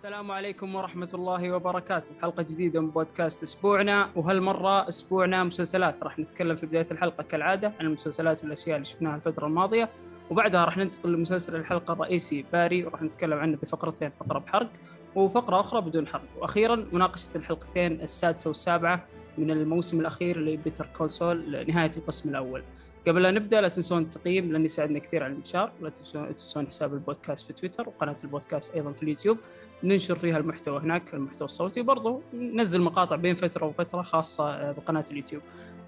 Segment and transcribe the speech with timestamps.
[0.00, 2.14] السلام عليكم ورحمة الله وبركاته.
[2.22, 6.02] حلقة جديدة من بودكاست أسبوعنا وهالمرة أسبوعنا مسلسلات.
[6.02, 9.88] راح نتكلم في بداية الحلقة كالعادة عن المسلسلات والأشياء اللي شفناها الفترة الماضية
[10.30, 14.70] وبعدها راح ننتقل لمسلسل الحلقة الرئيسي باري وراح نتكلم عنه بفقرتين فقرة بحرق
[15.14, 16.28] وفقرة أخرى بدون حرق.
[16.38, 19.04] وأخيرا مناقشة الحلقتين السادسة والسابعة
[19.38, 22.62] من الموسم الأخير لبيتر كونسول لنهاية القسم الأول.
[23.08, 25.72] قبل لا نبدأ لا تنسون التقييم لأنه يساعدنا كثير على الانتشار.
[25.82, 25.90] لا
[26.30, 29.38] تنسون حساب البودكاست في تويتر وقناة البودكاست أيضا في اليوتيوب.
[29.84, 31.82] ننشر فيها المحتوى هناك المحتوى الصوتي.
[31.82, 35.42] برضو ننزل مقاطع بين فترة وفترة خاصة بقناة اليوتيوب.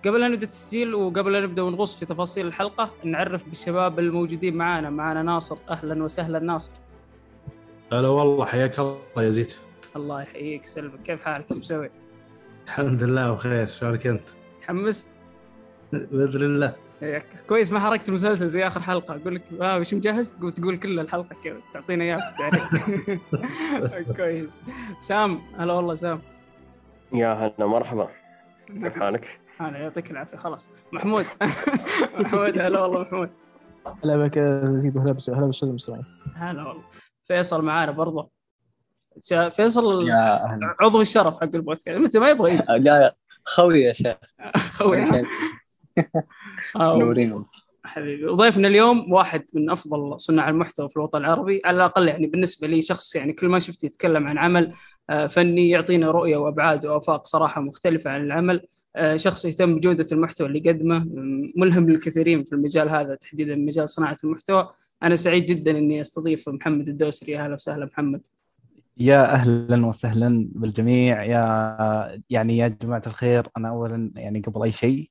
[0.06, 4.90] قبل لا نبدأ التسجيل وقبل لا نبدأ ونغوص في تفاصيل الحلقة نعرف بالشباب الموجودين معانا.
[4.90, 5.56] معانا ناصر.
[5.70, 6.70] أهلا وسهلا ناصر.
[7.92, 9.56] هلا والله حياك الله يا زيت.
[9.96, 11.90] الله يحييك ويسلمك كيف حالك؟ شو مسوي؟
[12.72, 15.08] الحمد لله بخير شلونك أنت؟ متحمس؟
[15.92, 16.74] بإذن الله.
[17.48, 19.16] كويس ما حركت المسلسل زي آخر حلقة.
[19.16, 24.60] أقول لك آه وش مجهز؟ تقول تقول كل الحلقة كذا تعطينا اياه في التعريف كويس.
[25.00, 26.20] سام هلا والله سام.
[27.14, 28.08] يا هلا مرحبا.
[28.66, 30.68] كيف حالك؟ هلا يعطيك العافية خلاص.
[30.92, 31.24] محمود.
[32.18, 33.30] محمود هلا والله محمود.
[34.04, 34.38] هلا بك
[34.76, 36.04] زيد هلا بس هلا المستمعين.
[36.34, 36.82] هلا والله.
[37.28, 38.28] فيصل معانا برضه
[39.50, 40.10] فيصل
[40.80, 41.88] عضو الشرف حق البودكاست.
[41.88, 42.62] متى ما يبغى يجي.
[42.84, 44.16] لا خوي يا شيخ.
[44.76, 45.04] خوي.
[46.76, 47.44] آه، نورين
[47.84, 48.26] حبيبي.
[48.26, 51.62] وضيفنا اليوم واحد من أفضل صناع المحتوى في الوطن العربي.
[51.64, 54.72] على الأقل يعني بالنسبة لي شخص يعني كل ما شفته يتكلم عن عمل
[55.10, 58.66] آه، فني يعطينا رؤية وأبعاد وآفاق صراحة مختلفة عن العمل.
[58.96, 61.06] آه، شخص يهتم بجودة المحتوى اللي يقدمه
[61.56, 64.68] ملهم للكثيرين في المجال هذا تحديدا مجال صناعة المحتوى.
[65.02, 67.38] أنا سعيد جدا إني أستضيف محمد الدوسري.
[67.38, 68.26] أهلا وسهلا محمد.
[68.96, 71.24] يا أهلا وسهلا بالجميع.
[71.24, 75.10] يا يعني يا جماعة الخير أنا اولا يعني قبل أي شيء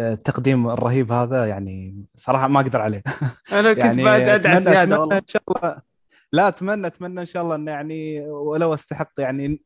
[0.00, 3.02] التقديم الرهيب هذا يعني صراحة ما أقدر عليه.
[3.52, 5.16] أنا كنت يعني بعد أتمنى- زيادة أتمنى والله.
[5.18, 5.90] إن شاء الله
[6.32, 9.62] لا اتمنى أتمنى إن شاء الله انه يعني ولو أستحق يعني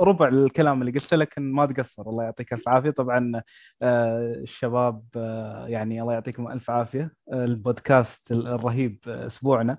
[0.00, 2.02] ربع الكلام اللي قلت لك إن ما تقصر.
[2.02, 2.90] الله يعطيك ألف عافية.
[2.90, 3.42] طبعا
[3.82, 7.14] آه، الشباب آه، يعني الله يعطيكم ألف عافية.
[7.32, 9.78] آه، البودكاست الرهيب آه، أسبوعنا.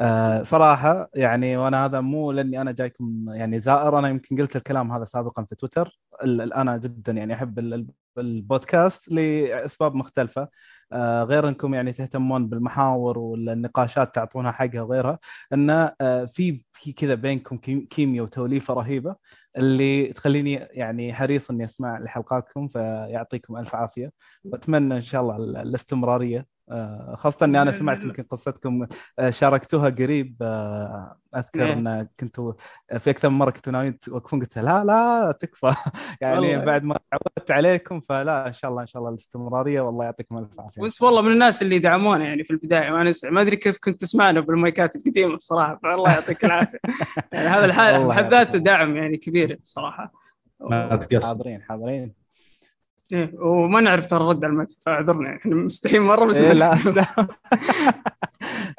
[0.00, 4.92] آه، صراحة يعني وأنا هذا مو لأني أنا جايكم يعني زائر أنا يمكن قلت الكلام
[4.92, 6.00] هذا سابقا في تويتر.
[6.56, 7.86] أنا جدا يعني أحب ال- ال-
[8.18, 10.48] البودكاست لأسباب مختلفة.
[10.92, 15.18] آه، غير إنكم يعني تهتمون بالمحاور والنقاشات تعطونها حقها وغيرها
[15.52, 19.16] انه آه، في في كذا بينكم كيم- كيمياء وتوليفة رهيبة
[19.56, 24.12] اللي تخليني يعني حريص إني أسمع لحلقاتكم فيعطيكم ألف عافية.
[24.44, 26.46] وأتمنى إن شاء الله ال- الاستمرارية.
[26.70, 28.86] آه، خاصة إني أنا سمعت يمكن قصتكم
[29.18, 31.72] آه، شاركتوها قريب آه، أذكر إيه.
[31.72, 32.52] إن كنتوا
[32.98, 35.74] في أكثر من مرة كنتوا ناويين توقفون قلت لا لا تكفى.
[36.20, 36.64] يعني والله.
[36.64, 40.60] بعد ما عودت عليكم فلا إن شاء الله إن شاء الله الاستمرارية والله يعطيكم ألف
[40.60, 40.82] عافية.
[40.82, 44.00] وأنت والله من الناس اللي دعمونا يعني في البداية ما ننسى ما أدري كيف كنت
[44.00, 46.78] تسمعنا بالمايكات القديمة الصراحة فالله يعطيك العافية.
[47.32, 50.12] يعني هذا الحال بحد ذاته دعم يعني كبير بصراحة.
[50.60, 51.26] ما تقصر.
[51.26, 52.20] حاضرين حاضرين.
[53.12, 56.78] إيه وما نعرف ترى نرد على المتن فاعذرنا يعني إحنا مستحيين مرة بس إيه لا.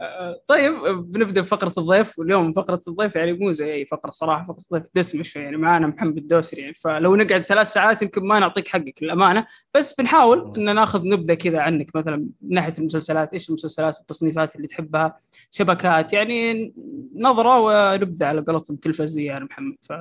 [0.47, 0.73] طيب
[1.11, 5.23] بنبدأ بفقرة الضيف واليوم فقرة الضيف يعني مو زي أي فقرة صراحة فقرة الضيف دسمة
[5.23, 6.73] شوي يعني معانا محمد الدوسري يعني.
[6.73, 11.59] فلو نقعد ثلاث ساعات يمكن ما نعطيك حقك للأمانة بس بنحاول إن ناخذ نبذة كذا
[11.59, 15.19] عنك مثلا من ناحية المسلسلات إيش المسلسلات والتصنيفات اللي تحبها
[15.51, 16.73] شبكات يعني
[17.15, 19.93] نظرة ونبذة على قولتهم تلفزيه يا محمد ف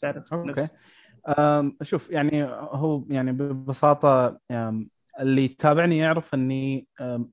[0.00, 0.70] تعرف؟ نفسك؟
[1.82, 4.38] شوف يعني هو يعني ببساطة
[5.20, 6.86] اللي يتابعني يعرف إني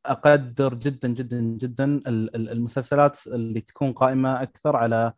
[0.05, 5.13] أقدر جدا جدا جدا ال- ال- المسلسلات اللي تكون قائمة أكثر على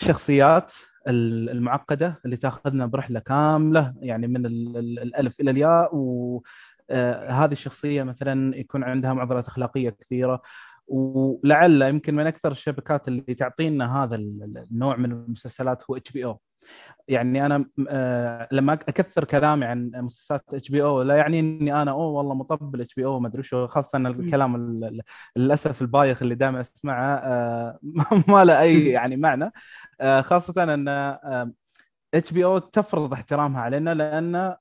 [0.00, 0.72] الشخصيات
[1.08, 8.02] ال- المعقدة اللي تأخذنا برحلة كاملة يعني من ال- ال- الألف إلى الياء وهذه الشخصية
[8.02, 10.42] مثلا يكون عندها معضلات أخلاقية كثيرة.
[10.88, 16.12] ولعل يمكن من أكثر الشبكات اللي تعطينا هذا ال- ال- النوع من المسلسلات هو إتش
[16.12, 16.40] بي أو.
[17.08, 22.34] يعني أنا آه، لما أكثر كلامي عن مسلسلات HBO لا يعني إني أنا أوه والله
[22.34, 25.02] مطبل HBO ما أدري شو خاصة ان الكلام ال- ال-
[25.36, 27.78] للأسف البايخ اللي دائما أسمعه آه،
[28.28, 29.52] ما له أي يعني معنى.
[30.00, 30.88] آه، خاصة أن
[32.14, 34.56] HBO تفرض احترامها علينا لأن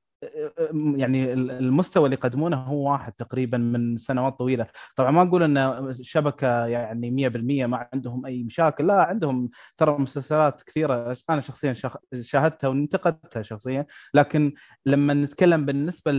[0.95, 4.67] يعني المستوى اللي يقدمونه هو واحد تقريبا من سنوات طويلة.
[4.95, 5.57] طبعا ما أقول إن
[5.89, 11.75] الشبكة يعني 100% ما عندهم أي مشاكل لا عندهم ترى مسلسلات كثيرة أنا شخصيا
[12.21, 14.53] شاهدتها وانتقدتها شخصيا لكن
[14.85, 16.11] لما نتكلم بالنسبة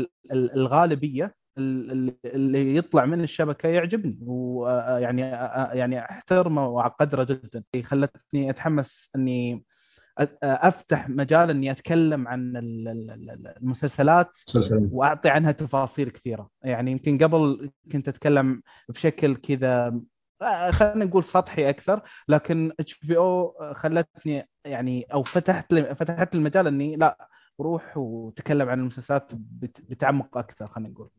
[1.92, 4.18] ال- اللي يطلع من الشبكة يعجبني.
[4.22, 5.20] ويعني
[5.78, 7.64] يعني أحترمه وأقدره جدا.
[7.82, 9.64] خلتني أتحمس إني
[10.42, 16.48] أفتح مجال إني أتكلم عن ال- ال- ال- المسلسلات مسلسل وأعطي عنها تفاصيل كثيرة.
[16.62, 20.00] يعني يمكن قبل كنت أتكلم بشكل كذا
[20.70, 27.28] خلينا نقول سطحي أكثر لكن HBO خلتني يعني أو فتحت لي فتحت المجال إني لا
[27.60, 31.10] روح وتكلم عن المسلسلات بت- بتعمق أكثر خلينا نقول.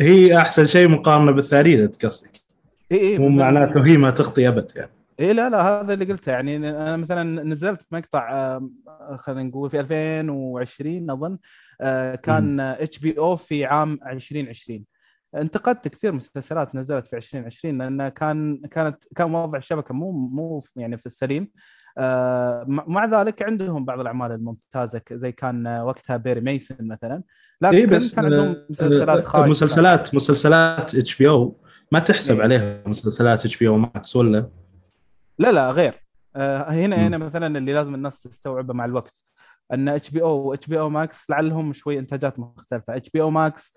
[0.00, 2.30] هي أحسن شيء مقارنة بالثانيين قصدك؟
[2.92, 4.90] اي اي مو معناته هي ما تخطي أبد يعني.
[5.20, 6.32] اي لا لا هذا اللي قلته.
[6.32, 8.74] يعني أنا مثلا نزلت مقطع آم،
[9.18, 11.38] خلينا نقول في 2020 أظن
[11.80, 14.84] آه، كان HBO في عام 2020
[15.36, 20.98] انتقدت كثير مسلسلات نزلت في 2020 لأن كان كانت كان وضع الشبكة مو مو يعني
[20.98, 21.50] في السليم.
[21.98, 27.22] آه، مع ذلك عندهم بعض الأعمال الممتازة زي كان آه، وقتها Perry Mason مثلا.
[27.60, 29.48] لكن اي بس كان عندهم آه، مسلسلات آه، خايسة.
[29.48, 31.60] مسلسلات مسلسلات HBO.
[31.92, 32.42] ما تحسب إيه.
[32.42, 34.50] عليها مسلسلات HBO Max ولا؟
[35.40, 36.00] لا لا غير
[36.36, 36.96] آه، هنا.
[36.96, 39.22] هنا مثلا اللي لازم الناس تستوعبه مع الوقت
[39.72, 43.74] أن اتش بي أو واتش بي أو ماكس لعلهم شوي إنتاجات مختلفة HBO Max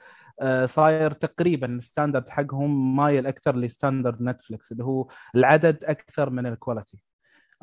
[0.65, 6.45] صاير تقريبا ال standard حقهم مايل أكثر ل standard Netflix اللي هو العدد أكثر من
[6.45, 7.03] ال quality.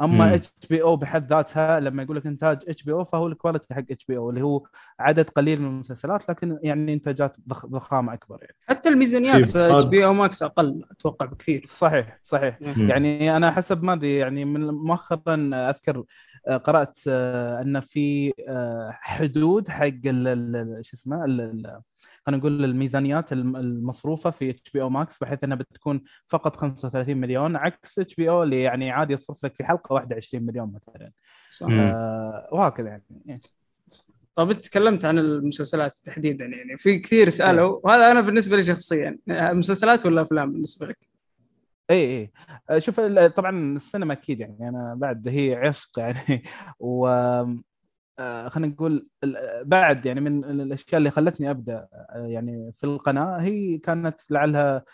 [0.00, 4.42] أما HBO بحد ذاتها لما يقول لك إنتاج HBO فهو ال quality حق HBO اللي
[4.42, 4.66] هو
[5.00, 8.56] عدد قليل من المسلسلات لكن يعني إنتاجات ضخ- ضخامة أكبر يعني.
[8.68, 11.64] حتى الميزانيات في HBO Max أقل أتوقع بكثير.
[11.68, 12.58] صحيح صحيح.
[12.76, 12.90] مم.
[12.90, 16.04] يعني أنا حسب ما أدري يعني من مؤخرا أذكر
[16.48, 21.24] آه، قرأت آه، أن في آه، حدود حق ال- ال- ال- شو اسمه
[22.26, 27.98] خلينا نقول الميزانيات الم- المصروفة في HBO Max بحيث إنها بتكون فقط 35 مليون عكس
[27.98, 31.10] HBO اللي يعني عادي يصرف لك في حلقة واحدة 20 مليون مثلا.
[31.50, 31.66] صح.
[31.70, 32.88] آه، وهكذا
[33.26, 33.40] يعني.
[34.36, 36.78] طيب أنت تكلمت عن المسلسلات تحديدا يعني.
[36.78, 37.80] في كثير سألوا.
[37.84, 39.18] وهذا أنا بالنسبة لي شخصيا.
[39.28, 40.98] مسلسلات ولا أفلام بالنسبة لك؟
[41.90, 42.30] اي اي
[42.70, 43.00] آه، شوف
[43.36, 44.68] طبعا السينما أكيد يعني.
[44.68, 46.42] أنا بعد هي عشق يعني.
[46.80, 47.08] و
[48.48, 49.08] خلينا نقول
[49.62, 54.84] بعد يعني من الأشياء اللي خلتني أبدأ آه، يعني في القناة هي كانت لعلها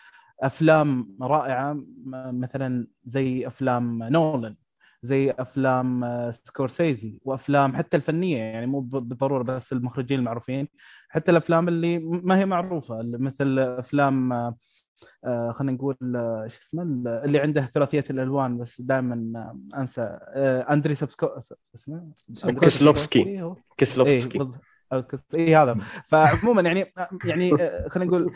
[0.43, 1.85] أفلام رائعة
[2.33, 4.57] مثلا زي أفلام نولان
[5.03, 10.69] زي أفلام آه، سكورسيزي وأفلام حتى الفنية يعني مو بالضرورة بس المخرجين المعروفين
[11.09, 14.57] حتى الأفلام اللي ما هي معروفة مثل أفلام آه، آه،
[15.51, 20.19] خلينا نقول آه، شو اسمه ال- اللي عنده ثلاثية الألوان بس دائما أنسى.
[20.23, 21.27] آه، أندري سبسكو
[21.75, 22.11] اسمه؟
[22.61, 23.23] كسلوفسكي.
[23.23, 23.55] إيه.
[23.77, 24.39] كسلوفسكي.
[24.93, 25.05] اي
[25.35, 25.77] اي هذا.
[26.07, 26.93] فعموما يعني
[27.25, 28.33] يعني آه، خلينا نقول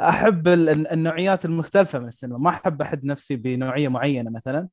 [0.00, 2.38] أحب ال- النوعيات المختلفة من السينما.
[2.38, 4.68] ما أحب أحد نفسي بنوعية معينة مثلا.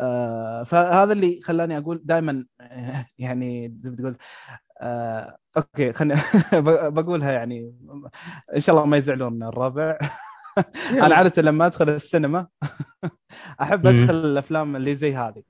[0.00, 2.44] آه، فهذا اللي خلاني أقول دائما
[3.18, 4.16] يعني زي ما تقول
[4.80, 6.20] آه، أوكي خليني
[6.96, 7.74] بقولها يعني
[8.56, 9.98] إن شاء الله ما يزعلون الربع.
[11.02, 12.48] أنا عادة لما أدخل السينما
[13.62, 13.86] أحب.
[13.86, 15.42] أدخل الأفلام اللي زي هذه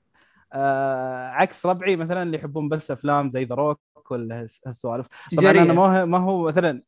[0.53, 3.81] آه عكس ربعي مثلا اللي يحبون بس أفلام زي The Rock
[4.15, 5.07] هالس- هالسوالف.
[5.37, 6.81] طبعا أنا ما هو ما هو مثلا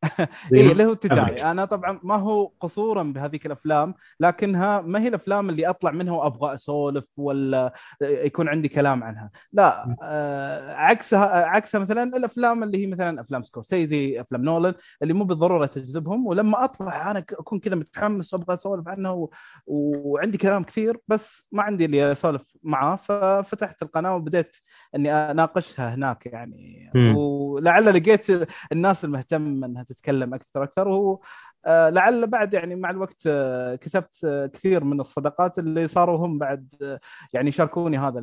[0.54, 1.44] اي اللي هو تجاري.
[1.44, 6.54] أنا طبعا ما هو قصورا بهذيك الأفلام لكنها ما هي الأفلام اللي أطلع منها وأبغى
[6.54, 9.30] أسولف ولا يكون عندي كلام عنها.
[9.54, 15.24] لا آه عكسها عكسها مثلا الأفلام اللي هي مثلا أفلام سكورسيزي أفلام نولان اللي مو
[15.24, 19.30] بالضرورة تجذبهم ولما أطلع أنا أكون كذا متحمس وأبغى أسولف عنه و...
[19.68, 24.56] وعندي كلام كثير بس ما عندي اللي أسولف معاه ففتحت القناة وبديت
[24.96, 26.92] إني أناقشها هناك يعني.
[27.18, 28.28] ولعل لقيت
[28.72, 30.88] الناس المهتمه انها تتكلم أكثر أكثر.
[30.88, 31.20] وهو
[31.66, 36.38] آه، لعل بعد يعني مع الوقت آه، كسبت آه، كثير من الصداقات اللي صاروا هم
[36.38, 37.00] بعد
[37.34, 38.20] يعني يشاركوني هذا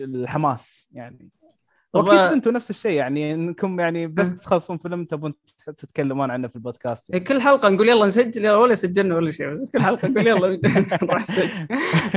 [0.00, 1.30] الحماس يعني.
[1.96, 5.34] واكيد آه، أنتم نفس الشيء يعني إنكم يعني بس تخلصون فيلم تبون
[5.66, 7.24] تتكلمون عنه في البودكاست يعني.
[7.24, 10.48] كل حلقة نقول يلا نسجل ولا سجلنا ولا شيء بس كل حلقة نقول يلا
[11.02, 11.50] نروح نسجل.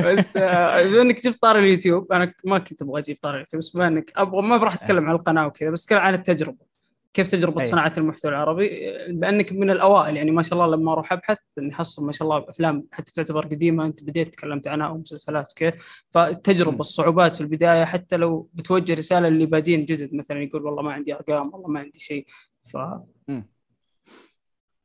[0.06, 3.70] بس آه، بما إنك جبت طار اليوتيوب أنا ما كنت أبغى أجيب طار اليوتيوب بس
[3.70, 6.69] بما إنك أبغى ما راح أتكلم عن القناة وكذا بس أتكلم عن التجربة.
[7.14, 7.66] كيف تجربة أي.
[7.66, 8.70] صناعة المحتوى العربي
[9.10, 12.88] بأنك من الأوائل يعني ما شاء الله لما أروح أبحث نحصل ما شاء الله أفلام
[12.92, 16.80] حتى تعتبر قديمة أنت بديت تكلمت عنها أو مسلسلات وكيف فالتجربه.
[16.80, 21.16] الصعوبات في البداية حتى لو بتوجه رسالة للي بادين جدد مثلا يقول والله ما عندي
[21.16, 22.26] أرقام والله ما عندي شيء
[22.66, 22.78] ف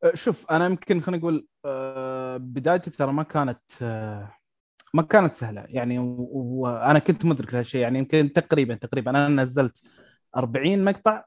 [0.04, 4.30] أه، شوف أنا يمكن خلينا نقول أه، بدايتي ترى ما كانت أه،
[4.94, 9.82] ما كانت سهلة يعني وأنا كنت مدرك لهالشيء يعني يمكن تقريبا تقريبا أنا نزلت
[10.36, 11.24] 40 مقطع.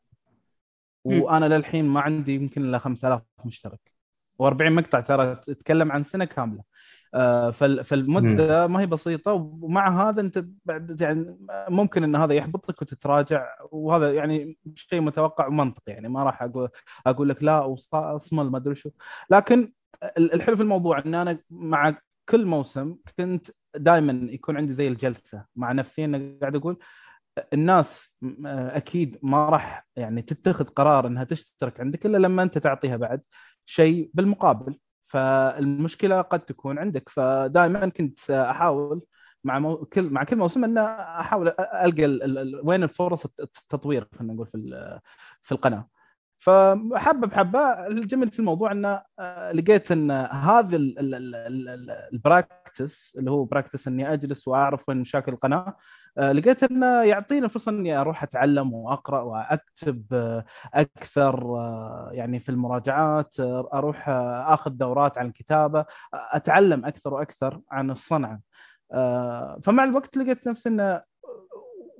[1.22, 3.80] وأنا للحين ما عندي يمكن إلا 5000 مشترك.
[4.44, 6.64] و40 مقطع ترى تتكلم عن سنة كاملة.
[7.14, 11.38] آه، فال- فالمدة ما هي بسيطة ومع هذا أنت بعد يعني
[11.70, 15.92] ممكن إن هذا يحبطك وتتراجع وهذا يعني شيء متوقع ومنطقي.
[15.92, 16.70] يعني ما راح أقول
[17.08, 18.90] أقول لك لا اصمل ما أدري شو.
[19.32, 19.68] لكن
[20.18, 21.98] ال- الحلو في الموضوع إن أنا مع
[22.30, 26.78] كل موسم كنت دائما يكون عندي زي الجلسة مع نفسي اني قاعد أقول
[27.54, 32.98] الناس م- أكيد ما راح يعني تتخذ قرار إنها تشترك عندك إلا لما أنت تعطيها
[32.98, 33.22] بعد
[33.66, 34.80] شيء بالمقابل.
[35.08, 37.10] فالمشكلة قد تكون عندك.
[37.10, 39.02] فدائما كنت أحاول
[39.44, 39.78] مع مو...
[39.78, 42.62] كل مع كل موسم أن أحاول ألقى ال...
[42.64, 45.00] وين الفرص التطوير خلينا نقول في.
[45.44, 45.88] في القناة.
[46.40, 50.78] فحبه بحبه الجميل في الموضوع انه آه، لقيت أن هذا
[52.14, 55.58] ال practice اللي هو practice أني أجلس وأعرف وين مشاكل القناة.
[55.58, 55.76] آه،
[56.18, 61.44] لقيت انه يعطيني فرصة إني أروح أتعلم وأقرأ وأكتب آه، أكثر
[62.12, 63.40] يعني في المراجعات
[63.74, 68.42] أروح آخذ دورات عن الكتابة أتعلم أكثر وأكثر عن الصنعة.
[69.64, 71.02] فمع الوقت لقيت نفسي انه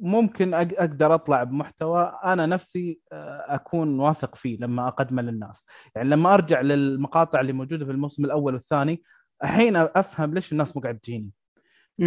[0.02, 5.66] ممكن أقدر أطلع بمحتوى أنا نفسي آه، أكون واثق فيه لما أقدمه للناس.
[5.96, 9.04] يعني لما أرجع للمقاطع اللي موجودة في الموسم الأول والثاني
[9.44, 11.32] الحين أفهم ليش الناس مو قاعد تجيني.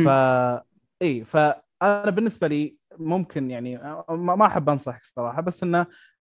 [0.05, 0.09] ف
[1.03, 1.25] إي
[1.81, 3.79] فانا بالنسبة لي ممكن يعني
[4.11, 5.87] ما أحب انصح صراحة بس إنه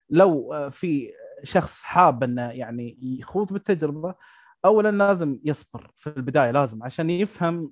[0.10, 1.12] لو في
[1.44, 4.16] شخص حاب إنه يعني يخوض بالتجربة
[4.66, 7.72] اولا لازم يصبر في البداية لازم عشان يفهم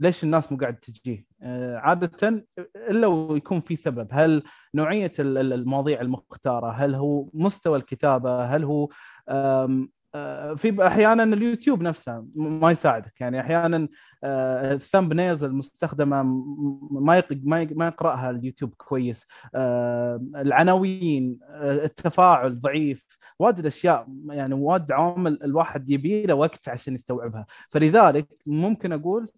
[0.00, 2.44] ليش الناس مو قاعد تجيه؟ آه، عادة
[2.76, 4.08] إلا ويكون في سبب.
[4.10, 4.42] هل
[4.74, 8.88] نوعية المواضيع المختارة؟ هل هو مستوى الكتابة؟ هل هو
[9.28, 9.86] آه،
[10.56, 13.20] في أحيانا اليوتيوب نفسه ما يساعدك.
[13.20, 13.88] يعني أحيانا
[14.24, 17.22] ال thumbnails المستخدمة ما
[17.74, 19.26] ما يقرأها اليوتيوب كويس.
[20.36, 23.06] العناوين آه، التفاعل ضعيف.
[23.38, 27.46] واجد أشياء يعني واجد عوامل الواحد يبي له وقت عشان يستوعبها.
[27.70, 29.28] فلذلك ممكن أقول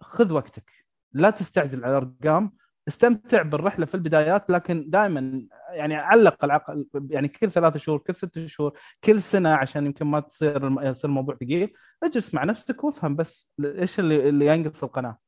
[0.00, 0.70] خذ وقتك.
[1.12, 2.52] لا تستعجل على الأرقام.
[2.88, 8.46] استمتع بالرحلة في البدايات لكن دائما يعني علق العقل يعني كل ثلاثة شهور كل ست
[8.46, 8.72] شهور
[9.04, 11.72] كل سنة عشان يمكن ما تصير يصير الموضوع ثقيل.
[12.02, 15.18] اجلس مع نفسك وافهم بس إيش اللي اللي ينقص القناة.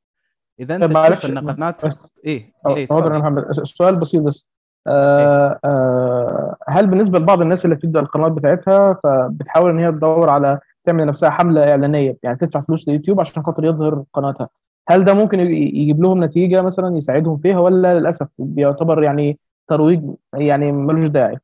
[0.60, 1.76] إذا أنت تشوف إن قناه
[2.24, 3.44] إيه إيه تفضل محمد.
[3.44, 4.46] السؤال بسيط بس.
[4.86, 10.58] آه آه هل بالنسبة لبعض الناس اللي بتبدأ القنوات بتاعتها فبتحاول إن هي تدور على
[10.90, 14.48] تعمل لنفسها حملة إعلانية يعني تدفع فلوس لليوتيوب عشان خاطر يظهر قناتها.
[14.88, 20.02] هل ده ممكن يجيب لهم نتيجة مثلا يساعدهم فيها ولا للأسف بيعتبر يعني ترويج
[20.34, 21.38] يعني ملوش داعي؟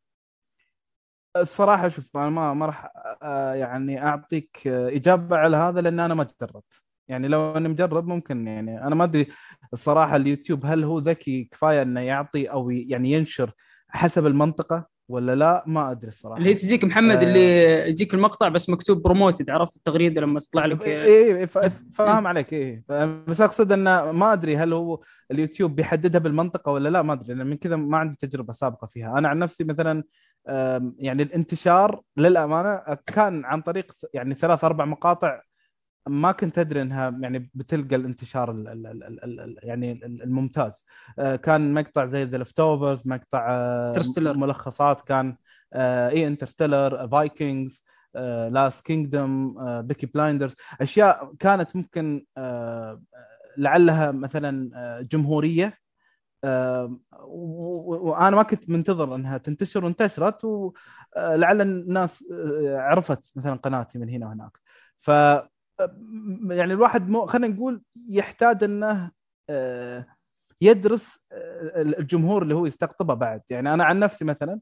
[1.37, 2.93] الصراحة شوف أنا ما ما راح
[3.55, 6.83] يعني أعطيك إجابة على هذا لأن أنا ما جربت.
[7.09, 9.27] يعني لو اني مجرب ممكن يعني أنا ما أدري
[9.73, 13.53] الصراحة اليوتيوب هل هو ذكي كفاية إنه يعطي أو يعني ينشر
[13.89, 17.23] حسب المنطقة؟ ولا لا؟ ما أدري الصراحه اللي تجيك محمد آه.
[17.23, 20.87] اللي يجيك المقطع بس مكتوب promoted عرفت؟ التغريدة لما تطلع لك.
[20.87, 21.47] اي إيه, إيه،
[21.95, 22.85] فاهم عليك اي
[23.29, 27.47] بس أقصد انه ما أدري هل هو اليوتيوب بيحددها بالمنطقة ولا لا ما أدري لأن
[27.47, 29.19] من كذا ما عندي تجربة سابقة فيها.
[29.19, 30.05] أنا عن نفسي مثلا
[30.99, 35.41] يعني الانتشار للأمانة كان عن طريق يعني ثلاث أربع مقاطع
[36.09, 40.87] ما كنت أدري إنها يعني بتلقى الانتشار ال ال ال ال ال يعني الممتاز.
[41.19, 45.37] آه، كان مقطع زي The Leftovers مقطع آه، ملخصات كان
[45.73, 47.85] آه، اي Interstellar Vikings
[48.51, 52.25] Last Kingdom Peaky Blinders أشياء كانت ممكن
[53.59, 54.71] لعلها مثلا
[55.03, 55.79] جمهورية.
[57.23, 62.25] وأنا ما كنت منتظر إنها تنتشر وانتشرت ولعل الناس
[62.63, 64.59] عرفت مثلا قناتي من هنا وهناك.
[65.01, 65.11] ف
[66.51, 69.11] يعني الواحد مو خلينا نقول يحتاج انه
[70.61, 71.27] يدرس
[71.77, 74.61] الجمهور اللي هو يستقطبه بعد يعني أنا عن نفسي مثلا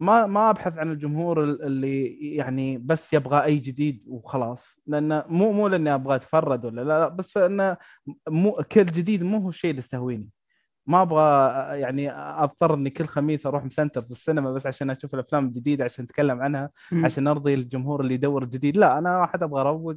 [0.00, 5.68] ما ما ابحث عن الجمهور اللي يعني بس يبغى اي جديد وخلاص لأنه مو مو
[5.68, 7.76] لاني أبغى اتفرد ولا لا, لا بس انه
[8.28, 10.28] مو كل جديد مو هو الشيء اللي يستهويني
[10.86, 11.22] ما أبغى
[11.80, 16.04] يعني اضطر اني كل خميس أروح مسنتر في السينما بس عشان أشوف الافلام الجديده عشان
[16.04, 16.70] اتكلم عنها
[17.04, 19.96] عشان ارضي الجمهور اللي يدور جديد لا أنا واحد أبغى اروق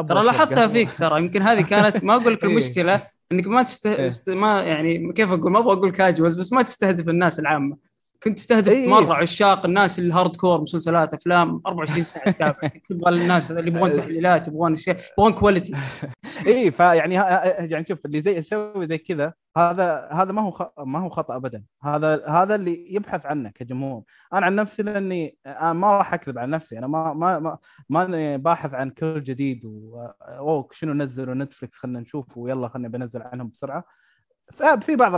[0.00, 1.20] ترى لاحظتها فيك ترى.
[1.20, 2.50] يمكن هذه كانت ما أقول لك إيه.
[2.50, 3.86] المشكلة إنك ما تست...
[3.86, 4.34] إيه.
[4.34, 7.76] ما يعني كيف أقول؟ ما أبغى أقول casuals بس ما تستهدف الناس العامة.
[8.22, 8.88] كنت تستهدف إيه.
[8.88, 14.48] مرة عشاق الناس ال hardcore مسلسلات أفلام 24 ساعة تتابع تبغى الناس اللي يبغون تحليلات
[14.48, 15.72] يبغون شيء يبغون quality
[16.46, 20.72] اي فيعني يعني شوف اللي زي يسوي زي كذا هذا هذا ما هو.
[20.78, 21.64] ما هو خطأ ابدا.
[21.82, 24.02] هذا هذا اللي يبحث عنه كجمهور.
[24.32, 26.78] أنا عن نفسي لأني أنا ما راح أكذب عن نفسي.
[26.78, 27.58] أنا ما ما ما,
[27.88, 30.68] ما باحث عن كل جديد و...
[30.72, 33.84] شنو نزلوا نتفلكس خلينا نشوف ويلا خلينا بنزل عنهم بسرعة.
[34.80, 35.14] في بعض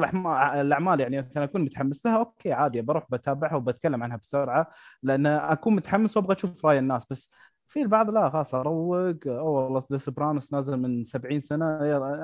[0.57, 4.71] الأعمال يعني مثلا أكون متحمس لها okay عادي بروح بتابعها وبتكلم عنها بسرعة
[5.03, 7.07] لأن أكون متحمس وأبغى أشوف رأي الناس.
[7.11, 7.31] بس
[7.67, 9.17] في البعض لا خلاص اروق.
[9.27, 11.65] أو والله The Sopranos نازل من 70 سنة.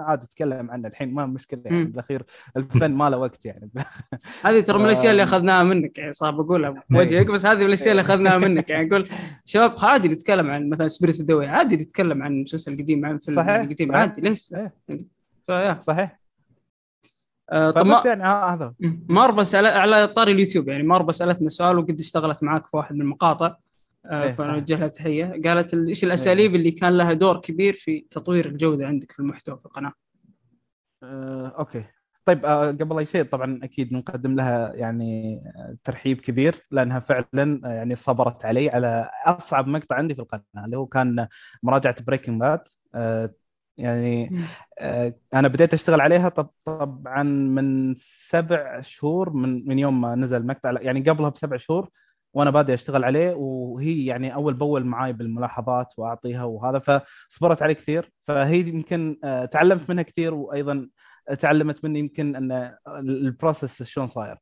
[0.06, 2.23] عادي اتكلم عنه الحين ما مشكلة يعني بالأخير.
[2.56, 3.70] الفن ما له وقت يعني.
[4.44, 5.99] هذه ترى من الأشياء اللي أخذناها منك.
[5.99, 8.70] يعني صعب أقولها بوجهك بس هذه من الأشياء اللي أخذناها منك.
[8.70, 9.09] يعني أقول
[9.44, 13.61] شباب عادي نتكلم عن مثلا Spirited Away عادي نتكلم عن مسلسل قديم عن فيلم صحيح
[13.62, 14.52] قديم عادي ليش؟
[15.49, 16.20] صحيح صحيح.
[17.50, 18.75] آه طب ما يعني هذا.
[19.09, 23.47] ماربا على طاري اليوتيوب يعني ماربا سألتنا سؤال وقد اشتغلت معاك في واحد من المقاطع.
[23.47, 23.61] آه، إيه،
[24.33, 25.40] فنوجه لها تحية.
[25.45, 29.59] قالت ال- إيش الأساليب اللي كان لها دور كبير في تطوير الجودة عندك في المحتوى
[29.59, 29.92] في القناة؟
[31.02, 31.84] آه، okay.
[32.25, 37.61] طيب آه، قبل أي شيء طبعا أكيد نقدم لها يعني آه، ترحيب كبير لأنها فعلا
[37.64, 41.26] آه، يعني صبرت علي على أصعب مقطع عندي في القناة اللي هو كان
[41.62, 42.60] مراجعة Breaking Bad
[43.78, 44.30] يعني
[44.78, 50.37] آه، أنا بديت أشتغل عليها طب طبعا من سبع شهور من من يوم ما نزل
[50.37, 51.88] المقطع يعني قبلها بسبع شهور
[52.34, 58.12] وأنا بادئ أشتغل عليه وهي يعني أول باول معاي بالملاحظات وأعطيها وهذا فصبرت عليه كثير.
[58.22, 60.88] فهي يمكن آه، تعلمت منها كثير وأيضا
[61.38, 64.37] تعلمت مني يمكن إن ال process شلون صاير.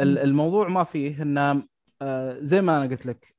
[0.00, 1.62] الموضوع ما فيه انه
[2.40, 3.38] زي ما أنا قلت لك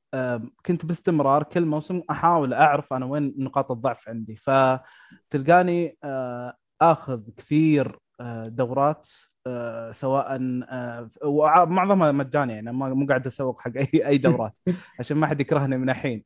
[0.65, 4.35] كنت باستمرار كل موسم أحاول أعرف أنا وين نقاط الضعف عندي.
[4.35, 9.07] فتلقاني آه، آخذ كثير آه، دورات
[9.91, 10.37] سواء
[10.69, 14.59] آه، ومعظمها مجاني يعني ما- مو قاعد أسوق حق اي أي دورات
[14.99, 16.23] عشان ما حد يكرهني من الحين.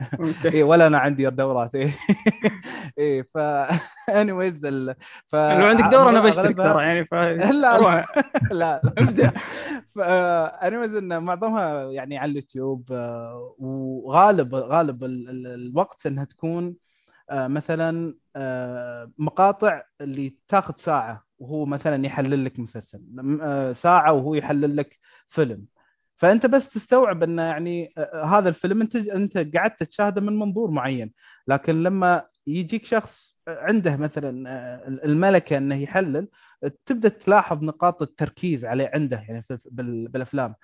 [0.54, 1.92] اي ولا أنا عندي دورات اي
[3.00, 3.38] اي ف
[4.22, 4.96] اني ويز ال...
[5.28, 8.06] ف لو عندك دوره أنا بشترك ترى يعني ف لا لا
[8.52, 8.82] لا.
[8.98, 9.32] ابدأ.
[10.68, 16.76] انيميز إن معظمها يعني على اليوتيوب آه، وغالب غالب ال- ال- الوقت إنها تكون
[17.30, 21.26] آه، مثلا آه، مقاطع اللي تاخذ ساعة.
[21.44, 23.04] وهو مثلا يحلل لك مسلسل
[23.42, 25.66] آه، ساعة وهو يحلل لك فيلم.
[26.16, 31.14] فأنت بس تستوعب إن يعني آه، هذا الفيلم أنت أنت قعدت تشاهده من منظور معين.
[31.48, 36.28] لكن لما يجيك شخص عنده مثلا آه، الملكة إنه يحلل
[36.86, 40.56] تبدأ تلاحظ نقاط التركيز عليه عنده يعني بالأفلام.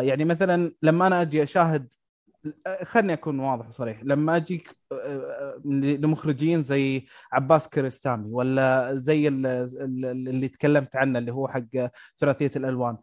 [0.00, 1.92] يعني مثلا لما أنا أجي أشاهد
[2.82, 4.00] خلني أكون واضح وصريح.
[4.04, 11.18] لما أجيك آه، آه، لمخرجين زي عباس كريستامي ولا زي ال- ال- اللي تكلمت عنه
[11.18, 11.64] اللي هو حق
[12.18, 12.96] ثلاثية الألوان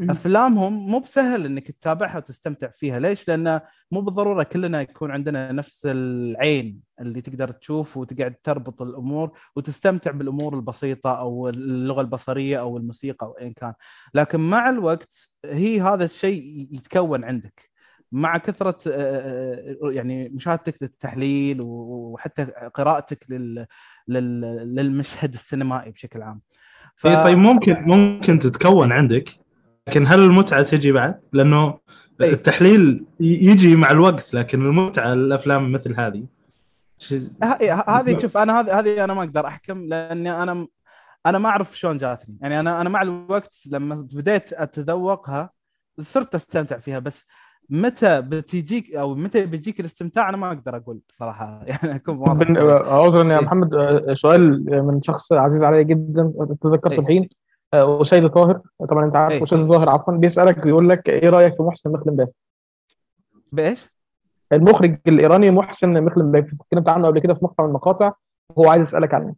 [0.00, 3.00] أفلامهم مو بسهل إنك تتابعها وتستمتع فيها.
[3.00, 9.38] ليش؟ لأن مو بالضرورة كلنا يكون عندنا نفس العين اللي تقدر تشوف وتقعد تربط الأمور
[9.56, 13.74] وتستمتع بالأمور البسيطة أو اللغة البصرية أو الموسيقى أو ايا كان.
[14.14, 17.71] لكن مع الوقت هي هذا الشيء يتكون عندك.
[18.12, 22.44] مع كثرة آه، آه، يعني مشاهدتك للتحليل وحتى
[22.74, 23.66] قراءتك لل...
[24.08, 24.40] لل...
[24.74, 26.40] للمشهد السينمائي بشكل عام
[26.96, 27.06] ف...
[27.06, 29.28] إيه طيب ممكن ممكن تتكون عندك
[29.88, 31.78] لكن هل المتعة تجي بعد؟ لأنه
[32.20, 32.32] إيه.
[32.32, 36.26] التحليل يجي مع الوقت لكن المتعة الأفلام مثل هذه
[37.88, 40.66] هذه شوف أنا هذه هذه أنا ما أقدر أحكم لأني أنا
[41.26, 45.50] أنا ما أعرف شلون جاتني يعني أنا أنا مع الوقت لما بديت أتذوقها
[46.00, 47.26] صرت أستمتع فيها بس
[47.72, 52.46] متى بتجيك أو متى بيجيك الاستمتاع أنا ما أقدر أقول صراحة يعني أكون واضح.
[52.92, 53.44] عذرا يا إيه.
[53.44, 56.32] محمد آه، سؤال من شخص عزيز علي جدا
[56.62, 56.98] تذكرته إيه.
[56.98, 57.28] الحين
[57.74, 59.42] آه، أسيد طاهر طبعا أنت عارف إيه.
[59.42, 62.28] أسيد ظاهر عفوا بيسألك بيقول لك إيه رأيك في محسن مخلنباف
[63.52, 63.92] بإيش؟
[64.52, 68.12] المخرج الإيراني محسن مخلنباف اتكلمت عنه قبل كده في مقطع من المقاطع
[68.56, 69.34] وهو عايز يسألك عنه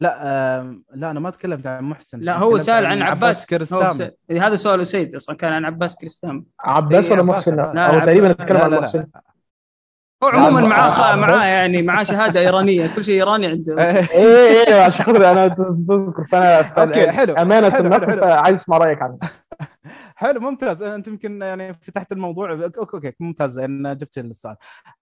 [0.00, 0.20] لا
[0.60, 3.40] آم، لا أنا ما تكلمت عن محسن لا هو سأل عن عباس.
[3.42, 6.46] هو كريستامي س- هذا سؤال أسيد أصلا كان عن عباس كريستام.
[6.60, 7.74] عباس إيه، ولا عباس، محسن؟ عباس.
[7.74, 8.04] لا، هو عباس.
[8.06, 9.06] تقريبا اتكلم لا عن محسن.
[10.24, 11.28] هو عموما عباس- معاه عباس.
[11.30, 13.74] معاه يعني معاه شهادة إيرانية كل شيء إيراني عنده.
[13.82, 17.34] إيه إيه عشان خاطر أنا تذكر فأنا أوكي حلو.
[17.34, 17.90] أمانة حلو،.
[17.90, 19.18] فعايز أسمع رأيك عنه.
[20.16, 20.82] حلو ممتاز.
[20.82, 22.52] أنت يمكن يعني فتحت الموضوع.
[22.52, 23.58] أوكي أوكي ممتاز.
[23.58, 24.56] ان جبت السؤال.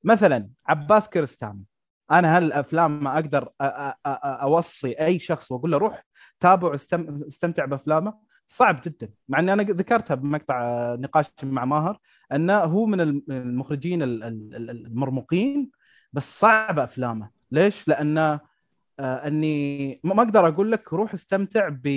[0.05, 1.63] مثلا عباس كيارستمي
[2.13, 3.49] أنا هل افلام ما أقدر
[4.43, 6.05] اوصي اي شخص واقول له روح
[6.41, 8.15] تابع واستم- استمتع بافلامه
[8.49, 11.99] صعب جدا مع اني أنا ذكرتها بمقطع نقاش مع ماهر
[12.33, 15.71] انه هو من الم- المخرجين ال- ال- ال- المرموقين
[16.13, 18.41] بس صعب افلامه ليش؟ لأنه
[19.01, 21.89] اني ما أقدر أقول لك روح استمتع ب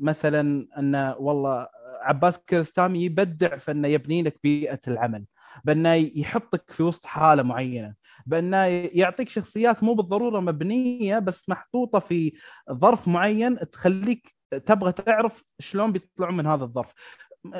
[0.00, 1.68] مثلا انه والله
[2.00, 5.24] عباس كيرستامي يبدع في انه يبني لك بيئه العمل
[5.64, 7.94] بأنه يحطك في وسط حالة معينة
[8.26, 12.32] بأنه يعطيك شخصيات مو بالضرورة مبنية بس محطوطة في
[12.72, 14.34] ظرف معين تخليك
[14.64, 16.94] تبغى تعرف شلون بيطلعون من هذا الظرف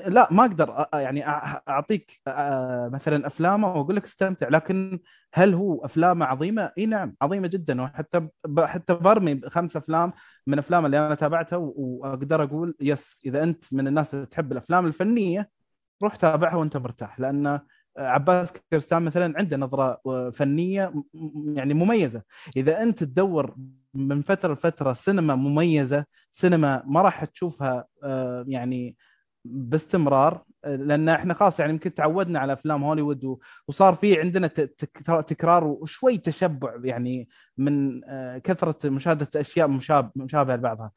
[0.07, 1.29] لا ما أقدر يعني
[1.69, 2.21] أعطيك
[2.93, 5.01] مثلا أفلامه وأقول لك استمتع لكن
[5.35, 10.13] هل هو أفلامه عظيمة؟ إي نعم عظيمة جدا وحتى حتى برمي خمس أفلام
[10.47, 14.87] من أفلام اللي أنا تابعتها وأقدر أقول يس إذا أنت من الناس اللي تحب الأفلام
[14.87, 15.51] الفنية
[16.03, 17.61] روح تابعها وأنت مرتاح لأن
[17.99, 20.01] عباس كيرستان مثلا عنده نظرة
[20.31, 20.93] فنية
[21.55, 22.23] يعني مميزة.
[22.57, 23.57] إذا أنت تدور
[23.95, 28.97] من فترة لفترة سينما مميزة سينما ما راح تشوفها آه، يعني
[29.45, 34.47] باستمرار لأن إحنا خلاص يعني يمكن تعودنا على أفلام هوليوود وصار في عندنا
[35.27, 40.93] تكرار وشوي تشبع يعني من آه، كثرة مشاهدة أشياء مشاب- مشابهة لبعضها.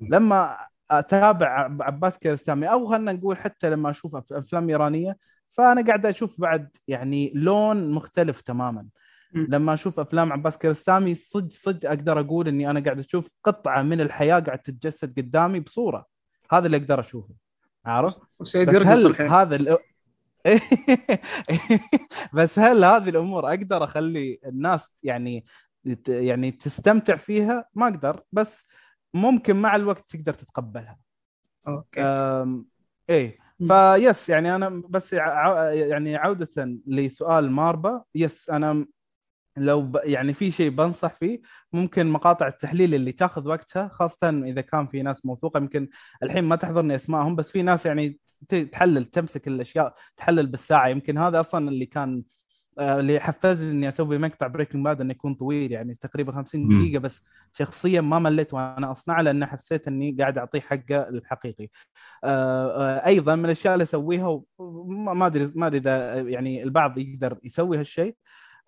[0.00, 0.56] لما
[0.90, 5.16] أتابع عب- عباس كيرستامي أو خلينا نقول حتى لما أشوف أفلام إيرانية
[5.56, 8.86] فأنا قاعد أشوف بعد يعني لون مختلف تماما.
[9.34, 14.00] لما أشوف أفلام عباس كيارستامي صدق صدق أقدر أقول إني أنا قاعد أشوف قطعة من
[14.00, 16.06] الحياة قاعد تتجسد قدامي بصورة.
[16.52, 17.34] هذا اللي أقدر أشوفه.
[17.84, 19.78] عارف؟ بس هل هذا ال...
[22.34, 25.44] بس هل هذه الأمور أقدر أخلي الناس يعني
[26.08, 28.66] يعني تستمتع فيها؟ ما أقدر بس
[29.14, 30.98] ممكن مع الوقت تقدر تتقبلها.
[31.68, 32.02] أوكي.
[32.02, 32.66] أم...
[33.10, 33.43] إيه.
[33.58, 35.12] فيس يعني أنا بس.
[35.12, 38.86] يعني عودة لسؤال ماربا يس أنا
[39.56, 40.00] لو ب...
[40.04, 41.40] يعني في شيء بنصح فيه
[41.72, 45.88] ممكن مقاطع التحليل اللي تاخذ وقتها خاصة إذا كان في ناس موثوقة يمكن
[46.22, 48.20] الحين ما تحضرني أسمائهم بس في ناس يعني
[48.72, 52.22] تحلل تمسك الأشياء تحلل بالساعة يمكن هذا أصلا اللي كان
[52.78, 56.78] اللي حفزني إني أسوي مقطع Breaking Bad إنه يكون طويل يعني تقريبا 50 مم.
[56.78, 61.68] دقيقة بس شخصيا ما مليت وأنا اصنعه لأن حسيت إني قاعد أعطيه حقه الحقيقي.
[62.24, 64.42] آه، آه، أيضا من الأشياء اللي أسويها
[64.88, 68.16] ما أدري ما أدري إذا يعني البعض يقدر يسوي هالشيء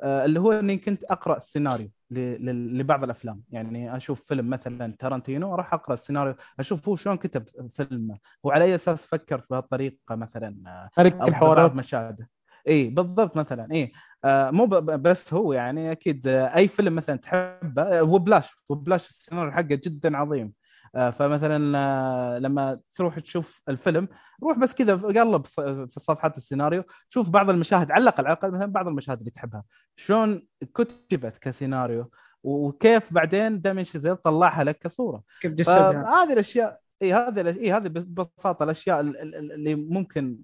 [0.02, 3.42] آه، اللي هو إني كنت أقرأ السيناريو ل- ل- لبعض الأفلام.
[3.50, 8.18] يعني أشوف فيلم مثلا تارانتينو أروح أقرأ السيناريو أشوف هو شلون كتب فيلمه.
[8.42, 12.28] وعلى أي أساس فكر في هالطريقة مثلا آه، أو الحوارات بعض مشاهده.
[12.68, 13.92] اي بالضبط مثلا اي
[14.24, 19.52] آه مو بس هو يعني أكيد آه أي فيلم مثلا تحبه آه وبلاش وبلاش السيناريو
[19.52, 20.52] حقه جدا عظيم.
[20.94, 24.08] آه فمثلا آه لما تروح تشوف الفيلم
[24.42, 28.72] روح بس كذا قلب في صفحات السيناريو شوف بعض المشاهد على الاقل على الاقل مثلا
[28.72, 29.64] بعض المشاهد اللي تحبها.
[29.96, 32.10] شلون كتبت كسيناريو
[32.42, 35.22] وكيف بعدين دامين شيزيل طلعها لك كصورة.
[35.40, 35.92] كيف جسدها.
[36.02, 40.38] فهذه الأشياء اي هذه اي هذه ببساطة الأشياء ال- ال- اللي ممكن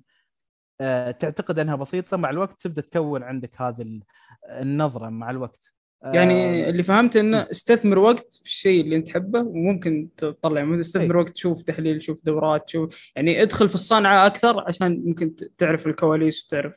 [1.11, 2.17] تعتقد انها بسيطة.
[2.17, 4.03] مع الوقت تبدأ تكون عندك هذه ال-
[4.51, 5.73] النظرة مع الوقت.
[6.05, 10.81] يعني آه، اللي فهمت إنه استثمر وقت في الشيء اللي أنت تحبه وممكن تطلع ممكن
[10.81, 15.87] تستثمر وقت تشوف تحليل تشوف دورات تشوف يعني ادخل في الصنعه أكثر عشان ممكن تعرف
[15.87, 16.75] الكواليس وتعرف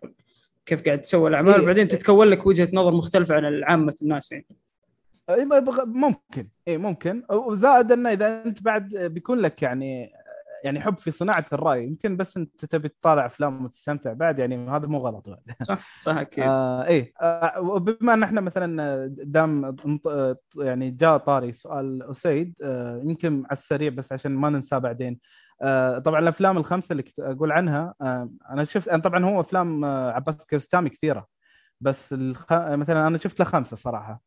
[0.66, 1.54] كيف قاعد تسوي الأعمال.
[1.54, 1.62] إيه.
[1.62, 4.46] وبعدين تتكون لك وجهة نظر مختلفة عن عامه الناس يعني.
[5.30, 6.48] يبغى- ممكن.
[6.68, 7.24] اي ممكن.
[7.30, 10.12] وزائد إنه إذا أنت بعد بيكون لك يعني
[10.66, 14.88] يعني حب في صناعة الرأي يمكن بس أنت تبي تطالع أفلام وتستمتع بعد يعني هذا
[14.88, 15.40] مو غلط بعد.
[15.64, 16.44] صح صح أكيد.
[16.44, 17.14] آه إيه.
[17.22, 19.76] آه وبما أن إحنا مثلا دام
[20.58, 25.20] يعني جاء طاري سؤال أسيد آه يمكن على السريع بس عشان ما ننساه بعدين.
[25.62, 29.86] آه طبعا الأفلام الخمسة اللي كنت أقول عنها آه أنا شفت أنا طبعا هو أفلام
[29.86, 31.28] آه عباس كيارستامي كثيرة
[31.82, 32.54] بس الخ...
[32.54, 34.22] مثلا أنا شفت له خمسة صراحة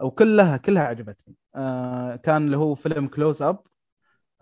[0.00, 1.34] وكلها كلها عجبتني.
[1.54, 3.58] آه كان اللي هو فيلم Close-Up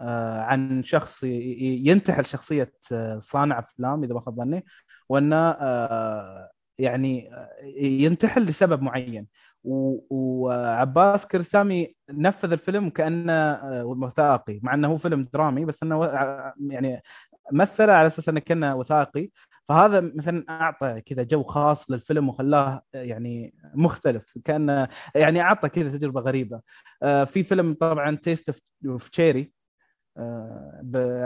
[0.01, 4.65] عن شخص ينتحل شخصية آه، صانع أفلام إذا ما خاب ظني
[5.09, 9.27] وأنه آه يعني آه، ينتحل لسبب معين.
[9.65, 16.07] وعباس كيارستمي نفذ الفيلم كأنه آه، وثائقي مع إنه هو فيلم درامي بس إنه
[16.71, 17.03] يعني
[17.53, 19.31] مثله على أساس إنه كأنه وثائقي.
[19.69, 26.21] فهذا مثلا أعطى كذا جو خاص للفيلم وخلاه يعني مختلف كأنه يعني أعطى كذا تجربة
[26.21, 26.61] غريبة.
[27.03, 29.58] آه، في فيلم طبعا تيست اوف تشيري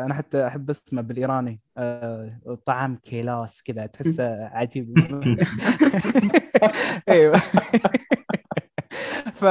[0.04, 4.94] أنا حتى أحب اسمه بالإيراني آه، طعم كيلاس كذا تحسه عجيب.
[7.08, 7.38] أيوه.
[9.42, 9.44] ف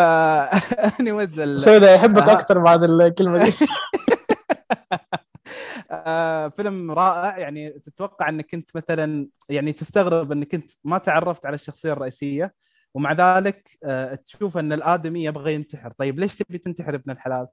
[1.01, 2.32] نوزل سودا يحبك آه.
[2.32, 3.54] أكثر بعد الكلمة دي.
[5.91, 7.38] آه، فيلم رائع.
[7.38, 12.54] يعني تتوقع إنك انت مثلا يعني تستغرب إنك انت ما تعرفت على الشخصية الرئيسية
[12.93, 13.77] ومع ذلك
[14.25, 15.91] تشوف إن الآدمي يبغى ينتحر.
[15.91, 17.47] طيب ليش تبي تنتحر ابن الحلال؟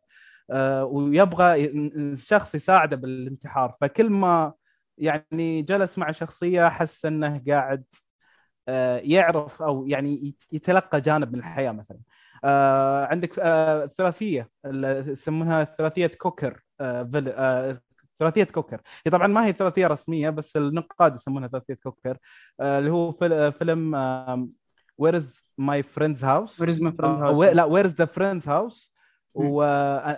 [0.83, 3.77] ويبغى ي- الشخص يساعده بالانتحار.
[3.81, 4.53] فكل ما
[4.99, 7.85] يعني جلس مع شخصية حس إنه قاعد
[8.69, 11.99] آه، يعرف أو يعني يت- يتلقى جانب من الحياة مثلا.
[12.45, 17.79] آه، عندك آه، الثلاثية اللي يسمونها ثلاثية كوكر آه، آه،
[18.19, 18.81] ثلاثية كوكر.
[19.07, 22.19] هي طبعا ما هي ثلاثية رسمية بس النقاد يسمونها ثلاثية كوكر.
[22.61, 23.95] آه، اللي هو فيل- فيلم
[24.99, 27.55] Where is my friend's house Where is my friend's house?
[27.55, 28.93] لا Where is the friend's house?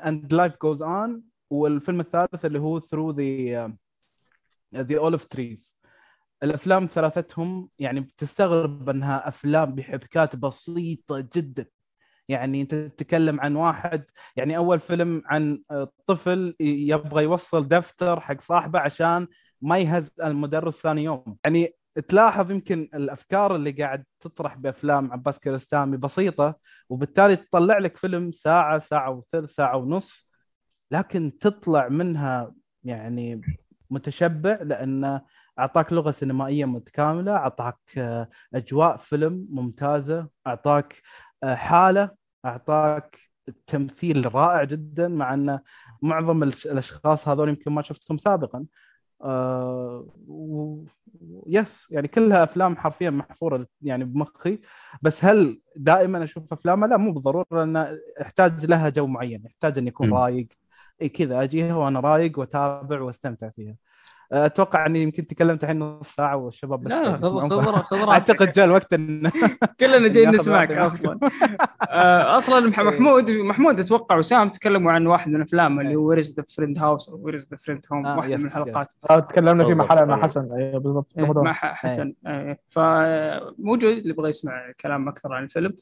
[0.07, 3.73] and Life Goes On والفيلم الثالث اللي هو Through the
[4.75, 5.77] the Olive Trees
[6.43, 11.67] الأفلام ثلاثتهم يعني بتستغرب أنها أفلام بحبكات بسيطة جدا.
[12.29, 14.05] يعني أنت تتكلم عن واحد
[14.37, 15.63] يعني أول فيلم عن
[16.07, 19.29] طفل يبغى يوصل دفتر حق صاحبه عشان
[19.61, 21.37] ما يهز المدرس ثاني يوم.
[21.45, 21.69] يعني
[22.09, 26.55] تلاحظ يمكن الأفكار اللي قاعد تطرح بأفلام عباس كيارستامي بسيطة
[26.89, 30.31] وبالتالي تطلع لك فيلم ساعة ساعة وثلث ساعة ونص
[30.91, 33.41] لكن تطلع منها يعني
[33.91, 35.23] متشبع لأنه
[35.59, 41.03] أعطاك لغة سينمائية متكاملة أعطاك آه، أجواء فيلم ممتازة أعطاك
[41.43, 42.11] آه، حالة
[42.45, 43.19] أعطاك
[43.67, 45.59] تمثيل رائع جدا مع إن
[46.03, 48.67] معظم الأشخاص هذول يمكن ما شفتهم سابقا.
[49.23, 50.77] آه و...
[51.47, 54.61] يس يعني كلها أفلام حرفيا محفورة يعني بمخي
[55.03, 59.89] بس هل دائما أشوف افلامها لا مو بالضرورة لأن احتاج لها جو معين يحتاج أن
[59.89, 60.13] يكون.
[60.13, 60.49] رايق.
[61.03, 63.75] اي كذا أجيها وأنا رايق وأتابع وأستمتع فيها.
[64.33, 67.49] أتوقع أني يمكن تكلمت الحين نص ساعة والشباب بس لا خذ.
[67.83, 68.09] خذ.
[68.09, 69.31] أعتقد جاء الوقت إن
[69.81, 70.73] كلنا جايين نسمعك.
[70.73, 71.19] أصلا
[71.91, 76.35] آه، أصلا مح- محمود محمود أتوقع وسام تكلموا عن واحد من افلامه اللي هو Where's
[76.37, 78.45] the friend house أو Where's the friend home واحدة من.
[78.47, 80.23] الحلقات آه، تكلمنا فيه مع حلقه مع.
[80.23, 81.33] حسن أيوه بالضبط إيه،.
[81.33, 85.75] مع ح- حسن إيه، فموجود اللي يبغى يسمع كلام أكثر عن الفيلم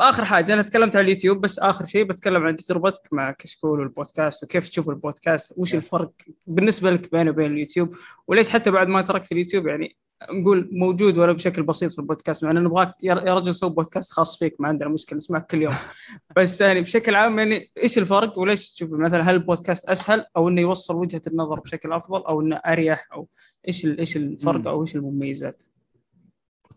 [0.00, 4.44] آخر حاجة أنا تكلمت عن اليوتيوب بس آخر شيء بتكلم عن تجربتك مع كشكول والبودكاست
[4.44, 6.10] وكيف تشوف البودكاست وش الفرق
[6.46, 7.94] بالنسبة لك بينه وبين اليوتيوب
[8.28, 9.96] وليش حتى بعد ما تركت اليوتيوب يعني
[10.30, 14.38] نقول موجود ولا بشكل بسيط في البودكاست مع إنه نبغاك يا رجل سوي بودكاست خاص
[14.38, 15.74] فيك ما عندنا مشكلة نسمعك كل يوم
[16.36, 20.60] بس يعني بشكل عام يعني إيش الفرق وليش تشوف مثلا هل البودكاست أسهل أو إنه
[20.60, 23.28] يوصل وجهة النظر بشكل أفضل أو إنه أريح أو
[23.68, 24.68] إيش إيش الفرق.
[24.68, 25.62] أو إيش المميزات؟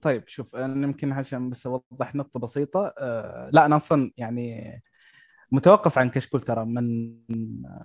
[0.03, 4.83] طيب شوف أنا يمكن عشان بس أوضح نقطة بسيطة آه لا أنا أصلا يعني
[5.53, 7.15] متوقف عن كشكول ترى من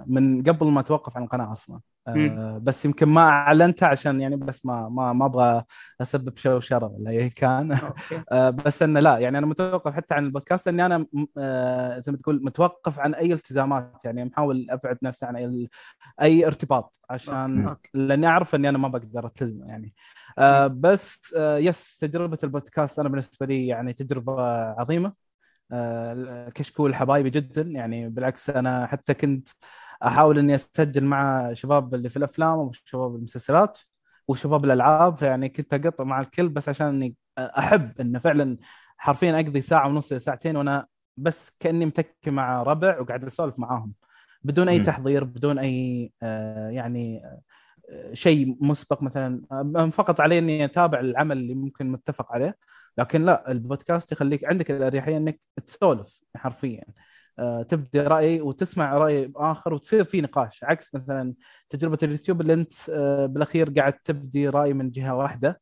[0.06, 1.80] من قبل ما اتوقف عن القناة أصلا.
[2.08, 5.64] آه بس يمكن ما اعلنتها عشان يعني بس ما ما ما أبغى
[6.00, 7.78] أسبب شوشره ولا أي كان.
[8.32, 11.06] آه، بس إنه لا يعني أنا متوقف حتى عن البودكاست اني أنا
[11.38, 15.68] آه، زي ما تقول متوقف عن أي التزامات يعني محاول أبعد نفسي عن أي
[16.22, 17.76] أي ارتباط عشان.
[17.94, 19.94] لأني أعرف إني أنا ما بقدر ألتزم يعني.
[20.38, 25.27] آه، بس آه، يس تجربة البودكاست أنا بالنسبة لي يعني تجربة عظيمة.
[26.54, 27.62] كشكول حبايبي جدا.
[27.62, 29.48] يعني بالعكس أنا حتى كنت
[30.04, 33.78] أحاول إني أسجل مع شباب اللي في الأفلام وشباب المسلسلات
[34.28, 35.16] وشباب الألعاب.
[35.16, 38.58] فيعني كنت أقطع مع الكل بس عشان إني أحب انه فعلا
[38.98, 43.92] حرفيا أقضي ساعة ونص ساعتين وأنا بس كأني متكي مع ربع وقاعد أسولف معاهم
[44.42, 44.84] بدون أي مم.
[44.84, 47.22] تحضير بدون أي آه، يعني
[47.90, 49.42] آه، شيء مسبق مثلا.
[49.52, 52.56] آه، فقط علي إني أتابع العمل اللي ممكن متفق عليه.
[52.98, 56.84] لكن لا البودكاست يخليك عندك الأريحية إنك تسولف حرفيا.
[57.38, 60.64] آه، تبدي رأي وتسمع رأي آخر وتصير في نقاش.
[60.64, 61.34] عكس مثلا
[61.68, 65.60] تجربة اليوتيوب اللي أنت آه، بالأخير قاعد تبدي رأي من جهة واحدة.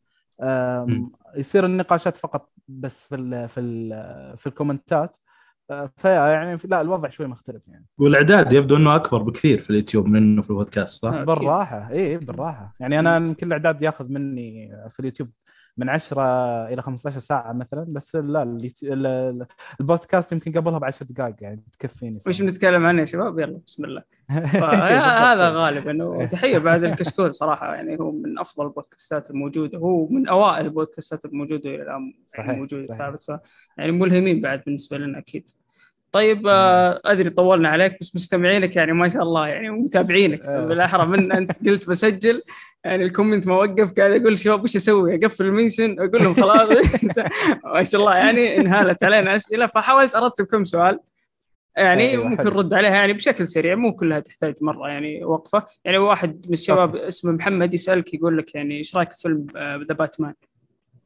[1.36, 5.16] يصير النقاشات فقط بس في ال في ال في الكومنتات.
[5.70, 7.86] آه، فيعني لا الوضع شوي مختلف يعني.
[7.98, 11.90] والإعداد يبدو إنه أكبر بكثير في اليوتيوب منه في البودكاست صح؟ بالراحة.
[11.90, 12.74] اي بالراحة.
[12.80, 15.30] يعني أنا يمكن الإعداد ياخذ مني في اليوتيوب
[15.76, 16.22] من 10
[16.68, 18.58] إلى 15 ساعة مثلا بس لا
[19.80, 23.84] البودكاست يمكن قبلها ب 10 دقائق يعني تكفيني وش بنتكلم عنه يا شباب؟ يلا بسم
[23.84, 24.02] الله.
[25.30, 26.04] هذا غالبا.
[26.04, 31.70] وتحيه بعد الكشكول صراحة يعني هو من أفضل البودكاستات الموجودة هو من أوائل البودكاستات الموجودة
[31.70, 32.86] إلى الآن صحيح، يعني موجوده.
[32.86, 33.40] ثابت
[33.78, 35.50] يعني ملهمين بعد بالنسبة لنا أكيد.
[36.16, 40.66] طيب آه أدري طولنا عليك بس مستمعينك يعني ما شاء الله يعني ومتابعينك آه.
[40.66, 42.42] بالأحرى من أنت قلت بسجل
[42.84, 46.34] يعني ال comment ما وقف قاعد أقول شباب وش أسوي؟ أقفل ال mention أقول لهم
[46.34, 46.68] خلاص
[47.74, 50.98] ما شاء الله يعني انهالت علينا أسئلة فحاولت أرتب كم سؤال
[51.76, 52.44] يعني أيوة، ممكن.
[52.44, 56.96] نرد عليها يعني بشكل سريع مو كلها تحتاج مرة يعني وقفة يعني واحد من الشباب
[56.96, 59.46] اسمه محمد يسألك يقول لك يعني إيش رأيك في فيلم
[59.88, 60.34] The Batman؟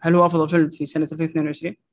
[0.01, 1.90] هل هو أفضل فيلم في سنة 2022؟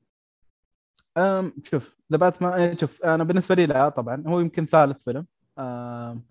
[1.18, 4.24] أم شوف The Batman شوف أنا بالنسبة لي لا طبعا.
[4.26, 5.26] هو يمكن ثالث فيلم.
[5.58, 6.24] أم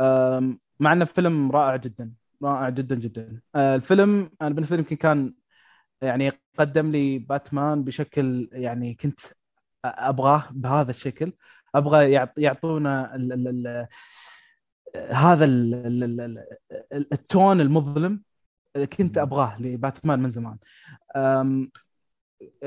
[0.00, 3.40] أم مع إنه فيلم رائع جدا رائع جدا جدا.
[3.54, 5.34] أه، الفيلم أنا بالنسبة لي يمكن كان
[6.02, 9.20] يعني قدم لي باتمان بشكل يعني كنت
[9.84, 11.32] أبغاه بهذا الشكل.
[11.74, 13.86] أبغى يعط- يعطونا ال ال ال
[15.12, 16.20] هذا ال ال ال
[16.92, 18.22] ال التون المظلم
[18.98, 20.58] كنت أبغاه لباتمان من زمان.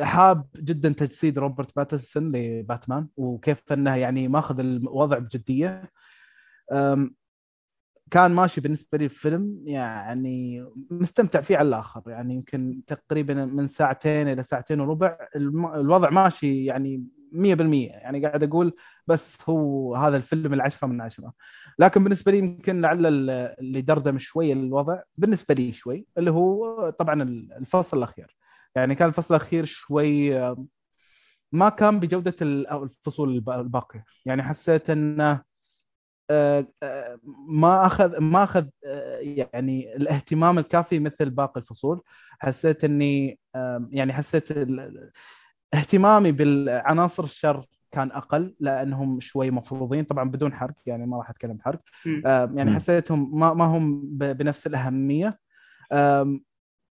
[0.01, 5.91] حاب جدا تجسيد روبرت باتنسون لباتمان وكيف أنه يعني ماخذ الوضع بجدية.
[8.11, 14.27] كان ماشي بالنسبة لي الفيلم يعني مستمتع فيه على الآخر يعني يمكن تقريبا من ساعتين
[14.27, 15.17] إلى ساعتين وربع
[15.75, 17.35] الوضع ماشي يعني 100%
[17.91, 18.73] يعني قاعد أقول
[19.07, 21.33] بس هو هذا الفيلم العشرة من عشرة.
[21.79, 26.89] لكن بالنسبة لي يمكن لعل ال- اللي دردم شوي الوضع بالنسبة لي شوي اللي هو
[26.89, 27.23] طبعا
[27.59, 28.35] الفصل الأخير.
[28.75, 30.31] يعني كان الفصل الأخير شوي
[31.51, 34.03] ما كان بجودة ال- أو الفصول الب- الباقية.
[34.25, 35.41] يعني حسيت إنه
[36.29, 39.19] آه، آه، ما أخذ ما أخذ آه،
[39.53, 42.01] يعني الاهتمام الكافي مثل باقي الفصول.
[42.39, 43.39] حسيت إني
[43.91, 44.51] يعني حسيت
[45.73, 50.03] اهتمامي بالعناصر الشر كان أقل لأنهم شوي مفروضين.
[50.03, 51.81] طبعا بدون حرق يعني ما راح أتكلم حرق
[52.55, 52.71] يعني.
[52.75, 55.39] حسيتهم ما ما هم بنفس الأهمية.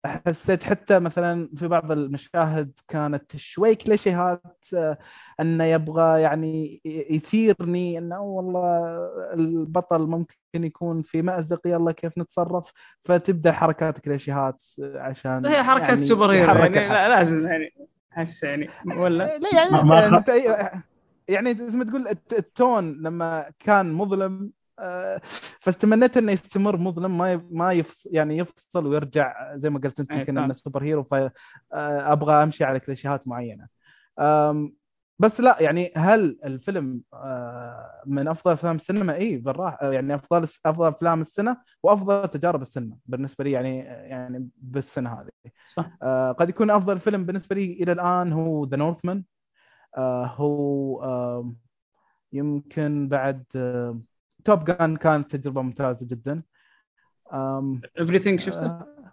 [0.07, 4.99] حسيت حتى مثلا في بعض المشاهد كانت شوي كليشيهات آه،
[5.41, 8.99] أنه يبغى يعني يثيرني إنه والله
[9.35, 14.63] البطل ممكن يكون في مأزق يلا كيف نتصرف فتبدأ حركات كليشيهات
[14.95, 16.89] عشان هي حركات يعني superhero يعني.
[16.89, 17.75] لا لازم يعني
[18.13, 20.29] احس يعني ولا لا يعني ما- ما انت
[21.29, 24.53] يعني زي ما تقول الت- ال tone لما كان مظلم
[25.61, 30.19] فاتمنيت إنه يستمر مظلم ما ما يفصل يعني يفصل ويرجع زي ما قلت أنت أي
[30.19, 30.39] يمكن.
[30.39, 33.69] إنه superhero فابغى أمشي على كليشيهات معينة
[35.19, 40.89] بس لا يعني هل الفيلم آه، من أفضل أفلام السينما؟ اي بالراحة يعني أفضل أفضل
[40.89, 46.71] أفلام السنة وأفضل تجارب السينما بالنسبة لي يعني يعني بالسنة هذه صح آه، قد يكون
[46.71, 49.25] أفضل فيلم بالنسبة لي إلى الآن هو ذا نورثمان
[49.99, 51.45] هو
[52.33, 53.45] يمكن بعد
[54.45, 56.43] توب جان كانت تجربة ممتازة جدا
[57.33, 59.13] آم، everything شفته؟ آه،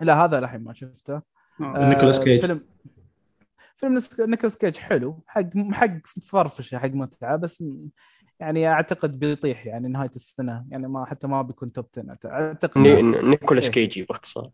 [0.00, 1.14] لا هذا الحين ما شفته
[1.60, 1.88] آه.
[1.88, 2.40] نيكولاس كيج.
[2.40, 2.60] فيلم
[3.76, 5.90] فيلم نيك- نيكولاس كيج حلو حق حق
[6.22, 7.64] فرفشة حق متعة بس
[8.40, 13.02] يعني أعتقد بيطيح يعني نهاية السنة يعني ما حتى ما بيكون top 10 أعتقد ني-
[13.02, 13.70] نيكولاس إيه.
[13.72, 14.50] كيجي باختصار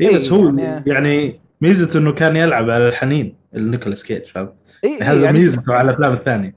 [0.00, 4.54] اي بس إيه، هو يعني- يعني ميزته إنه كان يلعب على الحنين النيكولاس كيج فاهم
[4.84, 6.54] إيه إيه هذا يعني ميزته على الأفلام الثانية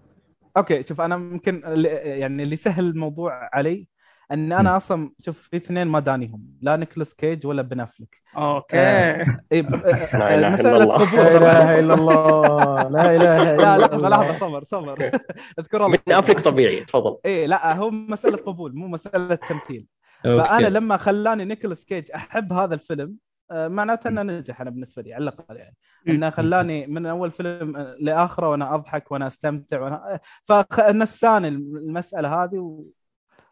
[0.58, 1.62] أوكي شوف أنا ممكن
[2.04, 3.88] يعني اللي سهل الموضوع علي
[4.32, 8.16] ان أنا أصلا شوف في اثنين ما دانيهم لا نيكولاس كيج ولا بن أفلك.
[8.38, 8.78] أوكي.
[8.80, 9.38] آه.
[9.52, 10.96] إيه ب- آه، لا إله إلا مسألة الله.
[10.96, 11.20] قبول.
[11.20, 11.80] لا إله.
[11.80, 12.90] إلا الله.
[12.90, 14.10] لا إله إلا لا الله.
[14.10, 15.12] لحظه لحظة صبر صبر.
[15.60, 16.00] أذكر الله.
[16.08, 17.18] من أفلك طبيعي تفضل.
[17.26, 19.88] إيه لا هو مسألة قبول مو مسألة تمثيل.
[20.24, 25.14] فأنا لما خلاني نيكولاس كيج أحب هذا الفيلم آه، معناته إنه نجح أنا بالنسبة لي
[25.14, 25.76] على الأقل يعني.
[26.08, 32.86] إنه خلاني من أول فيلم آه، لآخره وأنا أضحك وأنا أستمتع وأنا فنساني المسألة هذه.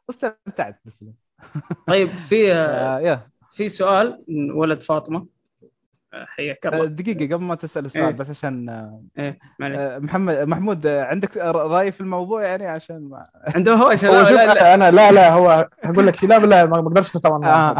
[0.07, 1.13] واستمتعت بالفيلم.
[1.87, 5.35] طيب في آه في سؤال من ولد فاطمة.
[6.13, 6.85] آه، حياك آه، الله.
[6.85, 7.85] دقيقة قبل ما تسأل إيه.
[7.85, 9.79] السؤال بس عشان آه، إيه معليش.
[9.79, 13.23] آه، محمد محمود آه، عندك رأي في الموضوع يعني؟ عشان ما
[13.55, 14.73] عنده هوشه هو لا لا لا.
[14.73, 16.29] أنا لا لا هو هقول لك شيء.
[16.29, 17.75] لا لا ما ما أقدرش طبعا آه.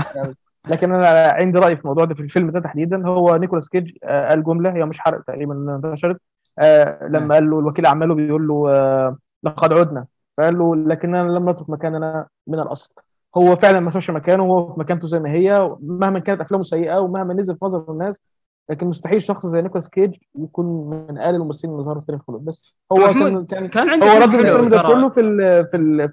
[0.67, 3.07] لكن أنا عندي رأي في الموضوع ده في الفيلم ده تحديدا.
[3.07, 6.17] هو نيكولاس كيج آه، قال جملة هي مش حرق تقريبا انتشرت.
[6.59, 10.05] آه، لما قال له الوكيل اعماله بيقول له آه، لقد عدنا.
[10.37, 12.93] فقال له لكننا لم نترك مكاننا من الأصل.
[13.37, 16.99] هو فعلا ما سابش مكانه وهو في مكانته زي ما هي مهما كانت أفلامه سيئة
[16.99, 18.21] ومهما نزل في نظر الناس
[18.69, 22.45] لكن مستحيل شخص زي نيكولاس كيج يكون من أقل الممثلين اللي ظهروا في تاريخ هوليوود.
[22.45, 24.81] بس هو محمود، كان كان كان عنده هو فيلم رد الفيلم ده.
[24.81, 25.21] كله في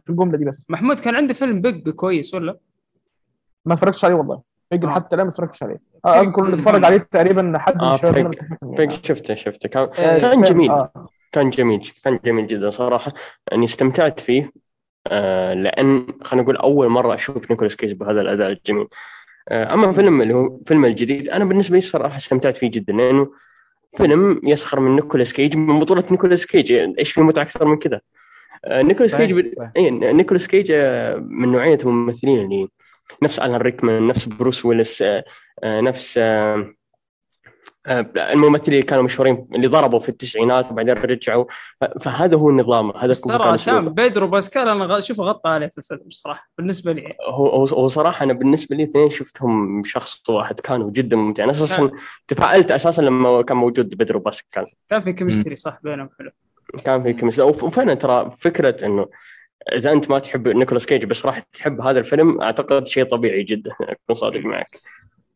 [0.05, 0.71] في الجملة دي بس.
[0.71, 2.57] محمود كان عنده فيلم Pig كويس ولا؟
[3.67, 4.43] ما اتفرجتش عليه والله.
[4.71, 4.89] Pig آه.
[4.89, 5.81] حتى الآن ما اتفرجتش عليه.
[6.05, 7.99] آه، أذكر اللي اتفرج عليه تقريبا حد من آه،
[8.79, 8.91] يعني.
[9.03, 9.69] شفته شفته.
[9.69, 10.71] كان آه، كان جميل.
[10.71, 11.09] آه.
[11.33, 13.13] كان جميل كان جميل جدا صراحة.
[13.53, 14.53] اني استمتعت فيه.
[15.07, 18.89] آه لأن خلينا نقول أول مرة أشوف نيكولاس كيج بهذا الأداء الجميل.
[19.49, 23.31] آه أما فيلم اللي هو فيلم الجديد أنا بالنسبة لي صراحة استمتعت فيه جدا لأنه
[23.97, 26.73] فيلم يسخر من نيكولاس كيج من بطولة نيكولاس كيج.
[26.73, 28.01] إيش في متعة أكثر من كذا؟
[28.65, 29.71] آه نيكولاس كيج ب...
[29.77, 32.69] اي نيكولاس كيج آه، من نوعية الممثلين اللي
[33.23, 35.25] نفس الان ريكمان نفس بروس ويلس آه،
[35.65, 36.67] آه، نفس آه،
[38.33, 41.45] الممثلين اللي كانوا مشهورين اللي ضربوا في التسعينات وبعدين رجعوا.
[42.01, 43.89] فهذا هو النظام هذا ترى سام.
[43.89, 47.17] بيدرو باسكال أنا اشوفه غطى عليه في الفيلم صراحة بالنسبة لي.
[47.31, 51.51] هو هو صراحة أنا بالنسبة لي اثنين شفتهم شخص واحد كانوا جدا ممتعين.
[51.51, 51.91] أساسا
[52.29, 54.67] تفائلت أساسا لما كان موجود بيدرو باسكال.
[54.91, 56.31] كان في chemistry صح بينهم حلو.
[56.85, 59.07] كان في وف- وفعلا ترى فكرة إنه
[59.73, 63.71] إذا أنت ما تحب نيكولاس كيج بس راح تحب هذا الفيلم أعتقد شيء طبيعي جدا
[63.81, 64.67] اكون صادق معك.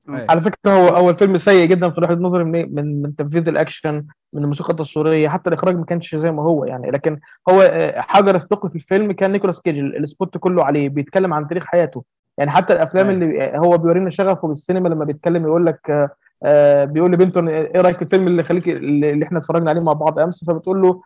[0.09, 4.05] على فكرة هو أول فيلم سيء جدا في وجهه نظري من من من تنفيذ الأكشن
[4.33, 8.35] من الموسيقى التصويرية حتى الإخراج ما كانش زي ما هو يعني لكن هو آه، حجر
[8.35, 12.05] الثقل في الفيلم كان نيكولاس كيج ال- ال spot كله عليه بيتكلم عن تاريخ حياته
[12.39, 13.11] يعني حتى الأفلام.
[13.11, 16.11] اللي آه، هو بيورينا شغفه بالسينما لما بيتكلم يقول لك
[16.42, 19.80] آه، آه، بيقول لبنته إيه رأيك في الفيلم اللي خليك اللي اللي إحنا اتفرجنا عليه
[19.80, 21.03] مع بعض أمس؟ فبتقول له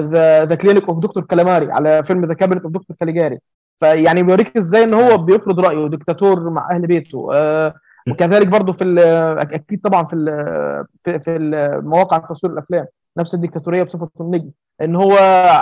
[0.00, 3.38] The The Clinic of Doctor Calamari على فيلم The Cabinet of Doctor Caligari
[3.80, 7.28] فيعني بيوريك إزاي إن هو بيفرض رأيه دكتاتور مع أهل بيته.
[7.34, 7.74] آه،
[8.10, 8.98] وكذلك برضو في ال-
[9.38, 11.38] أكيد طبعا في ال- في في
[11.84, 12.86] مواقع تصوير الأفلام
[13.18, 14.50] نفس الديكتاتوريه بصفة النجم
[14.82, 15.12] إن هو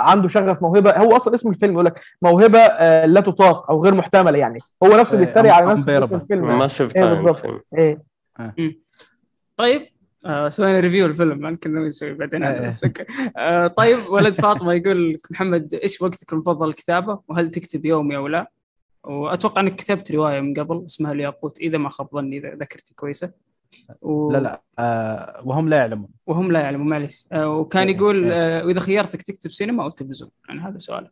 [0.03, 3.95] عنده شغف موهبة هو أصلا اسم الفيلم يقول لك موهبة آه، لا تطاق أو غير
[3.95, 4.59] محتملة يعني.
[4.83, 6.15] هو نفسه إيه، بيتريق على نفسه في.
[6.15, 7.25] الفيلم Massive إيه Talent.
[8.59, 8.86] إيه.
[9.57, 9.87] طيب
[10.25, 13.05] آه سوينا review الفيلم ما كنا نسوي بعدين أوكي.
[13.37, 18.51] آه طيب ولد فاطمة يقول محمد إيش وقتك المفضل الكتابة؟ وهل تكتب يومي أو لا؟
[19.03, 23.31] وأتوقع إنك كتبت رواية من قبل اسمها الياقوت إذا ما خاب ظني إذا ذاكرتي كويسة.
[24.01, 24.31] و...
[24.31, 26.09] لا لا آه وهم لا يعلمون.
[26.27, 28.33] وهم لا يعلمون معلش آه وكان إيه، يقول إيه.
[28.33, 30.31] آه وإذا خيرتك تكتب سينما أو تلفزيون.
[30.49, 31.11] يعني هذا سؤال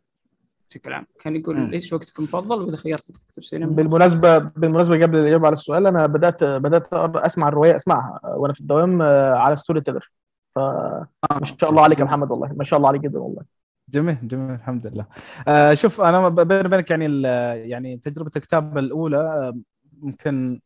[0.70, 1.72] بشكل عام كان يقول مم.
[1.72, 6.44] إيش وقتك المفضل وإذا خيرتك تكتب سينما بالمناسبة بالمناسبة قبل الإجابة على السؤال أنا بدأت
[6.44, 10.10] بدأت أقرأ- أسمع الرواية أسمعها وأنا في الدوام آه، على Storytel.
[10.54, 11.06] فما
[11.44, 12.52] شاء الله عليك يا محمد والله.
[12.52, 13.42] ما شاء الله عليك جدا والله.
[13.88, 15.06] جميل جميل الحمد لله.
[15.48, 19.58] آه شوف أنا بيني وبينك يعني ال- يعني تجربة الكتابة الأولى آه،
[20.02, 20.60] يمكن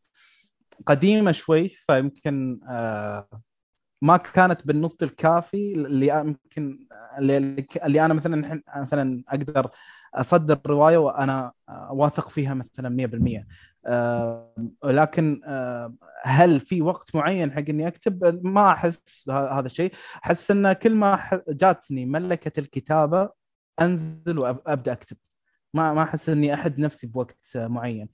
[0.85, 3.27] قديمة شوي فيمكن آه
[4.01, 6.87] ما كانت بالنضج الكافي اللي يمكن
[7.17, 9.69] اللي, أنا مثلا مثلا أقدر
[10.15, 11.51] أصدر رواية وأنا
[11.91, 13.47] واثق فيها مثلا 100%
[13.85, 14.53] آه
[14.85, 15.93] لكن آه
[16.23, 19.91] هل في وقت معين حق إني أكتب؟ ما أحس هذا الشيء،
[20.25, 23.29] أحس إن كل ما جاتني ملكة الكتابة
[23.81, 25.17] أنزل وابدا أكتب.
[25.73, 28.09] ما ما أحس إني أحد نفسي بوقت معين.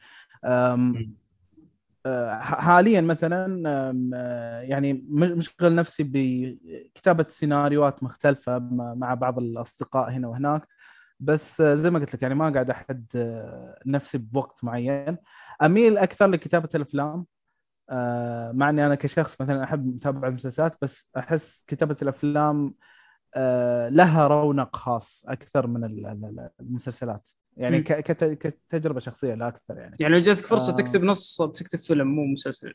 [2.39, 3.63] حاليا مثلا
[4.15, 8.59] آه، يعني مشغل نفسي بكتابة سيناريوهات مختلفة
[8.95, 10.67] مع بعض الأصدقاء هنا وهناك.
[11.19, 15.17] بس آه، زي ما قلت لك يعني ما قاعد أحد آه، نفسي بوقت معين.
[15.63, 17.25] أميل أكثر لكتابة الأفلام
[18.53, 22.73] مع إني أنا كشخص مثلا أحب متابعة المسلسلات بس أحس كتابة الأفلام
[23.89, 27.29] لها رونق خاص أكثر من ال- ال- ال- المسلسلات.
[27.57, 27.83] يعني مم.
[27.83, 28.23] ك- كت-
[28.69, 30.75] كتجربة شخصية لا أكثر يعني يعني لو جاتك فرصة آه.
[30.75, 32.73] تكتب نص بتكتب فيلم مو مسلسل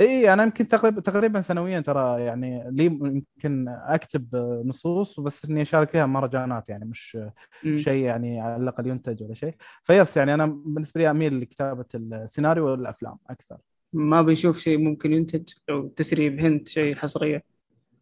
[0.00, 5.90] إي أنا يمكن تقريبا تقريبا سنويا ترى يعني لي يمكن أكتب نصوص بس إني أشارك
[5.90, 7.18] فيها مهرجانات يعني مش.
[7.76, 12.66] شيء يعني على الأقل ينتج ولا شيء فيس يعني أنا بالنسبة لي أميل لكتابة السيناريو
[12.66, 13.58] والأفلام أكثر
[13.92, 17.42] ما بنشوف شيء ممكن ينتج لو تسريب hint شيء حصرية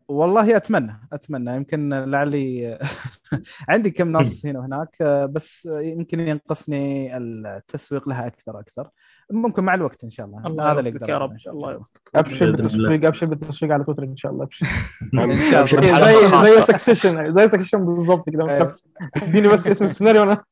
[0.09, 1.55] والله أتمنى أتمنى.
[1.57, 2.79] يمكن لعلي
[3.69, 5.03] عندي كم نص هنا وهناك
[5.33, 8.89] بس يمكن ينقصني التسويق لها أكثر أكثر
[9.31, 10.47] ممكن مع الوقت إن شاء الله.
[10.47, 11.31] الله هذا اللي يا رب.
[11.33, 12.01] إن شاء الله يوفقك.
[12.15, 12.51] أبشر.
[12.51, 14.45] بالتسويق أبشر بالتسويق على تويتر إن شاء الله.
[14.45, 14.67] أبشر.
[15.15, 15.79] إن شاء أبشر.
[15.79, 15.91] الله.
[15.93, 16.57] بحلقة زي.
[16.57, 18.45] زي Succession زي Succession بالظبط كده.
[18.45, 18.77] ما إيه.
[19.23, 20.45] إديني بس اسم السيناريو وأنا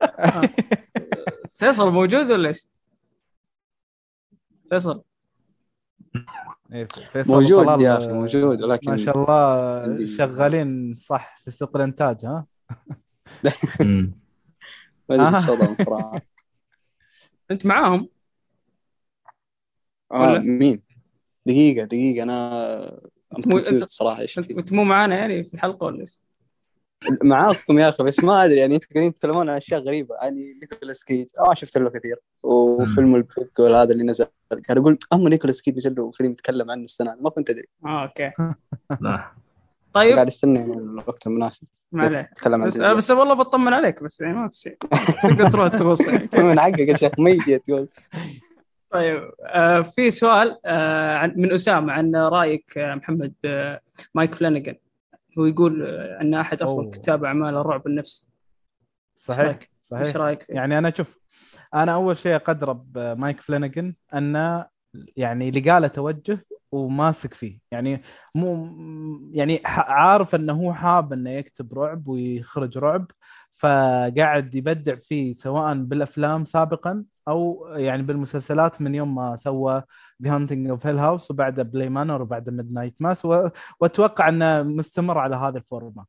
[1.58, 2.66] فيصل موجود ولا إيش؟
[4.70, 5.02] فيصل.
[7.26, 12.24] موجود وطلال، يا أخي موجود ولكن ما شاء الله عندي- شغالين صح في سوق الإنتاج
[12.26, 12.46] ها.
[15.08, 15.40] ما آه.
[15.86, 16.22] صراحة
[17.50, 18.08] أنت معاهم
[20.12, 20.82] آه؟ مين؟
[21.46, 22.24] دقيقة دقيقة
[23.46, 26.18] مو- أنت- confused صراحة أنت مو معانا يعني في الحلقة ولا إيش؟
[27.24, 31.04] معاكم يا أخي بس ما أدري يعني أنتم قاعدين تتكلمون عن أشياء غريبة يعني نيكولاس
[31.04, 31.26] كيج.
[31.38, 34.26] آه شفت له كثير وفيلم ال Pig هذا اللي نزل.
[34.64, 37.66] كان أقول أما نيكولاس كيج نزل له فيلم يتكلم عنه السنة ما كنت أدري.
[37.86, 38.30] آه أوكي.
[39.00, 39.32] لا.
[39.92, 40.14] طيب.
[40.14, 41.66] قاعد استنى يعني الوقت المناسب.
[41.92, 44.76] ما عن بس بس والله بطمن عليك بس يعني ما في شيء.
[45.22, 46.28] تقدر تروح تغوص يعني.
[46.48, 47.88] من حقك يا شيخ ميت تقول
[48.90, 53.80] طيب آه في سؤال آه عن- من أسامة عن رأيك آه محمد آه
[54.14, 54.74] مايك فلانجن
[55.38, 56.90] هو يقول آه أن أحد أفضل أوه.
[56.90, 58.30] كتاب أعمال الرعب النفسي
[59.16, 61.18] صحيح إيش صحيح رأيك فيه؟ يعني أنا شوف
[61.74, 64.66] أنا أول شيء أقدر بمايك فلانجن انه
[65.16, 68.02] يعني لقى له توجه وماسك فيه يعني
[68.34, 68.76] مو
[69.32, 73.10] يعني عارف أنه هو حاب أنه يكتب رعب ويخرج رعب
[73.52, 79.82] فقاعد يبدع فيه سواء بالأفلام سابقا أو يعني بالمسلسلات من يوم ما سوى
[80.22, 83.24] The Haunting of Hill House وبعده Bly Manor وبعده Midnight Mass
[83.80, 86.06] وأتوقع أنه مستمر على هذه الفورمة.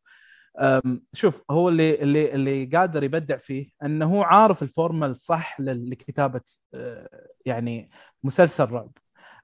[1.14, 6.42] شوف هو اللي اللي اللي قادر يبدع فيه أنه هو عارف الفورمة الصح لكتابة
[6.74, 7.10] أه،
[7.46, 7.92] يعني
[8.24, 8.92] مسلسل رعب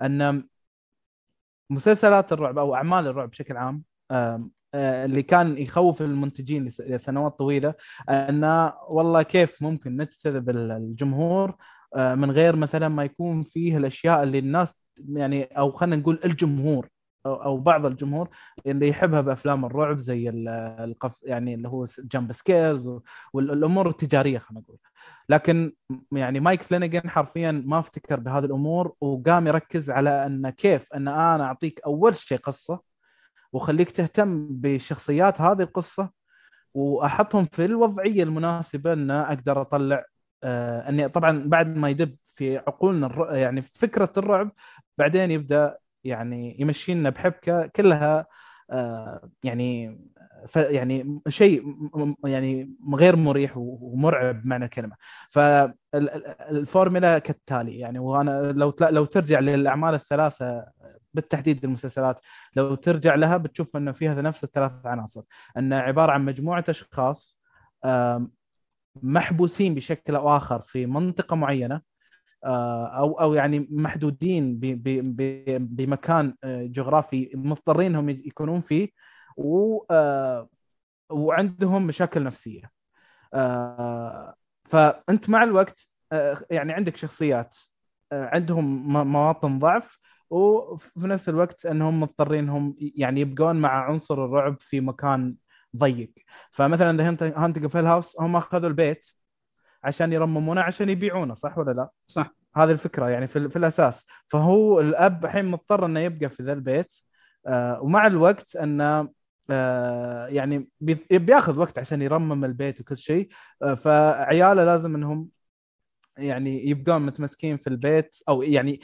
[0.02, 0.44] أن
[1.70, 3.84] مسلسلات الرعب أو أعمال الرعب بشكل عام
[4.76, 7.74] اللي كان يخوف المنتجين لس- لسنوات طويلة
[8.10, 11.56] انه والله كيف ممكن نجذب ال- الجمهور
[11.96, 16.88] أه، من غير مثلا ما يكون فيه الأشياء اللي الناس يعني أو خلينا نقول الجمهور
[17.26, 18.30] أو بعض الجمهور
[18.68, 20.48] اللي يحبها بأفلام الرعب زي ال-
[20.80, 22.90] ال يعني اللي هو jump scares
[23.34, 24.78] والأمور التجارية خلينا نقول.
[25.30, 25.74] لكن
[26.12, 31.44] يعني مايك فلانيجن حرفيا ما أفتكر بهذه الأمور وقام يركز على أن كيف أن أنا
[31.44, 32.82] أعطيك أول شيء قصة
[33.54, 36.10] وخليك تهتم بشخصيات هذه القصة
[36.74, 40.06] وأحطهم في الوضعية المناسبة إن أقدر أطلع
[40.44, 43.36] آه إني طبعا بعد ما يدب في عقولنا الر...
[43.36, 44.52] يعني فكرة الرعب
[44.98, 48.26] بعدين يبدأ يعني يمشينا بحبكة كلها
[48.72, 50.00] آه يعني
[50.48, 51.64] ف يعني شيء
[52.26, 54.96] يعني غير مريح ومرعب بمعنى الكلمة.
[55.32, 60.66] فالفورمولا كالتالي يعني وأنا لو لو ترجع للأعمال الثلاثة
[61.14, 62.20] بالتحديد المسلسلات.
[62.56, 65.22] لو ترجع لها بتشوف إنه فيها نفس الثلاث عناصر.
[65.58, 67.40] ان عبارة عن مجموعة أشخاص
[69.04, 71.82] محبوسين بشكل أو آخر في منطقة معينة
[72.46, 74.60] أو أو يعني محدودين
[75.60, 78.90] بمكان جغرافي مضطرين انهم يكونون فيه
[79.38, 79.84] و
[81.10, 82.72] وعندهم مشاكل نفسية.
[84.66, 85.92] فأنت مع الوقت
[86.52, 87.56] يعني عندك شخصيات
[88.12, 90.00] عندهم مواطن ضعف
[90.30, 95.36] وفي نفس الوقت انهم مضطرين انهم يعني يبقون مع عنصر الرعب في مكان
[95.78, 96.14] ضيق
[96.52, 97.10] فمثلا The
[97.44, 99.06] Haunting of Hill House هم أخذوا البيت
[99.84, 102.34] عشان يرممونه عشان يبيعونه صح ولا لا؟ صح.
[102.56, 106.94] هذه الفكرة يعني في, في الأساس فهو الأب الحين مضطر إنه يبقى في ذا البيت
[107.48, 109.10] آه ومع الوقت إنه
[109.52, 113.30] آه يعني بي- بياخذ وقت عشان يرمم البيت وكل شيء
[113.64, 115.30] آه فعياله لازم إنهم
[116.18, 118.80] يعني يبقون متمسكين في البيت أو يعني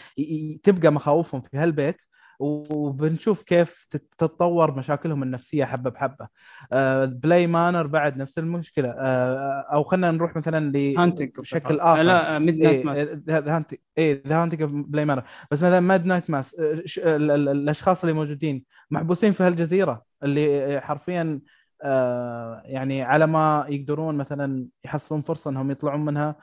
[0.63, 2.01] تبقى مخاوفهم في هالبيت
[2.39, 6.27] وبنشوف كيف تت- تتطور مشاكلهم النفسية حبة بحبة.
[6.73, 8.89] آه Bly Manor بعد نفس المشكلة.
[8.89, 10.93] آه أو خلينا نروح مثلا ل
[11.41, 12.01] بشكل آخر.
[12.01, 16.55] لا Midnight Mass The Haunting إيه The Haunting Bly Manor بس مثلا Midnight Mass
[16.99, 21.39] الأشخاص اللي موجودين محبوسين في هالجزيرة اللي حرفيا
[21.83, 26.35] آه يعني على ما يقدرون مثلا يحصلون فرصة إنهم يطلعون منها آه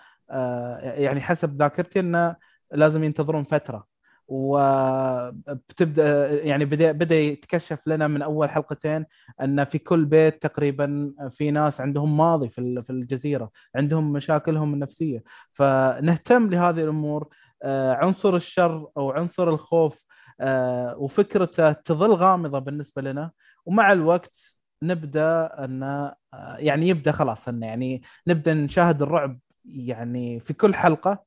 [0.81, 2.37] يعني حسب ذاكرتي انه
[2.73, 3.91] لازم ينتظرون فترة.
[4.31, 9.07] وبتبدأ يعني بدأ بدأ يتكشف لنا من أول حلقتين
[9.43, 15.23] إن في كل بيت تقريبا في ناس عندهم ماضي في في الجزيرة عندهم مشاكلهم النفسية.
[15.53, 17.29] فنهتم لهذه الأمور.
[17.63, 20.05] آه، عنصر الشر أو عنصر الخوف
[20.41, 23.31] آه، وفكرته تظل غامضة بالنسبة لنا.
[23.67, 24.39] ومع الوقت
[24.83, 26.17] نبدأ إن آه،
[26.59, 31.23] يعني يبدأ خلاص انه يعني نبدأ نشاهد الرعب يعني في كل حلقة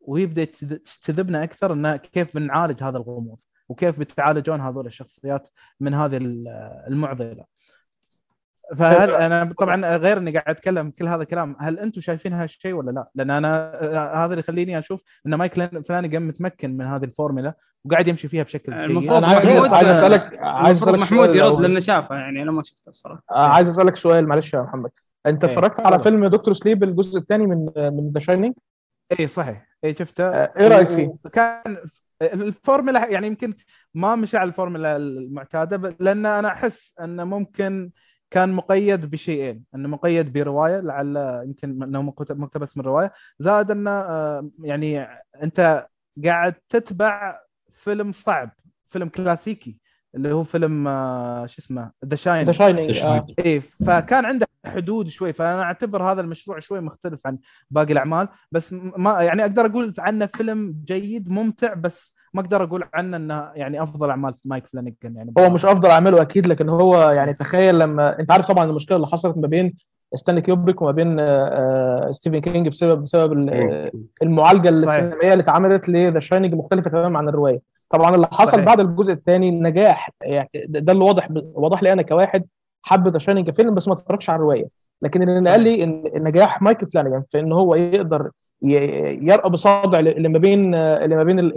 [0.00, 0.46] ويبدا
[1.08, 5.48] يجذبنا أكثر إنه كيف بنعالج هذا الغموض وكيف بتعالجون هذول الشخصيات
[5.80, 6.48] من هذه ال-
[6.88, 7.44] المعضلة.
[8.76, 12.90] فهل أنا طبعا غير إني قاعد أتكلم كل هذا الكلام هل أنتم شايفين هالشيء ولا
[12.90, 17.54] لا؟ لأن أنا آه، هذا اللي يخليني أشوف إن مايكل فلانيجان متمكن من هذه الفورمولا
[17.84, 18.72] وقاعد يمشي فيها بشكل.
[18.74, 21.60] المفروض محمود- عايز اسالك عايز أسألك محمود سؤال يرد.
[21.60, 24.90] لأنه شافه يعني أنا ما شفته الصراحة آه، عايز أسألك سؤال معلش يا محمد
[25.26, 25.98] انت إيه، اتفرجت على.
[25.98, 28.54] فيلم Doctor Sleep الجزء الثاني من من The Shining
[29.20, 29.68] اي صحيح.
[29.84, 31.76] اي شفته؟ آه، إيه رأيك فيه؟ كان
[32.22, 33.54] الفورمولا يعني يمكن
[33.94, 37.90] ما مشى على الفورمولا المعتادة لأن أنا أحس أنه ممكن
[38.30, 39.64] كان مقيد بشيئين.
[39.74, 43.12] أنه مقيد برواية لعل يمكن إنه مقت- مقتبس من رواية.
[43.38, 45.06] زائد أنه آه، يعني
[45.42, 45.86] أنت
[46.24, 47.40] قاعد تتبع
[47.72, 48.50] فيلم صعب
[48.86, 49.78] فيلم كلاسيكي.
[50.14, 52.96] اللي هو فيلم آه، شو اسمه The Shin- The Shining.
[53.38, 57.38] إيه فكان عنده حدود شوي فأنا أعتبر هذا المشروع شوي مختلف عن
[57.70, 62.84] باقي الأعمال بس ما يعني أقدر أقول عنه فيلم جيد ممتع بس ما أقدر أقول
[62.94, 65.32] عنه إنه يعني أفضل أعمال مايك فلانيجن يعني.
[65.38, 69.06] هو مش أفضل أعماله أكيد لكن هو يعني تخيل لما أنت عارف طبعا المشكلة اللي
[69.08, 69.74] حصلت ما بين
[70.14, 71.24] ستانلي كيوبريك وما بين آه،
[72.08, 73.90] آه، ستيفن كينج بسبب بسبب ال-
[74.22, 74.68] المعالجة.
[74.68, 77.77] السينمائية اللي اتعملت ل The Shining مختلفة تماما عن الرواية.
[77.90, 78.64] طبعا اللي حصل صحيح.
[78.64, 82.46] بعد الجزء الثاني نجاح يعني ده اللي واضح واضح لي أنا كواحد
[82.82, 84.68] حب The Shining كفيلم بس ما اتفرجش على الرواية
[85.02, 85.50] لكن اللي.
[85.50, 88.30] قال لي ان نجاح مايكل فلانيجان في إن هو يقدر
[88.62, 91.52] يرأب الصدع اللي ما بين اللي ما بين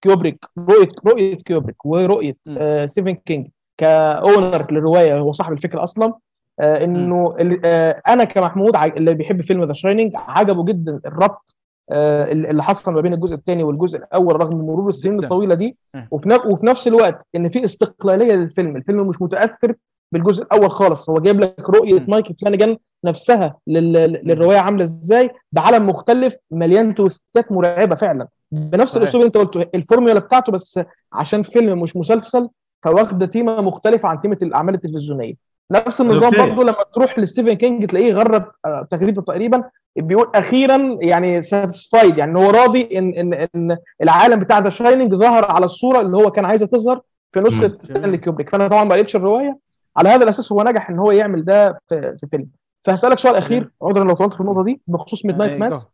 [0.00, 2.36] كيوبريك رؤيه رؤية كيوبريك ورؤية.
[2.50, 3.48] آه، ستيفن كينج
[3.78, 6.14] ك owner للرواية هو صاحب الفكرة أصلا
[6.60, 11.54] آه، إنه آه، أنا كمحمود اللي بيحب فيلم The Shining عجبه جدا الربط
[11.92, 15.24] اللي حصل ما بين الجزء الثاني والجزء الأول رغم مرور السنين.
[15.24, 15.76] الطويلة دي.
[16.10, 19.74] وفي نف- وفي نفس الوقت إن في استقلالية للفيلم الفيلم مش متأثر
[20.12, 22.04] بالجزء الأول خالص هو جايب لك رؤية م.
[22.08, 23.92] مايكل فلانيجان نفسها لل-
[24.24, 29.02] للرواية عاملة إزاي بعالم مختلف مليان twist ات مرعبة فعلا بنفس صحيح.
[29.02, 30.80] الأسلوب اللي أنت قلته الفورمولا بتاعته بس
[31.12, 32.48] عشان فيلم مش مسلسل
[32.82, 35.34] فواخدة تيمة مختلفة عن تيمة الأعمال التلفزيونية
[35.70, 36.30] نفس النظام.
[36.30, 39.64] برضه لما تروح لستيفن كينج تلاقيه غرد آه، تغريدة تقريبا
[39.96, 45.50] بيقول أخيرا يعني satisfied يعني هو راضي إن إن إن العالم بتاع The Shining ظهر
[45.50, 47.00] على الصورة اللي هو كان عايزها تظهر
[47.32, 47.78] في نسخة.
[47.84, 49.58] ستانلي كيوبريك فأنا طبعا ما قريتش الرواية.
[49.96, 52.46] على هذا الأساس هو نجح إن هو يعمل ده في, في فيلم.
[52.84, 55.86] فهسألك سؤال أخير عذرا لو طولت في النقطة دي بخصوص Midnight Mass.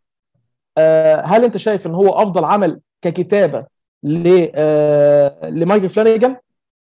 [0.79, 3.65] آه، هل أنت شايف إن هو أفضل عمل ككتابة
[4.03, 6.37] ل آه، لمايكل فلانيجان؟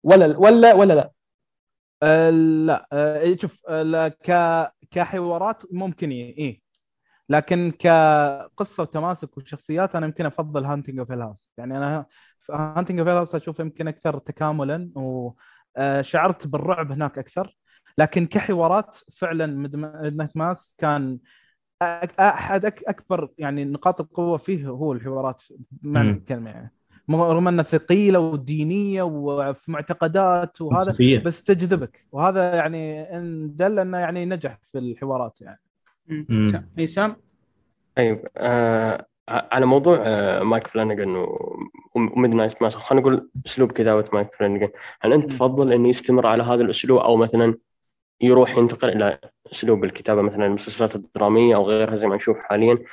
[0.03, 1.11] ولا ولا ولا لا؟
[2.03, 4.31] آه، لا آه، شوف آه، ك
[4.91, 6.61] كحوارات ممكن إيه إيه.
[7.29, 12.05] لكن كقصة وتماسك وشخصيات أنا يمكن أفضل Haunting of Hill House يعني أنا
[12.51, 17.57] Haunting of Hill House أشوف يمكن أكثر تكاملا وشعرت بالرعب هناك أكثر
[17.97, 21.19] لكن كحوارات فعلا Midnight Mass كان
[22.19, 25.41] أحد أكبر يعني نقاط القوة فيه هو الحوارات
[25.71, 26.09] بمعنى.
[26.11, 26.73] الكلمة يعني
[27.11, 30.91] رغم إنها ثقيلة ودينية وفي معتقدات وهذا.
[31.25, 32.05] بس تجذبك.
[32.11, 35.59] وهذا يعني إن دل إنه يعني نجح في الحوارات يعني.
[36.77, 37.09] هيثم
[37.95, 41.25] طيب آه على موضوع آه مايك فلانجن
[41.95, 44.69] و Midnight Mass خلينا نقول أسلوب كتابة مايك فلانجن
[45.01, 45.31] هل أنت.
[45.31, 47.55] تفضل إنه يستمر على هذا الأسلوب أو مثلا
[48.21, 49.19] يروح ينتقل إلى
[49.51, 52.83] أسلوب الكتابة مثلا المسلسلات الدرامية أو غيرها زي ما نشوف حاليا؟ آه،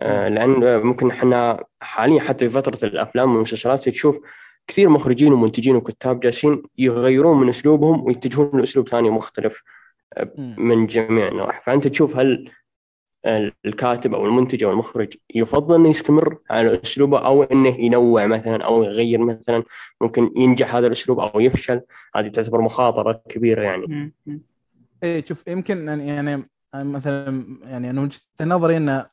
[0.00, 4.18] لأن ممكن إحنا حاليا حتى في فترة الأفلام والمسلسلات تشوف
[4.66, 9.62] كثير مخرجين ومنتجين وكتاب جالسين يغيرون من أسلوبهم ويتجهون لأسلوب ثاني مختلف
[10.38, 10.54] مم.
[10.58, 12.50] من جميع النواحي فأنت تشوف هل
[13.66, 18.82] الكاتب أو المنتج أو المخرج يفضل إنه يستمر على أسلوبه أو إنه ينوع مثلا أو
[18.82, 19.62] يغير مثلا
[20.00, 21.80] ممكن ينجح هذا الأسلوب أو يفشل
[22.16, 24.12] هذه تعتبر مخاطرة كبيرة يعني.
[25.02, 29.06] إيه شوف يمكن يعني- يعني مثلا يعني أنا وجهة نظري انه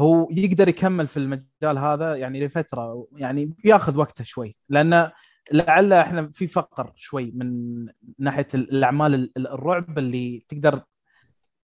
[0.00, 5.10] هو يقدر يكمل في المجال هذا يعني لفترة يعني ياخذ وقته شوي لأن
[5.52, 7.86] لعل إحنا في فقر شوي من
[8.18, 10.80] ناحية الأعمال ال- الرعب اللي تقدر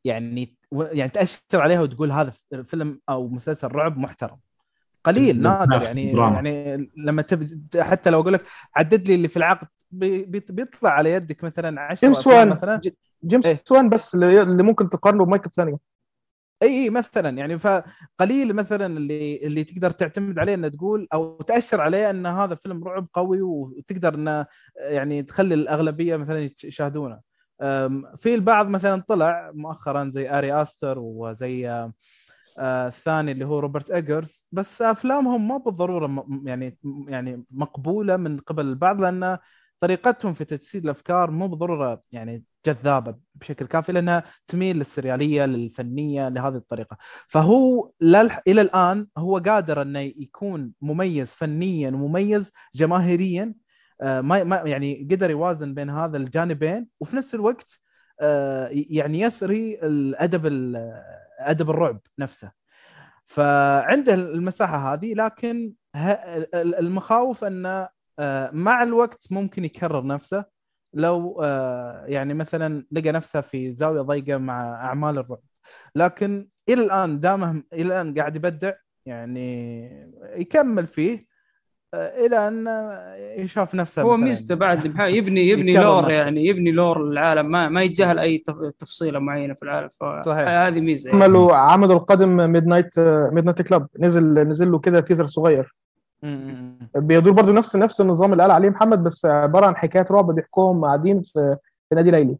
[0.05, 2.32] يعني يعني تاشر عليها وتقول هذا
[2.64, 4.37] فيلم أو مسلسل رعب محترم
[5.05, 6.35] قليل نادر يعني دراما.
[6.49, 7.49] يعني لما تب
[7.80, 8.43] حتى لو أقول لك
[8.76, 12.80] عدد لي اللي في العقد بي- بي- بيطلع على يدك مثلا 10 جيمس وان مثلا
[13.24, 13.62] جيمس إيه.
[13.70, 15.78] وان بس اللي ممكن تقارنه بمايكل فلانيجان
[16.62, 21.80] إي إي مثلا يعني فقليل مثلا اللي اللي تقدر تعتمد عليه إنه تقول أو تاشر
[21.80, 24.46] عليه إن هذا فيلم رعب قوي وتقدر إنه
[24.76, 27.20] يعني تخلي الأغلبية مثلا يشاهدونه
[28.18, 31.68] في البعض مثلا طلع مؤخرا زي آري آستر وزي
[32.59, 36.78] آه، الثاني اللي هو روبرت إيجرز بس أفلامهم ما بالضرورة يعني
[37.09, 39.38] يعني مقبولة من قبل البعض لأن
[39.85, 46.55] طريقتهم في تجسيد الأفكار مو بالضروره يعني جذابة بشكل كافي لأنها تميل للسريالية للفنية لهذه
[46.57, 46.97] الطريقة.
[47.28, 48.41] فهو للح...
[48.49, 53.55] إلى الآن هو قادر أنه يكون مميز فنيا ومميز جماهيريا
[54.01, 57.80] آه، ما ما يعني قدر يوازن بين هذا الجانبين وفي نفس الوقت
[58.20, 61.03] آه، يعني يثري الأدب ال-
[61.39, 62.53] أدب الرعب نفسه.
[63.26, 65.72] فعنده المساحة هذه لكن
[66.55, 67.89] المخاوف انه
[68.52, 70.44] مع الوقت ممكن يكرر نفسه
[70.94, 75.40] لو آه، يعني مثلا لقى نفسه في زاوية ضيقة مع أعمال الرعب
[75.96, 78.72] لكن إلى الآن دامه إلى الآن قاعد يبدع
[79.06, 81.26] يعني يكمل فيه
[81.94, 82.68] آه، إلى أن
[83.44, 84.16] يشاف نفسه هو.
[84.16, 86.12] ميزته بعد يبني يبني lore نفسه.
[86.14, 90.22] يعني يبني lore العالم ما ما يتجاهل أي تف- تفصيلة معينة في العالم صحيح.
[90.24, 91.24] فهذه ميزة يعني.
[91.24, 92.98] عملوا عملوا القادم Midnight
[93.32, 95.74] Midnight Club نزل نزل له كده teaser صغير.
[96.96, 100.84] بيدور برضو نفس نفس النظام اللي قال عليه محمد بس عبارة عن حكايات رعب بيحكوهم
[100.84, 101.56] قاعدين في
[101.88, 102.36] في نادي ليلي.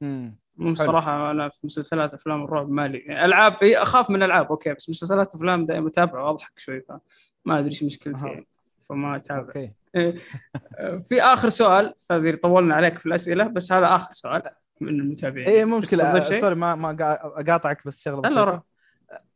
[0.00, 0.30] م.
[0.56, 2.98] مو صراحة أنا في مسلسلات أفلام الرعب مالي.
[2.98, 7.58] يعني ألعاب إيه، أخاف من ألعاب okay بس مسلسلات أفلام دائما أتابع وأضحك شوي فما
[7.58, 8.26] أدري إيش مشكلتي.
[8.26, 8.46] يعني
[8.88, 9.40] فما أتابع.
[9.48, 9.72] okay.
[11.08, 14.42] في آخر سؤال هذه طولنا عليك في الأسئلة بس هذا آخر سؤال
[14.80, 15.64] من المتابعين.
[15.68, 16.04] مو مشكلة.
[16.04, 18.44] تستضيف آه، شيء؟ sorry ما ما قا- اقاطعك بس شغلة لا، بسيطة.
[18.44, 18.60] روح.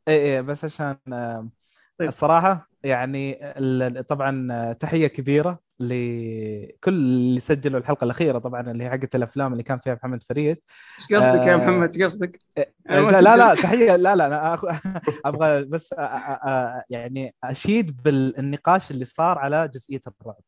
[0.09, 1.49] إيه إيه بس عشان آه،
[1.99, 2.09] طيب.
[2.09, 3.35] الصراحة يعني
[4.09, 9.63] طبعا آه، تحية كبيرة لكل اللي سجلوا الحلقة الأخيرة طبعا اللي هي حقت الأفلام اللي
[9.63, 10.59] كان فيها محمد فريد
[10.99, 12.39] إيش قصدك يا آه، محمد إيش قصدك؟
[12.91, 13.55] ما لا لا, لا.
[13.55, 14.77] تحية لا لا أنا أخ-
[15.27, 20.43] أبغى بس أ- أ- أ- يعني أشيد بالنقاش اللي صار على جزئية الرعب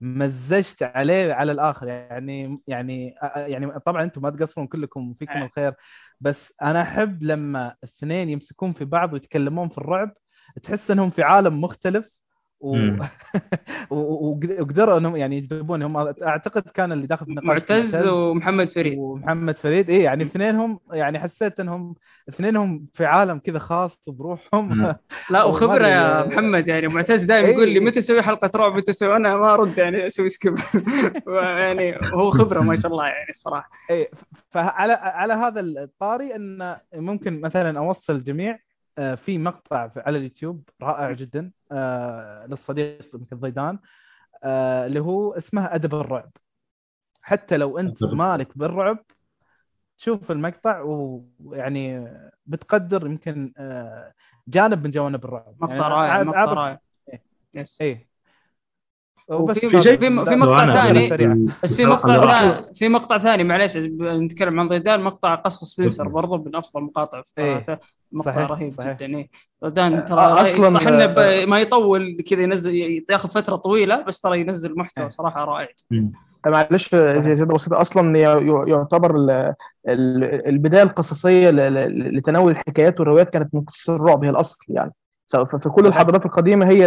[0.00, 5.44] مزجت عليه على الآخر يعني يعني يعني طبعا أنتم ما تقصرون كلكم فيكم آه.
[5.46, 5.74] الخير
[6.20, 10.14] بس أنا أحب لما الاثنين يمسكون في بعض ويتكلمون في الرعب
[10.62, 12.24] تحس إنهم في عالم مختلف
[12.64, 12.96] و...
[13.90, 15.82] وقدروا إنهم يعني يجذبون.
[15.82, 18.98] هم أعتقد كان اللي داخل في النقاش معتز ومحمد فريد.
[18.98, 19.90] ومحمد فريد.
[19.90, 21.94] اي يعني اثنينهم يعني حسيت إنهم
[22.28, 24.94] اثنينهم في عالم كذا خاص بروحهم.
[25.30, 26.26] لا وخبرة يا.
[26.26, 27.84] محمد يعني معتز دائما يقول لي إيه.
[27.84, 30.58] متى أسوي حلقة رعب متى أسوي أنا ما أرد يعني أسوي سكيب
[31.58, 34.10] يعني هو خبرة ما شاء الله يعني الصراحه اي
[34.50, 38.58] فعلى على هذا الطاري إن ممكن مثلا أوصل الجميع
[39.16, 43.78] في مقطع على اليوتيوب رائع جدا آه، للصديق يمكن ضيدان
[44.44, 46.30] آه، اللي هو اسمه أدب الرعب.
[47.22, 48.04] حتى لو أنت.
[48.04, 48.98] مالك بالرعب
[49.96, 52.12] شوف المقطع ويعني
[52.46, 54.12] بتقدر يمكن آه،
[54.48, 55.54] جانب من جوانب الرعب.
[55.60, 56.80] مقطع يعني رائع مقطع رائع.
[57.12, 57.22] إيه.
[57.54, 57.94] يس إيه.
[57.94, 58.06] وفي-
[59.28, 61.36] وبس- في- في- في لا، مقطع ثاني- سريعة.
[61.62, 62.74] بس في مقطع ثاني.
[62.74, 67.30] في مقطع ثاني معليش نتكلم عن ضيدان مقطع قصر سبنسر برضو من أفضل المقاطع في
[67.42, 67.54] إيه.
[67.54, 67.78] قناته
[68.12, 68.96] مقطع صحيح، رهيب صحيح.
[68.96, 69.28] جدا إيه
[69.64, 70.38] ضيدان ترى آه، رهيب.
[70.38, 72.74] أصلاً، صح إنه ب- آه، ما يطول كذا ينزل
[73.10, 75.10] ياخذ فترة طويلة بس ترى ينزل محتوى إيه.
[75.10, 75.68] صراحة رائع
[76.46, 78.18] معلش زي زياده بسيطه أصلا
[78.68, 79.54] يعتبر ال-
[79.88, 84.92] ال- البداية القصصية ل- ل- لتناول الحكايات والروايات كانت من قصص الرعب هي الأصل يعني
[85.28, 85.86] في في كل.
[85.86, 86.86] الحضارات القديمة هي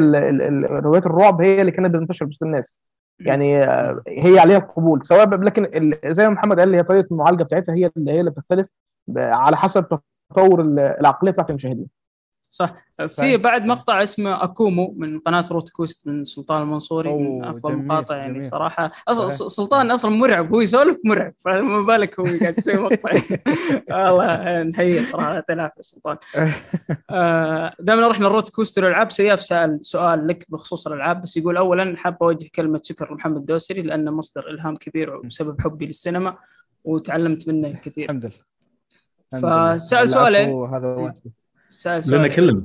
[0.80, 2.80] روايات الرعب هي اللي كانت بتنتشر وسط الناس.
[3.20, 7.76] يعني آه، هي عليها القبول سواء لكن زي ما محمد قال هي طريقة المعالجة بتاعتها
[7.76, 8.68] هي اللي هي اللي بتختلف
[9.18, 10.00] على حسب
[10.34, 11.88] تطور ال- العقلية بتاعت المشاهدين.
[12.50, 12.76] صح
[13.08, 13.38] في.
[13.38, 18.34] بعد مقطع اسمه أكومو من قناة روت كوست من سلطان المنصوري من أفضل المقاطع يعني
[18.34, 18.46] جميل.
[18.46, 19.30] صراحة أصلا.
[19.30, 23.12] سلطان أصلا مرعب هو يسولف مرعب فما بالك هو قاعد يسوي مقطع
[24.12, 26.18] والله نحييه صراحة العافيه سلطان
[27.10, 31.98] آه، دائما رحنا الروت كوست الالعاب سياف سأل سؤال لك بخصوص الألعاب بس يقول اولا
[31.98, 36.38] حاب أوجه كلمة شكر لمحمد دوسري لأنه مصدر إلهام كبير وسبب حبي للسينما
[36.84, 38.48] وتعلمت منه الكثير الحمد لله
[39.34, 40.50] العفو، سؤالين.
[40.50, 41.32] هذا واجبي.
[41.70, 42.32] سأل لنا سؤال.
[42.36, 42.64] كلنا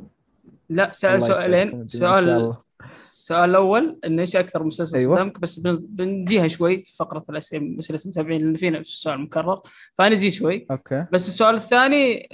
[0.68, 1.88] لا سأل سؤالين.
[1.88, 2.54] سؤال.
[2.94, 5.16] السؤال الأول إنه إيش أكثر مسلسل أيوة.
[5.16, 9.60] صدمك؟ بس بن- بنجيها شوي في فقرة الأسئلة اسئله المتابعين لأن فينا سؤال مكرر.
[9.98, 10.66] فنجي شوي.
[10.70, 11.06] okay.
[11.12, 12.28] بس السؤال الثاني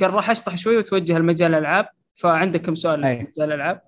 [0.00, 1.86] قال راح اشطح شوي وتوجه لمجال الألعاب.
[2.14, 3.18] فعندك كم سؤال أي.
[3.18, 3.80] في مجال الألعاب؟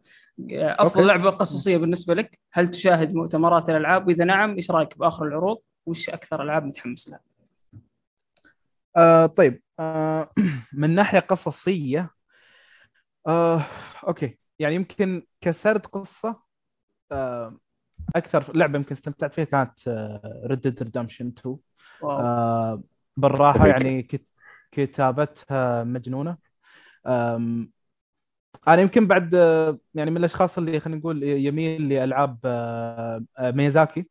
[0.53, 1.03] آه، أفضل okay.
[1.03, 6.11] لعبة قصصية بالنسبة لك هل تشاهد مؤتمرات الألعاب؟ وإذا نعم إيش رأيك بآخر العروض؟ وش
[6.11, 7.21] أكثر ألعاب متحمس لها؟
[8.97, 10.31] آه طيب آه
[10.73, 12.11] من ناحية قصصية
[13.29, 13.63] آه
[14.09, 16.43] أوكي يعني يمكن كسرد قصة
[17.13, 17.59] آه
[18.17, 19.81] أكثر لعبة يمكن استمتعت فيها كانت
[20.47, 21.59] Red Dead Redemption 2
[22.01, 22.19] wow.
[22.21, 22.83] آه
[23.17, 23.67] بالراحة.
[23.67, 24.29] يعني كت-
[24.73, 26.39] كتابتها مجنونة
[28.69, 34.09] أنا يمكن بعد آه، يعني من الأشخاص اللي خلينا نقول يميل لألعاب آه، آه، ميازاكي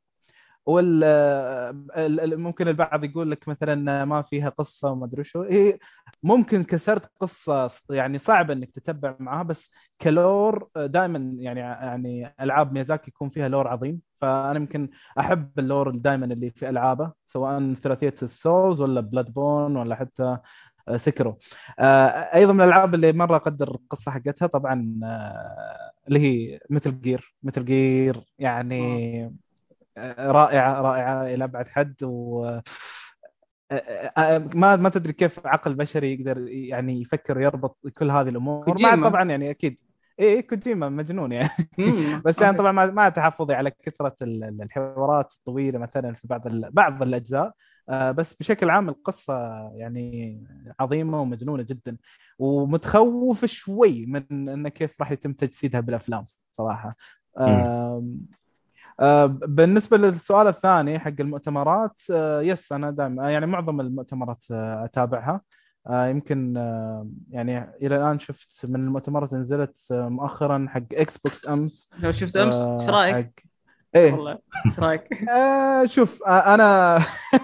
[0.68, 5.41] وال ال- ال- ممكن البعض يقول لك مثلا ما فيها قصة وما أدري شو.
[5.43, 5.78] هي
[6.24, 9.72] ممكن كسرد قصة يعني صعب إنك تتبع معها بس
[10.02, 14.01] ك lore دائما يعني يعني ألعاب ميازاكي يكون فيها lore عظيم.
[14.22, 14.89] فأنا يمكن
[15.20, 20.38] أحب ال lore دائما اللي في ألعابه سواء ثلاثيه ال Souls ولا Bloodborne ولا حتى
[20.95, 21.38] Sekiro
[21.80, 27.36] آه، أيضا من الألعاب اللي مرة أقدر القصة حقتها طبعا آه، اللي هي مثل Gear
[27.43, 29.32] Metal Gear يعني آه،
[30.20, 32.60] رائعة رائعة إلى أبعد حد و
[34.56, 38.95] ما ما تدري كيف عقل بشري يقدر يعني يفكر ويربط كل هذه الأمور مع.
[39.10, 39.78] طبعا يعني أكيد
[40.20, 41.50] إيه كوجيما مجنون يعني.
[42.26, 42.58] بس يعني okay.
[42.58, 47.54] طبعا مع تحفظي على كثرة ال- ال- الحوارات الطويلة مثلا في بعض بعض الأجزاء
[47.89, 49.34] بس بشكل عام القصة
[49.76, 50.43] يعني
[50.80, 51.98] عظيمة ومجنونة جدا
[52.39, 56.95] ومتخوف شوي من انه كيف راح يتم تجسيدها بالأفلام صراحة
[59.28, 65.41] بالنسبة للسؤال الثاني حق المؤتمرات آه، yes أنا دائما يعني معظم المؤتمرات آه، أتابعها
[65.88, 71.89] آه، يمكن آه، يعني إلى الآن شفت من المؤتمرات نزلت آه، مؤخرا حق Xbox أمس
[72.00, 73.43] لو شفت أمس آه، إيش رأيك؟
[73.95, 76.98] إيه والله إيش رأيك؟ آه شوف آه أنا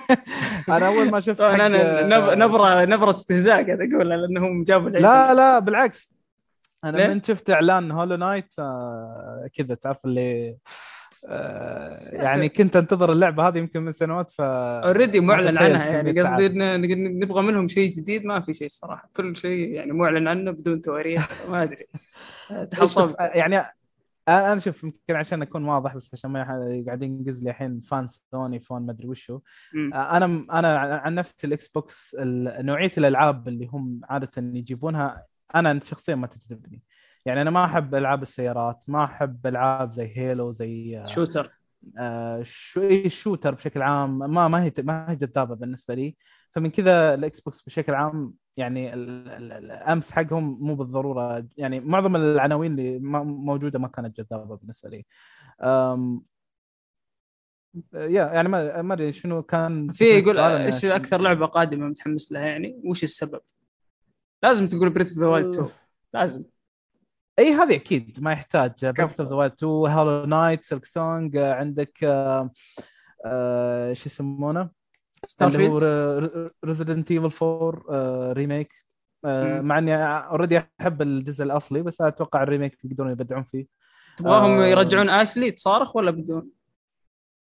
[0.70, 4.90] أنا أول ما شفت حق أنا آه، نب- نبرة نبرة استهزاء قاعد اقولها لانهم جابوا
[4.90, 6.14] العيد لا لا بالعكس
[6.84, 10.58] أنا؟ من شفت إعلان Hollow Knight آه كذا تعرف اللي آه
[12.14, 16.22] يعني كنت انتظر اللعبة هذه يمكن من سنوات ف already معلن عنها يعني.
[16.22, 19.10] قصدي نبغى منهم شيء جديد ما في شيء الصراحة.
[19.16, 21.88] كل شيء يعني معلن عنه بدون تواريخ ما أدري.
[22.50, 23.64] شوف تحصلت آه، يعني
[24.28, 26.44] أنا شوف يمكن عشان أكون واضح بس عشان ما
[26.88, 29.40] قاعدين ينقز لي الحين fan Sony fan ما أدري وشو.
[29.74, 29.94] مم.
[29.94, 32.16] أنا أنا عن نفسي ال Xbox
[32.60, 36.82] نوعية الألعاب اللي هم عادة يجيبونها أنا شخصيا ما تجذبني.
[37.26, 41.52] يعني أنا ما أحب ألعاب السيارات ما أحب ألعاب زي Halo زي shooter
[42.00, 44.18] آه، شو إيه ال shooter بشكل عام.
[44.18, 46.16] ما ما هي ما هي جذابة بالنسبة لي.
[46.52, 51.46] فمن كذا ال Xbox بشكل عام يعني ال- ال- ال- الأمس حقهم مو بالضرورة.
[51.58, 55.06] يعني معظم العناوين اللي موجودة ما كانت جذابة بالنسبة لي.
[57.94, 62.42] يا يعني ما ما أدري شنو كان في يقول إيش أكثر لعبة قادمة متحمس لها
[62.42, 63.42] يعني؟ وش السبب؟
[64.44, 65.70] لازم تقول Breath of the Wild 2
[66.14, 66.44] لازم.
[67.40, 68.72] إي هذه أكيد ما يحتاج.
[68.86, 69.00] Breath.
[69.00, 72.52] of the Wild 2 Hollow Knight Silksong عندك آه،
[73.26, 74.70] آه، شو يسمونه؟
[75.28, 75.78] Star اللي هو
[76.66, 78.84] Resident Evil 4 آه، remake.
[79.62, 83.68] مع إني already أحب الجزء الأصلي بس أتوقع ال remake يقدرون يبدعون فيه.
[84.18, 84.66] تبغاهم آه.
[84.66, 86.50] يرجعون Ashley تصارخ ولا بدون؟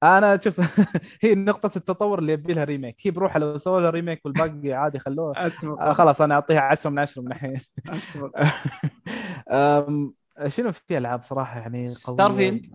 [0.04, 0.60] أنا شوف
[1.24, 5.00] هي نقطة التطور اللي يبي لها remake هي بروحها لو سووا لها remake والباقي عادي
[5.00, 5.50] خلوه
[5.94, 7.62] خلاص أنا أعطيها 10 من 10 من الحين.
[10.48, 12.66] شنو في ألعاب صراحة يعني Star؟ field.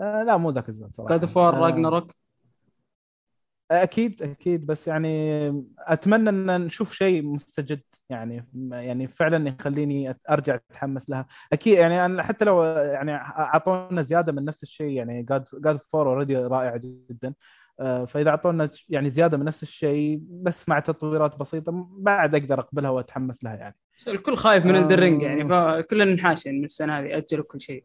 [0.00, 2.12] آه لا مو ذاك الزود صراحة God of War Ragnarok
[3.70, 5.48] أكيد أكيد بس يعني
[5.78, 12.22] أتمنى أن نشوف شيء مستجد يعني يعني فعلا يخليني أرجع أتحمس لها أكيد يعني أنا
[12.22, 17.34] حتى لو يعني أعطونا زيادة من نفس الشيء يعني God God 4 already رائع جدا
[17.78, 23.44] فإذا أعطونا يعني زيادة من نفس الشيء بس مع تطويرات بسيطة بعد أقدر أقبلها وأتحمس
[23.44, 23.76] لها يعني.
[24.08, 24.82] الكل خايف من آه.
[24.82, 27.84] Elden Ring يعني فكلنا انحاشوا من السنة هذه اجلوا كل شيء.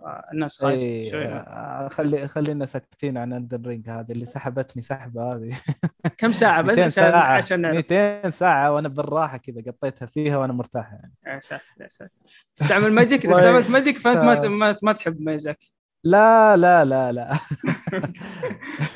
[0.00, 1.24] فالناس خايفة إيه، شوي.
[1.24, 5.60] آه، خلي خلينا ساكتين عن Elden Ring هذه اللي سحبتني سحبة هذه.
[6.18, 7.36] كم ساعة بس؟ 200 عشان ساعة.
[7.36, 7.76] عشان نعرف.
[7.76, 11.14] 200 ساعة وأنا بالراحة كذا قطيتها فيها وأنا مرتاح يعني.
[11.26, 12.20] يا ساتر يا ساتر.
[12.56, 15.72] تستعمل magic اذا استعملت magic فأنت ما ما, ما تحب ميازاكي
[16.04, 17.30] لا لا لا لا.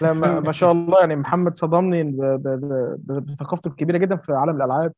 [0.00, 4.32] لا ما, ما شاء الله يعني محمد صدمني ب- ب- ب- بثقافته الكبيرة جدا في
[4.32, 4.92] عالم الألعاب.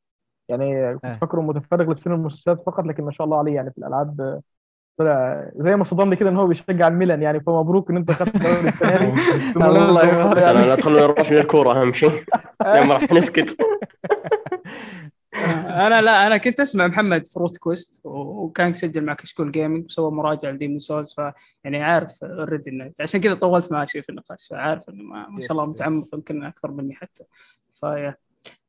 [0.49, 1.13] يعني كنت آه.
[1.13, 4.41] فاكره متفرغ للسينما والمسلسلات فقط لكن ما شاء الله عليه يعني في الألعاب
[4.99, 7.23] طلع زي ما صدمني كده إن هو بيشجع الميلان.
[7.23, 9.13] يعني فمبروك إن أنت خدت الدوري السنة دي.
[9.67, 12.11] الله أنا لا تخلونا نروح للكوره أهم شيء.
[12.67, 13.57] لما راح نسكت.
[15.35, 20.51] أنا لا أنا كنت أسمع محمد فروت كويست وكان يسجل مع كشكول Gaming وسوى مراجعة
[20.51, 21.21] ل Demon's Souls ف
[21.65, 25.41] يعني عارف already انه عشان كذا طولت معاه شوي في النقاش عارف إنه ما, ما
[25.41, 27.25] شاء الله متعمق يمكن أكثر مني حتى.
[27.81, 28.17] فيا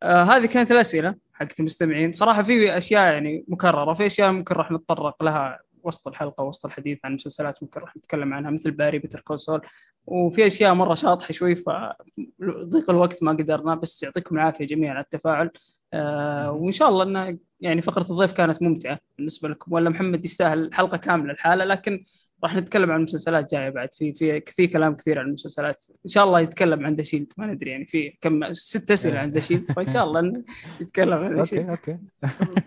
[0.04, 2.12] آه هذه كانت الأسئلة حقت المستمعين.
[2.12, 7.00] صراحة في أشياء يعني مكررة في أشياء ممكن راح نتطرق لها وسط الحلقة وسط الحديث
[7.04, 9.62] عن مسلسلات ممكن راح نتكلم عنها مثل Barry Better Call Saul
[10.06, 15.50] وفي أشياء مرة شاطحة شوي فضيق الوقت ما قدرنا بس يعطيكم العافية جميعا على التفاعل.
[15.94, 20.74] آه وإن شاء الله إن يعني فقرة الضيف كانت ممتعة بالنسبة لكم ولا محمد يستاهل
[20.74, 22.04] حلقه كاملة الحالة لكن
[22.44, 23.94] راح نتكلم عن المسلسلات جاية بعد.
[23.94, 25.86] في في في كلام كثير عن المسلسلات.
[26.06, 29.32] إن شاء الله يتكلم عن The Shield ما ندري يعني في كم ست أسئلة عن
[29.32, 30.44] The Shield فإن شاء الله
[30.82, 31.98] يتكلم عن okay okay.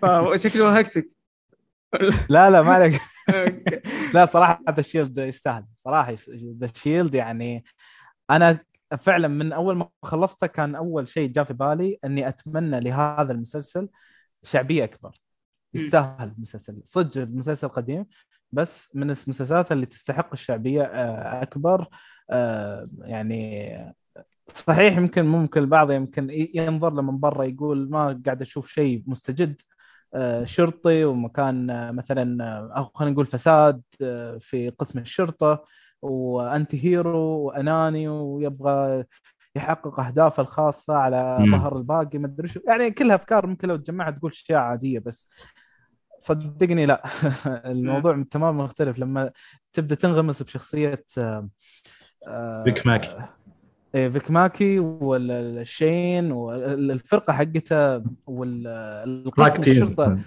[0.35, 1.26] فشكله وهقتك
[2.31, 3.01] لا لا ما عليك.
[4.15, 5.65] لا صراحة The Shield يستاهل.
[5.77, 6.15] صراحة
[6.61, 7.65] The Shield يعني
[8.31, 8.59] أنا
[8.99, 13.89] فعلا من أول ما خلصته كان أول شيء جاء في بالي إني أتمنى لهذا المسلسل
[14.45, 15.15] شعبية أكبر.
[15.75, 16.83] يستاهل المسلسل.
[16.85, 18.07] صدق المسلسل قديم
[18.53, 21.89] بس من المسلسلات اللي تستحق الشعبية آه، أكبر
[22.31, 23.95] آه، يعني
[24.55, 29.61] صحيح يمكن ممكن البعض يمكن ينظر له من برا يقول ما قاعد أشوف شيء مستجد.
[30.45, 35.65] شرطي ومكان آه، مثلا آه، أو خلينا نقول فساد آه، في قسم الشرطة
[36.03, 39.05] وأنتي هيرو وأناني ويبغى
[39.57, 41.37] يحقق أهدافه الخاصة على.
[41.51, 42.61] ظهر الباقي ما أدري شو.
[42.69, 45.29] يعني كلها افكار ممكن لو تجمعها تقول أشياء عادية بس
[46.19, 47.03] صدقني لا.
[47.73, 48.99] الموضوع تماما مختلف.
[48.99, 49.31] لما
[49.73, 51.49] تبدأ تنغمس بشخصية آه،
[52.29, 52.65] آه،
[53.95, 60.19] إيه فيك ماكي والشين والفرقه حقته والقسم الشرطة.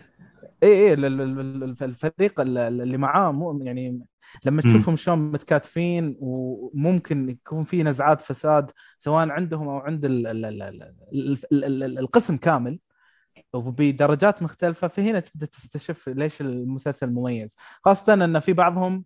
[0.63, 4.01] اي اي الفريق اللي معاه مو يعني
[4.45, 10.05] لما تشوفهم شلون متكاتفين وممكن يكون في نزعات فساد سواء عندهم أو عند
[11.99, 12.79] القسم كامل
[13.53, 17.55] وبدرجات مختلفة فهنا تبدأ تستشف ليش المسلسل مميز.
[17.85, 19.05] خاصة إن في بعضهم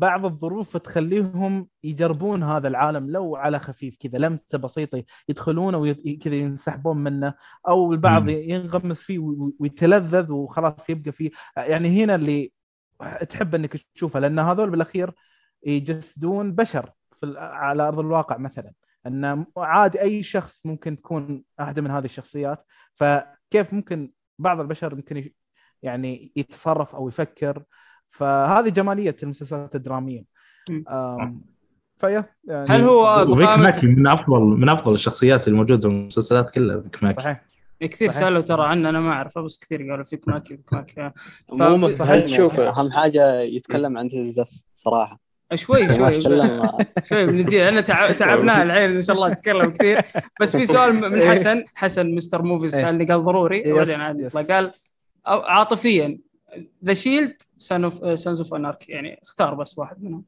[0.00, 6.96] بعض الظروف تخليهم يجربون هذا العالم لو على خفيف كذا لمسة بسيطة يدخلونه وكذا ينسحبون
[6.96, 7.34] منه
[7.68, 8.28] أو البعض.
[8.28, 11.30] ينغمس فيه وي- ويتلذذ وخلاص يبقى فيه.
[11.56, 12.52] يعني هنا اللي
[13.28, 15.12] تحب إنك تشوفها لأن هذول بالأخير
[15.66, 16.90] يجسدون بشر
[17.20, 18.72] في على أرض الواقع مثلا.
[19.06, 22.62] أن عادي أي شخص ممكن تكون واحدة من هذه الشخصيات.
[22.94, 25.30] فكيف ممكن بعض البشر يمكن يش-
[25.82, 27.62] يعني يتصرف أو يفكر؟
[28.10, 30.24] فهذه جمالية المسلسلات الدرامية.
[31.98, 36.80] فيا يعني هل هو وفيك ماكي من افضل من أفضل الشخصيات الموجودة في المسلسلات كلها
[36.80, 37.22] فيك ماكي.
[37.22, 37.42] صحيح.
[37.80, 38.20] كثير صحيح.
[38.20, 41.10] سألوا ترى عنه أنا ما أعرفه بس كثير قالوا فيك ماكي فيك ماكي.
[41.52, 45.20] مو ف- مهتم شوف- يعني أهم حاجة يتكلم عن تزس صراحة؟
[45.54, 46.62] شوي ما شوي تكلم
[47.04, 47.26] شوي.
[47.26, 48.12] بنجي أنا تع...
[48.20, 49.98] تعبناها العين إن شاء الله تتكلم كثير.
[50.40, 52.82] بس في سؤال من حسن حسن مستر موفيز إيه.
[52.82, 53.62] سألني قال ضروري.
[53.66, 54.42] يطلع.
[54.42, 54.72] قال
[55.26, 56.18] عاطفيا
[56.84, 60.24] ذا شيلد سانز اوف انارك يعني اختار بس واحد منهم.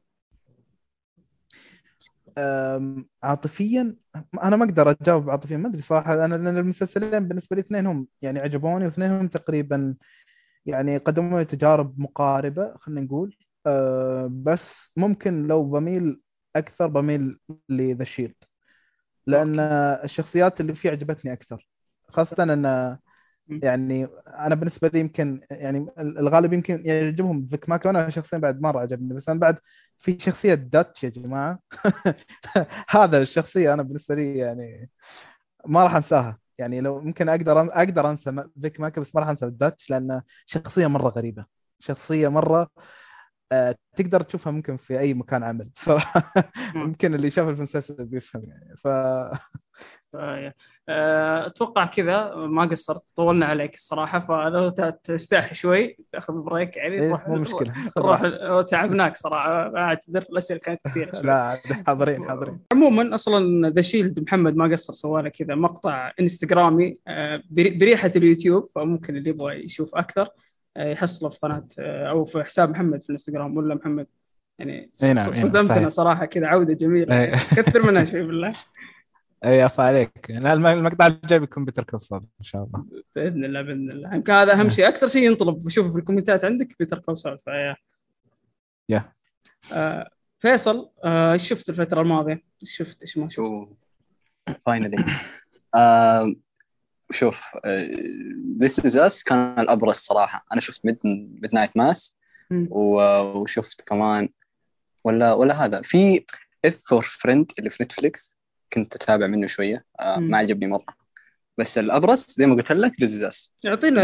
[3.23, 3.95] عاطفيا
[4.43, 6.25] أنا ما أقدر أجاوب عاطفيا ما أدري صراحة.
[6.25, 9.95] أنا لأن المسلسلين بالنسبة لي اثنين هم يعني عجبوني واثنين هم تقريبا
[10.65, 13.37] يعني قدموا لي تجارب مقاربة خلينا نقول.
[13.67, 16.21] أه بس ممكن لو بميل
[16.55, 18.43] أكثر بميل لذا شيلد
[19.27, 19.59] لأن
[20.03, 21.69] الشخصيات اللي فيه عجبتني أكثر.
[22.09, 22.97] خاصة أن.
[23.49, 28.79] يعني أنا بالنسبة لي يمكن يعني الغالب يمكن يعجبهم فيك ماكي وأنا شخصيا بعد مرة
[28.79, 29.59] عجبني بس أنا بعد
[29.97, 31.59] في شخصية داتش يا جماعة.
[32.89, 34.89] هذا الشخصية أنا بالنسبة لي يعني
[35.67, 36.39] ما راح أنساها.
[36.57, 40.87] يعني لو ممكن أقدر أقدر أنسى Vic Mackey بس ما راح أنسى داتش لأن شخصية
[40.87, 41.45] مرة غريبة.
[41.79, 42.69] شخصية مرة
[43.51, 46.33] آه، تقدر تشوفها ممكن في أي مكان عمل صراحة.
[46.75, 46.83] مم.
[46.87, 48.75] ممكن اللي شاف المسلسل بيفهم يعني.
[48.77, 48.87] ف
[51.45, 57.35] أتوقع كذا ما قصرت طولنا عليك الصراحة فلو ترتاح شوي تاخذ break يعني إيه، مو
[57.35, 58.69] مشكلة راحتك.
[58.69, 61.21] تعبناك صراحة أعتذر الأسئلة كانت كثيرة.
[61.21, 67.43] لا حاضرين حاضرين عموما أصلا The Shield محمد ما قصر سوى كذا مقطع إنستغرامي آه،
[67.49, 70.29] بري- بريحة اليوتيوب فممكن اللي يبغى يشوف أكثر
[70.77, 74.07] آه، يحصله في قناة آه، أو في حساب محمد في الإنستغرام ولا محمد
[74.59, 75.89] يعني نعم، نعم، صدمتنا.
[75.89, 77.25] صراحة كذا عودة جميلة.
[77.35, 78.53] كثر منها شوي بالله
[79.43, 80.31] أي عفا عليك.
[80.31, 82.85] المقطع الجاي بيكون Better Call Saul إن شاء الله.
[83.15, 84.15] بإذن الله بإذن الله.
[84.15, 84.87] يمكن هذا أهم شيء.
[84.87, 87.75] أكثر شيء ينطلب بشوفه في الكومنتات عندك Better Call Saul فيا
[88.89, 89.13] يا.
[89.73, 93.67] آه فيصل آه، إيش شفت الفترة الماضية؟ إيش شفت؟ إيش ما شفت؟
[94.65, 95.05] finally
[97.11, 97.43] شفت
[98.59, 100.43] This Is Us كان الأبرز صراحة.
[100.53, 102.17] أنا شفت Mid Midnight Mass.
[102.51, 104.29] وشفت كمان
[105.03, 105.81] ولا ولا هذا.
[105.81, 106.25] في
[106.65, 108.37] F for Friend اللي في نتفليكس
[108.73, 109.85] كنت أتابع منه شوية.
[109.99, 110.17] آه،.
[110.19, 111.03] ما عجبني مرة.
[111.57, 114.01] بس الأبرز زي ما قلت لك This Is Us يعطينا.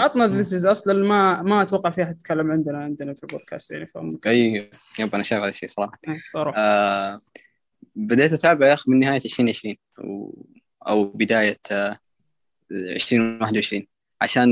[0.00, 3.86] عطنا ذيس از أصلا ما ما أتوقع في أحد يتكلم عندنا عندنا في البودكاست يعني
[3.86, 5.98] فممكن أي يب أنا شايف هذا الشيء صراحة.
[6.32, 7.20] فروح آه
[7.96, 10.42] بديت أتابع يا أخي من نهاية 2020 و...
[10.88, 11.98] أو بداية آه
[12.72, 13.86] 2021
[14.20, 14.48] عشان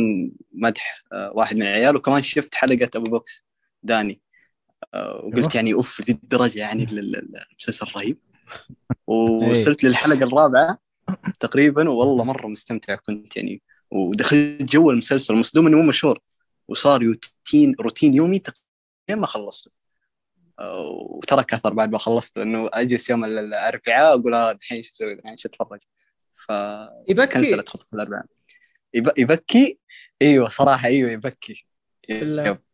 [0.53, 1.97] مدح آه واحد من العيال.
[1.97, 3.45] وكمان شفت حلقة أبو بوكس
[3.83, 4.21] داني.
[4.95, 5.51] آه وقلت أيوة.
[5.55, 8.19] يعني أوف لذي الدرجة يعني ال- ال- المسلسل رهيب
[9.07, 10.79] ووصلت للحلقة الرابعة
[11.41, 13.63] تقريبا والله مرة مستمتع كنت يعني.
[13.91, 16.19] ودخلت جو المسلسل مصدوم إنه مو مشهور.
[16.69, 19.71] وصار روتين روتين يومي تقريبا ما خلصته.
[20.61, 25.13] وترك اثر بعد ما خلصت لأنه أجلس يوم ال- الأربعاء أقول آه الحين إيش أسوي؟
[25.13, 25.81] الحين إيش أتفرج؟
[26.37, 26.53] ف
[27.33, 28.25] كنسلت خطة الأربعاء.
[28.95, 29.11] يب...
[29.19, 29.79] يبكي؟
[30.23, 31.67] إيوه صراحة إيوه يبكي.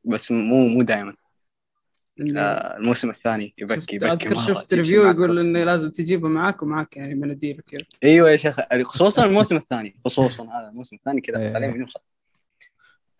[0.05, 1.15] بس مو مو دائما
[2.21, 4.41] الموسم الثاني يبكي يبكي أذكر.
[4.41, 5.39] شفت review يقول.
[5.39, 10.45] إنه لازم تجيبه معاك ومعاك يعني مناديل وكذا إيوه يا شيخ خصوصا الموسم الثاني خصوصا
[10.45, 11.55] هذا الموسم الثاني كذا إيه.
[11.55, 12.05] عليه مليون خط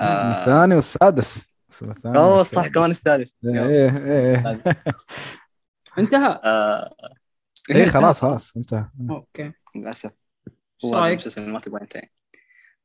[0.01, 2.43] الاسم آه، الثاني والسادس الاسم الثاني أوه.
[2.43, 4.77] صح كمان الثالث إيه إيه الثالث.
[5.99, 6.95] انتهى آه،
[7.71, 10.11] إيه خلاص خلاص انت أوكي للأسف
[10.85, 12.09] إيش رأيك؟ ما تبغى ينتهي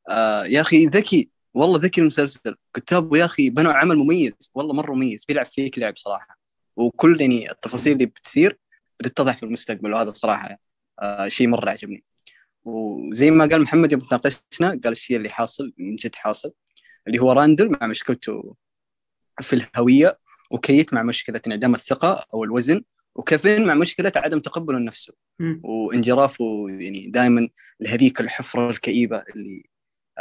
[0.10, 2.56] آه يا أخي ذكي والله ذكي المسلسل.
[2.74, 4.34] كتابه يا أخي بنوا عمل مميز.
[4.54, 5.26] والله مرة مميز.
[5.26, 6.38] بيلعب فيك لعب صراحة.
[6.76, 8.60] وكل يعني التفاصيل اللي بتصير
[9.00, 9.94] بتتضح في المستقبل.
[9.94, 10.60] وهذا صراحة
[11.00, 12.04] آه شيء مرة عجبني.
[12.64, 16.54] وزي ما قال محمد يوم تناقشنا قال الشيء اللي حاصل من جد حاصل
[17.08, 18.56] اللي هو راندل مع مشكلته
[19.42, 20.20] في الهوية
[20.52, 22.84] وكيت مع مشكلة انعدام الثقة أو الوزن
[23.16, 25.14] وكيفن مع مشكلة عدم تقبله لنفسه.
[25.64, 27.50] وانجرافه يعني دائما
[27.80, 29.64] لهذيك الحفرة الكئيبة اللي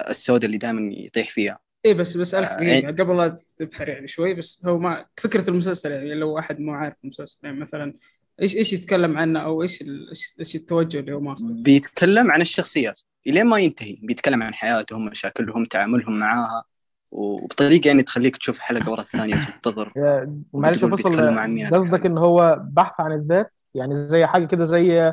[0.08, 1.58] السوداء اللي دائما يطيح فيها.
[1.84, 3.04] إيه بس بسالك آه، دقيقة.
[3.04, 6.94] قبل لا تبحر يعني شوي بس هو ما فكرة المسلسل يعني لو احد مو عارف
[7.04, 7.94] المسلسل يعني مثلا
[8.42, 13.00] إيش إيش يتكلم عنه أو إيش ال- إيش التوجه اللي هو ماخذه؟ بيتكلم عن الشخصيات.
[13.26, 16.64] إلين ما ينتهي بيتكلم عن حياتهم مشاكلهم تعاملهم معاها
[17.10, 19.92] وبطريقة يعني تخليك تشوف حلقة ورا الثانية وتنتظر.
[20.54, 25.12] معلش فصل قصدك إن هو بحث عن الذات؟ يعني زي حاجة كده زي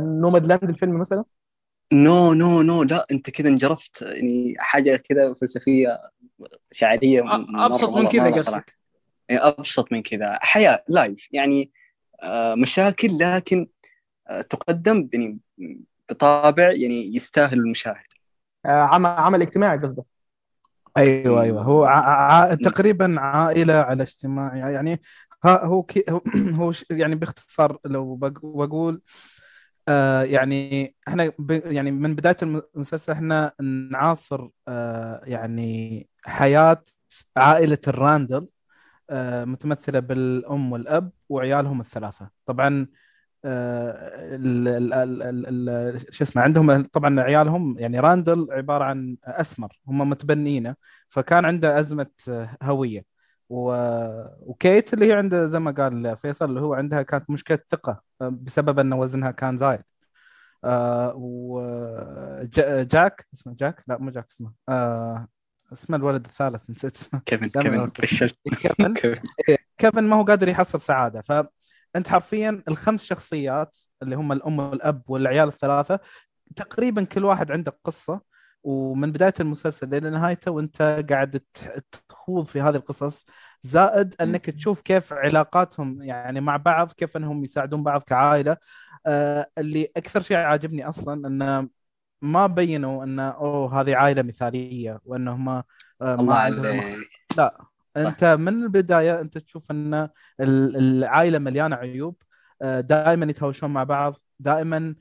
[0.00, 1.24] نوماد لاند الفيلم مثلا؟
[1.92, 4.02] no no no لا انت كذا انجرفت.
[4.02, 6.10] يعني حاجة كذا فلسفية
[6.72, 7.22] شعريه
[7.66, 8.30] أبسط من كذا.
[8.30, 8.78] قصدك؟
[9.28, 10.38] يعني أبسط من كذا.
[10.42, 11.70] حياة life يعني
[12.22, 13.66] آه، مشاكل لكن
[14.30, 15.38] آه، تقدم يعني
[16.10, 18.06] بطابع يعني يستاهل المشاهد
[18.66, 20.04] آه، عمل عمل اجتماعي قصدك؟
[20.96, 21.62] أيوه أيوه.
[21.62, 21.98] هو ع...
[21.98, 22.54] ع...
[22.54, 25.00] تقريبا عائلة على اجتماعي يعني
[25.44, 26.04] ها هو كي...
[26.10, 29.00] هو- يعني باختصار لو بق- بقول
[29.88, 31.50] آه يعني إحنا ب...
[31.72, 33.52] يعني من بداية الم- المسلسل إحنا
[33.92, 36.82] نعاصر آه يعني حياة
[37.36, 38.48] عائلة الراندل
[39.10, 42.30] آه متمثلة بالأم والأب وعيالهم الثلاثة.
[42.46, 42.88] طبعا
[43.44, 44.38] آه،
[46.10, 50.76] شو اسمه عندهم طبعا عيالهم يعني راندل عبارة عن أسمر هم متبنينه
[51.08, 53.17] فكان عنده أزمة آه، هوية.
[53.50, 53.72] و...
[54.40, 58.28] وكيت اللي هي عنده زي ما قال فيصل اللي هو عندها كانت مشكلة ثقة آه،
[58.28, 59.82] بسبب أن وزنها كان زايد.
[60.64, 61.12] آه
[62.46, 65.28] وجاك اسمه جاك؟ لا مو جاك اسمه آه
[65.72, 67.20] اسمه الولد الثالث نسيت اسمه.
[67.26, 67.90] كيفن كيفن.
[67.90, 68.94] فشلت كيفن.
[69.00, 69.22] كيفن.
[69.78, 71.22] كيفن ما هو قادر يحصل سعادة.
[71.22, 76.00] فانت حرفيا الخمس شخصيات اللي هم الأم والأب والعيال الثلاثة
[76.56, 78.20] تقريبا كل واحد عنده قصة.
[78.62, 81.40] ومن بداية المسلسل إلى نهايته وانت قاعد
[82.08, 83.26] تخوض في هذه القصص
[83.62, 88.56] زائد انك تشوف كيف علاقاتهم يعني مع بعض كيف انهم يساعدون بعض كعائلة.
[89.06, 91.68] آه اللي أكثر شيء عاجبني أصلا إنه
[92.22, 95.64] ما بينوا ان أوه هذه عائلة مثالية وانهم آه
[96.02, 97.08] الله عليك.
[97.36, 97.64] لا
[97.96, 99.94] أنت من البداية أنت تشوف إن
[100.40, 102.22] ال- العائلة مليانة عيوب
[102.80, 104.94] دائما يتهاوشون مع بعض دائما آه،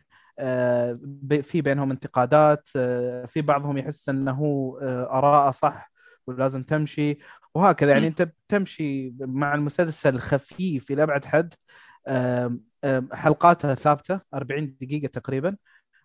[1.41, 4.41] في بينهم انتقادات آه، في بعضهم يحس أنه
[4.81, 5.91] آه، آراءه صح
[6.27, 7.17] ولازم تمشي
[7.55, 7.91] وهكذا.
[7.91, 11.53] يعني أنت بتمشي مع المسلسل خفيف إلى أبعد حد.
[12.07, 15.57] آم، آم، حلقاته ثابتة 40 دقيقة تقريبا.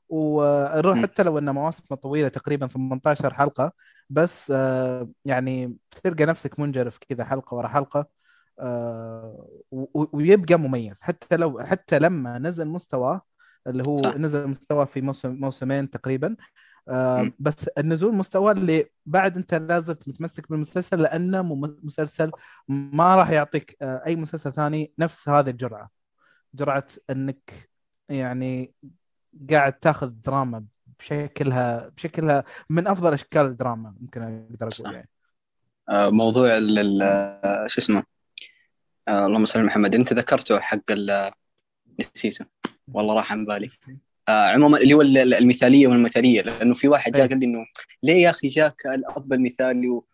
[0.08, 1.02] وروح.
[1.02, 3.72] حتى لو أن مواسمه طويلة تقريبا 18 حلقة
[4.10, 8.06] بس آه، يعني بتلقى نفسك منجرف كذا حلقة ورا حلقة.
[8.60, 9.48] آه،
[9.94, 11.00] ويبقى مميز.
[11.00, 13.22] حتى لو حتى لما نزل مستواه
[13.66, 14.16] اللي هو صح.
[14.16, 16.36] نزل مستواه في موسم موسمين تقريبا
[16.88, 17.32] آه،.
[17.38, 21.42] بس النزول مستواه اللي بعد انت لازم متمسك بالمسلسل لأنه
[21.82, 22.30] مسلسل
[22.68, 25.90] ما راح يعطيك آه، أي مسلسل ثاني نفس هذه الجرعة
[26.54, 27.70] جرعة إنك
[28.08, 28.74] يعني
[29.50, 30.64] قاعد تاخذ دراما
[30.98, 34.68] بشكلها بشكلها من أفضل أشكال الدراما ممكن أقدر.
[34.68, 35.08] أقول يعني
[35.88, 36.50] آه، موضوع
[37.02, 38.04] آه، شو اسمه
[39.08, 40.92] آه، اللهم صل على محمد أنت ذكرته حق
[42.00, 42.46] نسيته
[42.94, 43.70] والله راح عن بالي.
[44.28, 47.28] آه، عموما اللي هو ال- ال- المثالية والمثاليه لأنه في واحد جاء أي.
[47.28, 47.66] قال لي إنه
[48.02, 50.04] ليه يا أخي جاك الأب المثالي و-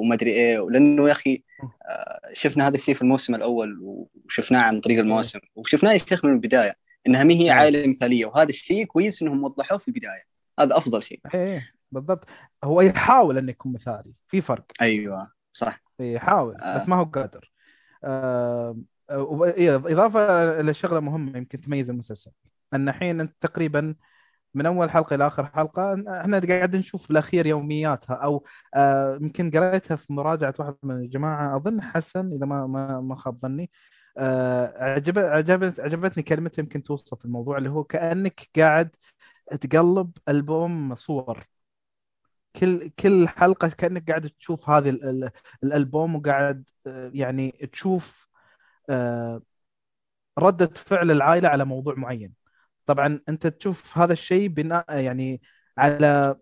[0.00, 1.42] وما أدري إيه؟ لأنه يا أخي
[1.88, 3.78] آه، شفنا هذا الشيء في الموسم الأول
[4.26, 7.50] وشفناه عن طريق المواسم وشفناه يا شيخ من البداية إنها ما هي أي.
[7.50, 10.22] عائلة مثالية وهذا الشيء كويس إنهم وضحوه في البداية.
[10.60, 11.20] هذا أفضل شيء.
[11.34, 12.24] إيه بالضبط.
[12.64, 14.64] هو يحاول انه يكون مثالي في فرق.
[14.82, 15.82] أيوه صح.
[16.00, 16.78] يحاول آه.
[16.78, 17.52] بس ما هو قادر.
[18.04, 22.30] آه، إيه، إضافة لشغله مهمة يمكن تميز المسلسل.
[22.74, 23.94] أن الحين أنت تقريبا
[24.54, 28.44] من أول حلقة إلى آخر حلقة إحنا قاعد نشوف بالاخير يومياتها أو
[28.74, 33.38] آه، يمكن قريتها في مراجعة واحد من الجماعة أظن حسن إذا ما ما ما خاب
[33.40, 33.70] ظني.
[34.18, 38.96] آه، عجب عجبت عجبتني كلمته يمكن توصف الموضوع اللي هو كأنك قاعد
[39.60, 41.46] تقلب ألبوم صور.
[42.56, 45.30] كل كل حلقة كأنك قاعد تشوف هذه ال- ال-
[45.64, 48.33] الألبوم وقاعد آه، يعني تشوف آه،
[50.38, 52.32] ردة فعل العائلة على موضوع معين.
[52.86, 55.42] طبعا أنت تشوف هذا الشيء بناء يعني
[55.78, 56.36] على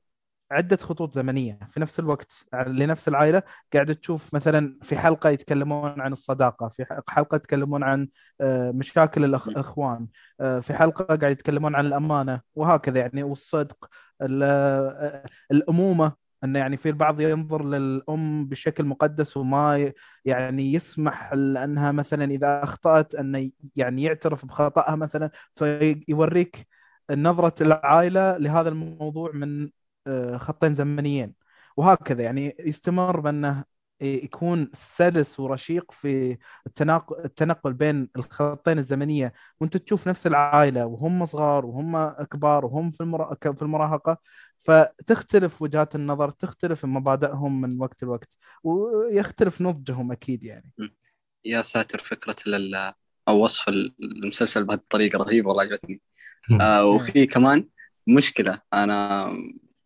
[0.53, 1.61] عدة خطوط زمنية.
[1.71, 3.43] في نفس الوقت لنفس العائلة
[3.75, 8.09] قاعد تشوف مثلا في حلقة يتكلمون عن الصداقة في حلقة يتكلمون عن
[8.41, 10.09] آه، مشاكل الإخوان
[10.41, 13.89] آه، في حلقة قاعد يتكلمون عن الأمانة وهكذا يعني والصدق
[14.23, 16.22] ال- آه، الأمومة.
[16.45, 19.93] أنه يعني في البعض ينظر للأم بشكل مقدس وما
[20.25, 26.67] يعني يسمح لأنها مثلا إذا أخطأت أنه يعني يعترف بخطأها مثلا فيوريك
[27.11, 29.71] نظرة العائلة لهذا الموضوع من
[30.07, 31.35] آه، خطين زمنيين.
[31.77, 33.65] وهكذا يعني يستمر بأنه
[34.03, 39.33] يكون سلس ورشيق في التناق- التنقل بين الخطين الزمنية.
[39.61, 43.35] وانت تشوف نفس العائلة وهم صغار وهم كبار وهم في المرا...
[43.35, 44.19] في المراهقة.
[44.59, 50.73] فتختلف وجهات النظر تختلف مبادئهم من وقت لوقت ويختلف نضجهم أكيد يعني.
[51.45, 52.93] يا ساتر فكرة ال-
[53.29, 56.01] أو وصف المسلسل بهذه الطريقة رهيبة والله عجبتني.
[56.61, 57.69] آه وفي كمان
[58.09, 59.27] مشكلة أنا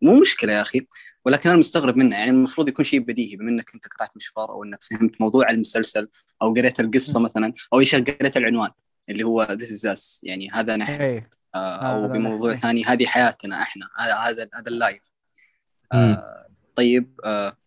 [0.01, 0.87] مو مشكلة يا أخي.
[1.27, 4.63] ولكن أنا مستغرب منها يعني المفروض يكون شيء بديهي بما إنك أنت قطعت مشوار أو
[4.63, 6.09] إنك فهمت موضوع المسلسل
[6.41, 8.69] أو قريت القصة مثلا أو إيش قريت العنوان
[9.09, 11.01] اللي هو This Is Us يعني هذا نحن.
[11.01, 11.29] إيه.
[11.55, 12.59] آه، أو بموضوع نحن.
[12.59, 13.89] ثاني هذه حياتنا إحنا.
[13.99, 15.01] هذا هذا هذا ال life.
[15.93, 17.57] آه، طيب آه،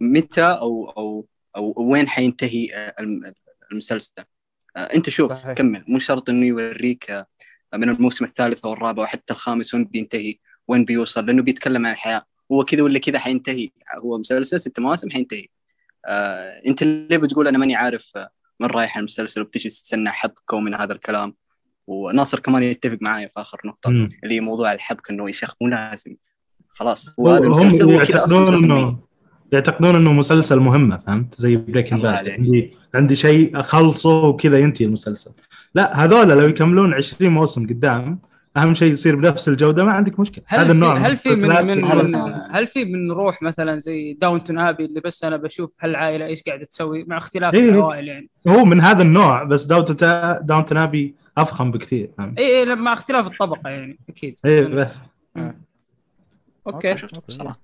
[0.00, 3.32] متى أو أو أو وين حينتهي آه، الم-
[3.72, 4.12] المسلسل؟
[4.76, 5.52] آه، أنت شوف صحيح.
[5.52, 5.84] كمل.
[5.88, 7.26] مو شرط إنه يوريك آه،
[7.74, 10.38] من الموسم الثالث أو الرابع أو حتى الخامس وين بينتهي
[10.68, 12.26] وين بيوصل لأنه بيتكلم عن الحياة.
[12.52, 13.70] هو كذا ولا كذا حينتهي.
[14.02, 15.48] هو مسلسل ست مواسم حينتهي.
[16.06, 18.12] آه، انت ليه بتقول أنا ماني عارف
[18.60, 21.34] من رايح المسلسل وبتجي تستنى حبكه ومن هذا الكلام؟
[21.86, 24.08] وناصر كمان يتفق معي في آخر نقطة مم.
[24.24, 26.16] اللي هي موضوع الحبكه إنه يا شيخ مو لازم.
[26.68, 29.00] خلاص هو هذا هم المسلسل هو كذا أصلا يعتقدون مسلسل انه ميت.
[29.52, 32.28] يعتقدون إنه مسلسل مهمه فهمت؟ زي Breaking Bad.
[32.28, 35.30] عندي عندي شيء أخلصه وكذا ينتهي المسلسل.
[35.74, 38.20] لا هذول لو يكملون 20 موسم قدام
[38.56, 40.44] أهم شيء يصير بنفس الجودة ما عندك مشكلة.
[40.46, 43.78] هل هذا في النوع هل في من المسلسلات من, من هل في من نروح مثلا
[43.78, 47.68] زي Downton Abbey اللي بس أنا بشوف هالعائلة إيش قاعدة تسوي مع اختلاف إيه.
[47.68, 52.10] العوائل يعني؟ هو من هذا النوع بس Downton Abbey أفخم بكثير.
[52.38, 54.36] اي اي مع اختلاف الطبقة يعني أكيد.
[54.44, 54.98] إيه بس.
[56.66, 56.90] أوكي.
[56.90, 57.60] ما شفته بصراحه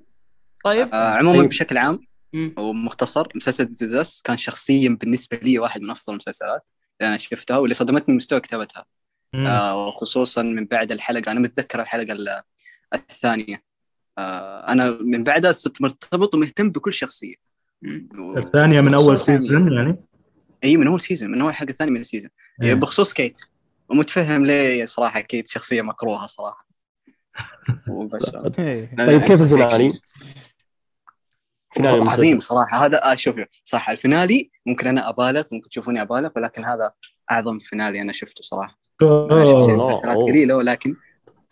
[0.64, 0.88] طيب.
[0.92, 1.48] آه عموما طيب.
[1.48, 2.00] بشكل عام.
[2.58, 6.64] ومختصر مسلسل This Is Us كان شخصيا بالنسبة لي واحد من أفضل المسلسلات
[7.00, 8.84] اللي أنا شفتها واللي صدمتني مستوى كتابتها.
[9.34, 11.32] آه وخصوصا من بعد الحلقة.
[11.32, 12.42] أنا متذكر الحلقة ال-
[12.94, 13.62] الثانية.
[14.18, 17.34] آه أنا من بعدها صرت مرتبط ومهتم بكل شخصية.
[18.36, 19.96] الثانية من أول يعني- season يعني؟
[20.64, 22.30] إي من أول season من أول حلقة الثانية من ال season
[22.62, 22.74] إيه.
[22.74, 23.38] بخصوص كيت.
[23.88, 26.66] ومتفهم ليه صراحة كيت شخصية مكروهة صراحة.
[27.90, 28.34] وبس.
[28.58, 28.96] إيه.
[28.96, 30.00] طيب كيف ال finale؟
[31.78, 32.84] عظيم صراحة.
[32.86, 33.36] هذا آه شوف.
[33.64, 36.92] صح ال finale ممكن أنا أبالغ ممكن تشوفوني أبالغ ولكن هذا
[37.30, 38.79] أعظم finale أنا شفته صراحة.
[39.02, 40.16] أنا شفت مسلسلات.
[40.16, 40.96] قليله ولكن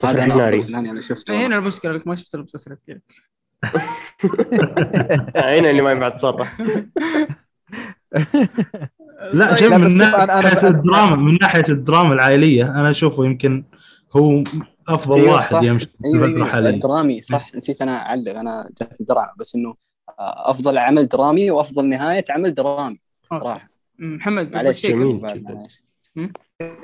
[0.04, 1.46] هذا أنا finale أنا شفته.
[1.46, 2.98] هنا المشكلة إنك ما شفت المسلسلات كذا
[5.58, 6.58] هنا اللي ما ينفع تصرح.
[9.32, 13.64] لا شوف من ناحية أنا- الدراما من ناحية الدراما العائلية أنا أشوفه يمكن
[14.16, 14.44] هو
[14.88, 15.62] أفضل أيوة واحد.
[15.64, 16.70] يمشي أيوه الحالية.
[16.70, 17.54] الدرامي صح.
[17.54, 19.74] نسيت أنا أعلق أنا جاتني دراما بس إنه
[20.08, 23.00] آه، أفضل عمل درامي وأفضل نهاية عمل درامي
[23.30, 23.66] صراحة.
[23.98, 25.20] محمد جميل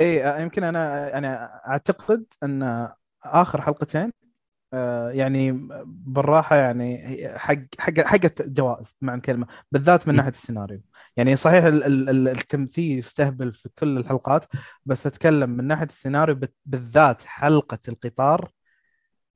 [0.00, 1.26] اي يمكن أنا يعني
[1.68, 2.88] أعتقد أن
[3.24, 4.12] آخر حلقتين
[4.74, 10.82] آه، يعني بالراحة يعني حق حق حقت جوائز معنى الكلمة بالذات من ناحية السيناريو.
[11.16, 14.44] يعني صحيح ال- ال- ال- التمثيل يستهبل في كل الحلقات
[14.84, 18.50] بس أتكلم من ناحية السيناريو بالذات حلقة القطار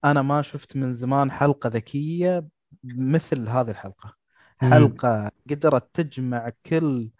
[0.04, 2.46] أنا ما شفت من زمان حلقة ذكية
[2.84, 4.14] مثل هذه الحلقة.
[4.58, 7.10] حلقة قدرت تجمع كل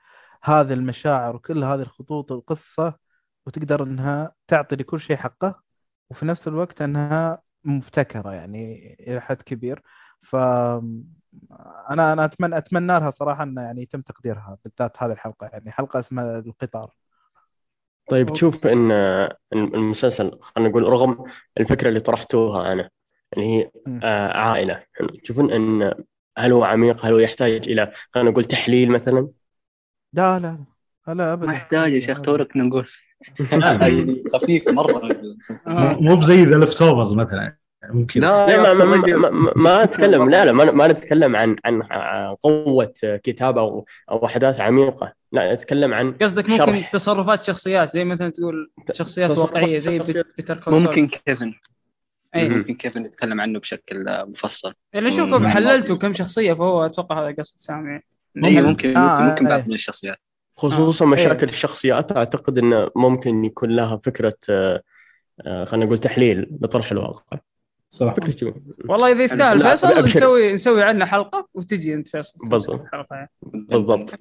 [0.45, 2.95] هذه المشاعر وكل هذه الخطوط القصة
[3.47, 5.63] وتقدر إنها تعطي لكل شيء حقه
[6.11, 9.83] وفي نفس الوقت إنها مبتكرة يعني إلى حد كبير.
[10.23, 10.37] ف
[11.91, 15.99] أنا أنا أتمنى أتمنى لها صراحة إنه يعني يتم تقديرها بالذات هذه الحلقة يعني حلقة
[15.99, 16.95] اسمها القطار.
[18.11, 18.93] طيب تشوف إن
[19.53, 21.25] المسلسل خلينا نقول رغم
[21.59, 22.91] الفكرة اللي طرحتوها أنا
[23.33, 24.01] اللي هي مم.
[24.03, 24.83] آه، عائلة.
[25.23, 25.95] تشوفون إن
[26.39, 29.29] هل هو عميق هل هو يحتاج إلى خلينا نقول تحليل مثلا؟
[30.13, 30.59] لا لا
[31.09, 32.21] لا لا ابدا ما يحتاج يا شيخ.
[32.21, 32.89] تورك نقول
[34.33, 35.19] خفيف مرة.
[35.67, 35.97] آه.
[36.01, 40.45] مو بزي The Leftovers مثلا ممكن لا لا ما, ما, ما, ما, ما أتكلم لا
[40.45, 41.83] لا ما, ما نتكلم عن عن
[42.43, 46.93] قوة كتابه أو أو أحداث عميقة لا نتكلم عن قصدك ممكن شرح.
[46.93, 49.99] تصرفات شخصيات زي مثلا تقول شخصيات واقعية زي
[50.37, 51.53] Better Call ممكن كيفن.
[52.37, 55.43] ممكن كيفن نتكلم عنه بشكل مفصل يعني شوف.
[55.47, 58.05] حللته كم شخصية فهو أتوقع هذا قصد سامي يعني.
[58.45, 59.69] اي ممكن آه، ممكن آه، بعض.
[59.69, 61.09] من الشخصيات خصوصا آه.
[61.09, 61.49] مشاكل إيه.
[61.49, 64.83] الشخصيات أعتقد إنه ممكن يكون لها فكرة آه،
[65.47, 67.39] آه، خلينا نقول تحليل لطرح الواقع
[67.91, 68.15] صح
[68.89, 70.05] والله إذا يستاهل فيصل.
[70.05, 72.85] نسوي نسوي عنه حلقة وتجي أنت فيصل بالضبط.
[73.11, 73.31] يعني.
[73.43, 74.15] بالضبط.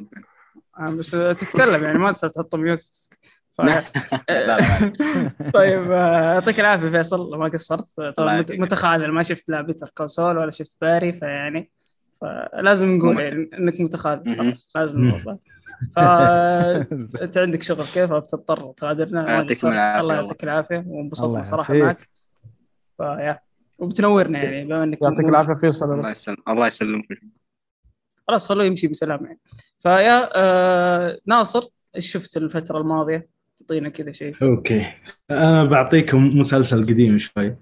[0.80, 3.08] آه، بس تتكلم يعني ما تحط mute
[3.52, 3.62] ف...
[5.54, 8.46] طيب يعطيك العافية فيصل ما قصرت طبعا.
[8.50, 11.72] متخاذل ما شفت لا Better Call Saul ولا شفت Barry فيعني
[12.22, 14.56] فلازم نقول يعني إنك متخاذل.
[14.76, 15.18] لازم
[15.96, 19.40] فانت عندك شغل كيف؟ فبتضطر تغادرنا.
[20.00, 20.14] الله.
[20.16, 20.84] يعطيك العافية.
[20.88, 21.74] وانبسطنا صراحة.
[21.74, 22.10] معك.
[22.98, 23.40] فيا
[23.78, 25.26] وبتنورنا يعني بما إنك يعطيك.
[25.30, 25.94] العافية فيصل.
[25.94, 27.22] الله يسلم الله يسلمك.
[28.28, 29.40] خلاص خلوه يمشي بسلام يعني.
[29.80, 31.64] فيا آه ناصر
[31.96, 33.30] إيش شفت الفترة الماضية؟
[33.62, 34.36] أعطينا كذا شيء.
[34.42, 34.88] أوكي.
[35.32, 37.56] أنا بعطيكم مسلسل قديم شوي.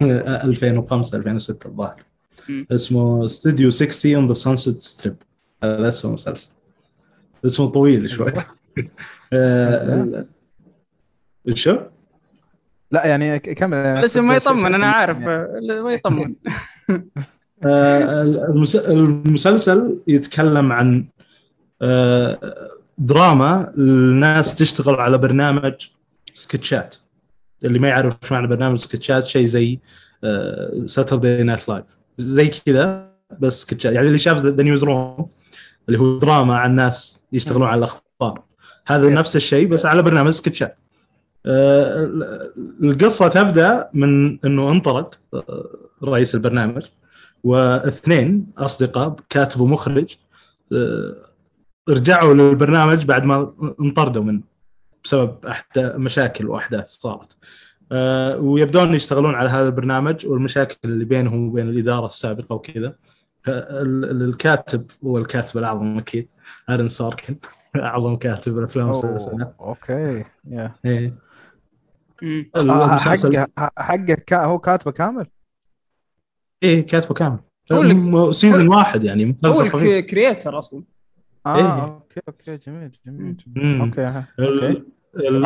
[0.02, 2.04] 2005 2006 الظاهر.
[2.72, 5.16] اسمه استوديو 60 on the Sunset Strip
[5.64, 6.48] هذا اسمه مسلسل.
[7.46, 8.32] اسمه طويل شوي.
[9.32, 10.24] آه،
[11.54, 11.78] شو؟
[12.92, 13.76] لا يعني كمل.
[13.76, 15.18] الاسم ما يطمن أنا عارف.
[15.84, 16.34] ما يطمن.
[17.66, 21.04] آه، المس- المسلسل يتكلم عن
[21.82, 22.38] آه،
[22.98, 25.74] دراما الناس تشتغل على برنامج
[26.34, 26.96] سكتشات
[27.64, 29.78] اللي ما يعرف إيش معنى برنامج سكتشات شيء زي
[30.86, 31.84] Saturday Night Live
[32.20, 33.10] زي كذا
[33.40, 35.28] بس سكتشات يعني اللي شاف ذا نيوز روم
[35.88, 38.42] اللي هو دراما عن ناس يشتغلون على الأخبار.
[38.86, 39.10] هذا.
[39.10, 40.78] نفس الشيء بس على برنامج سكتشات
[41.46, 42.10] آه،
[42.82, 45.68] القصة تبدأ من إنه انطرد آه،
[46.04, 46.82] رئيس البرنامج
[47.44, 50.16] واثنين أصدقاء كاتب ومخرج
[50.72, 51.16] آه،
[51.88, 54.40] رجعوا للبرنامج بعد ما انطردوا منه
[55.04, 55.36] بسبب
[55.76, 57.36] مشاكل وأحداث صارت.
[58.40, 62.94] ويبدون يشتغلون على هذا البرنامج والمشاكل اللي بينهم وبين الإدارة السابقة وكذا.
[63.48, 66.28] ال- ال- الكاتب هو الكاتب الأعظم أكيد.
[66.70, 67.36] آرون سوركن
[67.76, 70.74] أعظم كاتب الافلام والمسلسلات أوكي يا.
[70.84, 71.14] إيه.
[72.22, 72.50] مم.
[72.56, 73.46] آه، حقه
[73.78, 75.26] حقه هو كاتبه كامل؟
[76.62, 77.38] إيه كاتبه كامل.
[77.72, 79.62] هو season واحد يعني هو
[79.98, 80.82] ال creator أصلا.
[81.46, 81.84] آه إيه.
[81.84, 83.36] أوكي أوكي جميل جميل.
[83.80, 84.82] أوكي أوكي.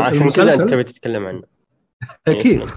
[0.00, 1.42] عشان كذا المسلسل- انت تبي تتكلم عنه.
[2.28, 2.62] أكيد.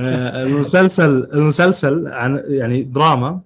[0.00, 3.40] المسلسل المسلسل عن يعني دراما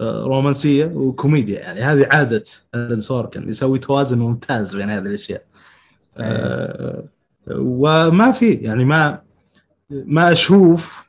[0.00, 1.60] آه، رومانسية وكوميديا.
[1.60, 2.44] يعني هذه عادة
[2.74, 5.42] آرون سوركن يسوي توازن ممتاز بين هذه الأشياء.
[6.18, 7.04] آه،
[7.50, 9.22] وما في يعني ما
[9.90, 11.08] ما أشوف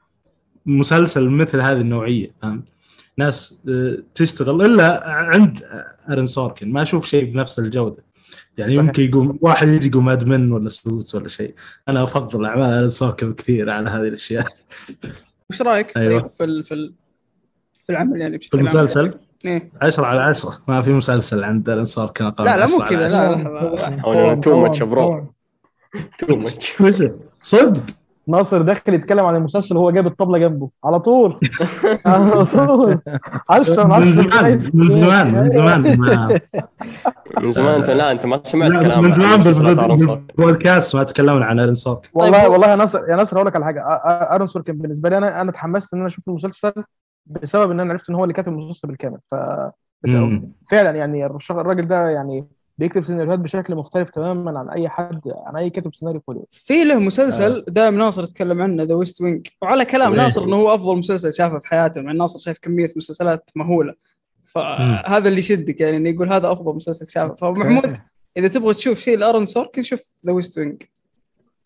[0.66, 2.64] مسلسل مثل هذه النوعية فاهم
[3.18, 5.64] ناس آه، تشتغل إلا عند
[6.10, 6.72] آرون سوركن.
[6.72, 8.03] ما أشوف شيء بنفس الجودة.
[8.58, 8.86] يعني صحيح.
[8.86, 11.54] يمكن يقوم واحد يجي يقوم Mad Men ولا Suits ولا شيء.
[11.90, 14.48] أنا أفضل أعمال سوركن كثير على هذه الأشياء.
[15.50, 16.20] وش رأيك؟ أيوة.
[16.22, 16.94] طيب في ال- في ال-
[17.86, 19.14] في العمل يعني في بشكل عام المسلسل؟
[19.46, 22.82] إيه؟ 10 على 10 ما في مسلسل عند آرون سوركن أقل لا من لا مو
[22.82, 23.08] 10 كذا.
[23.08, 23.76] لا 10.
[23.76, 24.02] لا.
[24.04, 25.34] أو too طبعاً، much يا bro.
[26.20, 26.74] too much
[27.40, 27.84] صدق.
[28.28, 30.70] ناصر داخل يتكلم عن المسلسل وهو جايب الطبلة جنبه.
[30.84, 31.40] على طول.
[32.06, 33.00] على طول.
[33.50, 35.98] 10 من من 10 زمان من زمان من زمان.
[35.98, 36.40] ما
[37.42, 40.06] من زمان انت لا انت ما سمعت لا، كلام من زمان سوركن.
[40.38, 43.56] بالبودكاست ما تكلمنا عن ارن سوركن والله طيب، والله يا ناصر يا ناصر هقول لك
[43.56, 43.80] على حاجة.
[43.80, 46.72] آ- أرون سوركن بالنسبة لي أنا أنا اتحمست إن أنا أشوف المسلسل
[47.26, 49.18] بسبب إن أنا عرفت إن هو اللي كاتب المسلسل بالكامل.
[49.32, 49.36] ف
[50.04, 50.16] بس.
[50.72, 52.46] فعلا يعني الراجل ده يعني
[52.78, 56.84] بيكتب سيناريوهات بشكل مختلف تماما عن أي حد عن أي كاتب سيناريو في هوليوود في
[56.84, 60.16] له مسلسل دائما ناصر يتكلم عنه The West Wing وعلى كلام.
[60.16, 63.94] ناصر إنه هو أفضل مسلسل شافه في حياته مع ناصر شايف كمية مسلسلات مهولة.
[64.44, 67.36] فهذا اللي يشدك يعني إنه يقول هذا أفضل مسلسل شافه.
[67.36, 67.98] فمحمود
[68.38, 70.84] إذا تبغى تشوف شيء لأرن سوركن شوف The West Wing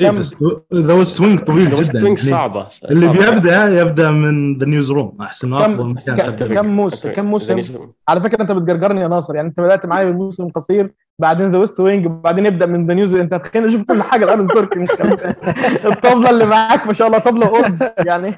[0.02, 0.36] إيه بس
[0.74, 2.68] The West Wing طويل جدا توينك يعني صعبة.
[2.91, 3.30] اللي صعبة.
[3.32, 6.53] بيبدأ يبدأ من The Newsroom أحسن افضل مكان كم-.
[6.53, 7.61] كم موسم كم موسم؟
[8.10, 11.80] على فكرة أنت بتجرجرني يا ناصر يعني أنت بدأت معايا بالموسم القصير بعدين ذا ويست
[11.80, 14.82] وينج وبعدين يبدأ من ذا نيوز أنت هتخليني أشوف كل حاجة الان سوركن
[15.91, 18.38] الطبلة اللي معاك ما شاء الله طبلة قرب يعني.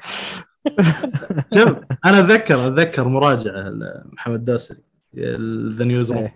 [1.54, 1.72] شوف
[2.04, 4.78] أنا اتذكر أتذكر مراجعة لمحمد داسري
[5.78, 6.28] ذا نيوز روم.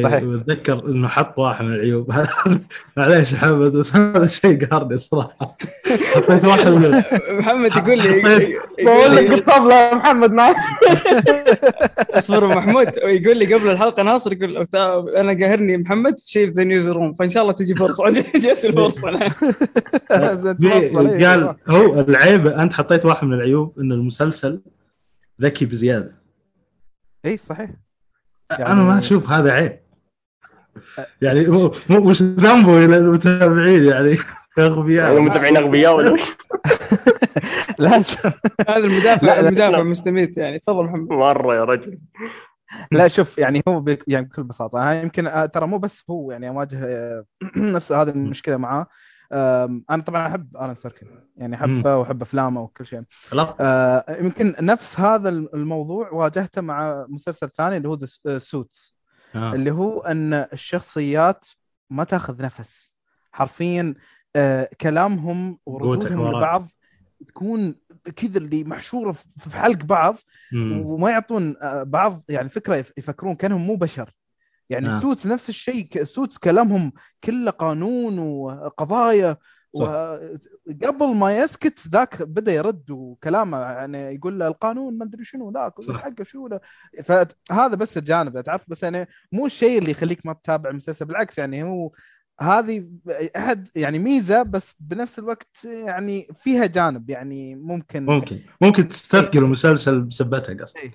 [0.00, 0.22] صحيح.
[0.22, 2.12] وأتذكر إنه حط واحد من العيوب.
[2.96, 5.56] معليش محمد بس هذا شيء قهرني الصراحه
[6.14, 7.02] حطيت واحد من
[7.32, 10.56] محمد يقول لي بقول لك الطبله يا محمد معاك
[12.18, 12.86] اصبر محمود.
[12.96, 14.66] يقول لي قبل الحلقة ناصر يقول
[15.16, 18.08] أنا قاهرني محمد في شيء في The Newsroom فإن شاء الله تجي فرصة.
[18.44, 19.10] جت الفرصة
[20.08, 24.60] تفضل، إيه، قال هو العيب أنت حطيت واحد من العيوب ان المسلسل
[25.42, 26.14] ذكي بزيادة.
[27.24, 27.70] اي صحيح.
[28.60, 29.81] أنا ما أشوف هذا عيب.
[31.22, 34.18] يعني مو مو- وش ذنبه إلى المتابعين يعني
[34.58, 35.16] أغبياء.
[35.16, 36.16] المتابعين أغبياء ولا؟
[37.78, 37.96] لا
[38.68, 39.82] هذا المدافع المدافع.
[39.82, 41.08] مستميت يعني تفضل محمد.
[41.12, 41.98] مرة يا رجل.
[42.92, 46.48] لا شوف يعني هو بك يعني بكل بساطة يمكن آه، ترى مو بس هو يعني
[46.48, 47.24] أواجه آه،
[47.56, 48.86] نفس هذه المشكلة معاه.
[49.90, 53.02] أنا طبعا أحب ارن سيركن يعني أحبه وأحب أفلامه وكل شيء.
[53.60, 57.98] آه، يمكن نفس هذا الموضوع واجهته مع مسلسل ثاني اللي هو
[58.38, 58.92] سوت
[59.34, 59.52] آه.
[59.54, 61.46] اللي هو أن الشخصيات
[61.90, 62.92] ما تأخذ نفس
[63.32, 63.94] حرفيا
[64.36, 66.28] آه كلامهم وردودهم.
[66.28, 66.68] لبعض
[67.28, 67.74] تكون
[68.16, 70.16] كذا اللي محشورة في حلق بعض
[70.52, 70.82] مم.
[70.86, 74.10] وما يعطون آه، بعض يعني فكرة يف- يفكرون كأنهم مو بشر
[74.70, 75.00] يعني آه.
[75.00, 76.92] Suits نفس الشيء ك- Suits كلامهم
[77.24, 79.36] كله قانون وقضايا.
[79.74, 85.74] وقبل ما يسكت ذاك بدأ يرد وكلامه يعني يقول له القانون ما أدري شنو ذاك.
[85.90, 86.60] حقه شو له.
[87.04, 91.62] فهذا بس الجانب تعرف بس يعني مو الشيء اللي يخليك ما تتابع المسلسل بالعكس يعني
[91.62, 91.92] هو
[92.40, 92.88] هذه
[93.36, 98.40] أحد يعني ميزة بس بنفس الوقت يعني فيها جانب يعني ممكن ممكن.
[98.60, 100.92] ممكن تستثقل المسلسل بسبتها قصدي إيه.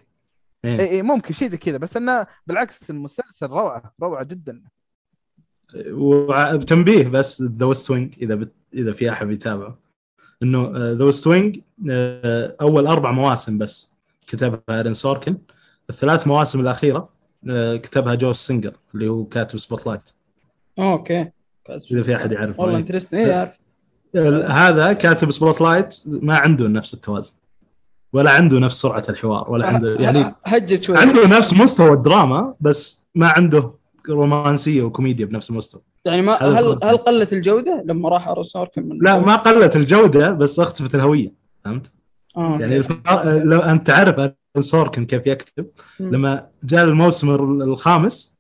[0.66, 0.80] إيه.
[0.80, 1.78] اي اي ممكن شيء زي كذا.
[1.78, 4.64] بس إنه بالعكس المسلسل روعة روعة جدا.
[5.76, 8.52] وتنبيه بس The West Wing إذا بت...
[8.74, 9.78] إذا في أحد يتابعه
[10.44, 11.60] إنه The West Wing
[12.62, 13.92] أول أربع مواسم بس
[14.28, 15.38] كتبها إيرن سوركن.
[15.90, 17.10] الثلاث مواسم الأخيرة
[17.50, 20.10] آه، كتبها جوش سينجر اللي هو كاتب Spotlight
[20.80, 21.32] أوكي.
[21.92, 23.60] إذا في أحد يعرف والله interesting اي اعرف
[24.52, 27.34] هذا كاتب Spotlight ما عنده نفس التوازن.
[28.14, 30.98] ولا عنده نفس سرعة الحوار ولا عنده يعني هجت شوي.
[30.98, 33.72] عنده نفس مستوى الدراما بس ما عنده
[34.10, 36.86] رومانسية وكوميديا بنفس المستوى يعني ما هل الفرق.
[36.86, 41.34] هل قلت الجودة لما راح ارون سوركن من لا ما قلت الجودة بس اختفت الهوية
[41.66, 41.92] فهمت؟
[42.38, 42.58] آه،.
[42.60, 42.92] يعني الف...
[43.26, 45.68] لو أنت تعرف سوركن كيف يكتب.
[46.00, 47.30] لما جاء الموسم
[47.62, 48.38] الخامس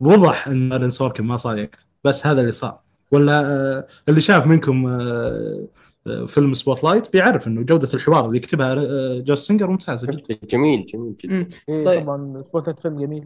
[0.00, 2.80] وضح إن ارون سوركن ما صار يكتب بس هذا اللي صار
[3.12, 5.66] ولا آه، اللي شاف منكم آه،
[6.06, 10.86] آه، فيلم Spotlight بيعرف إنه جودة الحوار اللي يكتبها آه، جوش سينجر ممتازة جدا جميل
[10.86, 11.48] جميل جدا.
[11.68, 12.02] إيه طيب.
[12.02, 13.24] طبعا Spotlight فيلم جميل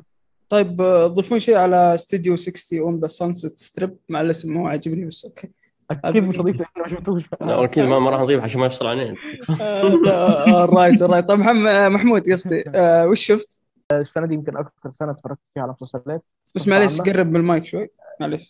[0.49, 5.05] طيب آه، تضيفون شيء على استوديو 60 on the Sunset Strip مع الاسم مو عاجبني
[5.05, 5.49] بس okay.
[5.91, 7.23] أكيد مش هضيف ما شفتوش.
[7.41, 9.15] لا أكيد ما ما راح نضيف عشان ما يفصل علينا
[9.61, 13.61] آه، right right طيب آه، محمود قصدي آه، وش شفت؟
[13.93, 16.23] السنة دي يمكن أكثر سنة اتفرجت فيها على مسلسلات.
[16.55, 17.13] بس عامة.
[17.13, 17.89] قرب من المايك شوي.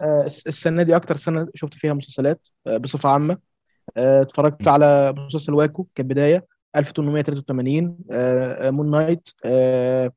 [0.03, 3.39] آه، الس- السنة دي أكتر سنة شفت فيها مسلسلات آه، بصفة عامة.
[3.97, 6.47] آه، اتفرجت على مسلسل Waco كبداية.
[6.77, 10.13] 1883 آه، آه، Moon Knight آه،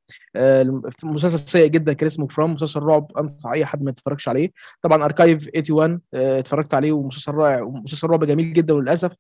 [1.03, 4.49] مسلسل سيء جدا كان اسمه From مسلسل رعب أنصح أي حد ما يتفرجش عليه.
[4.81, 9.11] طبعا Archive 81 آه، اتفرجت عليه ومسلسل رائع ومسلسل رعب جميل جدا وللاسف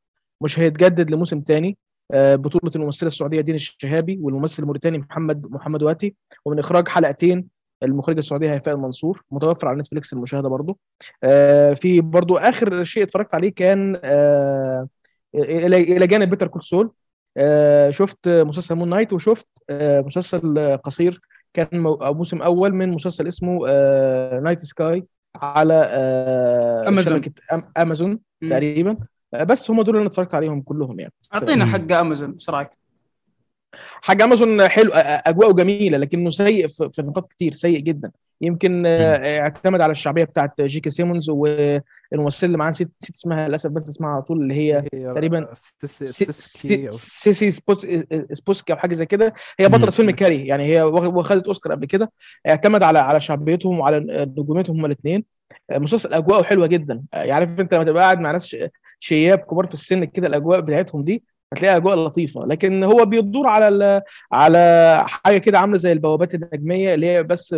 [0.41, 1.77] مش هيتجدد لموسم تاني.
[2.13, 6.15] بطولة الممثلة السعودية دينا الشهابي والممثل الموريتاني محمد محمد واتي.
[6.45, 7.47] ومن إخراج حلقتين
[7.83, 10.77] المخرجة السعودية هيفاء المنصور متوفر على نتفليكس المشاهدة برضه
[11.75, 13.99] في برضو آخر شيء اتفرجت عليه كان
[15.35, 16.91] إلى جانب Better Call Saul
[17.89, 21.21] شفت مسلسل Moon Knight وشفت آه، مسلسل آه، قصير
[21.53, 25.05] كان موسم أول من مسلسل اسمه آه، Night Sky
[25.35, 26.87] على آه،
[27.77, 28.49] أمازون مم.
[28.49, 28.97] تقريبا
[29.33, 31.65] آه، بس هم دول اللي أنا اتفرجت عليهم كلهم يعني أعطينا.
[31.65, 32.69] حق أمازون إيش رأيك؟
[34.01, 38.11] حاجة امازون حلو أجواءه جميلة لكنه سيء في نقاط كتير سيء جدا.
[38.41, 43.69] يمكن اعتمد على الشعبية بتاعت جي كي سيمونز والممثله اللي معاه نسيت نسيت اسمها للأسف
[43.71, 45.47] بس اسمها على طول اللي هي تقريبا
[45.85, 46.31] سيسي
[47.33, 47.51] سي-
[48.33, 49.33] سبوسكي أو حاجة زي كده.
[49.59, 49.91] هي بطلة.
[49.91, 52.11] فيلم كاري يعني هي واخ- واخدت أوسكار قبل كده.
[52.49, 53.99] اعتمد على على شعبيتهم وعلى
[54.37, 55.23] نجوميتهم هما الاثنين
[55.71, 57.03] مسلسل أجواءه حلوة جدا.
[57.13, 58.57] يعني عارف أنت لما تبقى قاعد مع ناس
[58.99, 62.45] شياب كبار في السن كده الأجواء بتاعتهم دي هتلاقيها أجواء لطيفة.
[62.45, 64.01] لكن هو بيدور على
[64.31, 67.55] على حاجة كده عاملة زي البوابات النجمية اللي هي بس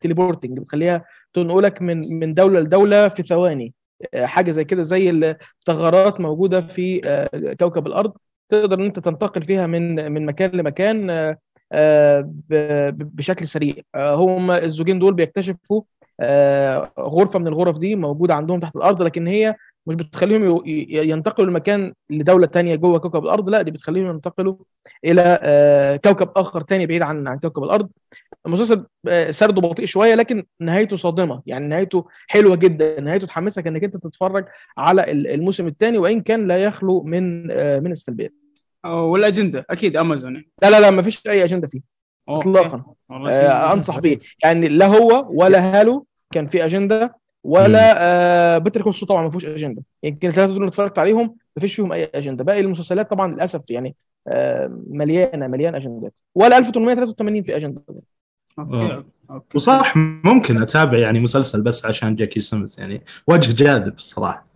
[0.00, 1.04] teleporting بتخليها
[1.34, 3.74] تنقلك من من دولة لدولة في ثواني.
[4.14, 8.12] آه، حاجة زي كده زي الثغرات موجودة في آه، كوكب الأرض.
[8.50, 11.38] تقدر إن أنت تنتقل فيها من من مكان لمكان آه،
[11.72, 12.30] آه،
[12.96, 13.74] بشكل سريع.
[13.94, 15.82] آه، هم الزوجين دول بيكتشفوا
[16.20, 19.54] آه، غرفة من الغرف دي موجودة عندهم تحت الأرض لكن هي
[19.86, 24.56] مش بتخليهم ينتقلوا لمكان لدولة تانية جوه كوكب الأرض لا دي بتخليهم ينتقلوا
[25.04, 27.88] إلى آه، كوكب آخر تاني بعيد عن عن كوكب الأرض.
[28.46, 31.42] المسلسل آه، سرده بطيء شوية لكن نهايته صادمة.
[31.46, 33.00] يعني نهايته حلوة جدا.
[33.00, 34.44] نهايته تحمسك إنك أنت تتفرج
[34.78, 38.32] على ال- الموسم الثاني وإن كان لا يخلو من آه، من السلبيات
[38.84, 40.44] والاجنده أكيد أمازون.
[40.62, 41.80] لا لا لا ما فيش أي أجندة فيه.
[42.28, 42.84] اطلاقا.
[43.10, 44.18] آه أنصح بيه.
[44.44, 47.21] يعني لا هو ولا Halo كان في أجندة.
[47.44, 49.82] ولا آه Better Call Saul طبعا ما فيهوش أجندة.
[50.02, 52.44] يمكن الثلاثة دول اللي اتفرجت عليهم ما فيش فيهم أي أجندة.
[52.44, 53.94] باقي المسلسلات طبعا للأسف يعني
[54.28, 56.14] آه مليانة مليان أجندات.
[56.34, 57.82] ولا 1883 في أجندة.
[58.58, 59.02] أوكي.
[59.30, 59.56] أوكي.
[59.56, 63.02] وصح ممكن أتابع يعني مسلسل بس عشان جي كي سيمونز يعني.
[63.26, 64.51] وجه جاذب الصراحة.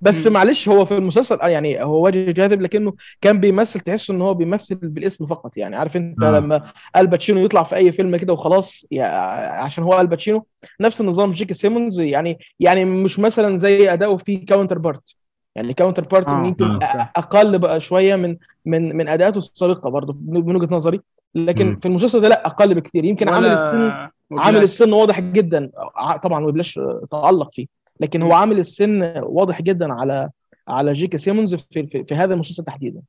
[0.00, 0.26] بس.
[0.26, 4.34] معلش هو في المسلسل آه يعني هو وجه جاذب لكنه كان بيمثل تحس إن هو
[4.34, 6.30] بيمثل بالاسم فقط يعني عارف أنت آه.
[6.38, 6.62] لما
[6.96, 9.16] آل باتشينو يطلع في أي فيلم كده وخلاص يعني
[9.62, 10.46] عشان هو آل باتشينو
[10.80, 15.14] نفس النظام جي كي سيمونز يعني يعني مش مثلا زي أداؤه في Counterpart
[15.56, 16.44] يعني Counterpart آه.
[16.46, 17.10] يمكن آه.
[17.16, 18.36] أقل بقى شوية من
[18.66, 21.00] من من أداءاته السابقة برضه من وجهة نظري
[21.34, 21.78] لكن مم.
[21.80, 23.82] في المسلسل ده لا أقل بكتير يمكن عامل السن
[24.30, 24.46] وبلاش.
[24.46, 27.66] عامل السن واضح جدا ع- طبعا وبلاش تألق فيه
[28.00, 30.30] لكن هو عامل السن واضح جدا على
[30.68, 33.02] على جيكي سيمونز في, في, في هذا المسلسل تحديدا.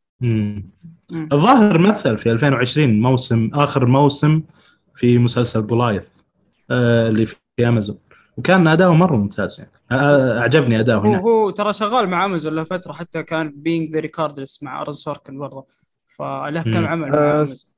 [1.11, 4.41] الظاهر مثل في 2020 موسم آخر موسم
[4.95, 6.03] في مسلسل بولايث
[6.71, 7.97] آه اللي في أمازون.
[8.37, 9.71] وكان أداؤه مرة ممتاز يعني.
[9.91, 11.21] آه أعجبني أداؤه هو هناك.
[11.21, 15.39] هو ترى شغال مع أمازون له فتره حتى كان بينج ذا ريكاردلس مع أرن سوركن
[15.39, 15.65] برضه.
[16.17, 16.85] فله كم.
[16.85, 17.70] عمل مع آه، أمازون.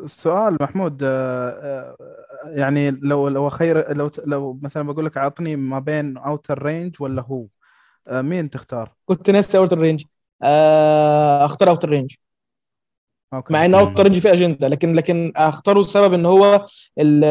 [0.00, 1.96] السؤال محمود آه، آه،
[2.46, 7.22] يعني لو لو خير لو لو مثلا بقول لك اعطني ما بين Outer Range ولا
[7.22, 7.44] هو
[8.08, 10.04] آه، مين تختار؟ كنت ناسي Outer Range
[11.44, 12.14] أختار Outer Range
[13.34, 13.52] okay.
[13.52, 16.66] مع إن Outer Range فيه أجندة لكن لكن أختاره السبب إن هو
[16.98, 17.24] ال-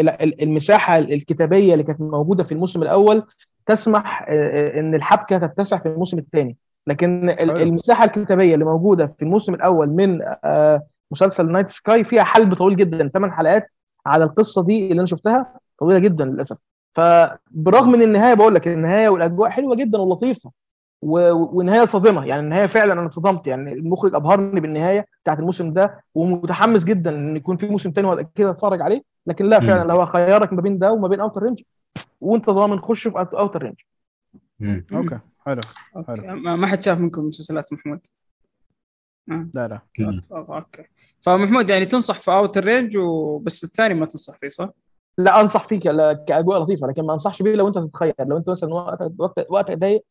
[0.00, 3.22] ال- ال- المساحة الكتابية اللي كانت موجودة في الموسم الأول
[3.66, 6.56] تسمح إن الحبكة تتسع في الموسم الثاني.
[6.86, 7.30] لكن.
[7.40, 12.76] المساحة الكتابية اللي موجودة في الموسم الأول من آه، مسلسل Night Sky فيها حلب طويل
[12.76, 13.72] جدا ثمان حلقات
[14.06, 16.56] على القصة دي اللي أنا شفتها طويلة جدا للأسف
[16.94, 20.50] فبرغم من النهاية بقول لك النهاية والأجواء حلوة جدا ولطيفة
[21.02, 26.04] و- ونهاية صادمة يعني النهاية فعلا أنا اتصدمت يعني المخرج أبهرني بالنهاية بتاعت الموسم ده
[26.14, 29.60] ومتحمس جدا إن يكون في موسم تاني وأبقى كده أتفرج عليه لكن لا.
[29.60, 31.62] فعلا لو خيارك ما بين ده وما بين Outer Range
[32.20, 33.76] وأنت ضامن خش في Outer Range.
[34.92, 35.60] okay حلو
[36.06, 36.34] حلو.
[36.36, 38.00] ما ما حد شاف منكم مسلسلات محمود.
[39.54, 39.80] لا لا.
[40.32, 40.82] okay.
[41.20, 44.70] فمحمود يعني تنصح في Outer Range وبس الثاني ما تنصح فيه صح؟
[45.18, 45.78] لا أنصح فيه
[46.26, 48.12] كأجواء لطيفة لكن ما أنصحش بيه لو أنت تتخيل.
[48.20, 50.04] لو أنت مثلا وقتك وقت وقتك ضيق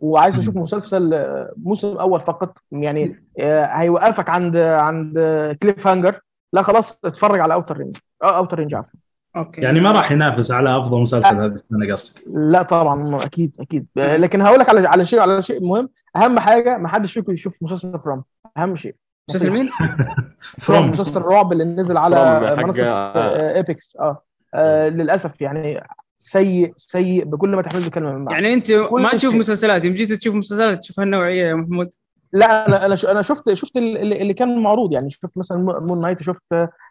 [0.00, 5.18] وعايز تشوف مسلسل آه، موسم أول فقط يعني آه، هيوقفك عند عند
[5.62, 6.20] cliffhanger
[6.52, 9.00] لا خلاص اتفرج على Outer Range Outer Range عفوا.
[9.36, 9.60] okay.
[9.60, 12.20] يعني ما راح ينافس على أفضل مسلسل هذا أنا قصدي.
[12.26, 13.86] لا طبعا أكيد أكيد.
[13.96, 15.88] لكن هقول لك على على شيء على شيء مهم.
[16.16, 18.24] أهم حاجة ما حدش فيكم يشوف مسلسل From
[18.58, 18.94] أهم شيء.
[19.30, 19.70] مسلسل مين؟
[20.60, 20.92] From From.
[20.92, 23.56] مسلسل الرعب اللي نزل على منصة آه.
[23.56, 24.22] Epix آه.
[24.54, 25.84] آه، للأسف يعني
[26.18, 28.12] سيء سيء بكل ما تحمله الكلمة.
[28.12, 29.38] من معنى يعني أنت ما تشوف شيء.
[29.40, 31.88] مسلسلات يوم جيت تشوف مسلسلات تشوف هالنوعية يا محمود.
[32.32, 34.92] لا أنا أنا ش- أنا شفت شفت اللي, اللي كان معروض.
[34.92, 36.42] يعني شفت مثلا Moon Knight شفت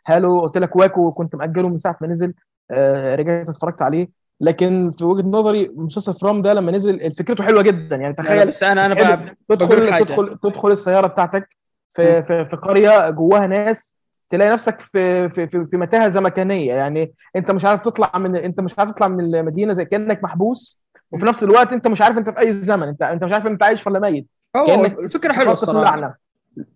[0.07, 2.33] Halo قلت لك Waco كنت مأجله من ساعة ما نزل.
[2.71, 4.22] آه، رجعت اتفرجت عليه.
[4.43, 7.95] لكن في وجهة نظري مسلسل From ده لما نزل فكرته حلوة جدا.
[7.95, 9.17] يعني تخيل بس أنا أنا بقى
[9.49, 10.03] تدخل حاجة.
[10.03, 11.49] تدخل تدخل السيارة بتاعتك
[11.93, 13.95] في في, في قرية جواها ناس
[14.29, 16.73] تلاقي نفسك في في في, في متاهة زمكانية.
[16.73, 20.79] يعني أنت مش عارف تطلع من أنت مش عارف تطلع من المدينة زي كأنك محبوس
[21.11, 22.87] وفي نفس الوقت أنت مش عارف أنت في أي زمن.
[22.87, 24.27] انت أنت مش عارف أنت عايش ولا ميت.
[24.67, 26.17] كأنك الفكرة حلوة الصراحة.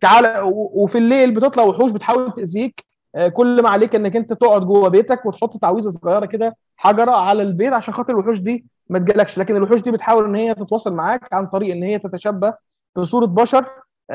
[0.02, 2.85] تعالى و- وفي الليل بتطلع وحوش بتحاول تأذيك.
[3.15, 6.56] آه، كل ما عليك إنك أنت تقعد جوه بيتك وتحط تعويذة صغيرة كده.
[6.77, 9.37] حجره على البيت عشان خاطر الوحوش دي ما تجيلكش.
[9.39, 12.53] لكن الوحوش دي بتحاول إن هي تتواصل معاك عن طريق إن هي تتشبه
[12.95, 13.65] بصورة بشر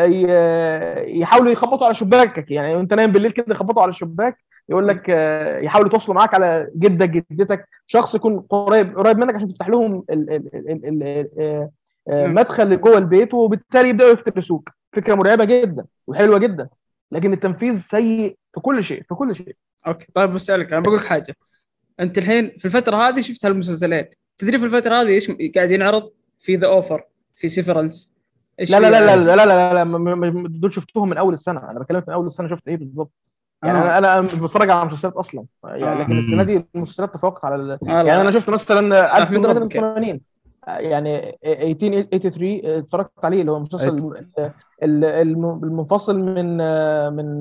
[0.01, 2.51] ي- يحاولوا يخبطوا على شباكك.
[2.51, 6.69] يعني وأنت نايم بالليل كده يخبطوا على الشباك يقول لك آه، يحاولوا يتواصلوا معاك على
[6.77, 7.69] جدك جدتك.
[7.87, 11.71] شخص يكون قريب قريب منك عشان تفتح لهم آه،
[12.09, 12.27] آه،.
[12.27, 14.71] مدخل جوه البيت وبالتالي يبدأوا يفترسوك.
[14.93, 16.69] فكرة مرعبة جدا وحلوة جدا.
[17.13, 19.57] لكن التنفيذ سيء في كل شيء في كل شيء.
[19.87, 20.07] okay.
[20.15, 21.37] طيب بسألك أنا بقول لك حاجة.
[22.01, 24.05] انت الحين في الفترة هذه شفت هالمسلسلين
[24.39, 27.05] تدري في الفترة هذه إيش قاعد ينعرض في The Offer
[27.35, 28.13] في Severance
[28.59, 31.79] لا لا لا لا لا لا لا, لا م- دول شفتهم من اول السنة أنا
[31.81, 33.13] بكلمك من اول السنة شفت إيه بالظبط
[33.65, 33.99] يعني آه.
[33.99, 35.95] أنا أنا مش بتفرج على مسلسلات أصلا يعني آه.
[35.95, 37.71] لكن السنة دي المسلسلات تفوقت على ال...
[37.71, 38.21] آه، يعني لا.
[38.21, 40.21] أنا شفت مثلا أحمد ربك 1880
[40.69, 44.13] يعني 1883 اتفرجت عليه اللي هو المسلسل
[44.83, 46.57] ال- الم- المنفصل من
[47.17, 47.41] من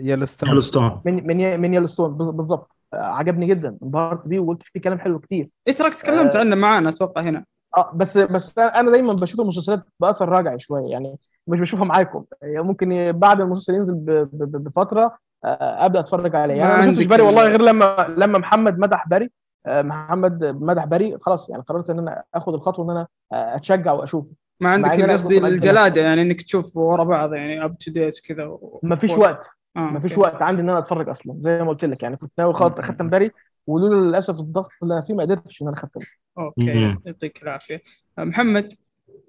[0.00, 2.70] يلوستون من من من يلوستون بالضبط.
[2.94, 3.76] عجبني جدا.
[3.82, 5.48] انبهرت بيه وقلت فيه كلام حلو كتير.
[5.68, 7.44] إيه تراك تكلمت عنه معانا أتوقع هنا.
[7.76, 11.16] آه بس بس أنا دايما بشوف المسلسلات بأثر راجعي شوية يعني
[11.46, 12.24] مش بشوفها معاكم.
[12.42, 16.54] يعني ممكن بعد المسلسل ينزل ب- ب- ب- بفترة آه، أبدأ أتفرج عليه.
[16.54, 19.30] يعني ما أنا ما شفتش باري والله ال- غير لما لما محمد مدح باري آه،
[19.66, 24.32] محمد مدح باري خلاص يعني قررت إن أنا اخد الخطوة إن أنا آه، أتشجع واشوفه
[24.60, 28.80] ما عندك قصدي الجلادة يعني إنك تشوف ورا بعض يعني اب تو ديت وكذا و-
[28.82, 29.50] ما فيش وقت.
[29.76, 30.18] آه، ما فيش.
[30.18, 33.10] وقت عندي إن أنا أتفرج أصلا زي ما قلت لك يعني كنت ناوي خلاص أختم
[33.10, 33.30] باري
[33.66, 36.00] ولولا للأسف الضغط اللي أنا فيه ما قدرتش إن أنا أختم.
[36.38, 36.96] أوكي.
[37.06, 37.82] يعطيك العافية.
[38.18, 38.72] محمد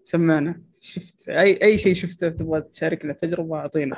[0.03, 3.95] سمعنا شفت أي أي شيء شفته تبغى تشاركنا تجربة أعطينا.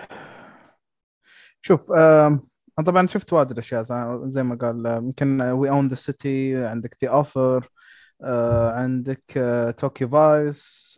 [1.61, 2.39] شوف آم،
[2.79, 3.83] أنا طبعا شفت واجد أشياء
[4.27, 7.69] زي- ما قال آه، يمكن We Own This City عندك The Offer
[8.75, 9.23] عندك
[9.77, 10.95] Tokyo Vice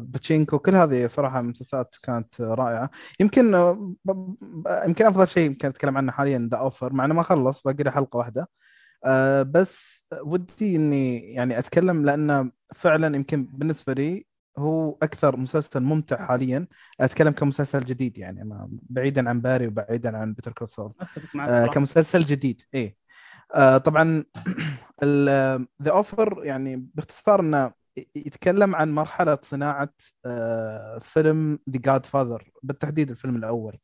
[0.00, 2.90] Pachinko كل هذه صراحة مسلسلات كانت آه، رائعة.
[3.20, 3.94] يمكن آه،
[4.86, 7.90] يمكن أفضل شيء يمكن أتكلم عنه حاليا The Offer مع إنه ما خلص باقي له
[7.90, 8.48] حلقة واحدة.
[9.04, 14.26] آه، بس ودي إني يعني أتكلم لأنه فعلا يمكن بالنسبة لي
[14.58, 16.66] هو أكثر مسلسل ممتع حاليا.
[17.00, 20.92] أتكلم كمسلسل جديد يعني ما بعيدا عن Barry وبعيدا عن Better Call Saul.
[21.00, 21.66] أتفق معك آه.
[21.66, 22.96] كمسلسل جديد إيه.
[23.54, 24.24] آه طبعا
[25.82, 27.72] The Offer يعني باختصار إنه
[28.16, 29.92] يتكلم عن مرحلة صناعة
[30.26, 33.78] آه فيلم The Godfather بالتحديد الفيلم الأول.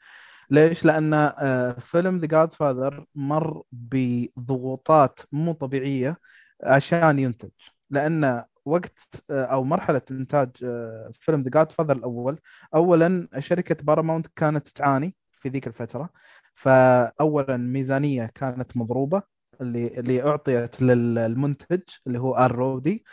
[0.50, 6.16] ليش؟ لأن آه فيلم The Godfather مر بضغوطات مو طبيعية
[6.64, 7.50] عشان ينتج.
[7.90, 8.98] لأن وقت
[9.30, 12.40] آه، أو مرحلة إنتاج آه، فيلم The Godfather الأول.
[12.74, 16.10] اولا شركة باراماونت كانت تعاني في ذيك الفترة.
[16.54, 19.22] فاولا ميزانية كانت مضروبة
[19.60, 23.04] اللي اللي أعطيت للمنتج اللي هو ال رودي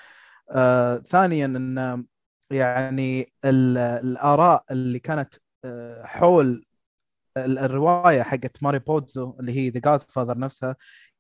[0.51, 2.05] آه ثانيا إن
[2.51, 5.35] يعني ال- الآراء اللي كانت
[5.65, 6.65] آه حول
[7.38, 10.76] ال- الرواية حقت ماريو بوزو اللي هي The Godfather نفسها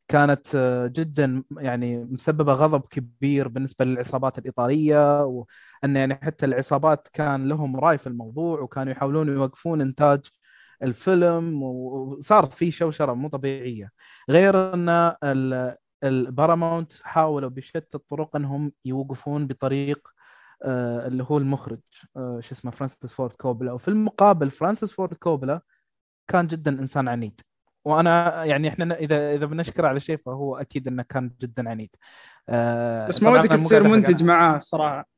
[0.09, 7.49] كانت آه، جدا يعني مسببة غضب كبير بالنسبة للعصابات الإيطالية وأن يعني حتى العصابات كان
[7.49, 10.21] لهم رأي في الموضوع وكانوا يحاولون يوقفون إنتاج
[10.83, 13.91] الفيلم وصار في شوشرة مو طبيعية.
[14.29, 14.89] غير أن
[15.23, 20.09] ال- الباراماونت حاولوا بشتى الطرق أنهم يوقفون بطريق
[20.65, 21.79] آه، اللي هو المخرج
[22.17, 25.61] آه، شو اسمه فرانسيس فورد كوبولا وفي المقابل فرانسيس فورد كوبولا
[26.29, 27.41] كان جدا إنسان عنيد.
[27.89, 31.89] وأنا يعني إحنا إذا إذا بنشكر على شيء فهو أكيد إنه كان جدا عنيد
[32.49, 34.23] آه، بس ما ودك تصير منتج.
[34.23, 35.09] معاه الصراحه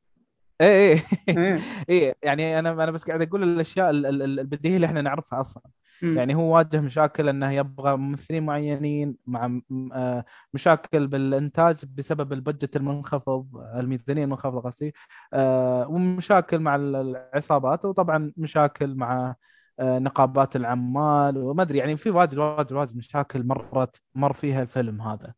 [0.60, 1.58] إيه إيه إيه.
[1.88, 5.40] إيه يعني أنا أنا بس قاعد أقول الأشياء ال- ال- ال- البديهية اللي إحنا نعرفها
[5.40, 5.62] أصلا.
[6.02, 9.60] يعني هو واجه مشاكل إنه يبغى ممثلين معينين مع
[9.92, 10.24] آه،
[10.54, 13.46] مشاكل بالإنتاج بسبب البجت المنخفض
[13.76, 14.94] الميزانية المنخفضة قصدي
[15.34, 19.34] آه، ومشاكل مع ال- العصابات وطبعا مشاكل مع
[19.82, 25.34] نقابات العمال وما أدري يعني في واجد واجد واجد مشاكل مرت مر فيها الفيلم هذا.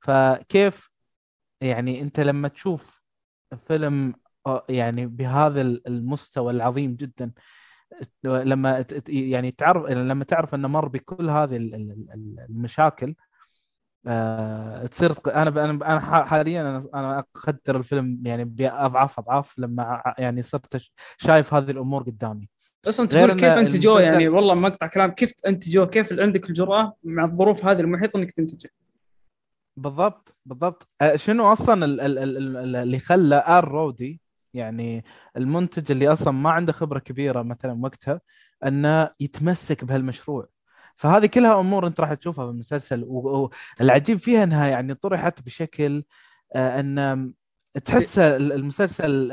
[0.00, 0.90] فكيف
[1.60, 3.02] يعني أنت لما تشوف
[3.66, 4.14] فيلم
[4.46, 7.32] آه، يعني بهذا المستوى العظيم جدا
[8.24, 13.14] لما يعني تعرف لما تعرف إنه مر بكل هذه ال- ال- ال- المشاكل
[14.06, 16.60] آه، تصير أنا أنا حاليا
[16.94, 20.82] أنا أقدر الفيلم يعني بأضعاف أضعاف لما يعني صرت
[21.18, 22.48] شايف هذه الأمور قدامي.
[22.88, 25.10] أصلا تقول كيف انتجوه يعني؟ والله مقطع كلام.
[25.10, 28.70] كيف انتجوه كيف عندك الجرأة مع الظروف هذه المحيطة إنك تنتجه
[29.76, 30.86] بالضبط بالضبط.
[31.00, 34.20] آه، شنو أصلا ال- ال- ال- ال- اللي خلى ار رودي
[34.54, 35.04] يعني
[35.36, 38.20] المنتج اللي أصلا ما عنده خبرة كبيرة مثلا وقتها
[38.66, 40.48] إنه يتمسك بهالمشروع.
[40.96, 43.04] فهذه كلها أمور أنت راح تشوفها في المسلسل
[43.80, 46.04] والعجيب فيها إنها يعني طرحت بشكل
[46.54, 47.32] آه، ان
[47.84, 49.32] تحس ال- المسلسل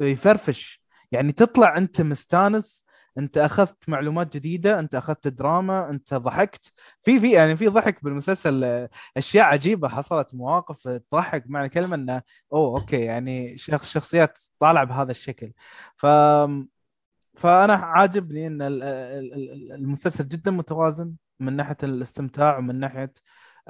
[0.00, 0.81] يفرفش
[1.12, 2.84] يعني تطلع أنت مستانس
[3.18, 6.72] أنت أخذت معلومات جديدة أنت أخذت دراما أنت ضحكت.
[7.02, 12.22] في في يعني في ضحك بالمسلسل أشياء عجيبة حصلت مواقف تضحك معنى الكلمة إنه
[12.52, 15.52] أوه أوكي يعني شخص شخصيات طالع بهذا الشكل.
[15.96, 16.06] ف
[17.34, 23.12] فأنا عاجبني إن ال- ال- ال- المسلسل جدا متوازن من ناحية الاستمتاع ومن ناحية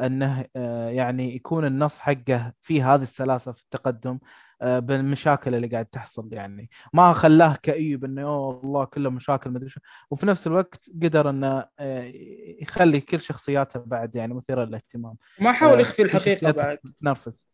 [0.01, 4.19] أنه آه، يعني يكون النص حقه فيه هذه السلاسه في التقدم
[4.62, 6.70] آه، بالمشاكل اللي قاعد تحصل يعني.
[6.93, 9.70] ما خلاه كئيب إنه يا الله كله مشاكل ما أدري
[10.10, 12.12] وفي نفس الوقت قدر إنه آه،
[12.60, 15.16] يخلي كل شخصياته بعد يعني مثيرة للاهتمام.
[15.40, 16.78] ما حاول يخفي في الحقيقة بعد.
[16.78, 17.47] تتنرفز.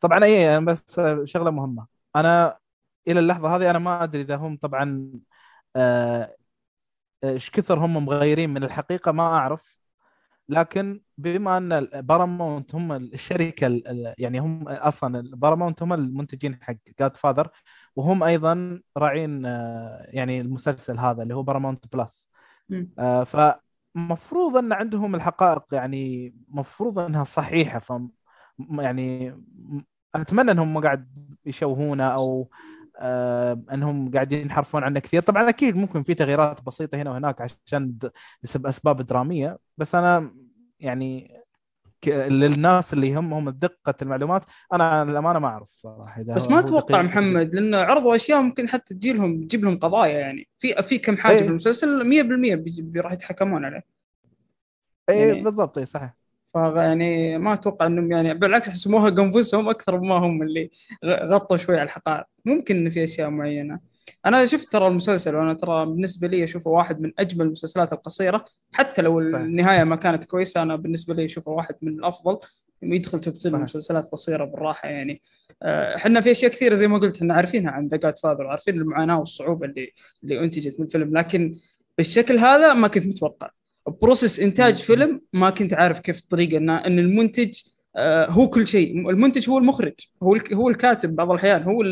[0.00, 1.86] طبعا اي بس شغلة مهمة.
[2.16, 2.58] أنا
[3.08, 5.10] إلى اللحظة هذه أنا ما أدري إذا هم طبعا
[7.24, 8.50] إيش كثر هم مغيرين.
[8.50, 9.77] من الحقيقة ما أعرف.
[10.48, 16.74] لكن بما أن بارامونت هم الشركة ال- ال- يعني هم أصلا بارامونت هم المنتجين حق
[17.00, 17.48] Godfather
[17.96, 22.28] وهم أيضا راعين آه، يعني المسلسل هذا اللي هو Paramount Plus.
[22.98, 27.92] آه، فمفروض أن عندهم الحقائق يعني مفروض أنها صحيحة ف
[28.78, 29.34] يعني
[30.14, 31.08] أتمنى أنهم ما قاعد
[31.46, 32.50] يشوهونه أو
[32.98, 35.22] آه انهم قاعدين ينحرفون عنه كثير.
[35.22, 37.94] طبعا أكيد ممكن في تغييرات بسيطة هنا وهناك عشان
[38.42, 40.30] بسبب أسباب درامية بس أنا
[40.80, 41.38] يعني
[42.28, 47.02] للناس اللي يهمهم دقة المعلومات أنا للأمانة ما أعرف صراحة إذا بس ما أتوقع.
[47.02, 50.48] محمد لأن عرضوا أشياء ممكن حتى تجي لهم تجيب لهم قضايا يعني.
[50.58, 51.42] في في كم حاجة إيه.
[51.42, 53.82] في المسلسل 100% بيجي- بي- راح يتحكمون عليه.
[55.10, 56.14] اي يعني- بالضبط اي صحيح.
[56.52, 60.70] فيعني ما أتوقع إنهم يعني بالعكس احس موهق انفسهم أكثر مما هم اللي
[61.04, 62.24] غطوا شوي على الحقائق.
[62.48, 63.80] ممكن في أشياء معينة
[64.26, 69.02] أنا شفت ترى المسلسل وأنا ترى بالنسبة لي أشوفه واحد من أجمل المسلسلات القصيرة حتى
[69.02, 69.40] لو صحيح.
[69.40, 72.38] النهاية ما كانت كويسة أنا بالنسبة لي أشوفه واحد من الأفضل
[72.82, 73.62] يدخل top 10 صحيح.
[73.62, 75.22] مسلسلات قصيرة بالراحة يعني
[75.62, 79.18] آه، إحنا في أشياء كثيرة زي ما قلت إحنا عارفينها عن The Godfather وعارفين المعاناة
[79.18, 79.92] والصعوبة اللي
[80.22, 81.54] اللي أنتجت من الفيلم لكن
[81.98, 83.50] بالشكل هذا ما كنت متوقع
[84.02, 84.74] process إنتاج.
[84.74, 87.60] فيلم ما كنت عارف كيف الطريقة إن إن المنتج
[88.30, 89.10] هو كل شيء.
[89.10, 89.92] المنتج هو المخرج
[90.22, 91.82] هو هو الكاتب بعض الأحيان هو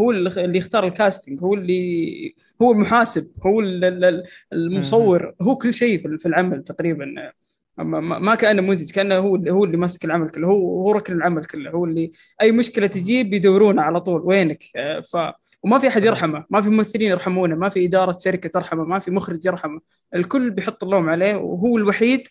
[0.00, 4.22] هو ال- اللي يختار الكاستنج هو اللي هو المحاسب هو ال- ال-
[4.52, 5.34] المصور.
[5.42, 7.32] هو كل شيء في العمل تقريبا.
[7.78, 11.70] ما كأنه منتج كأنه هو هو اللي ماسك العمل كله هو هو ركن العمل كله
[11.70, 12.12] هو اللي
[12.42, 14.64] أي مشكلة تجي بيدورونه على طول وينك.
[14.76, 15.16] آه، ف
[15.62, 19.10] وما في أحد يرحمه ما في ممثلين يرحمونه ما في إدارة شركة ترحمه ما في
[19.10, 19.80] مخرج يرحمه.
[20.14, 22.28] الكل بيحط اللوم عليه وهو الوحيد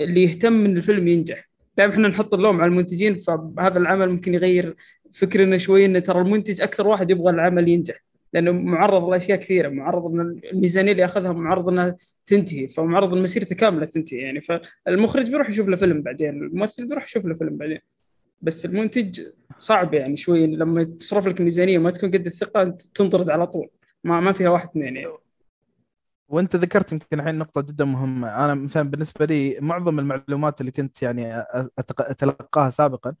[0.00, 1.48] اللي يهتم إن الفيلم ينجح.
[1.78, 4.76] دائما إحنا نحط اللوم على المنتجين فهذا العمل ممكن يغير
[5.12, 10.04] فكرنا شوي إن ترى المنتج أكثر واحد يبغى العمل ينجح لأنه معرض لأشياء كثيرة معرض
[10.06, 11.96] إن الميزانية اللي يأخذها معرض إنها
[12.26, 14.40] تنتهي فمعرض إن مسيرته كاملة تنتهي يعني.
[14.40, 17.78] فالمخرج بيروح يشوف له فيلم بعدين الممثل بيروح يشوف له فيلم بعدين.
[18.42, 19.20] بس المنتج
[19.58, 23.68] صعب يعني شوي لما تصرف لك ميزانية ما تكون قد الثقة أنت تنطرد على طول
[24.04, 25.08] ما ما فيها واحد اثنين يعني.
[26.28, 28.44] وانت ذكرت يمكن الحين نقطة جدا مهمة.
[28.44, 31.44] أنا مثلا بالنسبة لي معظم المعلومات اللي كنت يعني
[31.78, 33.14] أتلقاها سابقا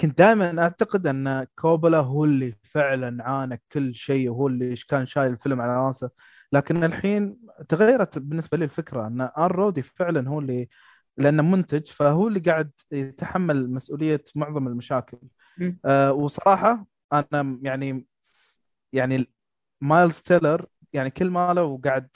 [0.00, 5.32] كنت دائما أعتقد أن كوبولا هو اللي فعلا عانى كل شيء وهو اللي كان شايل
[5.32, 6.10] الفيلم على راسه.
[6.52, 7.38] لكن الحين
[7.68, 10.68] تغيرت بالنسبة لي الفكرة أن ار رودي فعلا هو اللي
[11.16, 15.18] لأنه منتج فهو اللي قاعد يتحمل مسؤولية معظم المشاكل.
[15.84, 18.06] آه وصراحة أنا يعني
[18.92, 19.26] يعني
[19.80, 22.08] مايلز تيلر يعني كل ماله وقاعد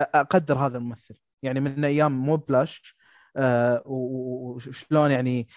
[0.00, 1.14] أقدر هذا الممثل.
[1.42, 2.96] يعني من أيام مو بلاش
[3.36, 5.48] آه وشلون يعني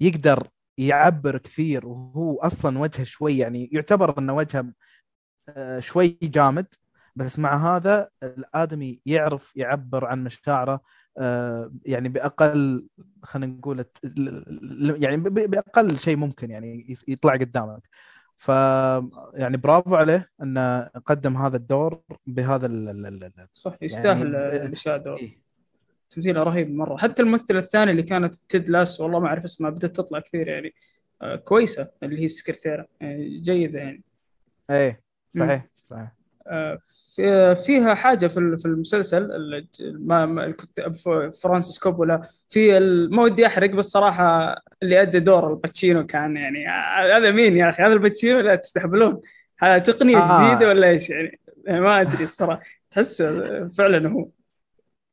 [0.00, 0.48] يقدر
[0.78, 4.72] يعبر كثير وهو أصلا وجهه شوي يعني يعتبر إنه وجهه
[5.48, 6.66] آه شوي جامد
[7.16, 10.80] بس مع هذا الآدمي يعرف يعبر عن مشاعره
[11.18, 12.86] آه يعني بأقل
[13.22, 13.84] خلينا نقول
[14.98, 17.82] يعني بأقل شيء ممكن يعني يطلع قدامك.
[18.38, 18.48] ف
[19.34, 25.14] يعني برافو عليه إنه قدم هذا الدور بهذا ال ال- ال- صح يستاهل يعني- الشادو
[25.16, 25.38] إيه.
[26.10, 26.96] تمثيله رهيب مرة.
[26.96, 30.74] حتى الممثلة الثانية اللي كانت تيد لاس والله ما أعرف اسمها بدأت تطلع كثير يعني.
[31.22, 32.86] آه، كويسة اللي هي السكرتيرة.
[33.00, 34.04] يعني جيدة يعني.
[34.70, 35.00] إيه
[35.30, 36.12] صحيح صحيح.
[37.66, 39.28] فيها حاجة في ال- في المسلسل
[41.42, 42.78] فرانسيس كوبولا في
[43.10, 47.68] ما ودي أحرق بس صراحة اللي ادى دور الباتشينو كان يعني آه، هذا مين يا
[47.68, 49.20] أخي؟ هذا الباتشينو؟ لا تستهبلون.
[49.58, 50.50] هذا تقنية آه.
[50.50, 52.62] جديدة ولا إيش يعني؟ ما أدري الصراحة.
[52.90, 53.22] تحس
[53.78, 54.28] فعلا هو.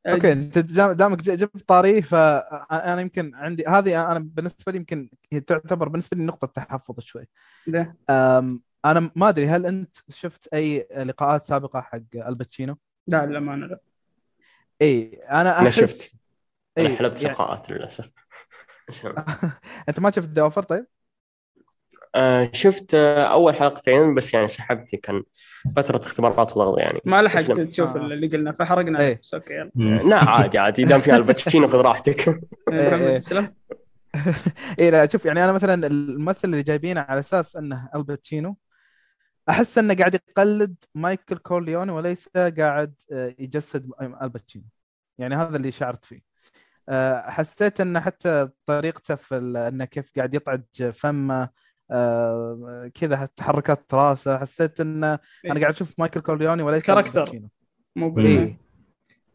[0.06, 5.40] okay أنت دام- دامك جبت طاري فانا يمكن عندي هذه أنا بالنسبة لي يمكن هي
[5.40, 7.26] تعتبر بالنسبة لي نقطة تحفظ شوي.
[7.66, 7.94] ده.
[8.84, 12.76] أنا ما أدري هل أنت شفت أي لقاءات سابقة حق الباتشينو؟
[13.08, 13.80] لا للأمانة لا
[14.82, 16.14] إي أنا أنا احس شفت.
[16.78, 18.10] أنا إي، حلبت يعني- لقاءات للأسف
[19.88, 20.86] أنت ما شفت The Offer طيب؟
[22.14, 25.22] آه شفت آه أول حلقتين بس يعني سحبت كان
[25.76, 27.60] فترة اختبارات وضغط يعني ما لحقت.
[27.60, 28.00] تشوف آه.
[28.00, 29.18] اللي قلنا فحرقنا إيه.
[29.22, 29.98] بس okay يلا مم.
[30.10, 32.28] لا عادي عادي دام فيها الباتشينو خذ راحتك
[32.68, 33.18] محمد.
[33.18, 33.54] تسلم
[34.80, 38.56] إي لا شوف يعني أنا مثلا الممثل اللي جايبينه على أساس إنه الباتشينو
[39.48, 43.90] أحس إنه قاعد يقلد مايكل كورليوني وليس قاعد آه، يجسد
[44.22, 44.64] الباتشينو
[45.18, 46.20] يعني هذا اللي شعرت فيه
[46.88, 50.62] آه، حسيت انه حتى طريقته في ال- إنه كيف قاعد يطعج
[50.92, 51.48] فمه
[51.90, 55.18] آه، كذا تحركات راسه حسيت انه
[55.52, 56.82] أنا قاعد أشوف مايكل كورليوني وليس.
[57.18, 57.48] الباتشينو.
[57.96, 58.10] مو.
[58.10, 58.56] بال-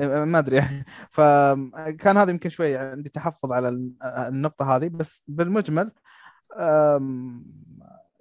[0.01, 0.61] اي ما أدري
[1.15, 5.91] فكان هذا يمكن شوي عندي تحفظ على ال- النقطة هذه بس بالمجمل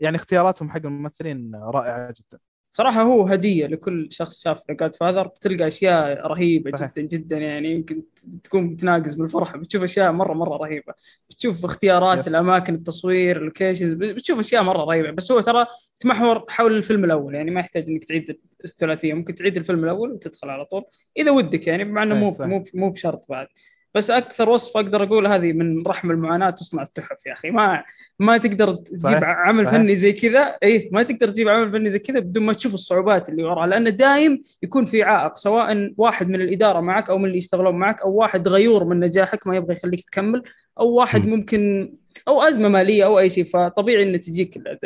[0.00, 2.38] يعني اختياراتهم حق الممثلين رائعة جدا.
[2.70, 6.92] صراحة هو هدية لكل شخص شاف The Godfather بتلقى أشياء رهيبة صحيح.
[6.96, 7.72] جدا جدا يعني.
[7.72, 8.02] يمكن
[8.44, 10.94] تكون بتناقز بالفرحة بتشوف أشياء مرة مرة رهيبة.
[11.30, 12.28] بتشوف اختيارات yes.
[12.28, 15.10] الأماكن التصوير ال locations بتشوف أشياء مرة رهيبة.
[15.10, 15.66] بس هو ترى
[15.98, 17.34] تمحور حول الفيلم الأول.
[17.34, 19.14] يعني ما يحتاج إنك تعيد الثلاثية.
[19.14, 20.84] ممكن تعيد الفيلم الأول وتدخل على طول.
[21.16, 22.36] إذا ودك يعني مع إنه مو.
[22.40, 23.46] مو مو بشرط بعد.
[23.94, 27.84] بس أكثر وصف أقدر أقول هذه من رحم المعاناة تصنع التحف يا أخي ما
[28.18, 29.22] ما تقدر تجيب صحيح.
[29.24, 29.78] عمل صحيح.
[29.80, 33.28] فني زي كذا اي ما تقدر تجيب عمل فني زي كذا بدون ما تشوف الصعوبات
[33.28, 37.38] اللي وراها لأنه دايم يكون في عائق سواء واحد من الإدارة معك أو من اللي
[37.38, 40.42] يشتغلون معك أو واحد غيور من نجاحك ما يبغى يخليك تكمل
[40.80, 41.30] أو واحد م.
[41.30, 41.92] ممكن
[42.28, 44.78] أو أزمة مالية أو أي شيء فطبيعي إن تجيك ال-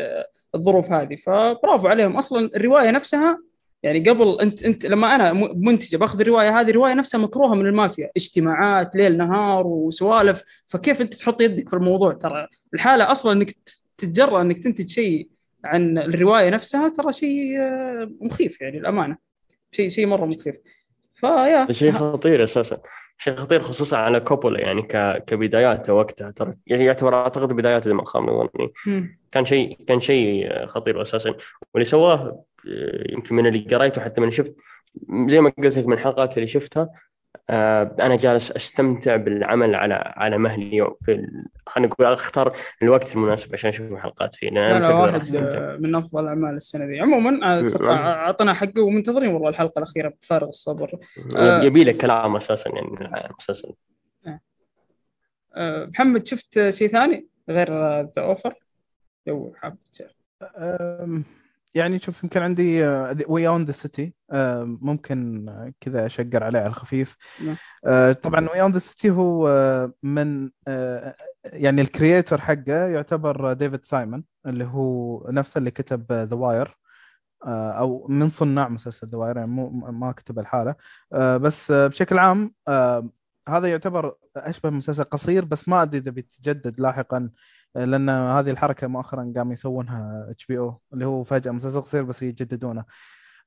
[0.54, 3.38] الظروف هذه فبرافو عليهم أصلا الرواية نفسها
[3.82, 8.10] يعني قبل انت انت لما أنا منتجة باخذ الرواية هذه الرواية نفسها مكروهة من المافيا.
[8.16, 10.42] اجتماعات ليل نهار وسوالف.
[10.66, 13.56] فكيف انت تحط يدك في الموضوع؟ ترى الحالة أصلا إنك
[13.98, 15.28] تتجرأ إنك تنتج شيء
[15.64, 19.16] عن الرواية نفسها ترى شيء آه، مخيف يعني الامانه
[19.72, 20.56] شيء شيء مرة مخيف.
[21.14, 21.66] فيا.
[21.70, 22.78] شيء خطير أساسا.
[23.18, 25.24] شيء خطير خصوصا على كوبولا يعني ك...
[25.26, 26.30] كبداياته وقتها.
[26.30, 28.72] ترى يعني يعتبر أعتقد بداياته اذا ما خاب ظني.
[29.32, 31.34] كان شيء كان شيء خطير أساسا.
[31.74, 32.44] واللي سواه
[33.08, 34.56] يمكن من اللي قريته حتى من شفت
[35.26, 36.90] زي ما قلت لك من الحلقات اللي شفتها
[37.50, 43.54] آه، أنا جالس أستمتع بالعمل على على مهلي في ال- خلينا نقول أختار الوقت المناسب
[43.54, 45.58] عشان أشوف الحلقات فيه لأن لا راح واحد أستمتع.
[45.58, 47.00] آه، من أفضل أعمال السنة ذي.
[47.00, 47.66] عموما آه،.
[47.66, 50.98] أتوقع اعطينا حقه ومنتظرين والله الحلقة الأخيرة بفارغ الصبر.
[51.36, 51.62] آه.
[51.62, 52.88] يبي لك كلام أساسا يعني
[53.30, 53.72] المسلسل
[55.56, 57.68] آه، محمد شفت شيء ثاني غير
[58.00, 58.54] The Offer
[59.26, 59.76] لو حاب
[61.74, 62.86] يعني شوف يمكن عندي
[63.28, 64.14] We Own This City
[64.62, 65.46] ممكن
[65.80, 67.16] كذا أشقر عليه على الخفيف.
[67.46, 67.56] نعم.
[67.86, 73.52] آه، طبعا We Own This City هو آه، من آه، يعني ال creator حقه يعتبر
[73.52, 76.78] ديفيد سايمون اللي هو نفسه اللي كتب The Wire
[77.46, 80.74] أو من صناع مسلسل The Wire يعني مو ما كتب لحاله.
[81.12, 82.54] بس بشكل عام
[83.48, 87.30] هذا يعتبر أشبه مسلسل قصير بس ما أدري إذا بيتجدد لاحقا
[87.74, 92.84] لأن هذه الحركة مؤخرا قام يسوونها HBO اللي هو فجأة مسلسل قصير بس يجددونه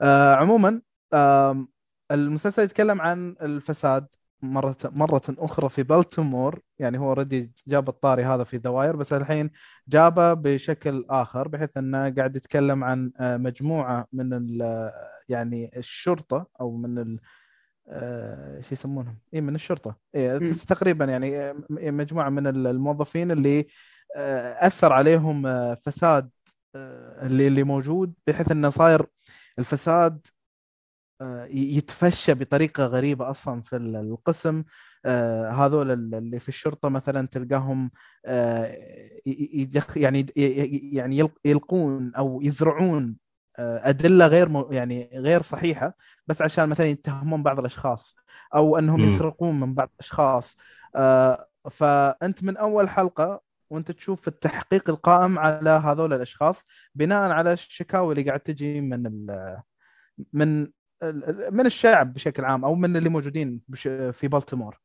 [0.02, 0.82] آه، عموما
[1.14, 1.68] آم،
[2.12, 4.08] المسلسل يتكلم عن الفساد
[4.42, 9.14] مرة مرة أخرى في بالتيمور يعني هو already جاب الطاري هذا في The Wire بس
[9.14, 9.52] الحين
[9.88, 14.58] جابه بشكل آخر بحيث أنه قاعد يتكلم عن آه، مجموعة من
[15.30, 17.20] يعني الشرطة أو من ال
[17.88, 20.38] آه، شو يسمونهم؟ اي من الشرطة إيه.
[20.54, 23.66] تقريبا يعني آه، مجموعة من ال- الموظفين اللي آه،
[24.68, 26.30] أثر عليهم آه، فساد
[26.76, 29.06] آه، اللي اللي موجود بحيث إنه صاير
[29.60, 30.28] الفساد
[31.22, 34.64] آه، يتفشى بطريقة غريبة أصلا في ال- القسم
[35.06, 37.92] آه، هذول ال- اللي في الشرطة مثلا تلقاهم
[38.26, 38.76] آه،
[39.96, 40.26] يعني
[40.94, 43.18] يعني يلق- يلقون أو يزرعون
[43.60, 45.96] آه، أدلة غير مو- يعني غير صحيحة
[46.28, 48.16] بس عشان مثلا يتهمون بعض الأشخاص
[48.56, 49.04] أو إنهم.
[49.04, 50.56] يسرقون من بعض الأشخاص
[50.96, 56.66] آه، فأنت من أول حلقة وانت تشوف التحقيق القائم على هذول الأشخاص
[56.96, 59.58] بناء على الشكاوي اللي قاعد تجي من ال
[60.34, 60.68] من
[61.04, 63.62] ال- من الشعب بشكل عام أو من اللي موجودين
[64.12, 64.80] في بالتيمور.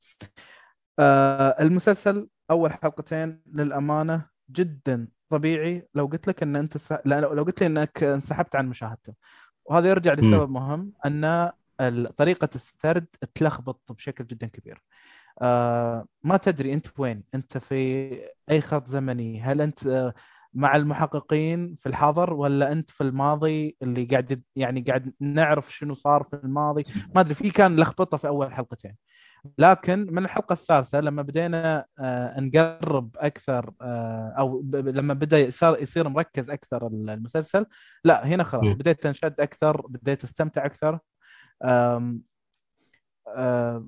[0.98, 5.89] آه، المسلسل أول حلقتين للأمانة جدا طبيعي.
[5.94, 6.93] لو قلت لك إن أنت س...
[7.07, 9.15] لو قلت لي إنك انسحبت عن مشاهدته.
[9.65, 11.51] وهذا يرجع لسبب مهم أن
[12.16, 14.82] طريقة السرد تلخبط بشكل جدا كبير.
[15.43, 18.11] آه ما تدري أنت وين أنت في
[18.51, 19.41] أي خط زمني.
[19.43, 20.15] هل أنت آه
[20.55, 26.23] مع المحققين في الحاضر ولا أنت في الماضي اللي قاعد يعني قاعد نعرف شنو صار
[26.31, 26.83] في الماضي؟
[27.15, 28.97] ما أدري في كان لخبطة في أول حلقتين.
[29.59, 36.09] لكن من الحلقة الثالثة لما بدينا آه نقرب أكثر آه أو لما بدأ يصير يصير
[36.09, 37.67] مركز أكثر المسلسل
[38.05, 38.65] لا هنا خلاص.
[38.73, 40.99] بديت انشد أكثر بديت أستمتع أكثر.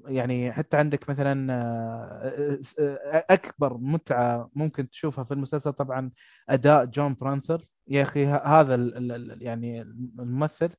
[0.06, 6.10] يعني حتى عندك مثلا آه، آه، أكبر متعة ممكن تشوفها في المسلسل طبعا
[6.48, 7.64] أداء جون برنثال.
[7.88, 10.70] يا أخي هذا ال- ال- ال- يعني الممثل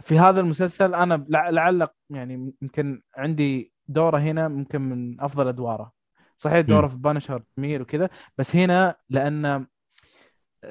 [0.00, 5.92] في هذا المسلسل أنا لع- لعل يعني يمكن عندي دوره هنا ممكن من أفضل أدواره.
[6.38, 8.08] صحيح دوره في Punisher جميل وكذا
[8.38, 9.66] بس هنا لأن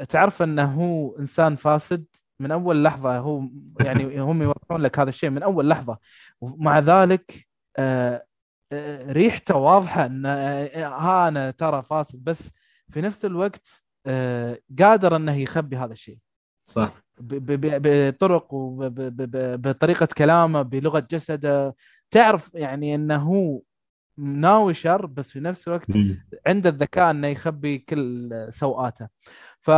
[0.09, 2.05] تعرف إنه هو إنسان فاسد
[2.39, 3.43] من أول لحظة هو
[3.79, 5.97] يعني هم يوضحون لك هذا الشيء من أول لحظة.
[6.41, 7.47] ومع ذلك
[7.77, 8.25] آه،
[8.71, 12.23] آه، ريحته واضحة إن آه، ها أنا ترى فاسد.
[12.23, 12.51] بس
[12.91, 16.17] في نفس الوقت آه، قادر إنه يخبي هذا الشيء.
[16.67, 17.03] صح.
[17.19, 21.75] بطرق وبطريقه كلامه بلغة جسده.
[22.11, 23.61] تعرف يعني إنه هو
[24.17, 25.91] ناوي شر بس في نفس الوقت.
[26.47, 29.07] عنده الذكاء إنه يخبي كل سوءاته.
[29.61, 29.71] ف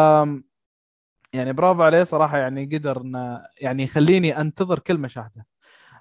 [1.38, 5.45] يعني برافو عليه صراحة يعني قدر إنه يعني يخليني أنتظر كل مشاهده.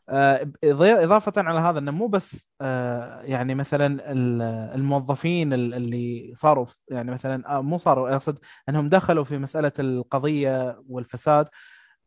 [0.08, 4.42] آه، إضافة على هذا إنه مو بس آه، يعني مثلا ال-
[4.74, 8.38] الموظفين ال- اللي صاروا يعني مثلا آه، مو صاروا أقصد
[8.68, 11.48] إنهم دخلوا في مسألة القضية والفساد.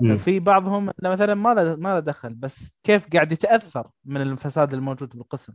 [0.01, 0.17] مم.
[0.17, 4.73] في بعضهم إنه مثلا ما له ما له دخل بس كيف قاعد يتأثر من الفساد
[4.73, 5.53] الموجود بالقسم؟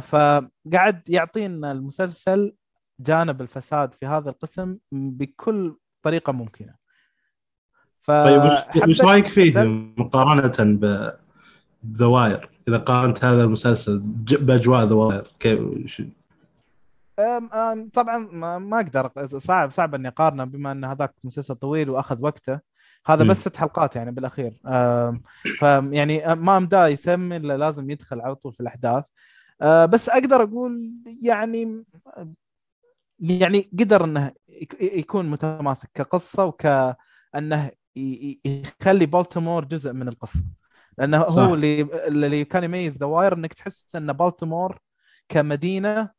[0.00, 2.54] فقاعد يعطينا المسلسل
[3.00, 6.74] جانب الفساد في هذا القسم بكل طريقة ممكنة
[8.00, 8.42] ف طيب
[8.88, 9.60] وش- رأيك فيه.
[9.96, 10.84] مقارنة ب
[11.96, 13.98] The Wire إذا قارنت هذا المسلسل
[14.40, 15.60] بأجواء The Wire كيف
[17.18, 21.90] أم أم طبعا ما, ما أقدر صعب صعب أني أقارنه بما أن هذاك مسلسل طويل
[21.90, 22.60] وأخذ وقته
[23.06, 23.24] هذا.
[23.24, 24.52] بس ست حلقات يعني بالأخير
[25.58, 29.08] فيعني ما مداه يسمي الا لازم يدخل على طول في الأحداث
[29.62, 30.92] أه، بس أقدر أقول
[31.22, 31.84] يعني
[33.20, 34.32] يعني قدر إنه
[34.80, 40.44] يكون متماسك كقصة وكأنه يخلي بالتيمور جزء من القصة
[40.98, 41.42] لأنه صح.
[41.42, 44.78] هو اللي اللي كان يميز The Wire إنك تحس إن بالتيمور
[45.28, 46.10] كمدينة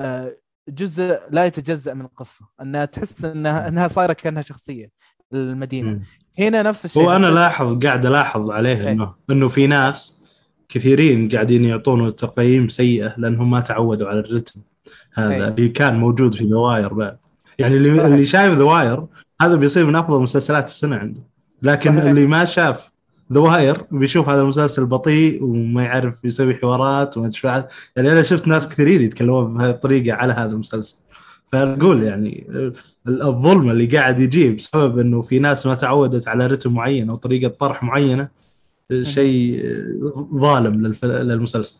[0.00, 0.36] آه،
[0.68, 4.90] جزء لا يتجزأ من القصة إنها تحس إنها إنها صايرة كأنها شخصية
[5.32, 6.00] المدينة مم.
[6.38, 8.92] هنا نفس الشيء هو أنا لاحظ قاعد ألاحظ عليه إيه.
[8.92, 10.22] انه إنه في ناس
[10.68, 14.60] كثيرين قاعدين يعطونه تقييم سيئة لأنهم ما تعودوا على الرتم
[15.14, 15.48] هذا إيه.
[15.48, 17.18] اللي كان موجود في The Wire بعد
[17.58, 18.06] يعني اللي.
[18.06, 19.06] اللي شايف The Wire
[19.42, 21.22] هذا بيصير من أفضل مسلسلات السنة عنده.
[21.62, 22.04] لكن صحيح.
[22.04, 22.90] اللي ما شاف
[23.32, 27.64] The Wire بيشوف هذا المسلسل بطيء وما يعرف يسوي حوارات وما أدري
[27.96, 30.96] يعني أنا شفت ناس كثيرين يتكلمون بهذه الطريقة على هذا المسلسل.
[31.52, 32.46] فنقول يعني
[33.08, 37.48] الظلم اللي قاعد يجي بسبب إنه في ناس ما تعودت على رتم معين أو طريقة
[37.48, 38.28] طرح معينة
[39.02, 39.64] شيء
[40.34, 41.76] ظالم للمسلسل.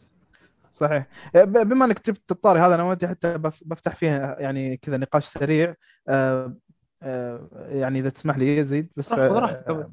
[0.75, 4.97] صحيح ب- بما انك جبت الطاري هذا أنا ودي حتى بف- بفتح فيه يعني كذا
[4.97, 5.75] نقاش سريع
[6.09, 6.57] آه،
[7.03, 9.13] آه، يعني إذا تسمح لي يزيد بس.
[9.13, 9.93] آه،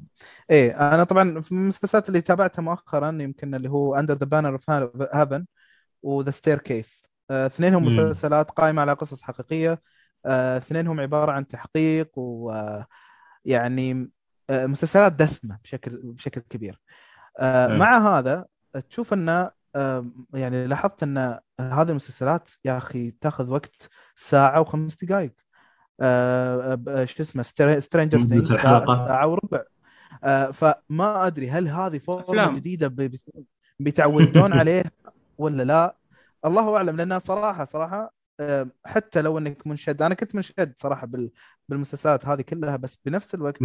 [0.50, 4.70] إيه أنا طبعا في المسلسلات اللي تابعتها مؤخرا يمكن اللي هو Under the Banner of
[5.14, 5.46] Heaven
[6.02, 7.84] و The Staircase اثنينهم.
[7.84, 9.82] مسلسلات قائمة على قصص حقيقية
[10.26, 14.10] آه، اثنينهم عبارة عن تحقيق ويعني
[14.50, 16.80] مسلسلات دسمة بشكل بشكل كبير
[17.38, 17.78] آه، مم.
[17.78, 18.46] مع هذا
[18.90, 19.52] تشوف انه آه،
[20.34, 25.32] يعني لاحظت أن هذه المسلسلات يا أخي تأخذ وقت ساعة وخمس دقائق
[26.00, 27.42] آه، شو اسمه
[27.80, 28.52] Stranger Things.
[28.52, 29.62] ساعة وربع
[30.24, 32.52] آه، فما أدري هل هذه فورمة.
[32.54, 32.94] جديدة
[33.78, 34.84] بيتعودون عليه
[35.38, 35.96] ولا لا
[36.44, 38.14] الله أعلم لانها صراحة صراحة
[38.86, 41.30] حتى لو أنك منشد أنا كنت منشد صراحة بال-
[41.68, 43.62] بالمسلسلات هذه كلها بس بنفس الوقت.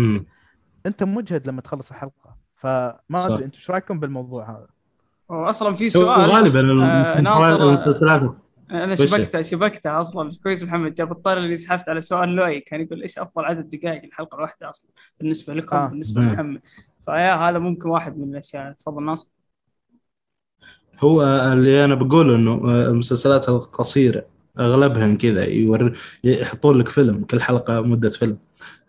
[0.86, 2.96] أنت مجهد لما تخلص الحلقة فما.
[3.14, 4.68] أدري أنتم إيش رأيكم بالموضوع هذا؟
[5.30, 6.64] واصلا في هو سؤال غالبا آه،
[7.20, 8.22] المسلسلات ناصر- المسلسلات
[8.72, 13.02] أنا؟ شبكتها شبكتها أصلا كويس محمد جاب الطاري اللي سحبت على سؤال لؤي كان يقول
[13.02, 15.86] إيش أفضل عدد دقائق الحلقة الواحدة أصلا بالنسبة لكم آه.
[15.86, 15.90] آه.
[15.90, 16.30] بالنسبة مم.
[16.30, 16.60] لمحمد
[17.06, 19.28] فيا هذا ممكن واحد من الأشياء تفضل ناصر
[21.00, 21.24] هو
[21.54, 22.54] اللي أنا بقول إنه
[22.88, 24.26] المسلسلات القصيرة
[24.60, 25.98] اغلبها كذا يور...
[26.24, 28.38] يحطون لك فيلم كل حلقة مدة فيلم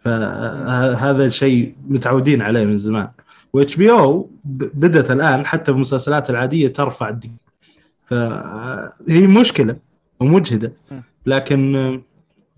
[0.04, 3.08] فهذا الشيء متعودين عليه من زمان
[3.52, 7.28] و HBO بدأت الآن حتى بالمسلسلات العادية ترفع الدق
[8.06, 9.76] فهي مشكلة
[10.20, 10.72] ومجهدة
[11.26, 12.02] لكن آه،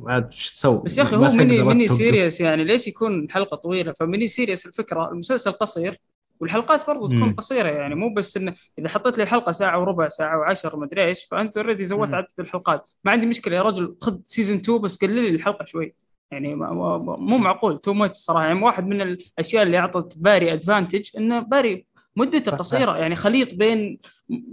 [0.07, 1.89] عاد إيش تسوي؟ بس يا أخي ما هو mini mini.
[1.89, 6.01] series يعني ليش يكون حلقه طويلة ف mini series الفكرة المسلسل قصير
[6.41, 7.35] والحلقات برضو تكون مم.
[7.35, 11.25] قصيرة يعني مو بس انه إذا حطيت لي الحلقة ساعة وربع ساعة وعشر مدري إيش
[11.31, 12.15] فأنت already زودت.
[12.15, 15.95] عدد الحلقات ما عندي مشكلة يا رجل خذ season 2 بس قلل لي الحلقة شوي
[16.33, 18.45] يعني مو معقول too much صراحة.
[18.47, 21.87] يعني واحد من الأشياء اللي أعطت باري advantage إنه باري
[22.17, 22.57] مدته.
[22.57, 23.99] قصيره يعني خليط بين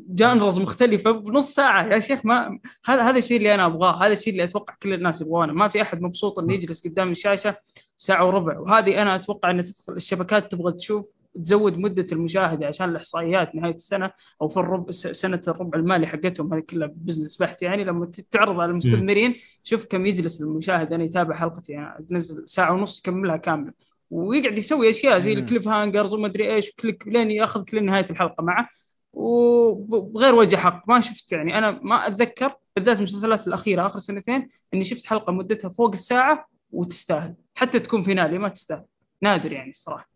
[0.09, 1.85] genres مختلفة بنص ساعة.
[1.85, 5.21] يا شيخ ما هذا هذا الشيء اللي أنا أبغاه هذا الشيء اللي أتوقع كل الناس
[5.21, 5.53] يبغونه.
[5.53, 7.55] ما في أحد مبسوط إنه يجلس قدام الشاشة
[7.97, 8.59] ساعة وربع.
[8.59, 14.11] وهذه أنا أتوقع إن تدخل الشبكات تبغى تشوف تزود مدة المشاهدة عشان الإحصائيات نهاية السنة
[14.41, 16.53] أو في الربع سنة الربع المالي حقتهم.
[16.53, 17.83] هذه كلها business بحت يعني.
[17.83, 20.93] لما تعرض على المستثمرين شوف كم يجلس المشاهد.
[20.93, 23.73] أنا يتابع حلقتي يعني تنزل ساعة ونص يكملها كاملة.
[24.09, 25.33] ويقعد يسوي أشياء زي.
[25.33, 28.69] ال cliffhangers وما أدري إيش كليك لين يأخذ كل نهاية الحلقة معه
[29.13, 34.83] وبغير وجه حق ما شفت يعني أنا ما أتذكر بالذات المسلسلات الأخيرة آخر سنتين إني
[34.83, 38.85] شفت حلقة مدتها فوق الساعة وتستاهل حتى تكون finale ما تستاهل
[39.21, 40.09] نادر يعني الصراحة.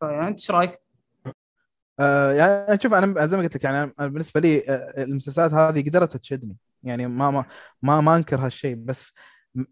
[0.00, 0.80] فيعني أنت إيش رأيك؟
[2.00, 6.16] آه يعني شوف أنا زي ما قلت لك يعني بالنسبة لي آه، المسلسلات هذه قدرت
[6.16, 7.44] تشدني يعني ما ما
[7.82, 9.12] ما, ما أنكر هالشيء بس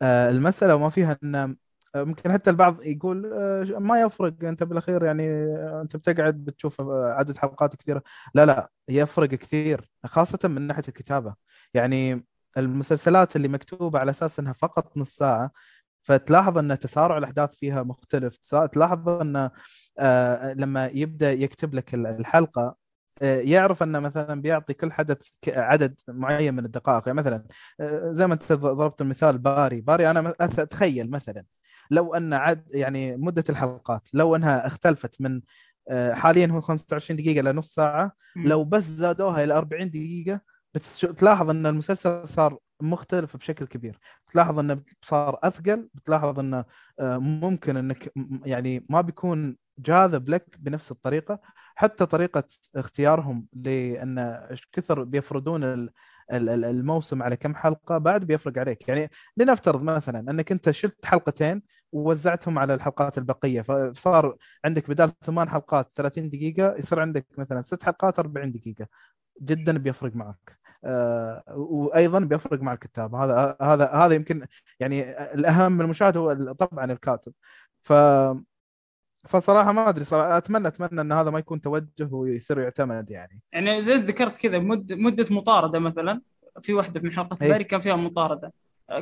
[0.03, 1.57] آه المسألة وما فيها إن
[1.97, 7.13] ممكن حتى البعض يقول آه ما يفرق أنت بالأخير يعني آه، أنت بتقعد بتشوف آه،
[7.19, 8.03] عدد حلقات كثيرة.
[8.35, 11.35] لا لا يفرق كثير خاصة من ناحية الكتابة.
[11.75, 12.25] يعني
[12.59, 15.51] المسلسلات اللي مكتوبة على أساس إنها فقط نص ساعة
[16.03, 18.37] فتلاحظ إن تسارع الأحداث فيها مختلف.
[18.73, 19.51] تلاحظ إن
[20.57, 22.77] لما يبدأ يكتب لك ال- الحلقة
[23.23, 27.03] يعرف إنه مثلا بيعطي كل حدث عدد معين من الدقائق.
[27.09, 27.45] يعني مثلا
[28.13, 29.81] زي ما أنت ضربت المثال باري.
[29.81, 31.45] باري أنا أتخيل مثلا
[31.91, 35.41] لو أن عد يعني مدة الحلقات لو أنها اختلفت من
[35.91, 38.13] آه، حاليا هو 25 دقيقة لنص ساعة
[38.49, 40.41] لو بس زادوها إلى 40 دقيقة
[40.75, 43.99] بتلاحظ أن المسلسل صار مختلف بشكل كبير.
[44.29, 46.65] بتلاحظ انه صار أثقل بتلاحظ انه
[47.01, 48.13] آه، ممكن أنك
[48.47, 51.41] يعني ما بيكون جاذب لك بنفس الطريقة.
[51.75, 52.45] حتى طريقة
[52.77, 55.89] اختيارهم لأن إيش كثر بيفرضون
[56.33, 58.89] الموسم على كم حلقة بعد بيفرق عليك.
[58.89, 65.49] يعني لنفترض مثلا أنك أنت شلت حلقتين ووزعتهم على الحلقات البقية فصار عندك بدال ثمان
[65.51, 68.87] حلقات 30 دقيقة يصير عندك مثلا ست حلقات 40 دقيقة.
[69.43, 70.59] جدا بيفرق معك.
[70.85, 73.15] آه، وأيضا بيفرق مع الكتاب.
[73.15, 74.47] هذا هذا هذا يمكن
[74.81, 77.33] يعني الأهم من المشاهد هو طبعا الكاتب.
[77.83, 77.93] ف
[79.29, 83.83] فصراحة ما أدري صراحة أتمنى أتمنى إن هذا ما يكون توجه ويصير يعتمد يعني يعني
[83.83, 86.21] زي ذكرت كذا مد مدة مطاردة مثلا
[86.61, 87.51] في واحدة من حلقات إيه.
[87.51, 88.53] باري كان فيها مطاردة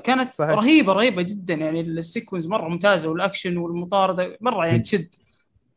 [0.05, 0.51] كانت صحيح.
[0.51, 4.79] رهيبة رهيبة جدا يعني ال sequence مرة ممتازة والأكشن والمطاردة مرة يعني.
[4.79, 5.15] تشد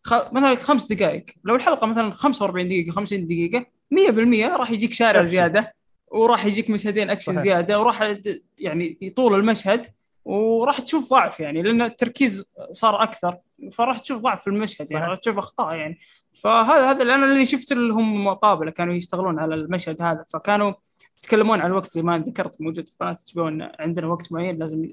[0.04, 0.14] خ...
[0.14, 5.32] مثلا خمس دقائق لو الحلقة مثلا 45 دقيقة 50 دقيقة 100% راح يجيك شارع أكشن.
[5.32, 5.76] زيادة
[6.08, 7.44] وراح يجيك مشهدين أكشن صحيح.
[7.44, 8.14] زيادة وراح
[8.60, 9.86] يعني يطول المشهد
[10.26, 13.38] وراح تشوف ضعف يعني لأن التركيز صار أكثر
[13.72, 15.06] فراح تشوف ضعف في المشهد يعني.
[15.08, 16.00] راح تشوف أخطاء يعني.
[16.34, 20.26] فهذا هذا أنا اللي شفت اللي هم مقابلة كانوا يشتغلون على المشهد هذا.
[20.30, 20.74] فكانوا
[21.18, 24.88] يتكلمون عن الوقت زي ما ذكرت موجود في قناة ان عندنا وقت معين لازم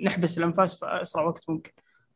[0.00, 1.70] نحبس الأنفاس في أسرع وقت ممكن.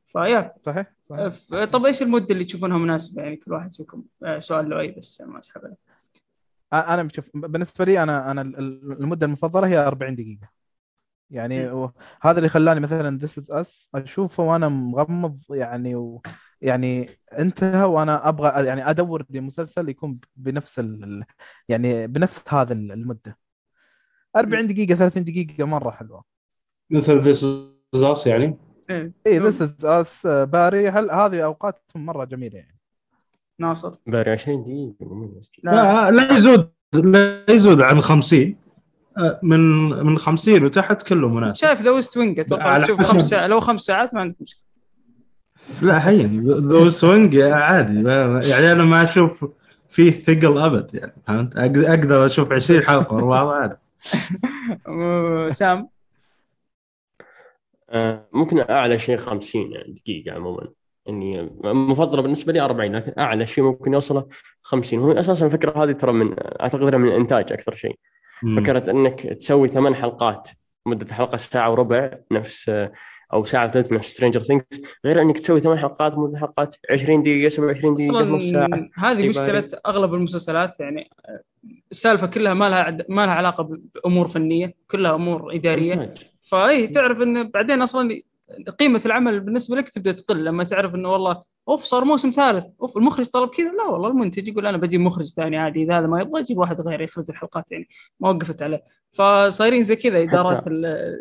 [0.07, 0.55] فيا.
[0.67, 1.65] صحيح, صحيح.
[1.65, 5.39] طب إيش المدة اللي تشوفونها مناسبة؟ يعني كل واحد فيكم آه، سؤال لؤي بس ما
[5.39, 5.77] أسحب عليه.
[6.73, 10.60] أنا بشوف بالنسبة لي أنا أنا ال- ال- المدة المفضلة هي 40 دقيقة.
[11.31, 11.71] يعني
[12.23, 16.23] هذا اللي خلاني مثلا This Is Us أشوفه وأنا مغمض يعني و
[16.61, 21.25] يعني انتهى وأنا أبغى يعني أدور لمسلسل يكون بنفس ال
[21.69, 23.39] يعني بنفس هذا ال- المدة.
[24.37, 26.25] 40 دقيقة 30 دقيقة مرة حلوة.
[26.91, 27.45] مثل This
[27.95, 28.59] Is Us يعني؟
[28.91, 29.13] إيه.
[29.27, 32.79] اي This Is Us باري هل هذه اوقاتهم مرة جميلة يعني؟
[33.59, 33.95] ناصر.
[34.07, 35.51] باري 20 دقيقة مميز.
[35.63, 36.11] لا.
[36.11, 38.55] لا يزود لا يزود عن 50 آه،
[39.43, 39.61] من
[40.07, 43.81] من 50 وتحت كله مناسب شايف The West Wing أتوقع تشوف خمس ساعات لو خمس
[43.81, 44.63] ساعات ما عندك مشكلة.
[45.83, 47.93] لا هين The West Wing عادي.
[47.93, 49.45] ما- يعني أنا ما أشوف
[49.89, 53.77] فيه ثقل أبد يعني فهمت؟ أق- أقدر أشوف 20 حلقة ورا بعض عادي
[55.53, 55.89] سام؟
[57.91, 60.69] آه، ممكن أعلى شيء 50 يعني دقيقة عموما.
[61.09, 64.27] إني المفضلة بالنسبة لي 40 لكن أعلى شيء ممكن يوصله
[64.63, 67.99] 50 هو أساسا الفكرة هذه ترى من أعتقد من الانتاج أكثر شيء.
[68.43, 68.61] مم.
[68.63, 70.49] فكرة إنك تسوي ثمان حلقات
[70.87, 72.71] مدة الحلقة ساعة وربع نفس
[73.33, 77.49] أو ساعة وثلث نفس Stranger Things غير إنك تسوي ثمان حلقات مدة الحلقات 20 دقيقة
[77.49, 81.11] 27 دقيقة نص ساعة أصلا هذه مشكلة أغلب المسلسلات يعني
[81.91, 86.15] السالفة كلها ما لها عد- ما لها علاقة بأمور فنية كلها أمور إدارية.
[86.41, 88.23] فاي تعرف إن بعدين أصلا
[88.79, 92.97] قيمة العمل بالنسبة لك تبدأ تقل لما تعرف إنه والله أوف صار موسم ثالث أوف
[92.97, 96.21] المخرج طلب كذا؟ لا والله المنتج يقول أنا بجيب مخرج ثاني عادي إذا هذا ما
[96.21, 97.89] يبغى أجيب واحد غير يخرج الحلقات يعني
[98.21, 98.83] ما وقفت عليه.
[99.13, 100.65] فصايرين زي كذا إدارات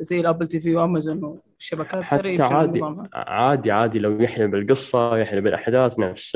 [0.01, 2.81] زي الابل تي في وأمازون والشبكات حتى عادي.
[3.13, 6.35] عادي عادي لو يحلى بالقصة يحلى بالأحداث نفس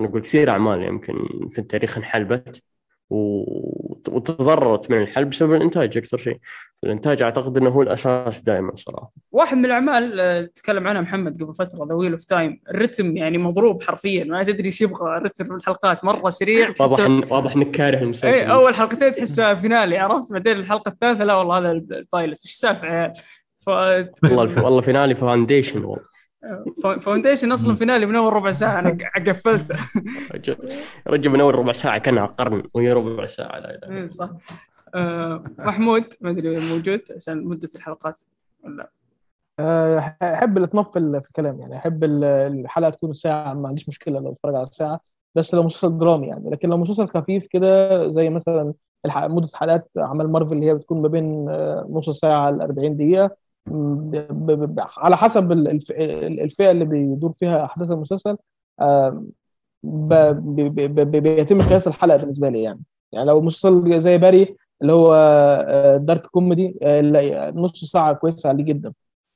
[0.00, 1.14] أنا أقول كثير أعمال يمكن
[1.50, 2.62] في التاريخ انحلبت.
[3.10, 6.38] وتضررت من الحلب بسبب الإنتاج أكثر شيء.
[6.84, 9.10] الإنتاج أعتقد أنه هو الأساس دائما صراحة.
[9.32, 13.38] واحد من الأعمال آه، تكلم عنها محمد قبل فترة The Wheel of Time الرتم يعني
[13.38, 17.98] مضروب حرفيا ما تدري إيش يبغى رتم الحلقات مرة سريع واضح إن واضح إنك كاره
[17.98, 18.26] المسلسل.
[18.26, 22.52] اي أول حلقتين تحسها finale عرفت؟ بعدين الحلقة الثالثة لا والله هذا ال pilot إيش
[22.52, 23.12] السالفه يا عيال؟
[23.56, 24.58] ف والله الف...
[24.58, 26.13] والله finale Foundation والله.
[27.00, 28.98] Foundation أصلا finale من أول ربع ساعة أنا
[29.28, 29.76] قفلته
[31.08, 34.30] رجل من أول ربع ساعة كانها قرن وهي ربع ساعة لا إلا إيه، صح.
[34.94, 38.20] آه، محمود ما أدري موجود عشان مدة الحلقات
[38.64, 38.90] ولا؟
[39.60, 43.88] أه، أحب الاطناب في ال- في الكلام يعني أحب ال- الحلقة تكون ساعة ما عنديش
[43.88, 45.00] مشكلة لو أتفرج على ساعة
[45.34, 46.50] بس لو مسلسل درامي يعني.
[46.50, 48.74] لكن لو مسلسل خفيف كده زي مثلا
[49.06, 53.36] مدة حلقات اعمال مارفل اللي هي بتكون ما بين آه، نص ساعة ل 40 دقيقة
[54.98, 58.36] على حسب ال- الف- ال- الفئة اللي بيدور فيها أحداث المسلسل
[61.20, 62.80] بيتم قياس الحلقة بالنسبة لي يعني.
[63.12, 65.14] يعني لو مسلسل زي باري اللي هو
[65.68, 68.92] آه، dark comedy آه، نص ساعة كويسة عليه جدا.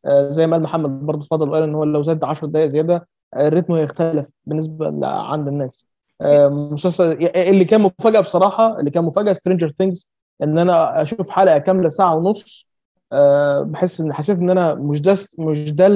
[0.06, 3.08] آه، زي ما قال محمد برضه اتفضل وقال إن هو لو زاد 10 دقائق زيادة
[3.34, 5.86] آه، الريتم هيختلف بالنسبة عند الناس.
[6.20, 10.08] آه، مسلسل اللي كان مفاجأة بصراحة اللي كان مفاجأة Stranger Things
[10.42, 12.67] إن أنا أشوف حلقة كاملة ساعة ونص آه،
[13.62, 15.88] بحس ان حسيت إن أنا مش ده مش ده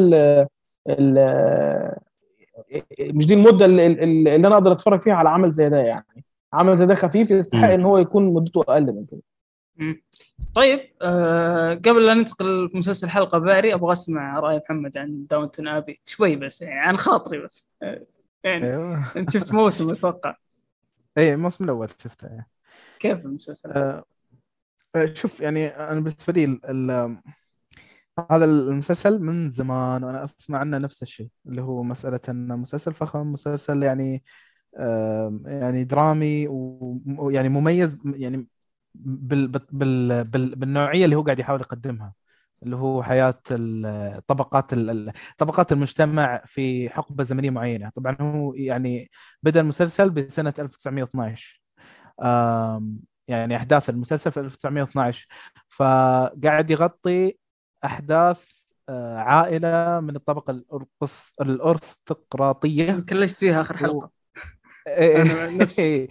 [3.00, 6.24] مش دي المدة اللي, اللي اللي أنا أقدر أتفرج فيها على عمل زي ده يعني
[6.52, 7.68] عمل زي ده خفيف يستحق.
[7.68, 9.22] إن هو يكون مدته أقل من كده.
[10.54, 15.68] طيب آه قبل لا ننتقل في مسلسل الحلقة باري أبغى أسمع رأي محمد عن داونتون
[15.68, 18.06] ابي شوي بس يعني عن خاطري بس آه،
[18.44, 20.36] يعني أيوه أنت شفت موسم أتوقع
[21.18, 22.44] أي الموسم الأول شفته.
[22.98, 24.04] كيف المسلسل؟ آه، آه،
[25.14, 26.46] شوف يعني أنا بالنسبة لي
[28.30, 33.32] هذا المسلسل من زمان وأنا أسمع عنه نفس الشيء اللي هو مسألة إنه مسلسل فخم
[33.32, 34.24] مسلسل يعني
[35.46, 36.46] يعني درامي
[37.18, 38.48] ويعني مميز يعني
[38.94, 42.14] بال بال بال بالنوعية اللي هو قاعد يحاول يقدمها
[42.62, 47.90] اللي هو حياة ال- طبقات ال- ال- طبقات المجتمع في حقبة زمنية معينة.
[47.96, 49.10] طبعا هو يعني
[49.42, 51.62] بدأ المسلسل بسنة 1912
[52.22, 55.26] آم، يعني أحداث المسلسل في 1912
[55.68, 57.38] فقاعد يغطي
[57.84, 63.04] أحداث آه، عائلة من الطبقة الأرقص الأرستقراطية.
[63.08, 64.10] كلشت فيها آخر حلقة.
[64.88, 66.08] إيه، نفسي.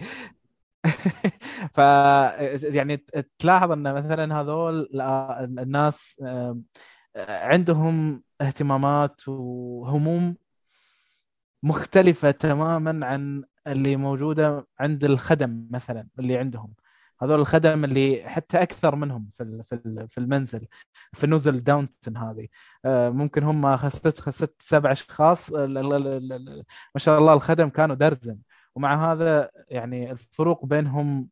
[1.74, 1.78] ف
[2.62, 3.04] يعني
[3.38, 4.88] تلاحظ إن مثلا هذول
[5.58, 6.22] الناس
[7.16, 10.36] عندهم اهتمامات وهموم
[11.62, 16.74] مختلفة تماما عن اللي موجودة عند الخدم مثلا اللي عندهم.
[17.22, 20.66] هذول الخدم اللي حتى أكثر منهم في في في المنزل
[21.12, 22.48] في نزل داونتون هذه.
[22.84, 25.52] آه، ممكن هم خست خست سبع أشخاص.
[25.52, 26.64] ما
[26.96, 28.38] شاء الله الخدم كانوا درزن.
[28.74, 31.28] ومع هذا يعني الفروق بينهم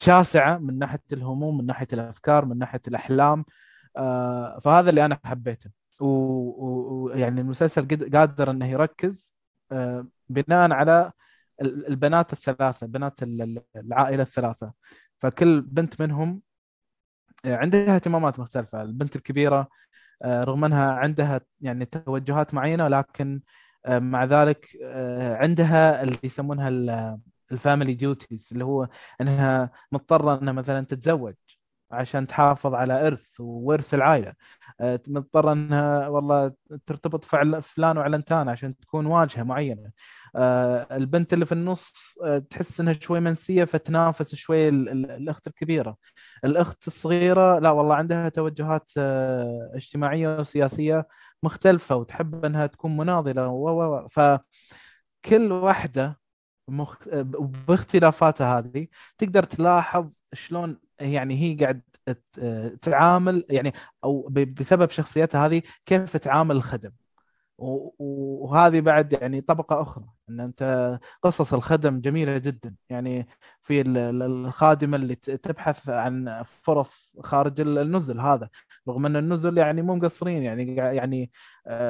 [0.00, 3.44] شاسعة من ناحية الهموم من ناحية الأفكار من ناحية الأحلام.
[3.96, 5.70] آه، فهذا اللي أنا حبيته.
[6.00, 9.34] ويعني المسلسل قادر أنه يركز
[9.72, 11.12] آه، بناء على
[11.62, 14.72] البنات الثلاثة بنات ال- ال- العائلة الثلاثة.
[15.18, 16.42] فكل بنت منهم
[17.44, 18.82] آه، عندها اهتمامات مختلفة.
[18.82, 19.68] البنت الكبيرة
[20.22, 23.40] آه، رغم أنها عندها يعني توجهات معينة ولكن
[23.86, 24.68] آه، مع ذلك
[25.42, 26.68] عندها اللي يسمونها
[27.52, 28.88] ال family duties اللي هو
[29.20, 31.34] إنها مضطرة إنها مثلا تتزوج.
[31.92, 34.34] عشان تحافظ على إرث وورث العائلة.
[34.80, 36.52] آه، مضطره إنها والله
[36.86, 37.24] ترتبط
[37.62, 39.90] فلان وعلنتان عشان تكون واجهة معينة.
[40.36, 41.92] آه، البنت اللي في النص
[42.24, 45.96] آه، تحس إنها شوي منسية فتنافس شوي ال- ال- الأخت الكبيرة.
[46.44, 48.90] الأخت الصغيرة لا والله عندها توجهات
[49.74, 51.06] اجتماعية وسياسية
[51.42, 56.20] مختلفة وتحب إنها تكون مناضلة و فكل واحدة
[56.68, 57.08] مخ...
[57.68, 58.86] باختلافاتها هذه
[59.18, 61.82] تقدر تلاحظ شلون يعني هي قاعد
[62.82, 63.72] تعامل يعني
[64.04, 66.92] أو بسبب شخصيتها هذه كيف تعامل الخدم.
[67.58, 70.04] وهذه بعد يعني طبقة أخرى.
[70.30, 72.74] أن أنت قصص الخدم جميلة جدا.
[72.90, 73.26] يعني
[73.62, 78.48] في ال- ال- الخادمة اللي تبحث عن فرص خارج ال- النزل هذا.
[78.88, 81.30] رغم أن النزل يعني مو مقصرين يعني يعني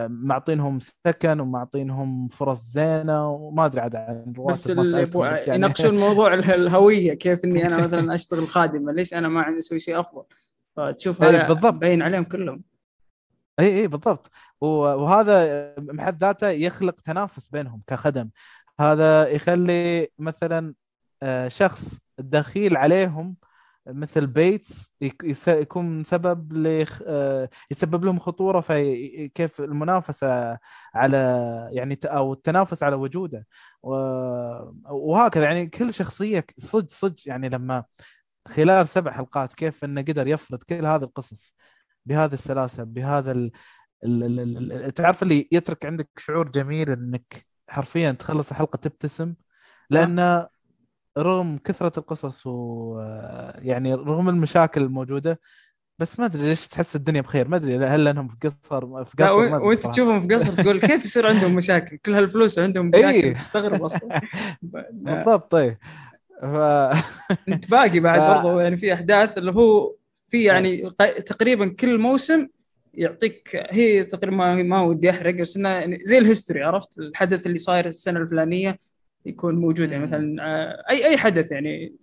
[0.08, 6.34] معطينهم سكن ومعطينهم فرص زينة وما أدري عاد عن بس اللي بس يعني يناقشون موضوع
[6.34, 10.24] ال- الهوية كيف إني أنا مثلا أشتغل خادمة ليش أنا ما عندي أسوي شيء أفضل؟
[10.76, 11.74] فتشوف إيه، هذا بالضبط.
[11.74, 12.62] باين عليهم كلهم.
[13.60, 14.30] إي إي بالضبط.
[14.60, 18.30] وهذا بحد ذاته يخلق تنافس بينهم كخدم.
[18.80, 20.74] هذا يخلي مثلا
[21.22, 23.36] آه، شخص دخيل عليهم
[23.86, 24.94] مثل بيتس
[25.48, 27.02] يكون سبب لخ...
[27.06, 30.58] آه، يسبب لهم خطورة في كيف المنافسة
[30.94, 31.18] على
[31.72, 33.46] يعني أو التنافس على وجوده.
[34.90, 37.84] وهكذا يعني كل شخصية صدق صدق يعني لما
[38.48, 41.54] خلال سبع حلقات كيف إنه قدر يفرض كل هذه القصص.
[42.06, 43.50] بهذه السلاسة بهذا ال...
[44.04, 44.72] ال...
[44.72, 44.92] ال...
[44.92, 49.34] تعرف اللي يترك عندك شعور جميل إنك حرفيا تخلص الحلقة تبتسم؟
[49.90, 50.46] لأن
[51.18, 53.00] رغم كثرة القصص و
[53.58, 55.40] يعني رغم المشاكل الموجودة
[55.98, 57.48] بس ما أدري ليش تحس الدنيا بخير.
[57.48, 59.86] ما أدري هل لأنهم في قصر في لا قصر وإنت.
[59.86, 63.34] تشوفهم في قصر تقول كيف يصير عندهم مشاكل؟ كل هالفلوس وعندهم مشاكل إيه.
[63.34, 64.20] تستغرب أصلا.
[64.92, 65.76] بالضبط طيب
[66.42, 66.44] ف...
[67.48, 69.94] انت باقي بعد ف- برضه يعني في أحداث اللي هو
[70.30, 70.90] في يعني
[71.26, 72.48] تقريبا كل موسم
[72.94, 77.58] يعطيك هي تقريبا ما ما ودي أحرق بس إنه يعني زي الهيستوري عرفت؟ الحدث اللي
[77.58, 78.78] صاير السنة الفلانية
[79.26, 80.06] يكون موجود يعني.
[80.06, 81.96] مثلا آه، أي أي حدث يعني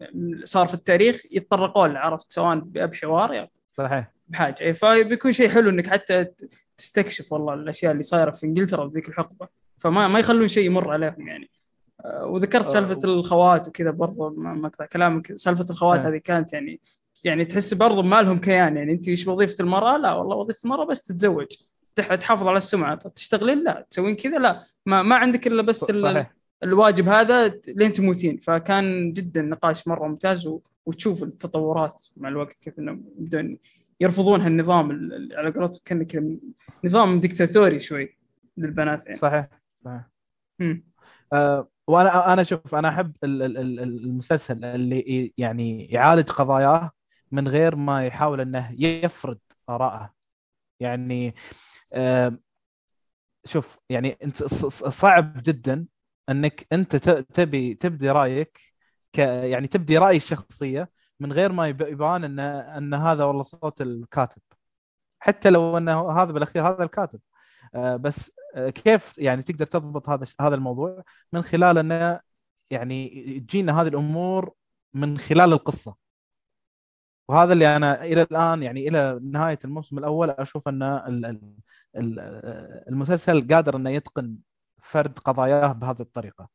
[0.43, 3.51] صار في التاريخ يتطرقون له عرفت؟ سواء بحوار يعني.
[3.73, 4.11] صحيح.
[4.27, 4.55] بحاجة.
[4.61, 6.25] إيه، فبيكون شيء حلو إنك حتى
[6.77, 9.47] تستكشف والله الأشياء اللي صايرة في إنجلترا في ذيك الحقبة.
[9.77, 11.49] فما ما يخلون شيء يمر عليهم يعني.
[12.05, 13.91] آه، وذكرت آه، سالفة الخوات وكذا
[14.37, 15.35] ما أقطع كلامك.
[15.35, 16.09] سالفة الخوات آه.
[16.09, 16.79] هذه كانت يعني
[17.25, 18.77] يعني تحس برضو ما لهم كيان.
[18.77, 21.45] يعني انت إيش وظيفة المرأة؟ لا والله وظيفة المرأة بس تتزوج.
[21.95, 22.95] تح- تحافظ على السمعة.
[22.95, 23.85] تشتغلين؟ لا.
[23.89, 24.63] تسوين كذا؟ لا.
[24.85, 26.33] ما, ما عندك إلا بس ال- صحيح.
[26.63, 28.37] الواجب هذا لين تموتين.
[28.37, 30.59] فكان جدا نقاش مرة ممتاز و...
[30.85, 33.57] وتشوف التطورات مع الوقت كيف إنهم يبدون
[33.99, 36.23] يرفضون هالنظام ال- ال- على قولتهم كان كذا
[36.83, 38.17] نظام ديكتاتوري شوي
[38.57, 39.17] للبنات يعني.
[39.19, 39.47] صحيح.
[39.85, 40.09] صحيح.
[40.59, 40.83] مم.
[41.33, 46.91] آه، وأنا أنا شوف أنا أحب ال- ال- ال- المسلسل اللي يعني يعالج قضاياه
[47.31, 49.39] من غير ما يحاول إنه يفرض
[49.69, 50.13] آراءه.
[50.79, 51.35] يعني
[51.93, 52.37] آه،
[53.45, 55.87] شوف يعني أنت صعب جدا
[56.29, 56.95] إنك أنت
[57.33, 58.59] تبي تبدي رأيك
[59.13, 60.89] ك يعني تبدي رأي الشخصيه
[61.19, 64.41] من غير ما يب- يبان ان إن هذا والله صوت الكاتب.
[65.19, 67.19] حتى لو إنه هذا بالأخير هذا الكاتب.
[67.75, 72.19] آه، بس آه، كيف يعني تقدر تضبط هذا هذا الموضوع من خلال إنه
[72.71, 73.09] يعني
[73.39, 74.53] تجينا هذه الأمور
[74.93, 75.95] من خلال القصة؟
[77.27, 81.41] وهذا اللي أنا إلى الآن يعني إلى نهاية الموسم الأول أشوف أن ال- ال-
[81.97, 82.19] ال-
[82.89, 84.35] المسلسل قادر أنه يتقن
[84.81, 86.49] فرد قضاياه بهذه الطريقة.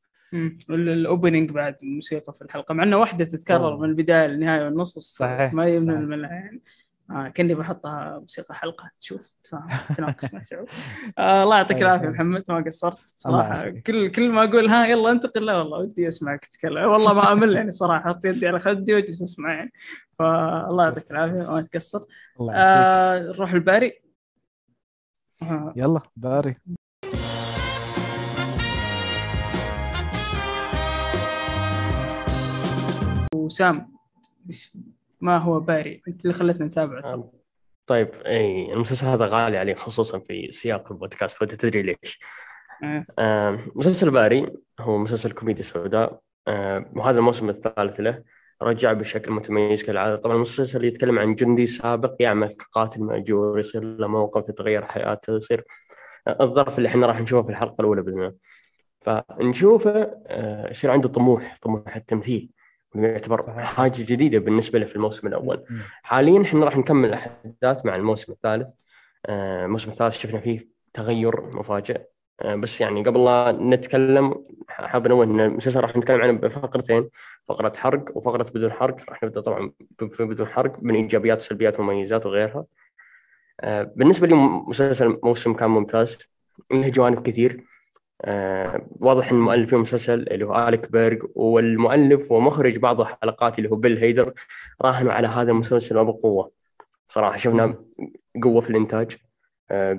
[0.70, 3.76] الاوبننج بعد الموسيقى في الحلقة مع أنه واحدة تتكرر.
[3.76, 6.00] من البداية للنهايه والنص صحيح، ما يمنع.
[6.00, 6.62] منها يعني
[7.10, 9.66] آه كأني بحطها موسيقى حلقة شوف تفاهم
[9.96, 10.42] تناقش مع
[11.18, 12.14] آه الله يعطيك طيب، العافية طيب.
[12.14, 13.70] محمد ما قصرت صراحة.
[13.70, 17.56] كل كل ما أقول ها يلا انتقل لا والله ودي أسمعك تتكلم والله ما أمل
[17.56, 19.72] يعني صراحة أحط يدي على خدي واجلس أسمع يعني
[20.22, 22.04] فالله يعطيك العافية ما تقصر
[22.50, 24.02] آه نروح الباري.
[25.42, 26.56] آه يلا باري.
[33.34, 33.92] وسام
[35.20, 37.24] ما هو باري؟ أنت اللي خلتنا نتابع ترى.
[37.86, 42.20] طيب إي المسلسل هذا غالي علي خصوصا في سياق البودكاست وانت تدري ليش.
[42.84, 43.06] آه.
[43.18, 46.20] آه، مسلسل باري هو مسلسل كوميدي سوداء.
[46.48, 48.22] آه، وهذا الموسم الثالث له.
[48.62, 50.16] رجع بشكل متميز كالعادة.
[50.16, 55.64] طبعا المسلسل يتكلم عن جندي سابق يعمل كقاتل مأجور يصير له موقف يتغير حياته يصير
[56.40, 58.34] الظرف اللي إحنا راح نشوفه في الحلقة الأولى بإذن الله
[59.00, 62.50] فنشوفه آه، يصير عنده طموح طموح التمثيل
[62.94, 63.60] يعتبر.
[63.62, 65.64] حاجة جديدة بالنسبة له في الموسم الأول.
[66.02, 68.70] حاليا إحنا راح نكمل الأحداث مع الموسم الثالث.
[69.26, 72.00] آه، الموسم الثالث شفنا فيه تغير مفاجئ.
[72.44, 77.08] بس يعني قبل لا نتكلم حاب انوه إن المسلسل راح نتكلم عنه بفقرتين
[77.48, 78.96] فقرة حرق وفقرة بدون حرق.
[79.10, 79.72] راح نبدأ طبعا
[80.10, 82.64] في بدون حرق من إيجابيات وسلبيات ومميزات وغيرها.
[83.60, 86.18] آه، بالنسبة لي مسلسل موسم كان ممتاز
[86.72, 87.64] له جوانب كثير.
[88.24, 93.70] آه، واضح إن المؤلف في المسلسل اللي هو آليك بيرج والمؤلف ومخرج بعض الحلقات اللي
[93.70, 94.32] هو بيل هيدر
[94.82, 96.50] راهنوا على هذا المسلسل وبقوه
[97.08, 97.84] صراحة شفنا
[98.42, 99.12] قوة في الإنتاج.
[99.12, 99.31] آه،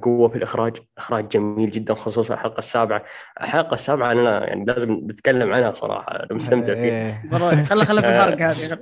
[0.02, 0.78] قوة في الإخراج.
[0.98, 3.04] إخراج جميل جدا خصوصا الحلقة السابعة.
[3.42, 6.84] الحلقة السابعة أنا يعني لازم نتكلم عنها صراحة أنا مستمتع فيها.
[6.84, 7.24] إيه.
[7.30, 8.80] ضروري خله خله في الحرق هذه.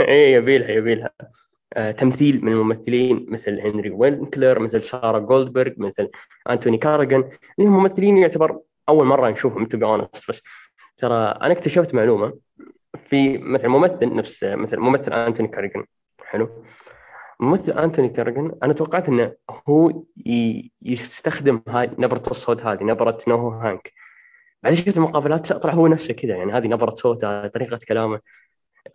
[0.08, 1.10] إيه يبيلها يبيلها.
[1.74, 6.10] آه، تمثيل من الممثلين مثل هنري وينكلر مثل سارة جولدبرغ مثل
[6.50, 8.58] أنتوني كاراجن اللي هم ممثلين يعتبر
[8.88, 10.42] أول مرة نشوفهم to be بس
[10.96, 12.38] ترى أنا اكتشفت معلومة
[12.96, 15.84] في مثل ممثل نفس مثل ممثل أنتوني كاراجن
[16.24, 16.64] حلو.
[17.40, 19.32] ممثل أنتوني كاراجن أنا توقعت إنه
[19.68, 20.02] هو
[20.82, 23.92] يستخدم هاي نبرة الصوت هذه نبرة نوهو هانك.
[24.62, 28.20] بعدين شفت المقابلات لا طلع هو نفسه كذا يعني هذه نبرة صوته طريقة كلامه.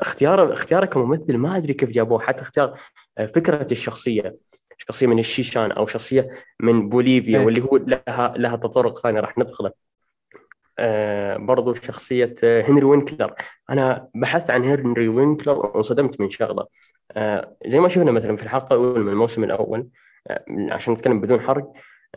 [0.01, 2.79] اختيار اختياره كممثل ما أدري كيف جابوه حتى اختيار
[3.17, 4.37] آه، فكرة الشخصية
[4.77, 7.45] شخصية من الشيشان أو شخصية من بوليفيا إيه.
[7.45, 9.71] واللي هو لها لها تطرق ثاني راح ندخله.
[11.37, 13.33] برضو شخصية آه، هنري وينكلر.
[13.69, 16.65] أنا بحثت عن هنري وينكلر وانصدمت من شغلة.
[17.11, 19.87] آه زي ما شفنا مثلا في الحلقة الأولى من الموسم الأول
[20.27, 21.71] آه عشان نتكلم بدون حرق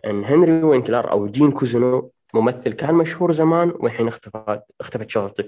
[0.04, 5.44] أن هنري وينكلر أو جين كوزونو ممثل كان مشهور زمان والحين اختفت اختفت شهرته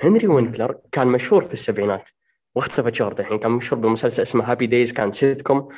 [0.00, 2.10] هنري وينكلر كان مشهور في السبعينات
[2.54, 5.68] واختفت شهرته الحين كان مشهور بمسلسل اسمه Happy Days كان سيت كوم آه،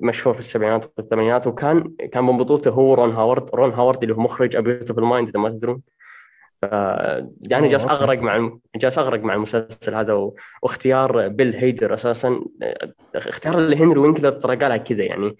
[0.00, 4.20] مشهور في السبعينات والثمانينات وكان كان من بطولته هو رون هاورد رون هاورد اللي هو
[4.20, 5.82] مخرج A Beautiful Mind إذا ما تدرون
[7.40, 7.84] يعني جالس.
[7.84, 10.30] أغرق مع جالس أغرق مع المسلسل هذا.
[10.62, 15.36] واختيار بيل هيدر أساسا آه، اختيار لهنري وينكلر ترى قالها كذا يعني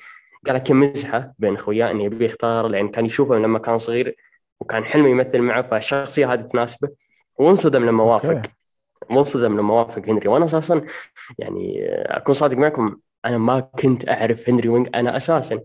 [0.46, 4.16] قالها كمزحة بين اخوياه إنه يبي يختار لأن كان يشوفه لما كان صغير
[4.60, 6.88] وكان حلمه يمثل معه فالشخصية هذه تناسبه
[7.38, 8.42] وانصدم لما وافق.
[9.10, 10.82] منصدم لما وافق هنري وأنا أساسا
[11.38, 15.60] يعني أكون صادق معكم أنا ما كنت أعرف هنري وينك أنا أساسا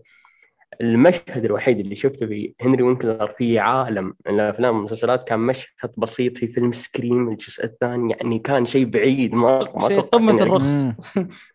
[0.80, 6.48] المشهد الوحيد اللي شفته في هنري وينكلر في عالم الأفلام والمسلسلات كان مشهد بسيط في
[6.48, 9.34] فيلم Scream الجزء الثاني يعني كان شيء بعيد.
[9.34, 10.84] ما ما شيء قمه الرخص.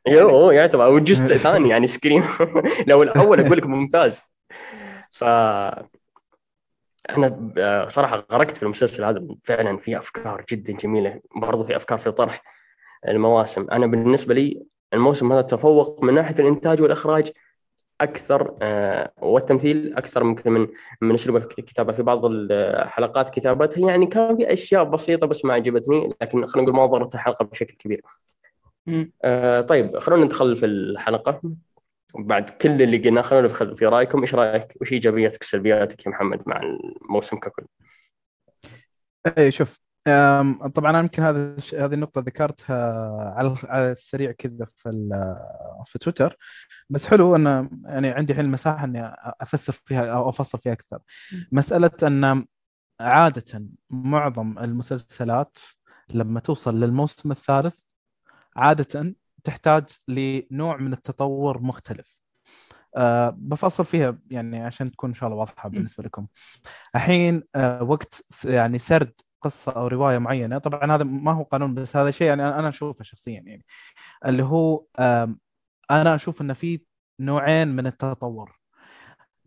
[0.08, 2.24] أيوه يعتبر أو جزء ثاني يعني Scream
[2.88, 4.22] لو الأول أقول لك ممتاز.
[5.12, 5.24] ف
[7.10, 9.28] أنا صراحة غرقت في المسلسل هذا.
[9.44, 12.44] فعلا في أفكار جدا جميلة برضو في أفكار في طرح
[13.08, 13.68] المواسم.
[13.72, 14.64] أنا بالنسبة لي
[14.94, 17.32] الموسم هذا تفوق من ناحية الإنتاج والإخراج
[18.02, 20.68] أكثر آه، والتمثيل أكثر ممكن من
[21.02, 26.14] من اسلوب الكتابه في بعض الحلقات كتابتها يعني كان في أشياء بسيطة بس ما عجبتني
[26.22, 28.02] لكن خلينا نقول ما ضرت الحلقة بشكل كبير.
[29.24, 31.42] آه طيب خلونا ندخل في الحلقة.
[32.16, 34.22] بعد كل اللي قلناه خلونا ندخل في رأيكم.
[34.22, 37.66] إيش رأيك؟ وش إيجابياتك سلبياتك يا محمد مع الموسم ككل؟
[39.38, 39.80] اي شوف
[40.76, 42.76] طبعا أنا يمكن هذا هذه النقطة ذكرتها
[43.34, 45.10] على على السريع كذا في
[45.86, 46.38] في تويتر
[46.90, 51.00] بس حلو أن يعني عندي الحين المساحة أني أفسر فيها أو أفصل فيها أكثر.
[51.52, 52.46] مسألة أن
[53.00, 55.58] عادة معظم المسلسلات
[56.14, 57.80] لما توصل للموسم الثالث
[58.56, 62.20] عادة تحتاج لنوع من التطور مختلف.
[62.96, 66.28] أه بفصل فيها يعني عشان تكون إن شاء الله واضحة بالنسبة لكم.
[66.96, 70.58] الحين أه وقت يعني سرد قصة أو رواية معينة.
[70.58, 73.66] طبعا هذا ما هو قانون بس هذا شيء يعني أنا أشوفه شخصيا يعني.
[74.26, 74.86] اللي هو
[75.92, 76.82] أنا أشوف إن في
[77.20, 78.60] نوعين من التطور.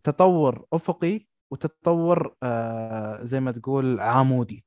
[0.03, 4.65] تطور أفقي وتطور آه، زي ما تقول عمودي.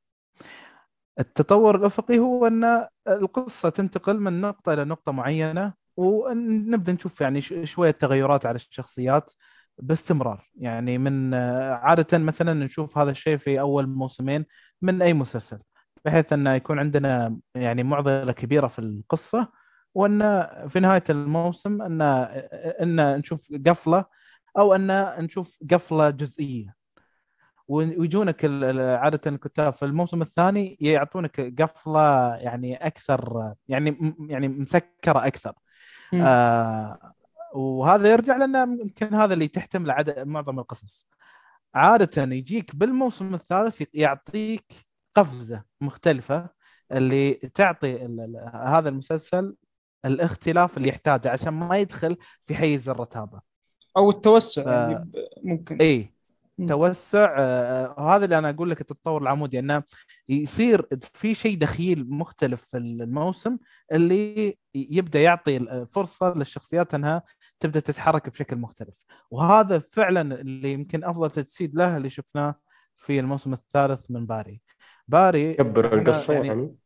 [1.21, 7.91] التطور الأفقي هو إن القصة تنتقل من نقطة إلى نقطة معينة ونبدا نشوف يعني شوية
[7.91, 9.33] تغيرات على الشخصيات.
[9.79, 10.51] باستمرار.
[10.57, 14.47] يعني من آه، عادة مثلا نشوف هذا الشيء في أول موسمين
[14.83, 15.59] من أي مسلسل
[16.05, 19.53] بحيث انه يكون عندنا يعني معضلة كبيرة في القصة
[19.95, 22.03] وأن في نهاية الموسم أن
[22.83, 24.05] أن نشوف قفلة
[24.59, 26.75] أو أن نشوف قفلة جزئية.
[27.69, 28.45] ويجونك
[29.03, 35.53] عادة الكتاب في الموسم الثاني يعطونك قفلة يعني أكثر يعني يعني مسكرة أكثر.
[36.15, 37.13] آه
[37.57, 41.07] وهذا يرجع لأن يمكن هذا اللي تحتمل عدد معظم القصص.
[41.75, 44.73] عادة يجيك بالموسم الثالث يعطيك
[45.15, 46.49] قفزة مختلفة
[46.93, 49.57] اللي تعطي ال- هذا المسلسل
[50.05, 53.41] الاختلاف اللي يحتاجه عشان ما يدخل في حيز الرتابة.
[53.97, 55.11] أو التوسع ف- يعني
[55.45, 55.77] ممكن.
[55.81, 56.16] اي.
[56.69, 59.83] توسع آه، هذا اللي أنا أقول لك التطور العمودي انه
[60.29, 63.59] يصير في شيء دخيل مختلف في الموسم
[63.93, 67.23] اللي يبدأ يعطي الفرصه للشخصيات أنها
[67.61, 68.95] تبدأ تتحرك بشكل مختلف.
[69.31, 72.55] وهذا فعلا اللي يمكن أفضل تجسيد له اللي شفناه
[72.97, 74.61] في الموسم الثالث من باري.
[75.09, 76.77] باري كبر القصة يعني؟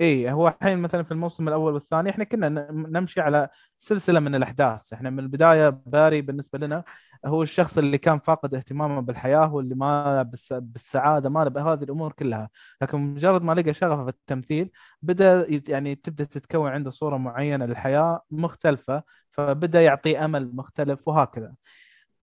[0.00, 3.48] اي هو الحين مثلا في الموسم الأول والثاني إحنا كنا نمشي على
[3.78, 4.92] سلسلة من الأحداث.
[4.92, 6.84] إحنا من البداية باري بالنسبة لنا
[7.26, 12.50] هو الشخص اللي كان فاقد اهتمامه بالحياة واللي ما بالس- بالسعادة ما بهذه الأمور كلها.
[12.82, 14.70] لكن مجرد ما لقى شغفه في التمثيل
[15.02, 19.02] بدأ يعني تبدأ تتكون عنده صورة معينة للحياة مختلفة
[19.32, 21.54] فبدأ يعطي أمل مختلف وهكذا.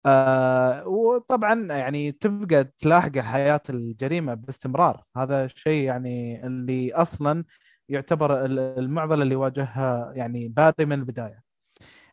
[0.06, 5.02] آه وطبعا يعني تبقى تلاحقه حياة الجريمة باستمرار.
[5.16, 7.44] هذا الشيء يعني اللي أصلا
[7.88, 11.42] يعتبر ال- المعضلة اللي واجهها يعني باري من البداية.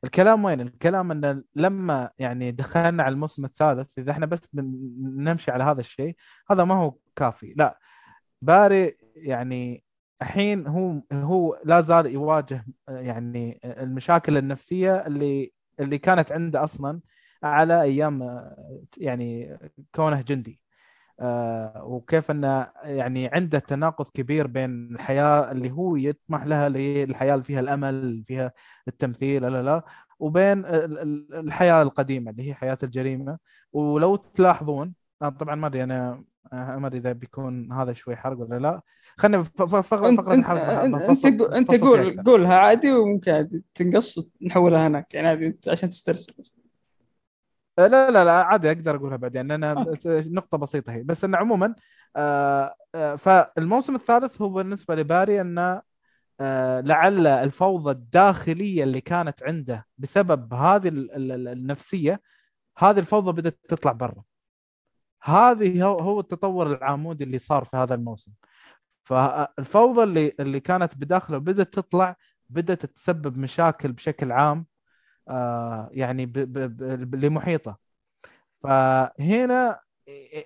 [0.03, 4.39] الكلام وين؟ الكلام إن لما يعني دخلنا على الموسم الثالث إذا إحنا بس
[5.03, 6.15] نمشي على هذا الشيء
[6.51, 7.53] هذا ما هو كافي.
[7.57, 7.79] لا
[8.41, 9.83] باري يعني
[10.21, 16.99] الحين هو هو لا زال يواجه يعني المشاكل النفسية اللي اللي كانت عنده أصلا.
[17.43, 18.43] على أيام
[18.97, 19.57] يعني
[19.95, 20.61] كونه جندي.
[21.19, 27.43] آه، وكيف إنه يعني عنده تناقض كبير بين الحياة اللي هو يطمح لها الحياة اللي
[27.45, 28.51] فيها الأمل فيها
[28.87, 29.83] التمثيل لا لا
[30.19, 33.37] وبين ال- ال- الحياة القديمة اللي هي حياة الجريمة.
[33.73, 36.23] ولو تلاحظون أنا طبعا ما أدري أنا
[36.53, 38.81] آه، ما أدري إذا بيكون هذا شوي حرق ولا لا.
[39.17, 42.23] خلينا فقره انت فقره انت أنت, أنت, قول.
[42.23, 45.13] قولها عادي وممكن عادي تنقص نحولها هناك.
[45.13, 46.33] يعني عادي عشان تسترسل.
[46.39, 46.55] بس
[47.77, 50.29] لا لا لا عادي أقدر أقولها بعدين لأن أوكي.
[50.29, 51.03] نقطة بسيطة هي.
[51.03, 51.75] بس انه عموما
[52.15, 55.81] آه، آه، فالموسم الثالث هو بالنسبة لباري انه
[56.39, 62.21] آه، لعل الفوضى الداخلية اللي كانت عنده بسبب هذه ال- ال- ال- النفسية
[62.77, 64.23] هذه الفوضى بدأت تطلع برا.
[65.23, 68.31] هذه هو التطور العمودي اللي صار في هذا الموسم.
[69.03, 72.15] فالفوضى اللي اللي كانت بداخله بدأت تطلع
[72.49, 74.57] بدأت تسبب مشاكل بشكل عام.
[74.59, 74.65] آه،
[75.91, 77.77] يعني ب- ب- ب- اللي محيطه
[78.63, 79.81] فهنا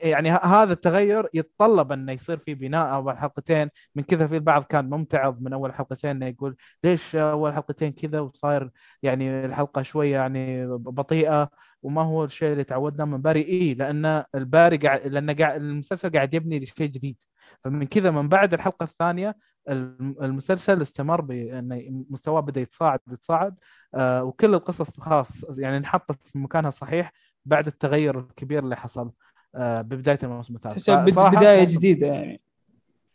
[0.02, 3.70] يعني هذا التغير يتطلب انه يصير في بناء أول حلقتين.
[3.96, 8.20] من كذا في البعض كان ممتعض من أول حلقتين انه يقول ليش أول حلقتين كذا؟
[8.20, 8.72] وصاير
[9.04, 11.50] يعني الحلقة شوية يعني بطيئة
[11.82, 13.42] وما هو الشيء اللي تعودنا من باري.
[13.42, 17.18] اي لأن الباري قاعد لأن قاعد المسلسل قاعد يبني لشيء جديد.
[17.64, 19.36] فمن كذا من بعد الحلقة الثانية
[19.70, 23.60] الم- المسلسل استمر بانه مستواه بدأ يتصاعد يتصاعد.
[23.96, 27.12] آه وكل القصص خلاص يعني انحطت في مكانها الصحيح
[27.46, 29.12] بعد التغير الكبير اللي حصل.
[29.58, 30.90] ببداية الموسم الثالث.
[30.90, 32.42] بداية جديدة يعني.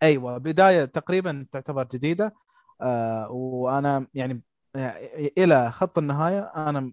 [0.02, 2.34] أيوه بداية تقريبا تعتبر جديدة.
[2.80, 4.42] آه وأنا يعني
[5.38, 6.92] إلى خط النهاية أنا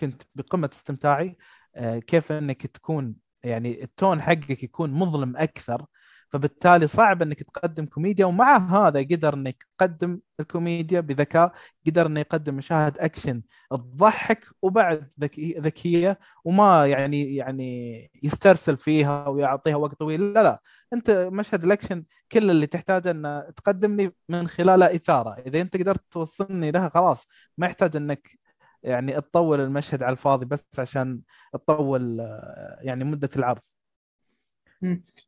[0.00, 1.36] كنت بقمة استمتاعي.
[1.76, 3.14] آه كيف إنك تكون
[3.44, 5.86] يعني التون حقك يكون مظلم أكثر.
[6.32, 11.52] فبالتالي صعب إنك تقدم كوميديا ومع هذا قدر انك تقدم الكوميديا بذكاء
[11.86, 19.76] قدر إنه يقدم مشاهد أكشن تضحك وبعد ذكي ذكية وما يعني يعني يسترسل فيها ويعطيها
[19.76, 20.32] وقت طويل.
[20.32, 25.30] لا لا أنت مشهد الأكشن كل اللي تحتاجه إن تقدم لي من خلاله إثارة.
[25.46, 27.26] إذا أنت قدرت توصلني لها خلاص
[27.58, 28.38] ما يحتاج إنك
[28.82, 31.20] يعني تطول المشهد على الفاضي بس عشان
[31.52, 33.60] تطول آه، يعني مدة العرض.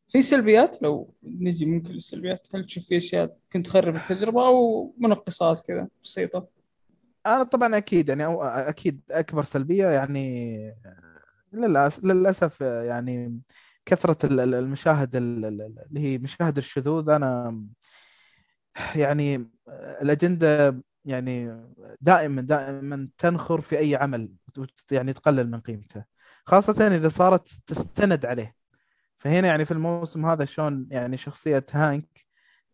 [0.08, 2.48] في سلبيات؟ لو نجي ممكن للسلبيات.
[2.54, 6.48] هل تشوف في أشياء كنت تخرب التجربة أو منقصات كذا بسيطة؟
[7.26, 10.74] أنا طبعا أكيد يعني أكيد أكبر سلبية يعني
[12.02, 13.40] للأسف يعني
[13.86, 17.60] كثرة ال- ال- المشاهد ال- ال- اللي هي مشاهد الشذوذ أنا
[18.96, 19.50] يعني
[20.02, 21.64] الأجندة يعني
[22.00, 24.32] دائما دائما تنخر في أي عمل
[24.92, 26.04] يعني تقلل من قيمته
[26.44, 28.59] خاصة إذا صارت تستند عليه.
[29.20, 32.26] فهنا يعني في الموسم هذا شلون يعني شخصية هانك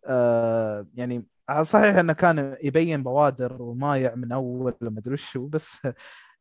[0.07, 1.27] آه يعني
[1.63, 5.89] صحيح إنه كان يبين بوادر ومايع من أول ما أدري وشو بس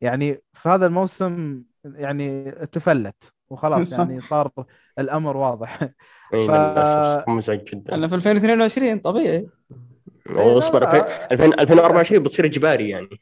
[0.02, 4.00] يعني في هذا الموسم يعني تفلت وخلاص صح.
[4.00, 4.52] يعني صار
[5.00, 5.80] الأمر واضح
[6.34, 9.48] إي ف- مزعج جدا أنا في 2022 طبيعي.
[10.28, 13.22] 2000 2024 بتصير إجباري يعني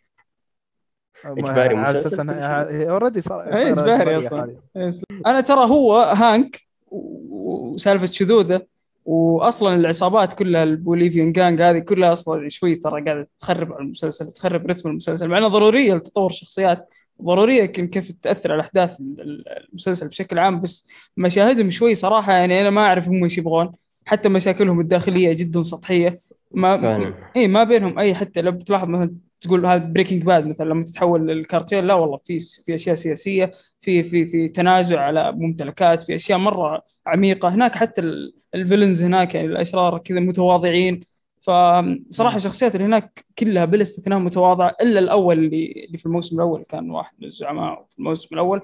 [1.26, 4.40] إجباري على مسلسل أساس كل انه already صار إيه، صار إجبارية أصلاً.
[4.76, 4.92] حالياً.
[5.26, 6.62] أنا ترى نوهو هانك
[6.94, 8.62] وسالفة شذوذة.
[9.06, 14.32] واصلا العصابات كلها ال Bolivian gang هذه كلها أصلا شوي ترى قاعدة تخرب على المسلسل
[14.32, 15.28] تخرب رتم المسلسل.
[15.28, 16.90] مع انها ضرورية لتطور الشخصيات
[17.22, 20.62] ضرورية كيف كيف تأثر على أحداث ال- ال- المسلسل بشكل عام.
[20.62, 20.88] بس
[21.18, 23.70] مشاهدهم شوي صراحة يعني أنا ما أعرف هم إيش يبغون.
[24.06, 26.20] حتى مشاكلهم الداخلية جدا سطحية.
[26.52, 30.84] ما اي ما بينهم أي حتى لو بتلاحظ مثلا تقول هذا Breaking Bad مثلا لما
[30.84, 36.16] تتحول للكارتيل لا والله في في أشياء سياسية في في في تنازع على ممتلكات في
[36.16, 37.50] أشياء مرة عميقة.
[37.50, 41.02] هناك حتى ال- الفيلنز هناك يعني الأشرار كذا متواضعين.
[41.42, 46.64] فصراحه الشخصيات اللي هناك كلها بلا استثناء متواضعة إلا الأول اللي اللي في الموسم الأول
[46.70, 48.62] كان واحد من الزعماء في الموسم الأول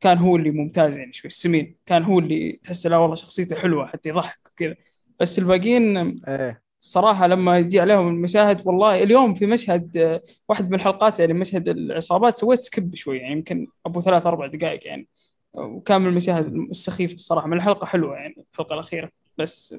[0.00, 1.76] كان هو اللي ممتاز يعني شوي السمين.
[1.86, 4.74] كان هو اللي تحس لا والله شخصيته حلوة حتى يضحك وكذا.
[5.20, 5.96] بس الباقيين
[6.28, 6.65] إيه.
[6.86, 12.36] صراحة لما يجي عليهم المشاهد والله اليوم في مشهد واحد من الحلقات يعني مشهد العصابات
[12.36, 15.08] سويت skip شوي يعني يمكن أبو ثلاث أربع دقائق يعني
[15.54, 19.74] وكامل المشاهد السخيفة الصراحة من الحلقة حلوة يعني الحلقة الأخيرة بس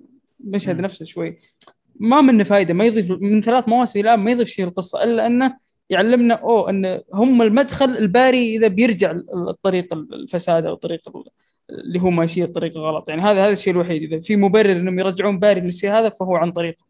[0.46, 0.82] المشهد.
[0.82, 1.38] نفسه شوي
[2.00, 5.58] ما منه فائدة ما يضيف من ثلاث مواسم الآن ما يضيف شيء للقصة إلا أنه
[5.90, 9.12] يعلمنا أوه أن هم المدخل الباري إذا بيرجع
[9.50, 11.00] الطريق الفساد أو الطريق
[11.69, 13.10] اللي هو ماشي الطريق غلط.
[13.10, 14.03] يعني هذا هذا الشيء الوحيد.
[14.03, 16.88] إذا في مبرر أنهم يرجعون باري للشيء هذا فهو عن طريقهم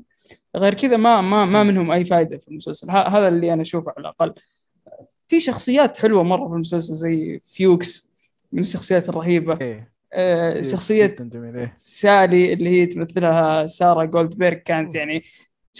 [0.56, 2.92] غير كذا ما ما ما منهم أي فائده في المسلسل.
[2.92, 4.34] هذا اللي أنا أشوفه على الأقل.
[5.28, 8.10] في شخصيات حلوة مرة في المسلسل زي فيوكس
[8.52, 9.58] من الشخصيات الرهيبة.
[9.62, 9.98] إيه.
[10.14, 11.74] آه، شخصية جدا جميل إيه.
[11.78, 15.24] سالي اللي هي تمثلها سارة جولدبيرغ كانت يعني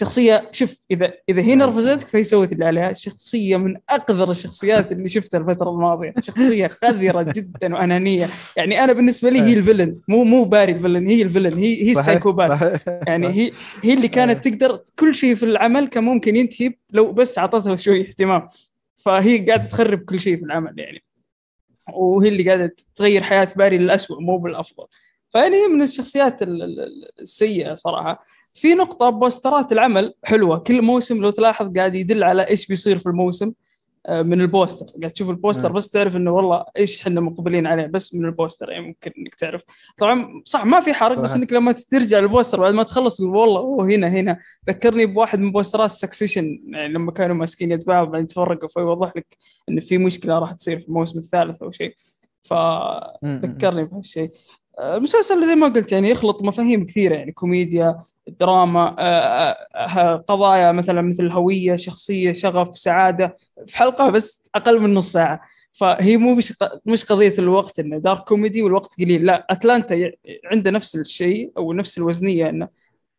[0.00, 1.68] شخصية شوف إذا إذا هي نعم.
[1.70, 2.92] نرفزتك فهي سوت اللي عليها.
[2.92, 6.14] شخصية من أقذر الشخصيات اللي شفتها الفترة الماضية.
[6.22, 8.28] شخصية قذرة جدا وأنانية.
[8.56, 10.00] يعني أنا بالنسبة لي هي ال villain.
[10.08, 11.58] مو مو باري ال villain هي الفيلن.
[11.58, 12.06] هي هي صحيح،
[13.06, 13.28] يعني.
[13.28, 13.50] هي
[13.82, 18.00] هي اللي كانت تقدر كل شيء في العمل كان ممكن ينتهي لو بس أعطتها شوي
[18.08, 18.48] اهتمام.
[18.96, 21.00] فهي قاعدة تخرب كل شيء في العمل يعني.
[21.94, 24.86] وهي اللي قاعدة تغير حياة باري للأسوأ مو بالأفضل.
[25.32, 28.26] فيعني هي من الشخصيات ال- ال- السيئة صراحة.
[28.54, 30.58] في نقطة بوسترات العمل حلوة.
[30.58, 33.52] كل موسم لو تلاحظ قاعد يدل على إيش بيصير في الموسم
[34.06, 34.86] آه، من البوستر.
[35.00, 35.74] قاعد تشوف البوستر مم.
[35.74, 39.62] بس تعرف إنه والله إيش إحنا مقبلين عليه بس من البوستر يعني ممكن إنك تعرف.
[39.96, 41.34] طبعا صح ما في حرق بس.
[41.34, 44.38] إنك لما ترجع للبوستر بعد ما تخلص تقول والله أوه هنا هنا.
[44.68, 49.36] ذكرني بواحد من بوسترات Succession يعني لما كانوا ماسكين يد بعض بعدين تفرقوا فيوضح لك
[49.68, 51.94] إن في مشكلة راح تصير في الموسم الثالث أو شيء.
[52.42, 54.30] فذكرني بهالشيء.
[54.78, 58.02] آه، المسلسل زي ما قلت يعني يخلط مفاهيم كثيرة يعني كوميديا
[58.40, 59.02] دراما آه،
[59.76, 63.36] آه، قضايا مثلا مثل الهوية شخصية شغف سعادة
[63.66, 65.40] في حلقة بس أقل من نص ساعة.
[65.72, 66.54] فهي مو مش
[66.86, 69.24] مش قضية الوقت إنه dark comedy والوقت قليل.
[69.26, 70.10] لا Atlanta
[70.44, 72.68] عنده نفس الشيء أو نفس الوزنية إنه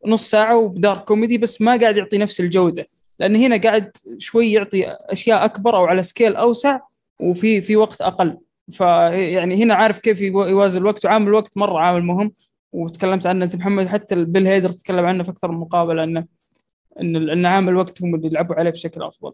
[0.06, 2.88] نص ساعة وب dark comedy بس ما قاعد يعطي نفس الجودة.
[3.19, 6.80] لأن هنا قاعد شوي يعطي أشياء أكبر أو على scale أوسع
[7.19, 8.38] وفي في وقت أقل.
[8.72, 12.31] فيعني هنا عارف كيف يو- يوازن الوقت وعامل الوقت مرة عامل مهم.
[12.72, 16.26] وتكلمت عنه أنت محمد حتى بيل هيدر تكلم عنه في أكثر من مقابلة إنه
[17.02, 19.34] إن إن عامل الوقت هم اللي يلعبوا عليه بشكل أفضل.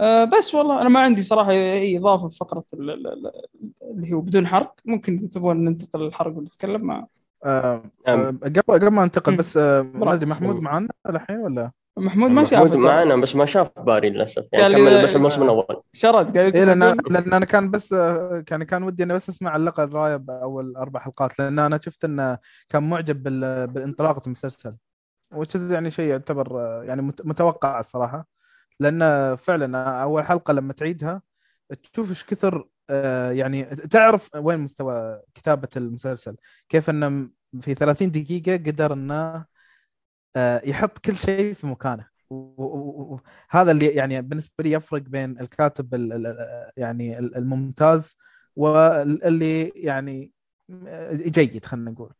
[0.00, 3.32] أه بس والله أنا ما عندي صراحة أي إضافة في فقرة ال- ال- ال-
[3.82, 7.06] اللي هو بدون حرق ممكن تبغون ننتقل للحرق ونتكلم مع
[7.44, 8.18] آه، نعم.
[8.20, 9.38] آه، قبل قبل ما ننتقل مم.
[9.38, 10.14] بس آه، ما.
[10.14, 12.78] أدري محمود معنا الحين ولا محمود ما شافه محمود.
[12.86, 17.12] معنا بس ما شاف باري للأسف يعني كمل بس الموسم الأول شرد قال لأن يتفقون.
[17.12, 17.94] لأن أنا كان بس
[18.46, 22.38] كان كان ودي إني بس أسمع اللقاء الرايه بأول أربع حلقات لأن أنا شفت إنه
[22.68, 24.76] كان معجب بال- بانطلاقه المسلسل
[25.34, 28.26] وش يعني شيء يعتبر يعني مت- متوقع الصراحة
[28.80, 31.22] لأن فعلا أول حلقة لما تعيدها
[31.92, 36.36] تشوف إيش كثر آه، يعني تعرف وين مستوى كتابة المسلسل
[36.68, 37.28] كيف إنه
[37.60, 39.44] في 30 دقيقة قدر إنه
[40.64, 46.70] يحط كل شيء في مكانه وهذا اللي يعني بالنسبة لي يفرق بين الكاتب ال- ال-
[46.76, 48.16] يعني ال- الممتاز
[48.56, 50.32] واللي يعني
[51.26, 52.14] جيد خلينا نقول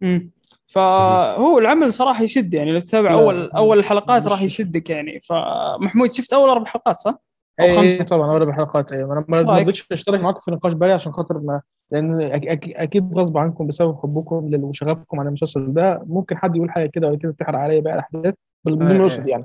[0.00, 0.30] مم.
[0.66, 6.32] فهو العمل صراحة يشد يعني لو تتابع أول أول الحلقات راح يشدك يعني فمحمود شفت
[6.32, 7.18] أول أربع حلقات صح؟
[7.60, 10.72] أو اي خمسة طبعا اول بحلقات أيوه أنا ما ما؟ رضيتش أشترك معاكم في نقاش
[10.72, 11.60] بالي عشان خاطر ما
[11.90, 12.20] لأن
[12.66, 17.18] أكيد غصب عنكم بسبب حبكم وشغفكم على المسلسل ده ممكن حد يقول حاجة كده ولا
[17.18, 18.34] كده تحرق عليا بقى الأحداث
[18.64, 19.00] بدون إيه.
[19.00, 19.44] يقصد يعني.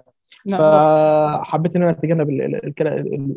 [0.52, 2.30] فحبيت إن أنا أتجنب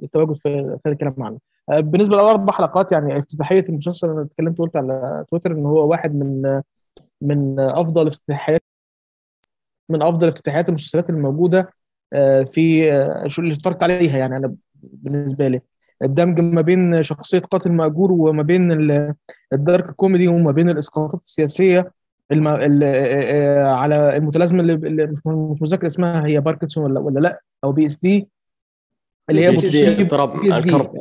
[0.03, 1.39] التواجد في في الكلام معنا
[1.73, 5.91] آه، بالنسبة لاول أربع حلقات يعني افتتاحية المسلسل أنا اتكلمت قلت على تويتر إن هو
[5.91, 6.61] واحد من
[7.21, 8.63] من أفضل افتتاحيات
[9.89, 11.71] من أفضل افتتاحيات المسلسلات الموجودة
[12.13, 14.37] آه، في آه، show اللي اتفرجت عليها يعني.
[14.37, 15.61] أنا بالنسبة لي.
[16.03, 19.15] الدمج ما بين شخصية قاتل مأجور وما بين ال-
[19.53, 21.93] ال dark comedy وما بين الإسقاطات السياسية.
[22.33, 22.49] الم...
[22.49, 22.81] ال...
[22.85, 28.29] آه، على المتلازمة اللي, مش مش متذكر اسمها هي باركنسون ولا ولا لأ؟ أو PTSD
[29.31, 30.93] اللي هي اضطراب PTSD الكرب.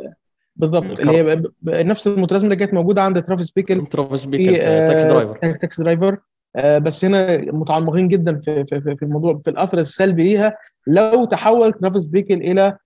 [0.55, 0.99] بالضبط.
[0.99, 1.43] اللي هي
[1.83, 3.85] نفس المتلازمة اللي كانت موجودة عند ترافيس بيكل.
[3.85, 5.35] ترافيس في بيكل Tax- آه، Driver.
[5.37, 6.17] Tax- Taxi Driver.
[6.55, 10.57] آه، بس هنا متعمقين جدا في في في الموضوع في الأثر السلبي ليها.
[10.87, 12.77] لو تحول ترافيس بيكل إلى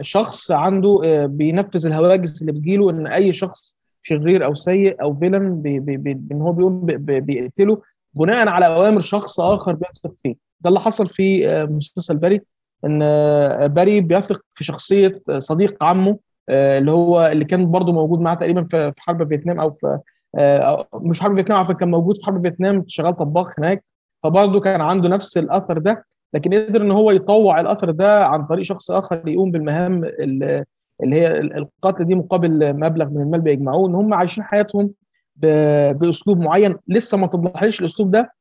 [0.00, 5.62] شخص عنده آه، بينفذ الهواجس اللي بتجيله إن أي شخص شرير أو سيء أو villain
[5.62, 7.82] بي بي بي إن هو بيقول بي- بي- بيقتله
[8.14, 10.34] بناء على أوامر شخص آخر بيثق فيه.
[10.60, 12.40] ده اللي حصل في آه، مسلسل باري
[12.84, 16.18] إن آه، باري بيثق في شخصية آه، صديق عمه
[16.48, 19.98] آه، اللي هو اللي كان برضه موجود معاه تقريبا في حرب فيتنام أو في
[20.38, 23.84] آه، مش حرب فيتنام عارف كان موجود في حرب فيتنام شغال طباخ هناك
[24.22, 26.04] فبرضه كان عنده نفس الأثر ده.
[26.34, 30.64] لكن قدر إن هو يطوع الاثر ده عن طريق شخص آخر يقوم بالمهام ال-
[31.02, 34.90] اللي هي ال- القتل دي مقابل مبلغ من المال بيجمعوه إن هم عايشين حياتهم
[35.36, 38.32] بأسلوب معين لسه ما توضحليش الأسلوب ده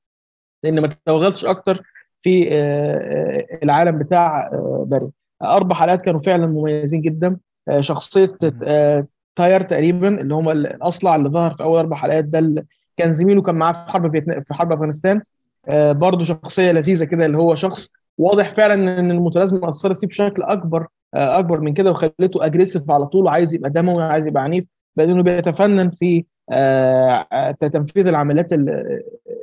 [0.63, 1.81] لأن ما توغلتش أكتر
[2.21, 5.07] في آه، آه، العالم بتاع آه، باري.
[5.43, 7.37] أربع حلقات كانوا فعلا مميزين جدا.
[7.79, 8.37] شخصية
[9.35, 12.65] تايلر تقريبا اللي هم الأصلع اللي ظهر في أول أربع حلقات ده
[12.97, 15.21] كان زميله كان معاه في حرب في حرب أفغانستان.
[15.71, 20.87] برضه شخصية لذيذة كده اللي هو شخص واضح فعلا إن المتلازمة أثرت فيه بشكل أكبر
[21.15, 24.65] آه، أكبر من كده وخلته aggressive على طول وعايز يبقى دموي وعايز يبقى عنيف
[24.95, 28.69] لأنه بيتفنن في آه، آه، تنفيذ العمليات ال-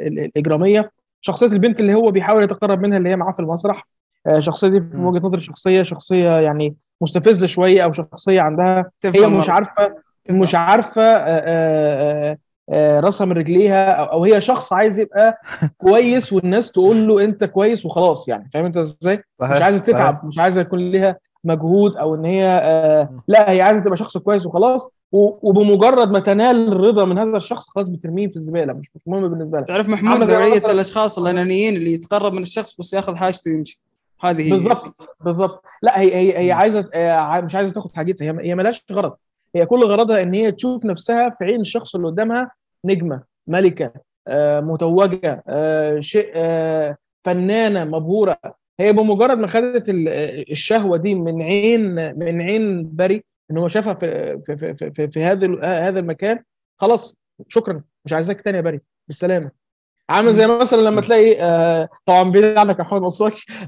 [0.00, 0.90] ال- الإجرامية
[1.20, 3.86] شخصية البنت اللي هو بيحاول يتقرب منها اللي هي معاه في المسرح
[4.26, 5.06] آه، الشخصيه دي مم.
[5.06, 9.48] وجهة نظري شخصية شخصية يعني مستفزة شوية أو شخصية عندها هي مش.
[9.48, 9.94] عارفة
[10.30, 12.38] مش عارفة آه، آه، آه، آه،
[12.72, 15.40] راسها من رجليها أو أو هي شخص عايز يبقى
[15.78, 19.78] كويس والناس تقول له أنت كويس وخلاص يعني فاهم أنت إزاي؟ مش عايزة.
[19.78, 24.18] تتعب مش عايزة يكون ليها مجهود أو إن هي آه لا هي عايزة تبقى شخص
[24.18, 29.02] كويس وخلاص وبمجرد ما تنال الرضا من هذا الشخص خلاص بترميه في الزبالة مش مش
[29.06, 29.66] مهم بالنسبة لها.
[29.66, 33.80] تعرف محمود نوعيه الأشخاص الأنانيين اللي يتقرب من الشخص بس ياخذ حاجته ويمشي.
[34.20, 34.50] هذه هي.
[34.50, 38.84] بالضبط بالظبط لا هي هي هي عايزة آه، مش عايزة تاخد حاجتها هي هي مالهاش
[38.92, 39.12] غرض.
[39.54, 42.50] هي كل غرضها إن هي تشوف نفسها في عين الشخص اللي قدامها
[42.84, 43.92] نجمة ملكة
[44.28, 48.38] آه، متوجة آه، شيء آه، فنانة مبهورة.
[48.80, 50.08] هي بمجرد ما خدت ال-
[50.50, 55.24] الشهوة دي من عين من عين باري إن هو شافها في في في, في, في,
[55.24, 56.38] هذا هذا المكان
[56.80, 57.14] خلاص
[57.48, 59.63] شكرا مش عايزاك تاني يا باري بالسلامة.
[60.10, 63.08] عامل زي مثلا لما تلاقي آه طبعا بعيد عنك يا محمد ما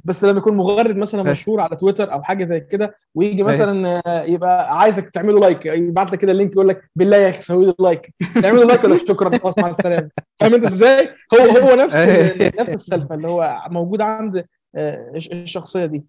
[0.04, 1.22] بس لما يكون مغرد مثلا.
[1.22, 3.42] مشهور على تويتر أو حاجة زي كده ويجي إيه.
[3.48, 7.16] مثلا آه، يبقى عايزك تعمل له like يبعت لك كده ال link يقول لك بالله
[7.16, 10.08] يا أخي سوي لي like تعمل له like ولا شكرا خلاص مع السلامة
[10.40, 11.38] فاهم أنت إزاي؟ هو
[11.68, 12.52] هو نفس إيه.
[12.60, 14.44] نفس السالفه اللي هو موجود عند
[14.76, 16.04] آه، الش- الشخصية دي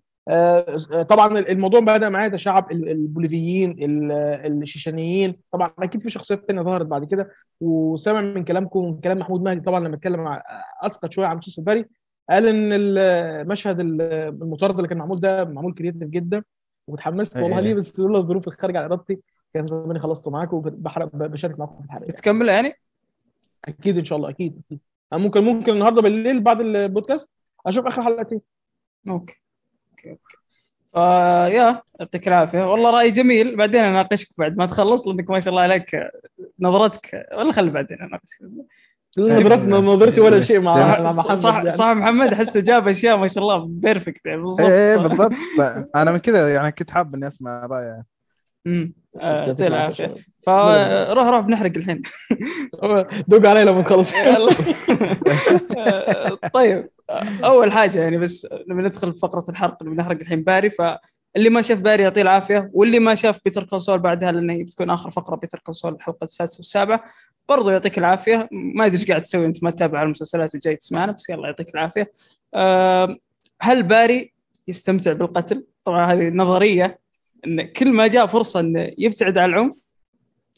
[1.10, 5.36] طبعا الموضوع بدأ معايا تشعب ال- البوليفيين ال- الشيشانيين.
[5.52, 7.32] طبعا أكيد في شخصيات تانية ظهرت بعد كده.
[7.62, 10.40] وسامع من كلامكم ومن كلام محمود مهدي طبعا لما اتكلم
[10.84, 11.86] أسقط شوية عن مسلسل باري
[12.30, 14.02] قال إن المشهد ال-
[14.41, 16.44] المطارده اللي كان معمول ده معمول creative جدا.
[16.88, 17.44] واتحمست إيه.
[17.44, 17.60] والله.
[17.60, 19.20] ليه بس لولا الظروف الخارجة عن إرادتي.
[19.54, 22.06] كان زماني خلصته معاكم وبحرق بشارك معاكم في الحلقة.
[22.06, 22.74] بتكمل يعني؟
[23.68, 24.80] أكيد إن شاء الله أكيد أكيد.
[25.14, 27.30] أنا ممكن ممكن النهارده بالليل بعد البودكاست
[27.66, 28.41] أشوف آخر حلقتين
[29.07, 29.41] okay.
[29.98, 30.38] okay okay.
[30.94, 32.72] فيا يعطيك العافية.
[32.72, 33.56] والله رأي جميل.
[33.56, 35.98] بعدين أناقشك بعد ما تخلص لأنك ما شاء الله عليك
[36.60, 37.28] نظرتك.
[37.34, 38.38] ولا خلي بعدين أناقشك.
[39.19, 41.69] نظرت نظرتي ولا شيء مع محمد صح, يعني.
[41.69, 44.41] صح محمد احسه جاب أشياء ما شاء الله perfect يعني.
[44.41, 45.02] بالضبط إيه صح.
[45.02, 45.34] بالضبط.
[45.95, 48.03] أنا من كذا يعني كنت حاب إني أسمع رأيه.
[48.68, 48.94] أمم.
[49.22, 49.68] آه، يعطيه.
[49.68, 50.15] العافية.
[50.45, 52.02] فروح روح بنحرق الحين.
[53.28, 53.84] دق علي لما
[54.15, 54.49] يلا.
[56.53, 56.90] طيب.
[57.43, 60.69] أول حاجة يعني بس لما ندخل في فقرة الحرق اللي بنحرق الحين باري.
[60.69, 64.89] فاللي ما شاف باري يعطيه العافية واللي ما شاف Better Call Saul بعدها لأنه بتكون
[64.89, 67.03] آخر فقرة Better Call Saul الحلقة السادسة والسابعة.
[67.49, 68.49] برضو يعطيك العافية.
[68.51, 72.11] ما أدري إيش قاعد تسوي أنت ما تتابع المسلسلات وجاي تسمعنا بس يلا يعطيك العافية.
[72.55, 73.17] أم،
[73.61, 74.34] هل باري
[74.67, 76.99] يستمتع بالقتل؟ طبعا هذه نظرية
[77.47, 79.86] إن كل ما جاء فرصة إنه يبتعد عن العنف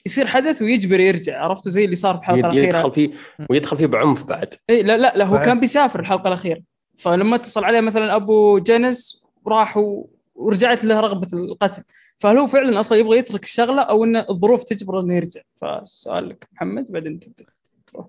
[0.06, 3.12] يصير حدث ويجبر يرجع عرفتوا زي اللي صار في الحلقة الاخيره يدخل فيه
[3.50, 4.54] ويدخل فيه بعنف بعد.
[4.70, 5.38] إي لا لا لا هو.
[5.38, 6.62] كان بيسافر الحلقة الأخيرة.
[6.98, 10.10] فلما اتصل عليه مثلا أبو جنس وراح و...
[10.36, 11.84] ورجعت له رغبة القتل.
[12.18, 16.48] فهل هو فعلا أصلا يبغى يترك الشغلة أو إن الظروف تجبره إنه يرجع؟ فسؤال لك
[16.54, 17.46] محمد بعدين تبدأ
[17.88, 18.08] تروح.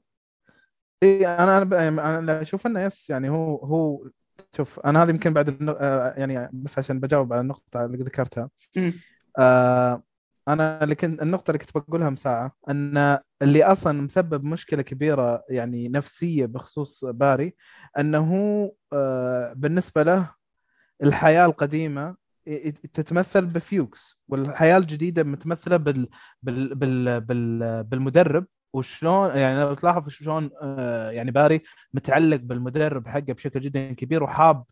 [1.02, 4.04] إي أنا أنا ب- أنا أشوف إنه يس يعني هو هو
[4.56, 5.76] شوف أنا هذه يمكن بعد النق...
[5.80, 8.50] آه، يعني بس عشان بجاوب على النقطة اللي ذكرتها.
[9.38, 10.02] آه
[10.48, 15.88] أنا اللي كنت النقطة اللي كنت بقولها مساعة أن اللي أصلا مسبب مشكلة كبيرة يعني
[15.88, 17.54] نفسية بخصوص باري
[17.98, 20.34] أنه آه بالنسبة له
[21.02, 22.16] الحياة القديمة
[22.92, 26.08] تتمثل بفيوكس والحياة الجديدة متمثلة بال
[26.42, 31.62] بال بال بال بالمدرب وشلون يعني لو تلاحظ شلون آه، يعني باري
[31.94, 34.64] متعلق بالمدرب حقه بشكل جدا كبير وحاب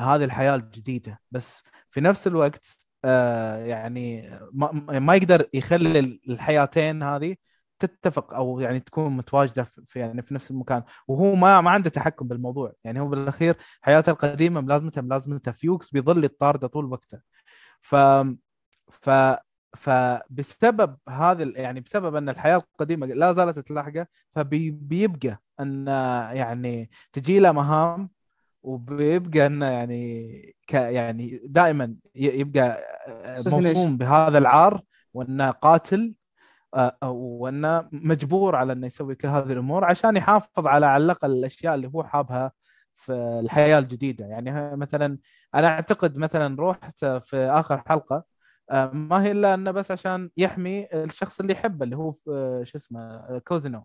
[0.00, 1.20] هذه الحياة الجديدة.
[1.30, 2.66] بس في نفس الوقت
[3.04, 5.98] آه، يعني ما, ما يقدر يخلي
[6.28, 7.36] الحياتين هذه
[7.78, 10.82] تتفق أو يعني تكون متواجدة في يعني في نفس المكان.
[11.08, 12.72] وهو ما ما عنده تحكم بالموضوع.
[12.84, 17.20] يعني هو بالأخير حياته القديمة ملازمته ملازمته فيوكس بيظل يطارده طول وقته.
[17.80, 17.94] ف
[18.90, 19.10] ف
[19.76, 25.86] فبسبب هذا يعني بسبب أن الحياة القديمة لا زالت تلاحقه فبيبقى أن
[26.34, 28.10] يعني تجي له مهام
[28.62, 32.78] وبيبقى إنه يعني ك يعني دائما يبقى.
[33.74, 34.80] موصوم بهذا العار
[35.14, 36.14] وإنه قاتل
[36.74, 41.74] آه، وإنه مجبور على إنه يسوي كل هذه الأمور عشان يحافظ على على الأقل الأشياء
[41.74, 42.52] اللي هو حابها
[42.94, 45.18] في الحياة الجديدة يعني مثلا
[45.54, 48.24] أنا أعتقد مثلا روحت في آخر حلقة
[48.70, 52.78] آه، ما هي إلا إنه بس عشان يحمي الشخص اللي يحبه اللي هو آه، شو
[52.78, 53.84] اسمه كوزينو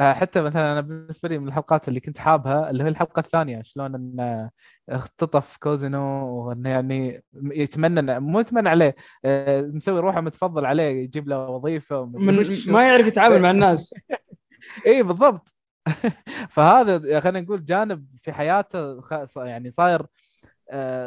[0.00, 3.94] حتى مثلا أنا بالنسبة لي من الحلقات اللي كنت حابها اللي هي الحلقة الثانية شلون
[3.94, 4.50] انه
[4.88, 8.94] اختطف كوزينو وانه يعني يتمنى مو يتمنى عليه
[9.24, 12.24] آه، مسوي روحه متفضل عليه يجيب له وظيفة من.
[12.72, 13.94] ما يعرف يتعامل مع الناس
[14.86, 15.54] اي بالضبط
[16.54, 19.00] فهذا خلينا نقول جانب في حياته
[19.36, 20.06] يعني صاير آه،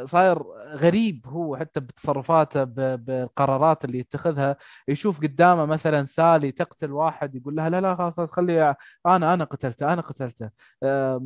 [0.06, 0.44] صاير
[0.76, 2.64] غريب هو حتى بتصرفاته
[2.96, 4.56] بالقرارات اللي يتخذها.
[4.88, 8.76] يشوف قدامه مثلا سالي تقتل واحد يقول لها لا لا خلاص خلي
[9.06, 10.50] أنا أنا قتلته أنا قتلته.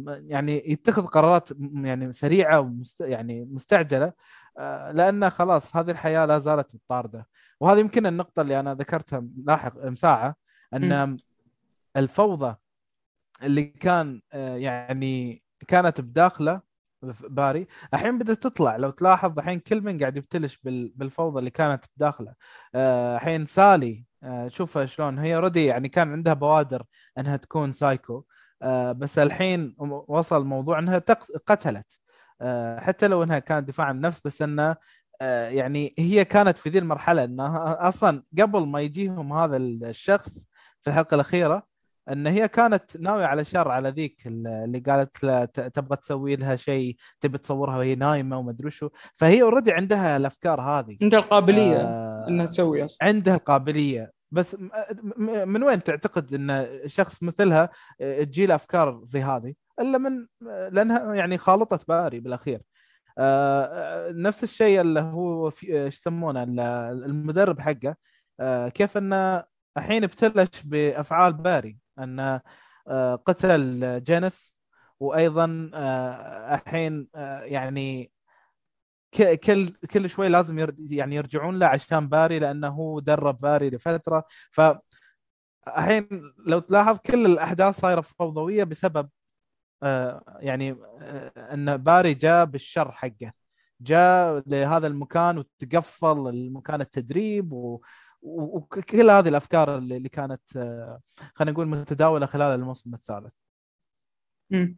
[0.08, 4.14] يعني يتخذ قرارات يعني سريعة ومست يعني مستعجلة.
[4.58, 7.28] آه، لأن خلاص هذه الحياة لا زالت تطارده
[7.60, 10.36] وهذه يمكن النقطة اللي أنا ذكرتها لاحق مساعة
[10.74, 11.18] أن
[11.98, 12.56] الفوضى
[13.44, 16.62] اللي كان آه، يعني كانت بداخله
[17.30, 17.68] باري.
[17.94, 18.76] الحين بدأت تطلع.
[18.76, 22.34] لو تلاحظ الحين كل من قاعد يبتلش بال- بالفوضى اللي كانت بداخله.
[22.76, 25.20] آه، الحين سالي آه، شوفها شلون.
[25.20, 26.84] هي already يعني كان عندها بوادر
[27.18, 28.24] إنها تكون سايكو.
[28.62, 29.76] آه، بس الحين
[30.08, 30.98] وصل الموضوع إنها
[31.48, 32.00] قتلت.
[32.78, 34.76] حتى لو إنها كانت دفاع عن النفس بس إنه
[35.22, 40.46] يعني هي كانت في ذي المرحلة إنها أصلا قبل ما يجيهم هذا الشخص
[40.82, 41.68] في الحلقة الأخيرة
[42.12, 46.96] إن هي كانت ناوية على شر على ذيك اللي قالت ت- تبغى تسوي لها شيء
[47.22, 50.98] تبي تصورها وهي نايمة وما أدري شو فهي اوريدي عندها الأفكار هذه.
[51.02, 53.08] عندها القابلية آه، إنها تسوي أصلا.
[53.08, 54.12] عندها القابلية.
[54.32, 54.56] بس
[55.46, 57.70] من وين تعتقد إن شخص مثلها
[58.00, 60.26] تجي له أفكار زي هذه؟ إلا من
[60.72, 62.62] لأنها يعني خالطة باري بالأخير.
[63.18, 66.60] آه، نفس الشيء اللي هو إيش يسمونه ال-
[67.06, 67.96] المدرب حقه.
[68.40, 69.44] آه، كيف إنه
[69.78, 71.78] الحين ابتلش بأفعال باري.
[72.00, 72.42] انه
[72.88, 74.54] آه، قتل جانيس
[75.00, 78.12] وأيضا آه، الحين آه، يعني
[79.44, 84.24] كل كل شوي لازم يعني يرجعون له عشان باري لأنه هو درب باري لفترة.
[84.52, 84.62] ف
[85.68, 86.08] الحين
[86.48, 89.10] لو تلاحظ كل الأحداث صايرة فوضوية بسبب
[90.40, 90.76] يعني
[91.38, 93.32] أن باري جاء بالشر حقه.
[93.82, 97.82] جاء لهذا المكان وتقفل المكان التدريب و...
[98.26, 101.00] وكل هذه الأفكار اللي كانت آه،
[101.36, 103.34] خلينا نقول متداولة خلال الموسم الثالث.
[104.50, 104.78] مم.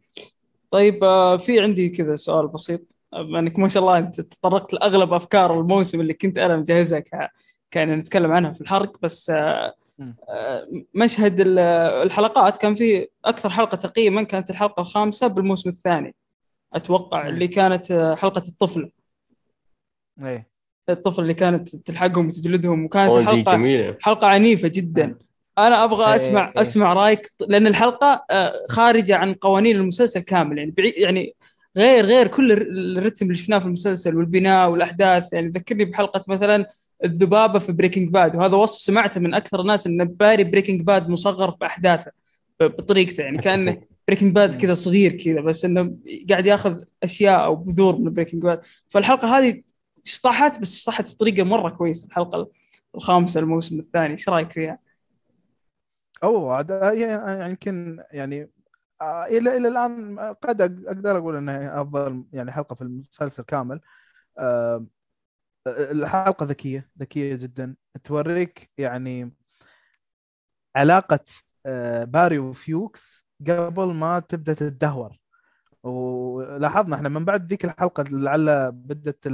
[0.70, 2.80] طيب آه، في عندي كذا سؤال بسيط.
[3.12, 7.30] بما انك ما شاء الله أنت تطرقت لأغلب أفكار الموسم اللي كنت أنا مجهزها ك...
[7.70, 9.74] كان نتكلم عنها في الحرق بس آه،
[10.94, 11.58] مشهد ال-
[12.06, 16.14] الحلقات كان في أكثر حلقة تقييما كانت الحلقة الخامسة بالموسم الثاني.
[16.72, 17.28] أتوقع مم.
[17.28, 18.90] اللي كانت حلقة الطفل.
[20.22, 20.57] إيه.
[20.92, 23.96] الطفل اللي كانت تلحقهم وتجلدهم وكانت الحلقة جميلة.
[24.00, 25.14] حلقة عنيفة جدا.
[25.58, 26.60] أنا أبغى إيه، أسمع إيه.
[26.62, 31.34] أسمع رأيك لأن الحلقة آه، خارجة عن قوانين المسلسل كامل يعني بعيد يعني
[31.76, 35.32] غير غير كل الر- الرتم اللي شفناه في المسلسل والبناء والأحداث.
[35.32, 36.66] يعني ذكرني بحلقة مثلا
[37.04, 41.50] الذبابة في Breaking Bad وهذا وصف سمعته من أكثر الناس إن باري Breaking Bad مصغر
[41.50, 42.10] بأحداثه
[42.60, 43.22] بطريقته.
[43.22, 43.80] يعني كان.
[44.08, 45.92] Breaking Bad كذا صغير كذا بس إنه
[46.30, 49.62] قاعد ياخذ أشياء أو بذور من Breaking Bad فالحلقة هذه
[50.08, 52.50] شطحت بس شطحت بطريقة مرة كويسة الحلقة
[52.94, 54.12] الخامسة الموسم الثاني.
[54.12, 54.78] إيش رأيك فيها؟
[56.24, 58.50] اوه يعني يمكن يعني
[59.00, 63.80] آه، إلى إلى الآن قد أقدر أقول إنها أفضل يعني حلقة في المسلسل كامل.
[64.38, 64.86] آه،
[65.66, 67.76] الحلقة ذكية ذكية جدا.
[68.04, 69.32] توريك يعني
[70.76, 71.24] علاقة
[71.66, 75.18] آه، باري وفيوكس قبل ما تبدأ تتدهور.
[75.82, 79.24] ولاحظنا إحنا من بعد ذيك الحلقة لعل بدأت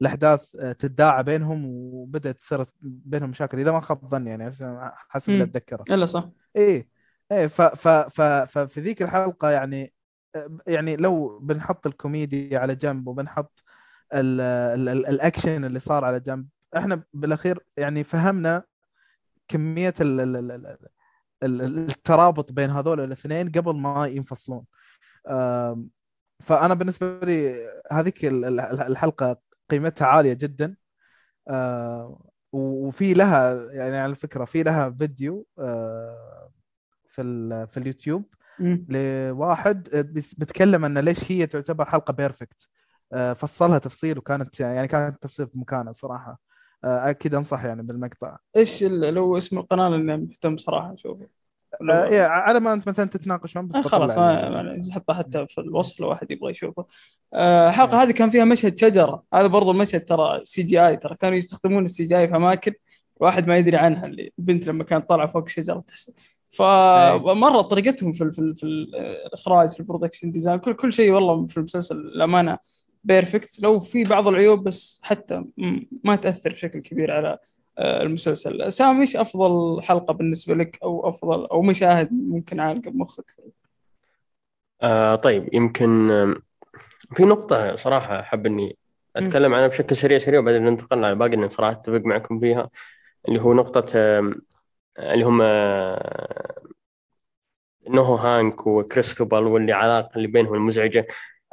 [0.00, 4.52] الأحداث آه، تتداعى بينهم وبدأت تصير بينهم مشاكل إذا ما خاب ظني يعني
[5.08, 5.42] حسب اللي.
[5.42, 5.84] أتذكره.
[5.90, 6.28] إلا صح.
[6.56, 6.88] إيه
[7.32, 9.92] إيه ف ف ف ففي ذيك الحلقة يعني
[10.66, 13.64] يعني لو بنحط الكوميديا على جنب وبنحط
[14.14, 18.62] ال ال ال الأكشن اللي صار على جنب إحنا بالأخير يعني فهمنا
[19.48, 20.66] كمية ال ال ال
[21.42, 24.64] ال ال الترابط بين هذول الاثنين قبل ما ينفصلون.
[26.42, 27.54] فأنا بالنسبة لي
[27.92, 29.36] هذيك ال- ال- الحلقة
[29.70, 30.76] قيمتها عالية جدا.
[31.50, 36.50] آه، وفي لها يعني على فكرة في لها فيديو آه،
[37.06, 37.22] في
[37.72, 38.24] في اليوتيوب.
[38.88, 42.68] لواحد بس- بيتكلم إن ليش هي تعتبر حلقة perfect
[43.36, 46.40] فصلها تفصيل وكانت يعني كانت تفصيل في مكانها صراحة.
[46.84, 48.36] آه، أكيد أنصح يعني بالمقطع.
[48.56, 51.28] إيش لو اسم القناة لاني مهتم صراحة أشوفه.
[51.90, 54.88] آه، إيه، على ما أنت مثلا تتناقشون بس آه، خلاص بطلع ما- يعني.
[54.88, 56.86] نحطها حتى في الوصف لو واحد يبغى يشوفه.
[57.34, 59.22] آه، الحلقة هذه كان فيها مشهد شجرة.
[59.34, 62.72] هذا برضو المشهد ترى CGI ترى كانوا يستخدمون ال CGI في أماكن
[63.16, 66.12] واحد ما يدري عنها اللي البنت لما كانت طالعة فوق شجره تحسن
[66.50, 71.12] فمره طريقتهم في ال في, ال في الإخراج في ال production design كل كل شيء
[71.12, 72.58] والله في المسلسل الامانه
[73.04, 73.60] perfect.
[73.62, 75.44] لو في بعض العيوب بس حتى
[76.04, 77.38] ما تأثر بشكل كبير على آه،
[77.78, 78.72] المسلسل.
[78.72, 83.34] سامي إيش أفضل حلقة بالنسبة لك أو أفضل أو مشاهد ممكن عالقه بمخك
[84.82, 86.10] آه طيب يمكن
[87.16, 88.78] في نقطة صراحة أحب إني
[89.16, 92.70] أتكلم عنها بشكل سريع سريع وبعدين ننتقل على باقي إني صراحة أتفق معكم فيها
[93.28, 94.34] اللي هو نقطة آم،
[94.98, 96.62] اللي هم آه،
[97.88, 101.06] نوهو هانك وكريستوبال واللي علاقة اللي بينهم المزعجة.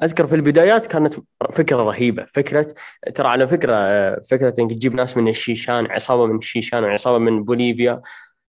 [0.04, 1.14] أذكر في البدايات كانت
[1.54, 2.76] فكرة رهيبة فكرة
[3.16, 7.44] ترى على فكرة آه، فكرة إنك تجيب ناس من الشيشان عصابة من الشيشان وعصابة من
[7.44, 8.02] بوليفيا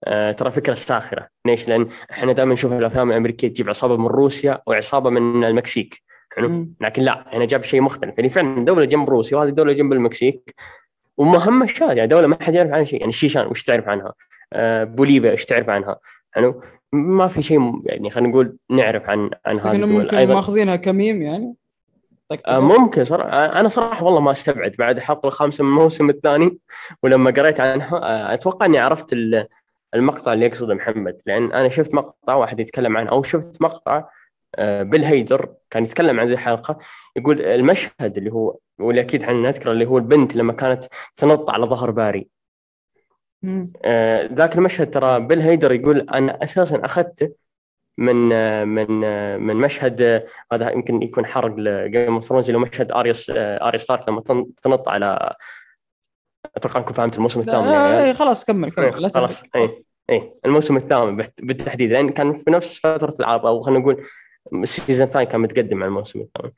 [0.04, 4.62] آه، ترى فكرة ساخرة ليش؟ لأن إحنا دائما نشوف الأفلام الأمريكية تجيب عصابة من روسيا
[4.66, 6.02] وعصابة من المكسيك
[6.36, 6.68] حلو.
[6.80, 10.54] لكن لا هنا جاب شيء مختلف يعني فعلا دولة جنب روسيا وهذه دوله جنب المكسيك
[11.16, 14.12] ومهمشات يعني دولة ما حد يعرف عنها شيء يعني الشيشان وش تعرف عنها؟
[14.52, 15.96] آه بوليفيا إيش تعرف عنها؟
[16.32, 16.62] حلو
[16.92, 19.92] ما في شيء يعني خلينا نقول نعرف عن عن هذه الدول.
[20.02, 21.54] ممكن أيضا ماخذينها كميم يعني؟
[22.46, 23.28] آه ممكن صراحة.
[23.30, 26.58] آه، أنا صراحة والله ما أستبعد بعد الحلقة الخامسه من الموسم الثاني
[27.02, 29.46] ولما قريت عنها آه، أتوقع إني عرفت ال-
[29.94, 34.04] المقطع اللي يقصده محمد لأن أنا شفت مقطع واحد يتكلم عنه أو شفت مقطع
[34.56, 36.78] آه، بيل هيدر كان يتكلم عن ذي الحلقة
[37.16, 40.84] يقول المشهد اللي هو واللي أكيد إحنا نذكره اللي هو البنت لما كانت
[41.16, 42.28] تنط على ظهر باري.
[44.34, 47.32] ذاك المشهد ترى بيل هيدر يقول أنا أساسا أخذته
[47.98, 52.46] من آه، من آه، من مشهد آه، هذا يمكن يكون حرق ل Game of Thrones
[52.50, 53.14] اللي هو مشهد آريا
[53.68, 55.34] آريا ستارك لما تن- تنط على
[56.56, 57.66] أتوقع أنكم فهمت الموسم الثامن.
[57.70, 59.42] لا إيه، خلاص كمل كمل لا خلاص.
[59.56, 64.04] اي اي الموسم الثامن بالت- بالتحديد لأن كان في نفس فترة العرض أو خلينا نقول
[64.52, 66.50] ال season الثاني كان متقدم عن الموسم الثامن.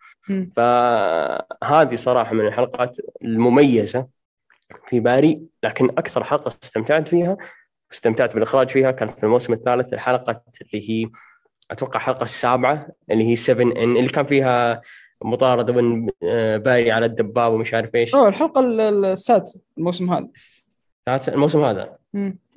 [0.57, 4.07] فهذه صراحة من الحلقات المميزة
[4.89, 7.37] في باري لكن أكثر حلقة استمتعت فيها
[7.93, 11.11] استمتعت بالإخراج فيها كانت في الموسم الثالث الحلقة اللي هي
[11.71, 14.81] أتوقع الحلقة السابعة اللي هي 7 N اللي كان فيها
[15.25, 18.15] مطاردة من آه، باري على الدباب ومش عارف إيش.
[18.15, 20.29] اوه الحلقة ال- ال- السادسة الموسم هذا.
[21.09, 21.97] ذات- الموسم هذا.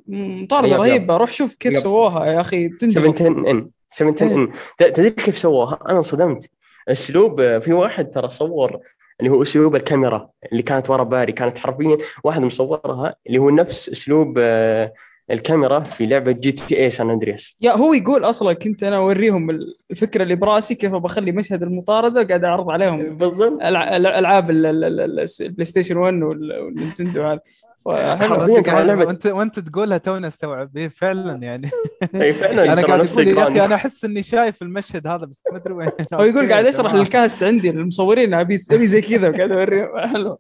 [0.08, 0.80] مطاردة yep.
[0.82, 1.18] رهيبة.
[1.18, 1.80] روح شوف كيف yep.
[1.80, 6.50] سووها يا أخي 7 ten 10 N 7 10 N تدري كيف سووها؟ أنا انصدمت.
[6.88, 8.80] أسلوب آه، في واحد ترى صور
[9.20, 13.90] اللي هو اسلوب الكاميرا اللي كانت ورا باري كانت حرفيا واحد مصورها اللي هو نفس
[13.90, 14.94] اسلوب آه،
[15.32, 19.50] الكاميرا في لعبه GTA San Andreas يا هو يقول أصلا كنت أنا اوريهم
[19.92, 24.84] الفكرة اللي براسي كيف بخلي مشهد المطارده قاعد اعرض عليهم بالضبط الع- الالعاب ال- ال-
[24.84, 27.40] ال- ال- ال PlayStation 1 وال- وال Nintendo هذا
[27.88, 30.78] وانت وانت تقولها توني استوعب.
[30.78, 31.70] إيه فعلا يعني.
[32.16, 33.66] اي فعلا أنا قاعد أقول يا أخي.
[33.66, 35.90] أنا أحس إني شايف المشهد هذا بس ما أدري وين.
[36.14, 36.94] هو يقول قاعد اشرح.
[36.94, 40.40] لل cast عندي المصورين ابي أبي زي كذا وقاعد اوريهم حلو.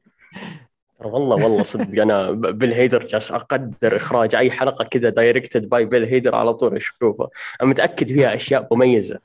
[0.99, 2.01] والله والله صدق.
[2.01, 6.75] أنا بيل هيدر جالس أقدر إخراج أي حلقة كذا directed by بيل هيدر على طول
[6.75, 7.27] اشوفها
[7.61, 9.19] أنا متأكد فيها أشياء مميزة.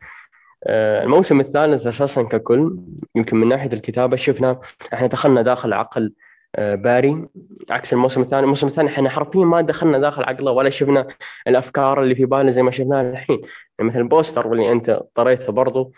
[0.67, 2.77] آه، الموسم الثالث أساسا ككل
[3.15, 4.61] يمكن من ناحية الكتابة شفنا
[4.95, 6.13] إحنا دخلنا داخل عقل
[6.59, 7.29] باري.
[7.71, 11.07] عكس الموسم الثاني، الموسم الثاني إحنا حرفيا ما دخلنا داخل عقله ولا شفنا
[11.47, 13.41] الأفكار اللي في باله زي ما شفناها الحين،
[13.79, 15.93] يعني مثل ال poster واللي أنت طريته برضو.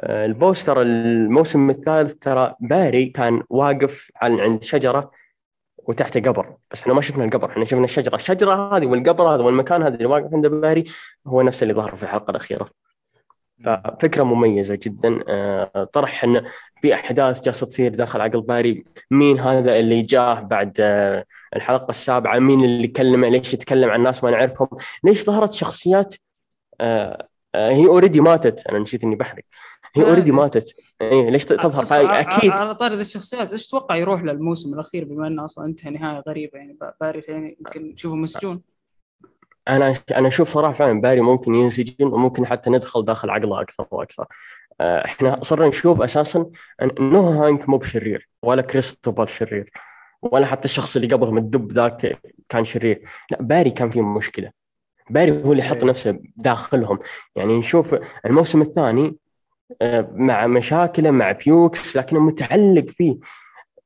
[0.00, 5.10] آه، ال poster الموسم الثالث ترى باري كان واقف عن عند شجرة
[5.78, 6.56] وتحته قبر.
[6.70, 8.16] بس إحنا ما شفنا القبر إحنا شفنا الشجرة.
[8.16, 10.84] الشجرة هذه والقبر هذا والمكان هذا اللي واقف عند باري
[11.26, 12.85] هو نفس اللي ظهر في الحلقة الأخيرة.
[13.64, 15.20] ففكره مميزة جدا.
[15.28, 16.42] آه، طرح إن
[16.82, 18.84] في أحداث جالسة تصير داخل عقل باري.
[19.10, 21.24] مين هذا اللي جاه بعد آه،
[21.56, 24.68] الحلقة السابعة؟ مين اللي كلمه ليش يتكلم عن ناس ما نعرفهم؟
[25.04, 26.14] ليش ظهرت شخصيات
[26.80, 28.66] آه، آه، هي already ماتت.
[28.66, 29.44] أنا نسيت إني بحرق.
[29.96, 30.02] هي.
[30.04, 30.74] already ماتت.
[31.00, 31.84] إيه ليش تظهر
[32.20, 32.50] أكيد.
[32.50, 36.76] على طاري الشخصيات إيش تتوقع يروح للموسم الأخير بما إنه أصلا انتهى نهاية غريبة يعني
[36.80, 38.62] با- باري يعني يمكن نشوفه مسجون.
[39.68, 44.26] أنا أنا أشوف صراحة فعلا باري ممكن ينسجن وممكن حتى ندخل داخل عقله أكثر وأكثر.
[44.80, 46.46] آه، إحنا صرنا نشوف أساسا
[46.82, 49.70] أن نوهو هانك مو بشرير ولا كريستوبال شرير
[50.22, 54.50] ولا حتى الشخص اللي قبلهم الدب ذاك كان شرير، لا باري كان فيه مشكلة.
[55.10, 55.84] باري هو اللي حط إيه.
[55.84, 56.98] نفسه داخلهم،
[57.36, 57.96] يعني نشوف
[58.26, 59.16] الموسم الثاني
[59.82, 63.18] آه، مع مشاكله مع فيوكس لكنه متعلق فيه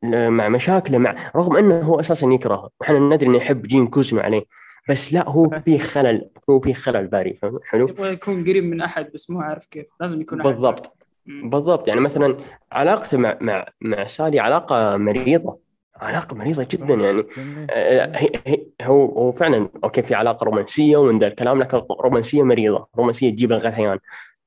[0.03, 4.45] مع مشاكله مع رغم إنه هو أساسا يكرهه وإحنا ندري إنه يحب جين كوزنو عليه
[4.89, 8.81] بس لا هو في خلل هو في خلل باري فاهم؟ حلو؟ يبغى يكون قريب من
[8.81, 9.87] أحد بس مو عارف كيف.
[10.01, 10.51] لازم يكون أحد.
[10.51, 10.97] بالضبط.
[11.27, 11.51] مم.
[11.51, 11.89] بالضبط.
[11.89, 12.37] يعني مثلا
[12.73, 15.61] علاقته مع مع مع سالي علاقة مريضة.
[15.97, 17.25] علاقة مريضة جدا يعني.
[17.71, 22.43] آه، هي هي هو هو فعلا okay في علاقة رومانسية ومن ذا الكلام لكن رومانسية
[22.43, 23.99] مريضة رومانسية تجيب الغثيان.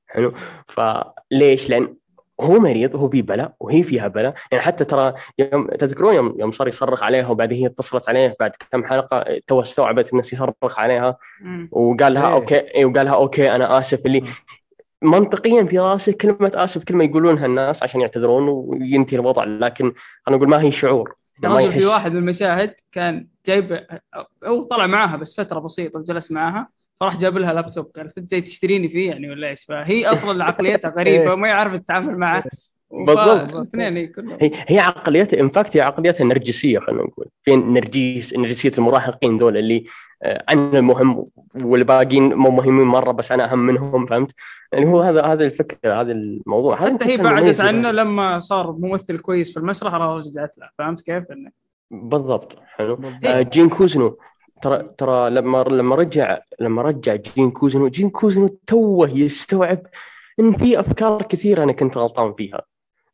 [0.06, 0.34] حلو؟
[0.68, 1.96] فليش؟ لأن
[2.40, 4.34] هو مريض هو في بلاء وهي فيها بلاء.
[4.52, 8.50] يعني حتى ترى يوم تذكرون يوم يوم صار يصرخ عليها وبعدين هي اتصلت عليه بعد
[8.70, 11.16] كم حلقة تو استوعبت إنه يصرخ عليها.
[11.70, 12.34] وقال لها إيه.
[12.34, 14.06] okay إيه وقال لها okay أنا آسف.
[14.06, 14.22] اللي
[15.02, 19.44] منطقيا في رأسه كلمة آسف كلمه يقولونها الناس عشان يعتذرون وينتهي الوضع.
[19.44, 19.92] لكن
[20.26, 21.14] خلينا نقول ما هي شعور.
[21.42, 23.86] يا ما في واحد من المشاهد كان جايب
[24.44, 26.68] هو طلع معاها بس فترة بسيطة وجلس معاها.
[27.04, 30.94] فراح جاب لها لابتوب قالت انت جاي تشتريني فيه يعني ولا إيش فهي أصلا عقليتها
[30.98, 32.44] غريبة وما يعرف تتعامل معه
[32.90, 33.54] بالضبط.
[33.54, 38.72] اثنين إيه، كلهم هي هي عقليتها انفاكت هي عقليتها نرجسية خلينا نقول في نرجيس نرجسية
[38.78, 39.84] المراهقين دول اللي
[40.22, 41.26] آه، أنا المهم
[41.64, 44.34] والباقيين مو مهمين مرة بس أنا أهم منهم فهمت؟
[44.74, 47.90] اللي هو هذا هذا الفكرة هذا الموضوع حتى هي بعدت عنه.
[47.90, 51.50] لما صار ممثل كويس في المسرح رجعت له فهمت كيف؟ انه
[51.90, 53.00] بالضبط حلو.
[53.24, 54.18] آه، جين كوزنو
[54.64, 59.86] ترى ترى لما لما رجع لما رجع جين كوزنو جين كوزنو توه يستوعب
[60.40, 62.62] إن في أفكار كثيرة أنا كنت غلطان فيها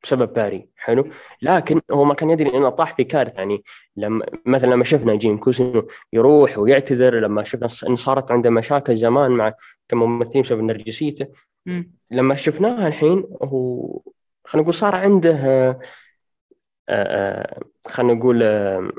[0.03, 1.11] بسبب باري حلو
[1.43, 3.63] لكن هو ما كان يدري إنه طاح في كارثة يعني
[3.97, 9.31] لما مثلا لما شفنا جين كوزنو يروح ويعتذر لما شفنا إن صارت عنده مشاكل زمان
[9.31, 9.53] مع
[9.89, 11.27] كممثلين بسبب نرجسيته.
[12.11, 14.01] لما شفناها الحين هو
[14.45, 15.81] خلينا نقول صار عنده آه،
[16.89, 18.91] آه، خلينا نقول آه،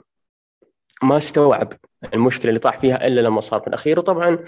[1.04, 1.74] ما استوعب
[2.14, 4.40] المشكلة اللي طاح فيها إلا لما صار في الاخير وطبعا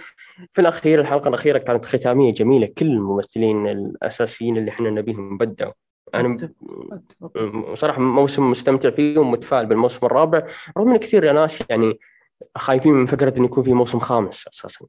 [0.52, 2.68] في الأخير الحلقة الأخيرة كانت ختامية جميلة.
[2.78, 5.74] كل الممثلين الأساسيين اللي إحنا نبيهم بدعوا
[6.16, 6.50] أنا.
[7.74, 10.48] صراحة موسم مستمتع فيه ومتفائل بالموسم الرابع.
[10.78, 12.00] رغم إن كثير ناس يعني
[12.58, 14.86] خايفين من فكرة انه يكون في موسم خامس أساسا.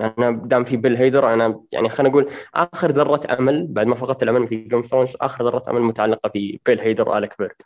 [0.00, 4.22] أنا دام في بيل هيدر أنا يعني خلينا نقول آخر ذرة أمل بعد ما فقدت
[4.22, 7.64] الأمل في جيم ثرونز آخر ذرة أمل متعلقة في بيل هيدر والك بيرك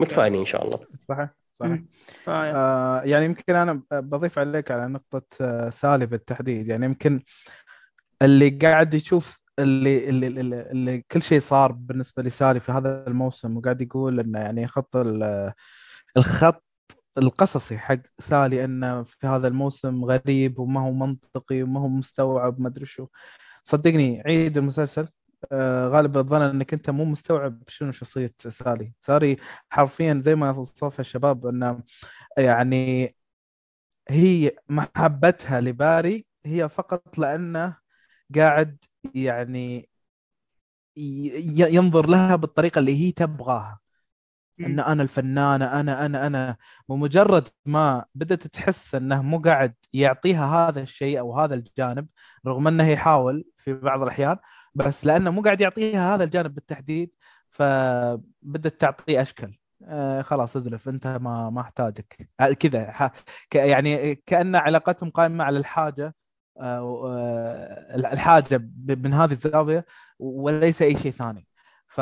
[0.00, 0.78] متفائلين إن شاء الله.
[2.26, 2.52] صحيح.
[2.56, 7.20] آه يعني يمكن أنا بضيف عليك على نقطة آه سالي بالتحديد يعني يمكن
[8.22, 13.56] اللي قاعد يشوف اللي اللي, اللي, اللي كل شيء صار بالنسبة لسالي في هذا الموسم
[13.56, 15.52] وقاعد يقول إنه يعني خط ال-
[16.16, 16.64] الخط
[17.18, 22.68] القصصي حق سالي إنه في هذا الموسم غريب وما هو منطقي وما هو مستوعب ما
[22.68, 23.06] أدري شو.
[23.64, 25.08] صدقني عيد المسلسل.
[25.88, 28.92] غالبا الظن إنك أنت مو مستوعب شنو شخصية ساري.
[29.00, 29.36] ساري
[29.70, 31.82] حرفيا زي ما وصفها الشباب انه
[32.38, 33.14] يعني
[34.10, 37.76] هي محبتها لباري هي فقط لأنه
[38.36, 39.88] قاعد يعني
[41.58, 43.80] ينظر لها بالطريقة اللي هي تبغاها.
[44.60, 46.56] إن أنا الفنانة أنا أنا أنا.
[46.88, 52.08] ومجرد ما بدأت تحس إنه مو قاعد يعطيها هذا الشيء أو هذا الجانب
[52.46, 54.36] رغم إنه يحاول في بعض الأحيان
[54.74, 57.10] بس لأنه مو قاعد يعطيها هذا الجانب بالتحديد
[57.50, 62.30] فبدت تعطيه اشكال آه خلاص ادلف أنت ما ما احتاجك.
[62.40, 62.94] آه، كذا
[63.54, 66.14] يعني كأن علاقتهم قائمة على الحاجة
[66.60, 69.86] آه، آه، الحاجة من هذه الزاوية
[70.18, 71.46] وليس أي شيء ثاني.
[71.88, 72.00] ف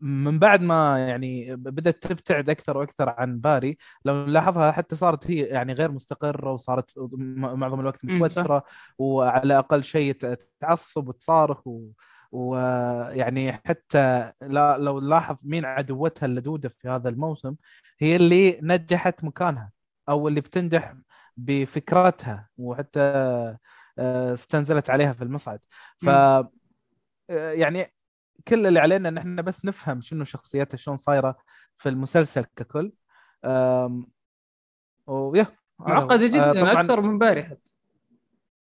[0.00, 5.40] من بعد ما يعني بدأت تبتعد أكثر وأكثر عن باري لو نلاحظها حتى صارت هي
[5.40, 6.92] يعني غير مستقرة وصارت
[7.32, 8.04] معظم الوقت.
[8.04, 8.64] متوترة
[8.98, 10.12] وعلى أقل شيء
[10.60, 11.90] تعصب وتصارخ و...
[12.32, 17.54] ويعني حتى لا لو نلاحظ مين عدوتها اللدودة في هذا الموسم
[17.98, 19.72] هي اللي نجحت مكانها
[20.08, 20.94] أو اللي بتنجح
[21.36, 23.00] بفكرتها وحتى
[23.98, 25.60] آه، استنزلت عليها في المصعد
[25.96, 26.50] ف آه،
[27.30, 27.86] يعني
[28.48, 31.36] كل اللي علينا إن إحنا بس نفهم شنو شخصيتها شلون صايرة
[31.76, 32.92] في المسلسل ككل.
[35.06, 35.46] ويا.
[35.78, 37.72] معقدة آه، جدا أكثر من باري حتى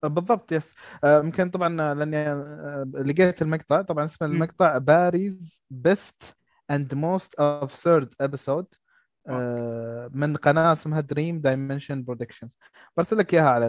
[0.04, 3.82] بالضبط yes آه، يمكن طبعا لأني آه، لقيت المقطع.
[3.82, 4.26] طبعا اسم.
[4.26, 6.24] المقطع Barry's best
[6.72, 8.74] and most absurd episode
[10.12, 12.50] من قناة اسمها Dream Dimension Productions.
[12.98, 13.66] برسل لك إياها على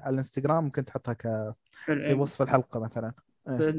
[0.00, 2.14] على الانستغرام ممكن تحطها ك- في يعني.
[2.14, 3.12] وصف الحلقة مثلا.
[3.48, 3.74] إيه.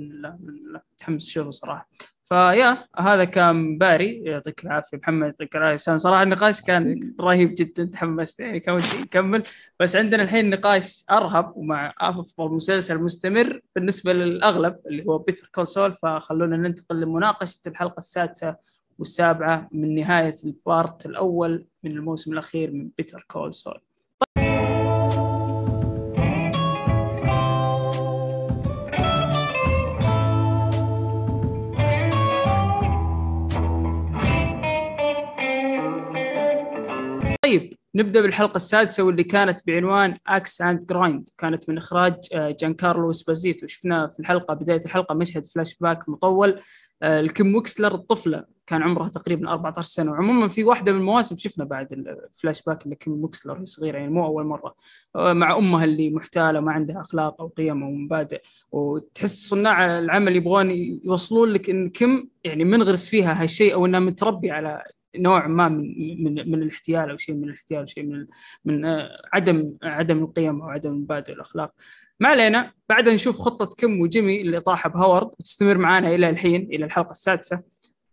[0.94, 1.90] متحمس اشوفه صراحة.
[2.26, 4.24] فيا هذا كان باري.
[4.24, 5.96] يعطيك العافية محمد يعطيك العافية.
[5.96, 9.44] صراحة النقاش كان رهيب جدا تحمست يعني ودي نكمل
[9.80, 15.68] بس عندنا الحين نقاش أرهب ومع افضل مسلسل مستمر بالنسبة للأغلب اللي هو Better Call
[15.68, 18.56] Saul فخلونا ننتقل لمناقشة الحلقة السادسة
[19.00, 23.54] والسابعة من نهاية ال part الأول من الموسم الأخير من Better Call
[37.54, 42.74] طيب نبدأ بالحلقة السادسة واللي كانت بعنوان Axe and Grind كانت من إخراج آه، جان
[42.74, 43.68] كارلو إسبازيتو.
[43.68, 46.62] شفنا في الحلقة بداية الحلقة مشهد فلاش باك مطول.
[47.02, 50.12] آه، لكيم ويكسلر الطفلة كان عمرها تقريبا 14 سنة.
[50.12, 54.12] وعموما في واحدة من المواسم شفنا بعد الفلاش باك اللي كيم ويكسلر وهي صغيرة يعني
[54.12, 54.76] مو أول مرة.
[55.16, 58.42] آه، مع أمها اللي محتالة ما عندها أخلاق أو قيم أو مبادئ.
[58.72, 60.72] وتحس صناع العمل يبغون
[61.04, 64.84] يوصلون لك إن كيم يعني منغرس فيها هالشيء أو إنها متربيه على
[65.16, 68.28] نوع ما من من من الاحتيال أو شيء من الاحتيال أو شيء من
[68.66, 71.72] من آه، عدم عدم القيم أو عدم المبادئ والأخلاق.
[72.20, 76.86] ما علينا بعدها نشوف خطة كيم وجيمي اللي طاحه بهاورد وتستمر معانا إلى الحين إلى
[76.86, 77.62] الحلقة السادسة.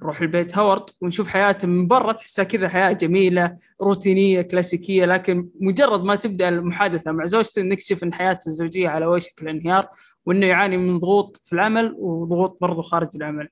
[0.02, 6.04] نروح البيت هاورد ونشوف حياته من برا تحسها كذا حياة جميلة روتينية كلاسيكية لكن مجرد
[6.04, 9.88] ما تبدأ المحادثة مع زوجته نكتشف إن حياته الزوجية على وشك الانهيار
[10.26, 13.48] وإنه يعاني من ضغوط في العمل وضغوط برضو خارج العمل.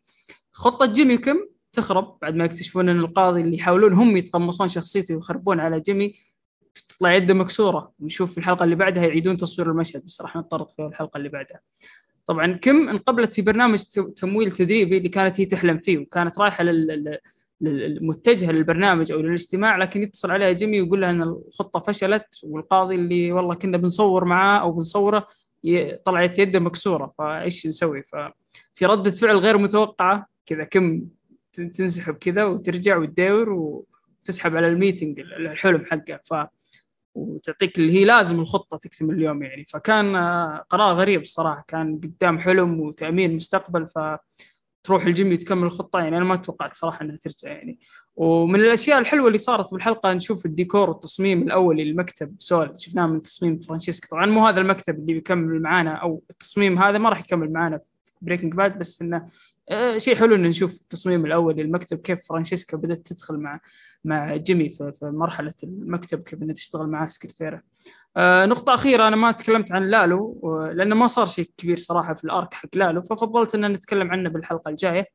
[0.53, 1.49] خطة جيمي وكيم
[1.79, 6.15] تخرب بعد ما يكتشفون إن القاضي اللي يحاولون هم يتقمصون شخصيته ويخربون على جيمي
[6.89, 7.93] تطلع يده مكسورة.
[8.01, 10.05] نشوف في الحلقة اللي بعدها يعيدون تصوير المشهد.
[10.05, 11.61] بس راح نتطرق فيه الحلقة اللي بعدها.
[12.27, 13.79] طبعا كم انقبلت في برنامج
[14.17, 17.19] تمويل تدريبي اللي كانت هي تحلم فيه وكانت رايحة لل...
[18.01, 23.33] متجهه للبرنامج أو للاجتماع لكن يتصل عليها جيمي ويقول لها إن الخطة فشلت والقاضي اللي
[23.33, 25.27] والله كنا بنصور معاه أو بنصوره.
[26.05, 27.15] طلعت يده مكسورة.
[27.19, 30.27] فإيش نسوي؟ ففي ردة فعل غير متوقعة.
[30.47, 31.03] كذا كيم
[31.61, 36.21] تنسحب كذا وترجع وتداور وتسحب على ال meeting الحلم حقه.
[36.25, 36.35] ف
[37.15, 39.65] وتعطيك اللي هي لازم الخطة تكتمل اليوم يعني.
[39.65, 40.17] فكان
[40.71, 41.65] قرار غريب الصراحة.
[41.69, 43.99] كان قدام حلم وتأمين مستقبل ف
[44.85, 46.17] تروح كيم تكمل الخطة يعني.
[46.17, 47.79] أنا ما توقعت صراحة إنها ترجع يعني.
[48.17, 52.37] ومن الأشياء الحلوة اللي صارت بالحلقة نشوف الديكور والتصميم الاولي للمكتب.
[52.39, 54.09] سول شفناه من تصميم فرانشيسكا.
[54.09, 57.81] طبعا مو هذا المكتب اللي بيكمل معانا أو التصميم هذا ما راح يكمل معانا
[58.23, 59.29] Breaking Bad بس إنه
[59.71, 63.61] آه شيء حلو ان نشوف التصميم الأول للمكتب كيف فرانشيسكا بدأت تدخل مع
[64.05, 67.63] مع جيمي في, مرحلة المكتب كيف انها تشتغل معاه سكرتيرة.
[68.17, 70.41] آه نقطة أخيرة أنا ما تكلمت عن لالو
[70.73, 74.29] لأنه ما صار شيء كبير صراحة في ال arc حق لالو ففضلت إن نتكلم عنه
[74.29, 75.07] بالحلقة الجاية.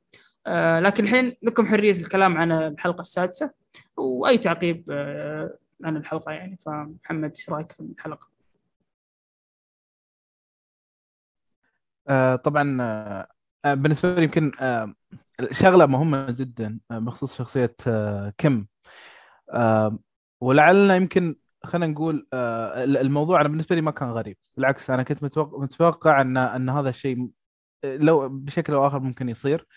[0.48, 3.52] آه لكن الحين لكم حرية الكلام عن الحلقة السادسة
[3.98, 4.84] وأي تعقيب
[5.84, 8.33] عن الحلقة يعني فمحمد إيش رأيك في الحلقة؟
[12.08, 12.78] آه طبعا
[13.66, 14.94] آه بالنسبة لي يمكن آه
[15.52, 17.76] شغلة مهمة جدا بخصوص شخصية
[18.38, 18.68] كيم.
[20.42, 24.38] ولعلنا يمكن خلينا نقول آه، الموضوع أنا بالنسبة لي ما كان غريب.
[24.58, 27.30] بالعكس أنا كنت متوقع, أن أن هذا الشيء
[27.86, 29.68] لو بشكل أو آخر ممكن يصير.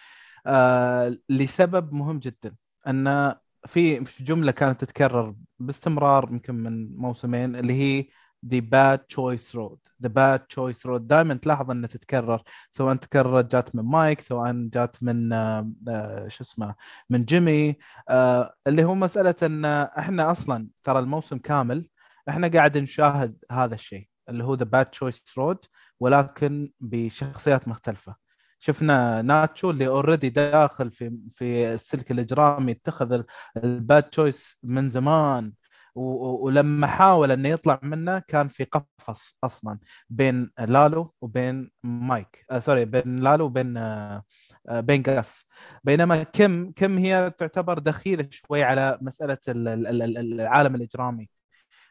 [0.47, 2.57] آه، لسبب مهم جدا
[2.87, 3.35] أن
[3.67, 8.07] في جملة كانت تتكرر باستمرار يمكن من موسمين اللي هي
[8.43, 9.79] the bad choice road.
[10.01, 11.01] The bad choice road.
[11.07, 16.45] دائما تلاحظ انها تتكرر سواء تكررت جات من مايك سواء جات من آه، آه، شو
[16.45, 16.75] اسمه
[17.11, 17.77] من جيمي
[18.09, 21.89] آه، اللي هو مسألة إن إحنا أصلا ترى الموسم كامل
[22.29, 25.65] إحنا قاعد نشاهد هذا الشيء اللي هو the bad choice road
[26.01, 28.17] ولكن بشخصيات مختلفة.
[28.59, 33.23] شفنا ناتشو اللي already داخل في في السلك الإجرامي اتخذ
[33.57, 35.53] ال bad choice من زمان.
[35.97, 39.79] ولما حاول إنه يطلع منه كان في قفص أصلا
[40.11, 44.23] بين لالو وبين مايك آه sorry بين لالو وبين آه,
[44.71, 45.47] بين جاس.
[45.85, 51.29] بينما كيم كيم هي تعتبر دخيلة شوي على مسألة العالم الإجرامي.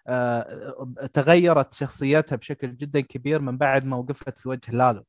[0.07, 5.05] آه تغيرت شخصيتها بشكل جدا كبير من بعد ما وقفت في وجه لالو.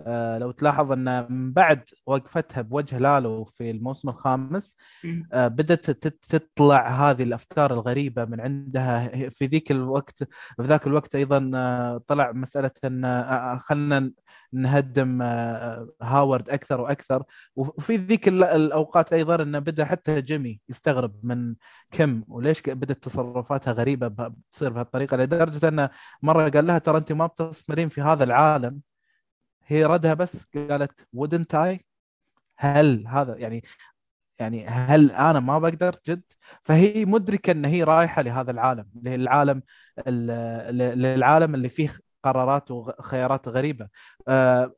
[0.00, 4.76] آه لو تلاحظ إن من بعد وقفتها بوجه لالو في الموسم الخامس
[5.32, 9.08] آه بدأت تطلع هذه الأفكار الغريبة من عندها.
[9.28, 10.22] في ذيك الوقت
[10.56, 14.10] في ذاك الوقت أيضا آه طلع مسألة إن خلينا
[14.52, 15.22] نهدم
[16.02, 17.22] هاورد أكثر وأكثر.
[17.56, 21.54] وفي ذيك الأوقات أيضا انه بدأ حتى جيمي يستغرب من
[21.90, 25.90] كم وليش بدأت تصرفاتها غريبة تصير بهالطريقة لدرجة انه
[26.22, 28.80] مرة قال لها ترى أنت ما بتستثمرين في هذا العالم.
[29.66, 31.78] هي ردها بس قالت wouldn't I?
[32.58, 33.62] هل هذا يعني
[34.40, 36.22] يعني هل أنا ما بقدر جد؟
[36.64, 39.62] فهي مدركة إن هي رايحة لهذا العالم للعالم
[40.08, 43.88] للعالم اللي فيه قرارات وخيارات غريبة.
[44.28, 44.74] آه،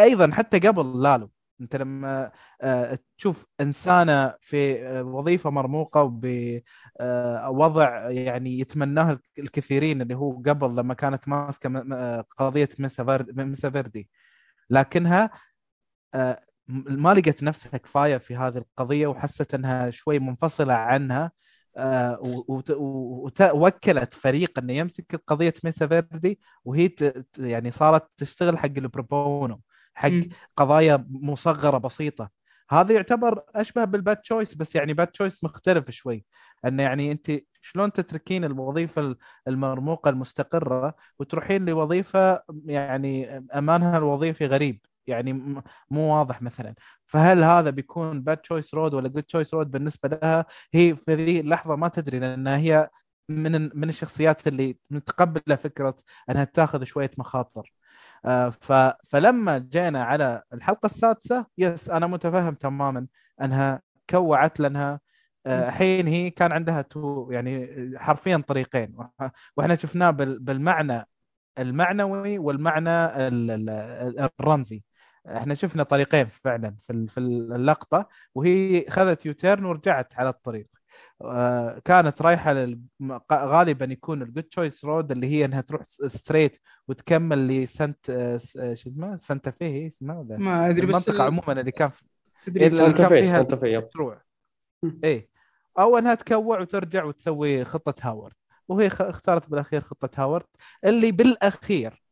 [0.00, 1.30] أيضا حتى قبل لالو
[1.62, 2.32] انت لما
[2.62, 10.94] آه، تشوف انسانة في آه، وظيفة مرموقة وبوضع يعني يتمناه الكثيرين اللي هو قبل لما
[10.94, 11.68] كانت ماسكة
[12.38, 14.08] قضية Mesa Verde
[14.70, 15.30] لكنها
[16.68, 21.32] ما لقت نفسها كفاية في هذه القضية وحست أنها شوي منفصلة عنها
[23.52, 26.90] ووكلت فريق إنه يمسك قضية Mesa Verde وهي
[27.38, 29.60] يعني صارت تشتغل حق ال pro bono.
[29.94, 30.20] حق م.
[30.56, 32.30] قضايا مصغرة بسيطة.
[32.70, 36.24] هذا يعتبر أشبه بال bad choice بس يعني bad choice مختلف شوي.
[36.64, 39.16] انه يعني أنت شلون تتركين الوظيفة
[39.48, 45.32] المرموقة المستقرة وتروحين لوظيفة يعني أمانها الوظيفي غريب يعني
[45.90, 46.74] مو واضح مثلا.
[47.06, 51.40] فهل هذا بيكون bad choice road ولا good choice road بالنسبة لها هي في ذي
[51.40, 52.90] اللحظة ما تدري لانها هي
[53.28, 55.96] من من الشخصيات اللي متقبلة فكرة
[56.30, 57.72] إنها تاخذ شوية مخاطر.
[59.04, 63.06] فلما جينا على الحلقة السادسة yes أنا متفهم تماما
[63.42, 65.00] أنها كوعت لأنها
[65.46, 67.68] آه، الحين هي كان عندها تو يعني
[67.98, 68.96] حرفيا طريقين.
[69.56, 71.08] وإحنا شفناه بالمعنى
[71.58, 72.90] المعنوي والمعنى
[74.40, 74.82] الرمزي.
[75.26, 76.76] إحنا شفنا طريقين فعلا
[77.08, 80.68] في اللقطة وهي خذت U-turn ورجعت على الطريق.
[80.76, 80.81] آه،
[81.84, 82.80] كانت رايحة لل...
[83.32, 88.06] غالبا يكون ال good choice road اللي هي إنها تروح straight وتكمل لسنت
[88.74, 92.02] شو اسمه؟ Santa Fe هي اسمها ما أدري بس المنطقة عموما اللي كان في...
[92.42, 94.18] تدري اللي كان فيها في تروح.
[95.04, 95.28] اي
[95.78, 98.34] أو إنها تكوع وترجع وتسوي خطة هاورد
[98.68, 100.46] وهي اختارت بالأخير خطة هاورد
[100.84, 102.02] اللي بالأخير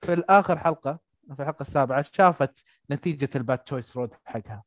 [0.00, 0.98] في الآخر حلقة
[1.34, 4.62] في الحلقة السابعة شافت نتيجة ال bad choice road حقها.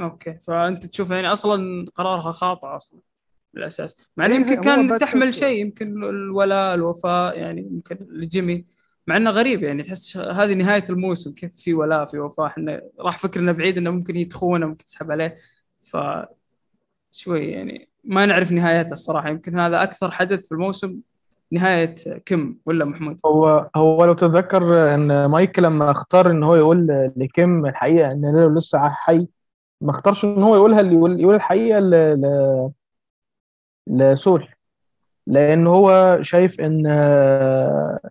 [0.00, 0.34] okay.
[0.34, 3.00] فأنت تشوف يعني أصلا قرارها خاطئ أصلا
[3.54, 3.96] بالأساس.
[4.16, 8.64] مع إنه إيه يمكن كان تحمل شيء يمكن الولاء الوفاء يعني يمكن لجيمي.
[9.06, 12.46] مع إنه غريب يعني تحس هذه نهاية الموسم كيف في ولاء في وفاء.
[12.46, 15.36] إحنا راح فكرنا بعيد إنه ممكن يتخونه ممكن تسحب عليه.
[15.82, 15.96] ف
[17.10, 19.28] شوي يعني ما نعرف نهايته الصراحة.
[19.28, 21.00] يمكن هذا أكثر حدث في الموسم
[21.52, 21.94] نهاية
[22.24, 27.66] كيم ولا محمود؟ هو هو لو تتذكر إن مايك لما اختار إن هو يقول لكيم
[27.66, 29.26] الحقيقة إن ليلو لسه حي
[29.80, 31.90] ما اختارش إن هو يقولها اللي يقول, يقول الحقيقة ل...
[32.20, 32.70] ل...
[33.86, 34.48] لسول.
[35.26, 36.86] لأن هو شايف إن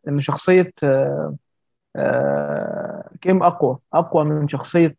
[0.08, 0.72] إن شخصية
[3.22, 4.96] كيم أقوى أقوى من شخصية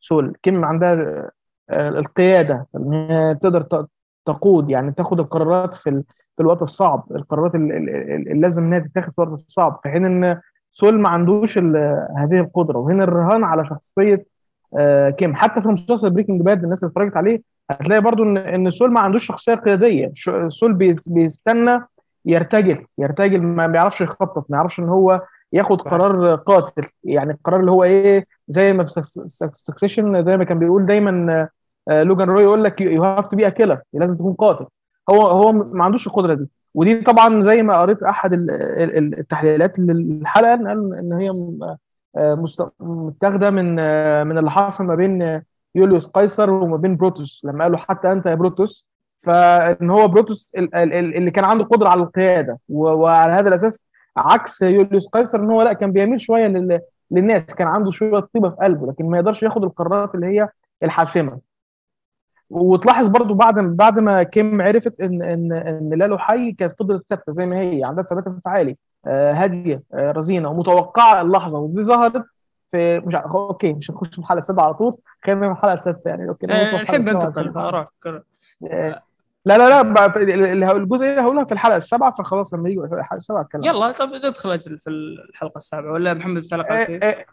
[0.00, 0.36] سول.
[0.42, 1.30] كيم عندها
[1.70, 3.86] القيادة إن هي تقدر
[4.26, 6.02] تقود يعني تاخد القرارات في
[6.36, 10.40] في الوقت الصعب القرارات اللي لازم انها تتاخد في الوقت الصعب في حين إن
[10.72, 12.78] سول ما عندوش هذه القدرة.
[12.78, 14.35] وهنا الرهان على شخصية آه،
[15.18, 15.34] كيم.
[15.34, 19.00] حتى في مسلسل Breaking Bad الناس اللي اتفرجت عليه هتلاقي برضو ان إن سول ما
[19.00, 20.12] عندوش شخصية قيادية.
[20.48, 20.72] سول
[21.06, 21.80] بيستنى
[22.26, 25.22] يرتجل يرتجل ما بيعرفش يخطط ما يعرفش إن هو
[25.52, 26.84] ياخد قرار قاتل.
[27.04, 28.86] يعني القرار اللي هو إيه زي ما
[29.52, 31.48] Succession زي ما كان بيقول دايما
[31.88, 34.66] آه، لوجان روي يقول لك you have to be a killer لازم تكون قاتل.
[35.10, 36.48] هو هو ما عندوش القدرة دي.
[36.74, 41.76] ودي طبعا زي ما قريت أحد ال- ال- ال- التحليلات للحلقة قال إن هي آه،
[42.80, 45.42] متاخدة من آه، من اللي حصل ما بين آه،
[45.74, 47.40] يوليوس قيصر وما بين بروتوس.
[47.44, 48.86] لما قالوا حتى أنت يا بروتوس
[49.22, 52.58] فإن هو بروتوس ال- ال- ال- اللي كان عنده قدرة على القيادة.
[52.68, 53.84] وعلى هذا الأساس
[54.16, 56.80] عكس يوليوس قيصر إن هو لا كان بيميل شوية لل-
[57.10, 57.44] للناس.
[57.44, 60.48] كان عنده شوية طيبة في قلبه لكن ما يقدرش ياخد القرارات اللي هي
[60.82, 61.38] الحاسمة.
[62.50, 67.32] وتلاحظ برضو بعد بعد ما كيم عرفت إن إن إن لالو حي كانت فضلت ثابتة
[67.32, 68.70] زي ما هي عندها ثبات انفعالي.
[68.70, 68.76] آه،
[69.10, 71.58] هادية آه، رزينة ومتوقعة اللحظة.
[71.58, 72.24] ودي ظهرت
[72.72, 76.10] في مش ع- okay مش هنخش في الحلقة السابعه على طول خلينا في الحلقة السادسة
[76.10, 76.28] يعني.
[76.28, 78.22] okay آه، كذا.
[78.70, 79.02] آه،
[79.46, 79.82] لا لا
[80.54, 83.64] لا الجزء اللي هقولها في الحلقة السابعة فخلاص لما يجوا الحلقة السابعة أتكلم.
[83.64, 84.90] يلا طب ندخل في
[85.30, 87.24] الحلقة السابعة ولا محمد بتعلق على شيء؟ آه، آه،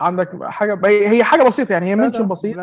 [0.00, 2.56] عندك حاجة؟ هي حاجة بسيطة يعني هي mention بسيط.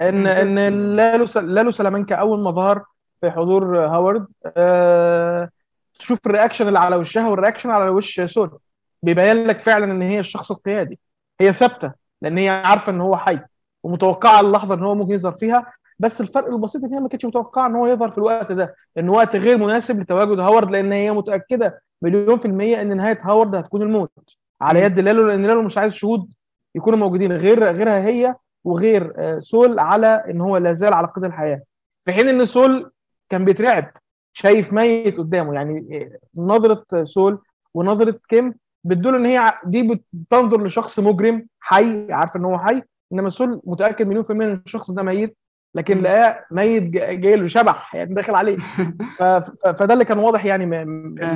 [0.00, 0.58] ان إن
[0.96, 2.84] لالو لالو سلامانكا أول ما ظهر
[3.20, 4.26] في حضور هاورد
[4.56, 5.48] آه
[5.98, 8.58] تشوف ال reaction اللي على وشها وال reaction على وش سول
[9.02, 10.98] بيبين لك فعلا إن هي الشخص القيادي.
[11.40, 11.92] هي ثابتة
[12.22, 13.38] لأن هي عارفة إن هو حي
[13.82, 17.66] ومتوقعة اللحظة إن هو ممكن يظهر فيها بس الفرق البسيط إن هي ما كانتش متوقعة
[17.66, 18.74] إن هو يظهر في الوقت ده.
[18.98, 23.54] إن وقت غير مناسب لتواجد هاورد لأن هي متأكدة مليون في المية إن نهاية هاورد
[23.54, 24.36] هتكون الموت.
[24.60, 26.28] على يد لالو لأن لالو مش عايز شهود
[26.74, 31.24] يكونوا موجودين غير غيرها هي وغير آه، سول على إن هو لا زال على قيد
[31.24, 31.62] الحياة.
[32.04, 32.92] في حين إن سول
[33.30, 33.90] كان بيترعب
[34.36, 35.54] شايف ميت قدامه.
[35.54, 37.38] يعني آه، نظرة سول
[37.74, 38.54] ونظرة كيم
[38.84, 42.82] بتدل إن هي دي بتنظر لشخص مجرم حي عارف إن هو حي
[43.12, 45.36] إنما سول متأكد مليون في المية إن الشخص ده ميت
[45.74, 48.56] لكن لقاه ميت جا- جاي له شبح يعني داخل عليه.
[49.78, 50.84] فده اللي كان واضح يعني ما-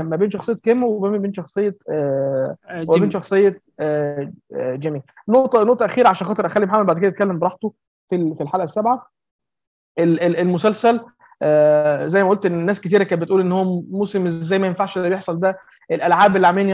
[0.02, 3.10] ما بين شخصية كيم وما بين شخصية آه، آه، وبين جيمي.
[3.10, 5.02] شخصية آه، آه، جيمي.
[5.28, 7.72] نقطة نقطة أخيرة عشان خاطر أخلي محمد بعد كده يتكلم براحته
[8.10, 9.06] في ال- في الحلقة السابعة.
[9.98, 11.00] ال- ال- المسلسل
[11.42, 14.96] آه، زي ما قلت إن الناس كتيرة كانت بتقول إن هو موسم إزاي ما ينفعش
[14.98, 15.58] اللي بيحصل ده.
[15.90, 16.68] الألعاب اللي عاملين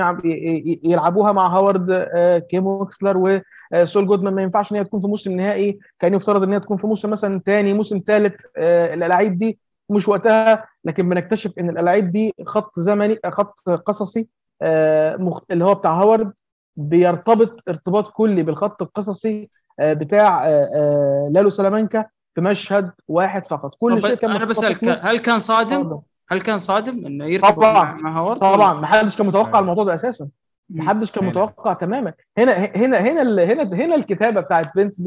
[0.85, 5.79] يلعبوها مع هاورد آه، كيم وسول جودمان ما ينفعش إن هي تكون في موسم نهائي.
[6.01, 9.59] كان يفترض إن هي تكون في موسم مثلا تاني موسم ثالث الألعاب دي
[9.91, 10.65] مش وقتها.
[10.85, 14.29] لكن بنكتشف إن الألعاب دي خط زمني خط قصصي
[14.63, 16.33] آه، اللي هو بتاع هاورد
[16.77, 22.05] بيرتبط ارتباط كلي بالخط القصصي آه، بتاع آه، آه، لالو سلامانكا.
[22.35, 23.75] في مشهد واحد فقط.
[23.81, 24.85] كل شيء كان أنا بسألك.
[24.85, 27.93] هل كان صادم؟ هل كان صادم إنه يرتبط طبعاً.
[27.93, 28.81] مع, هاورد؟ طبعا.
[28.81, 30.29] ما حدش كان متوقع الموضوع ده أساسا.
[30.71, 30.83] ما.
[30.89, 31.25] حدش كان.
[31.25, 32.13] متوقع تماما.
[32.39, 35.03] هنا هنا هنا ال- هنا هنا الكتابة بتاعت فينس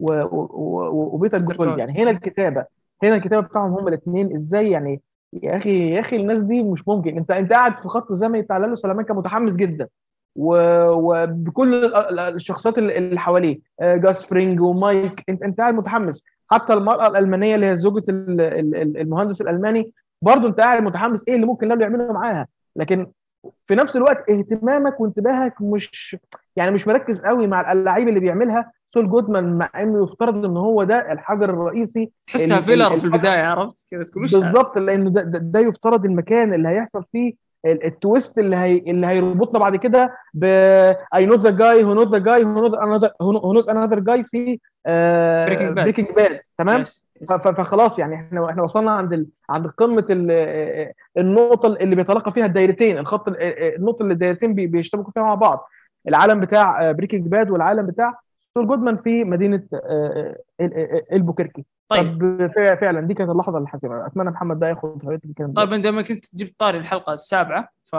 [0.00, 2.64] و- وبيتر جولد يعني هنا الكتابة
[3.02, 5.00] هنا الكتابة بتاعهم هم الاثنين إزاي يعني؟
[5.42, 7.16] يا أخي يا أخي الناس دي مش ممكن.
[7.16, 9.88] أنت أنت قاعد في خط زمني بتاع لالو سلامانكا متحمس جدا.
[10.36, 13.58] و- وبكل ال- ال- الشخصيات اللي اللي حواليه.
[13.80, 15.24] آه، جاس فرينج ومايك.
[15.28, 16.24] أنت أنت قاعد متحمس.
[16.50, 21.24] حتى المرأة الألمانية اللي هي زوجة ال- ال- ال- المهندس الألماني برضه أنت قاعد متحمس
[21.28, 22.46] إيه اللي ممكن لالو يعمله معاها.
[22.76, 23.06] لكن
[23.66, 26.16] في نفس الوقت اهتمامك وانتباهك مش
[26.56, 28.72] يعني مش مركز قوي مع اللعيب اللي بيعملها.
[28.94, 33.88] سول جودمان مع إنه يفترض إن هو ده الحجر الرئيسي تحسها filler في البداية عرفت؟
[33.90, 37.32] تقول وش بالظبط لأن ده, ده, ده يفترض المكان اللي هيحصل فيه
[37.66, 40.44] التويست اللي هي اللي هيربطنا بعد كده ب
[41.14, 42.44] اي نو ذا جاي هو نو ذا جاي
[43.22, 44.58] هو نو انذر جاي في.
[45.82, 49.26] بريكنج باد تمام Yes, فخلاص يعني إحنا إحنا وصلنا عند ال...
[49.50, 50.30] عند قمه ال...
[51.18, 53.36] النقطه اللي بيتلاقى فيها الدايرتين الخط ال-
[53.76, 55.68] النقطه اللي الدايرتين بي- بيشتبكوا فيها مع بعض
[56.08, 58.14] العالم بتاع بريكنج باد والعالم بتاع
[58.54, 62.18] سول جودمان في مدينه آه، ال- ال- البوكركي طيب.
[62.38, 65.52] طب فعلا دي كانت اللحظة الحاسمه أتمنى محمد بقى ياخد حريته في الكلام.
[65.52, 67.96] طيب عندما كنت جبت طاري الحلقة السابعة ف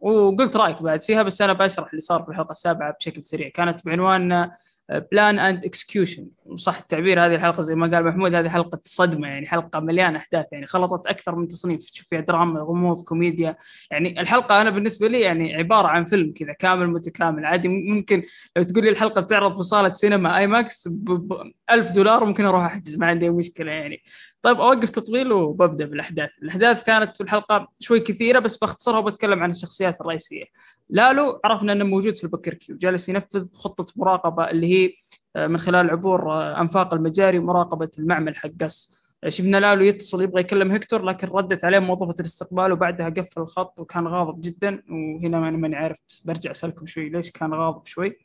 [0.00, 3.48] وقلت رأيك بعد فيها بس أنا بشرح اللي صار في الحلقة السابعة بشكل سريع.
[3.48, 4.50] كانت بعنوان
[4.90, 6.26] Plan and Execution.
[6.46, 10.46] وصح التعبير هذه الحلقة زي ما قال محمود هذه حلقة صدمة يعني حلقة مليانة أحداث
[10.52, 11.90] يعني خلطت أكثر من تصنيف.
[11.90, 13.56] تشوف فيها دراما غموض كوميديا.
[13.90, 17.44] يعني الحلقة أنا بالنسبة لي يعني عبارة عن فيلم كذا كامل متكامل.
[17.44, 18.22] عادي ممكن
[18.56, 21.32] لو تقول لي الحلقة بتعرض في صالة سينما IMAX ب
[21.70, 24.02] 1000 دولار ممكن أروح أحجز ما عندي مشكلة يعني.
[24.46, 26.30] طيب أوقف تطويل وببدأ بالأحداث.
[26.42, 30.44] الأحداث كانت في الحلقة شوي كثيرة بس باختصرها وبتكلم عن الشخصيات الرئيسية.
[30.88, 34.92] لالو عرفنا إنه موجود في البكركي وجالس ينفذ خطة مراقبة اللي هي
[35.36, 38.98] آه، من خلال عبور آه، أنفاق المجاري ومراقبة المعمل حق قص.
[39.24, 43.78] آه، شفنا لالو يتصل يبغى يكلم هكتور لكن ردت عليه موظفة الاستقبال وبعدها قفل الخط
[43.78, 44.82] وكان غاضب جدا.
[44.90, 48.18] وهنا ما ماني عارف بس برجع أسألكم شوي ليش كان غاضب شوي؟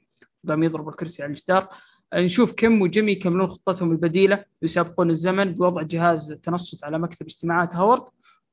[0.48, 1.70] قام يضرب الكرسي على الجدار.
[2.16, 8.04] نشوف كيم وجيمي يكملون خطتهم البديلة يسابقون الزمن بوضع جهاز تنصت على مكتب اجتماعات هاورد.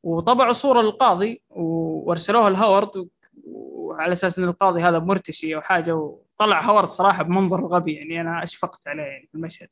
[0.02, 3.08] وطبعوا صورة للقاضي وارسلوها لهاورد
[3.44, 8.42] وعلى أساس إن القاضي هذا مرتشي أو حاجة وطلع هاورد صراحة بمنظر غبي يعني أنا
[8.42, 9.68] أشفقت عليه يعني في المشهد.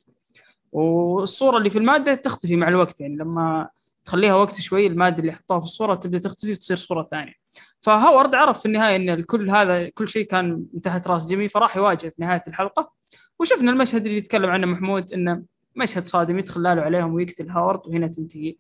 [0.73, 3.69] والصورة اللي في المادة تختفي مع الوقت يعني لما
[4.05, 7.33] تخليها وقت شوي المادة اللي حطوها في الصورة تبدأ تختفي وتصير صورة ثانية.
[7.81, 11.77] فهاورد عرف في النهاية إن كل هذا كل شيء كان من تحت راس جيمي فراح
[11.77, 12.96] يواجه في نهاية الحلقة
[13.41, 15.43] وشفنا المشهد اللي يتكلم عنه محمود إنه
[15.77, 18.57] مشهد صادم يدخل لالو عليهم ويقتل هاورد وهنا تنتهي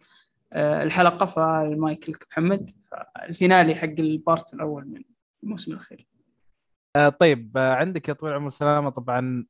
[0.53, 1.27] آه، الحلقة.
[1.27, 2.71] فالمايك لك محمد
[3.29, 5.03] ال finale حق ال part الأول من
[5.43, 6.07] الموسم الأخير.
[6.97, 9.45] آه طيب آه عندك يا طويل العمر والسلامه طبعا.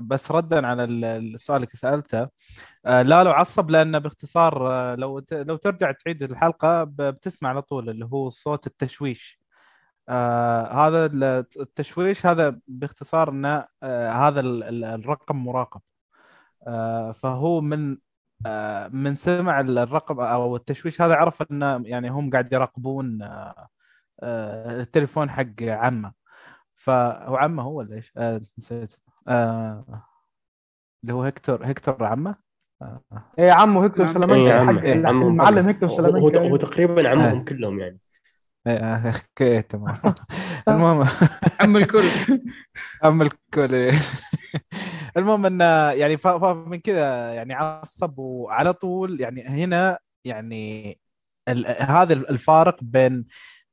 [0.00, 2.28] بس ردا على ال- السؤال اللي سألته.
[2.84, 4.58] لالو عصب لأنه باختصار
[4.96, 9.40] لو لو ترجع تعيد الحلقة بتسمع على طول اللي هو صوت التشويش.
[10.08, 11.22] آه هذا ال-
[11.60, 15.80] التشويش هذا باختصار إنه آه هذا ال- ال- الرقم مراقب
[16.66, 17.98] آه فهو من
[18.46, 23.68] آه من سمع الرقم أو التشويش هذا عرف إنه يعني هم قاعد يراقبون آه
[24.22, 26.12] آه التليفون حق عمه
[26.74, 28.96] فهو عمه هو ولا إيش؟ آه نسيت
[29.28, 30.04] آه
[31.02, 32.34] اللي هو هكتور هكتور عمه
[32.82, 33.02] آه.
[33.38, 34.14] إيه عمه هيكتور نعم.
[34.14, 37.44] سلامانكا إيه، إيه، عمه المعلم هيكتور هو, هو, سلامانكا هو تقريبا عمهم آه.
[37.44, 38.00] كلهم يعني
[38.66, 39.14] تمام
[40.68, 41.06] المهم.
[41.60, 42.04] عم الكل.
[43.04, 43.92] اما الكل.
[45.16, 50.98] المهم انه يعني فمن كذا يعني عصب وعلى طول يعني هنا يعني
[51.80, 53.26] هذا الفارق بين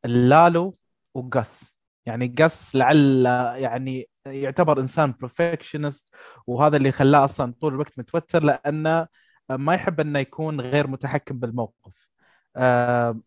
[0.06, 0.78] اللالو
[1.14, 1.74] وقس
[2.06, 3.26] يعني قس لعل
[3.58, 6.16] يعني يعتبر إنسان بروفكشنست
[6.48, 9.08] وهذا اللي خلاه أصلا طول الوقت متوتر لأنه
[9.50, 12.10] ما يحب إنه يكون غير متحكم بالموقف.
[12.56, 13.20] آه،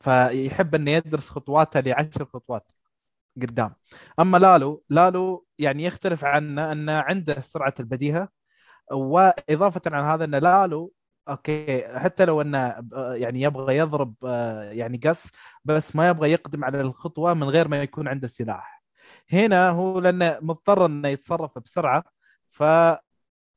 [0.00, 2.72] فيحب إنه يدرس خطواته لعشر خطوات
[3.42, 3.74] قدام.
[4.20, 8.28] أما لالو لالو يعني يختلف عنه إنه عنده سرعة البديهة
[8.92, 10.92] وإضافة على هذا إن لالو
[11.28, 12.76] أوكي حتى لو إنه
[13.14, 14.14] يعني يبغى يضرب
[14.72, 15.26] يعني قص
[15.64, 18.82] بس ما يبغى يقدم على الخطوة من غير ما يكون عنده سلاح.
[19.32, 22.04] هنا هو لأنه مضطر إنه يتصرف بسرعة
[22.50, 22.62] ف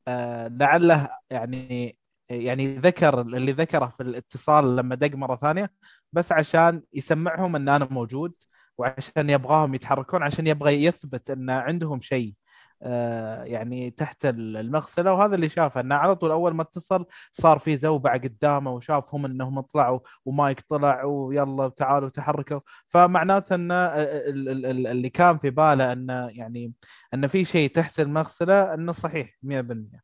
[0.07, 1.97] آه، لعله يعني
[2.31, 5.69] يعني ذكر اللي ذكره في الاتصال لما دق مرة ثانية
[6.13, 8.33] بس عشان يسمعهم إن أنا موجود
[8.77, 12.33] وعشان يبغاهم يتحركون عشان يبغى يثبت إن عندهم شيء
[12.83, 15.13] آه، يعني تحت المغسلة.
[15.13, 19.61] وهذا اللي شافه إنه على طول أول ما اتصل صار في زوبعة قدامه وشافهم إنهم
[19.61, 22.59] طلعوا ومايك طلع ويلا تعالوا تحركوا.
[22.89, 26.73] فمعناته إن ال- اللي كان في باله انه يعني
[27.13, 30.01] إن في شيء تحت المغسلة إنه صحيح 100%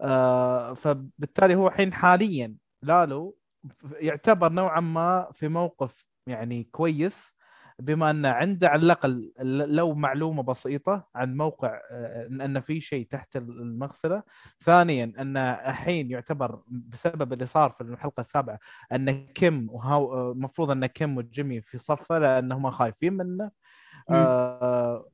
[0.00, 3.36] آه، فبالتالي هو الحين حاليا لالو
[4.00, 7.32] يعتبر نوعا ما في موقف يعني كويس
[7.80, 9.32] بما انه عنده على الأقل
[9.74, 14.22] لو معلومة بسيطة عن موقع آه، أن في شيء تحت المغسلة.
[14.60, 18.58] ثانيا أن الحين يعتبر بسبب اللي صار في الحلقة السابعة
[18.92, 23.50] أن كيم وهاو المفروض أن كيم وجيمي في صفه لأنهم خايفين منه.
[24.10, 25.08] آه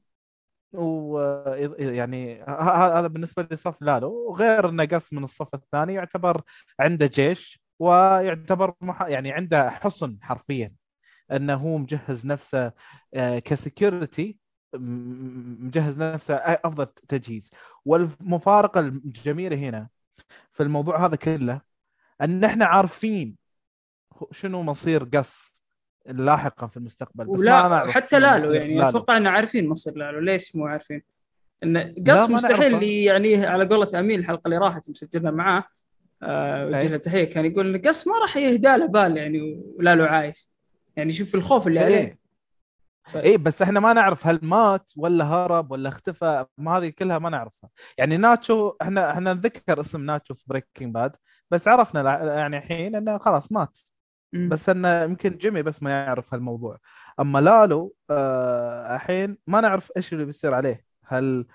[0.74, 4.30] ويعني هذا بالنسبة لصف لالو.
[4.30, 6.42] وغير إنه قص من الصف الثاني يعتبر
[6.80, 9.02] عنده جيش ويعتبر مح...
[9.02, 10.72] يعني عنده حصن حرفيا.
[11.32, 12.72] إنه هو مجهز نفسه
[13.14, 14.38] آه، كسكيورتي
[14.74, 17.50] مجهز نفسه أفضل تجهيز.
[17.84, 19.88] والمفارقة الجميلة هنا
[20.52, 21.60] في الموضوع هذا كله
[22.22, 23.36] إن إحنا عارفين
[24.30, 25.53] شنو مصير قص
[26.06, 30.20] لاحقا في المستقبل بس ما ولا نعرف حتى لالو يعني أتوقع إنه عارفين مصير لالو
[30.20, 31.02] ليش مو عارفين؟
[31.62, 35.64] إنه قص ما مستحيل يعني على قولة امين الحلقة اللي راحت مسجلها معاه
[36.22, 36.88] آه وجه أي.
[36.88, 40.48] له تحية كان يقول ان قص ما راح يهدى له بال يعني ولالو عايش.
[40.96, 41.96] يعني شوف الخوف اللي عليه.
[41.96, 42.18] إيه
[43.14, 47.30] إيه بس إحنا ما نعرف هل مات ولا هرب ولا اختفى ما هذه كلها ما
[47.30, 47.70] نعرفها.
[47.98, 51.16] يعني ناتشو إحنا إحنا نذكر اسم ناتشو في Breaking Bad
[51.50, 53.78] بس عرفنا يعني الحين إنه خلاص مات.
[54.34, 54.48] مم.
[54.48, 56.78] بس إنه يمكن جيمي بس ما يعرف هالموضوع.
[57.20, 60.84] أما لالو آه، الحين ما نعرف إيش اللي بيصير عليه.
[61.06, 61.46] هل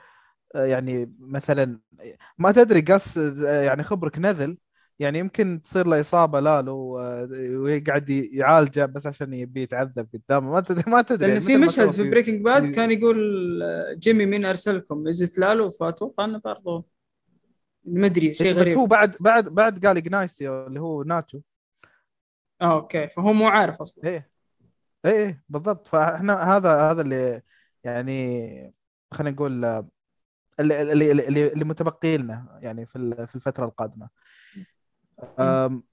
[0.56, 1.80] آه، يعني مثلا
[2.38, 4.58] ما تدري قص آه، يعني خبرك نذل
[4.99, 10.51] يعني يمكن تصير له إصابة لالو آه، ويقعد يعالجه بس عشان يبي يتعذب قدامه.
[10.51, 13.19] ما تدري ما تدري لأن يعني في مشهد في Breaking Bad كان يقول
[13.64, 16.85] آه، جيمي مين أرسلكم؟ is it لالو فاتوقع انه برضه
[17.85, 18.77] ما أدري شيء إيه، بس غريب.
[18.77, 21.40] هو بعد بعد بعد قال اجناسيو اللي هو ناتشو
[22.62, 23.08] آه أوكي.
[23.08, 24.04] فهو مو عارف أصلا.
[24.06, 24.30] إيه.
[25.06, 25.88] إيه إيه بالضبط.
[25.88, 27.42] فإحنا هذا هذا اللي
[27.84, 28.74] يعني
[29.14, 29.66] خلينا نقول
[30.60, 34.10] اللي اللي اللي, اللي متبقي لنا يعني في في الفترة القادمة.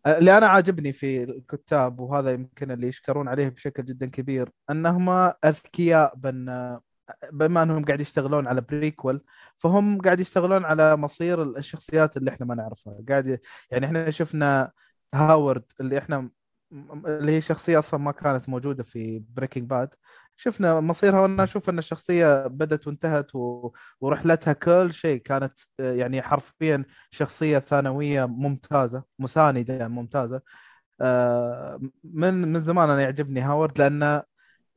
[0.07, 5.09] اللي أنا عاجبني في الكتاب وهذا يمكن اللي يشكرون عليه بشكل جدا كبير انهم
[5.45, 6.81] أذكياء بان
[7.33, 9.25] بما أنهم قاعد يشتغلون على prequel
[9.59, 12.99] فهم قاعد يشتغلون على مصير الشخصيات اللي إحنا ما نعرفها.
[13.09, 14.73] قاعد يعني إحنا شفنا
[15.15, 16.31] هاورد اللي إحنا
[17.07, 19.95] اللي هي شخصية أصلا ما كانت موجودة في Breaking Bad
[20.37, 23.73] شفنا مصيرها وأنا أشوف إن الشخصية بدت وانتهت و...
[24.01, 30.43] ورحلتها كل شيء كانت يعني حرفيا شخصية ثانوية ممتازة مساندة ممتازة.
[31.01, 34.23] آه، من من زمان أنا يعجبني هاورد لأنه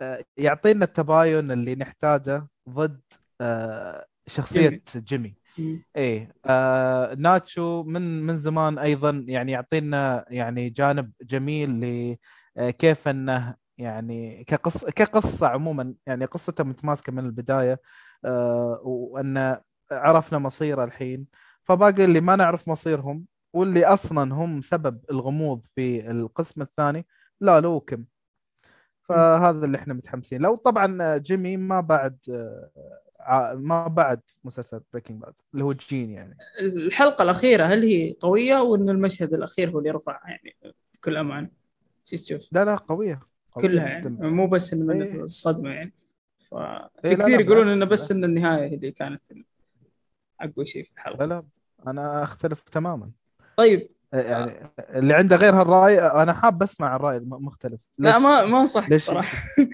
[0.02, 3.02] آه، يعطينا التباين اللي نحتاجه ضد
[3.42, 5.28] آه، شخصية جيمي.
[5.28, 5.39] مم.
[5.96, 11.80] إيه آه ناتشو من من زمان أيضا يعني يعطينا يعني جانب جميل
[12.58, 17.82] لكيف إنه يعني كقصه كقصة عموما يعني قصته متماسكة من البداية
[18.26, 19.58] آه وإن
[19.92, 21.28] عرفنا مصيره الحين.
[21.64, 27.06] فباقي اللي ما نعرف مصيرهم واللي أصلا هم سبب الغموض في القسم الثاني
[27.42, 28.06] لا لو كم
[29.02, 32.70] فهذا اللي إحنا متحمسين لو طبعا جيمي ما بعد آه،
[33.56, 36.38] ما بعد مسلسل Breaking Bad اللي هو جين يعني.
[36.60, 40.56] الحلقة الأخيرة هل هي قوية؟ وإن المشهد الأخير هو اللي رفع يعني
[40.94, 41.52] بكل أمان.
[42.06, 43.20] شو تشوف؟ لا لا قوية,
[43.52, 44.10] قوية كلها يعني.
[44.10, 45.22] مو بس انه من إيه.
[45.24, 45.94] الصدمة يعني.
[46.38, 48.12] ففي إيه، لا، كثير يقولون إنه بس.
[48.12, 49.22] إن النهاية هي اللي كانت
[50.42, 51.26] أقوى شيء في الحلقة.
[51.26, 51.44] لا لا
[51.88, 53.12] أنا أختلف تماما.
[53.58, 58.92] طيب يعني اللي عنده غير هالرأي أنا حاب أسمع الرأي المختلف لا؟ ما ما أنصحك
[58.92, 59.38] ليش؟ صراحة.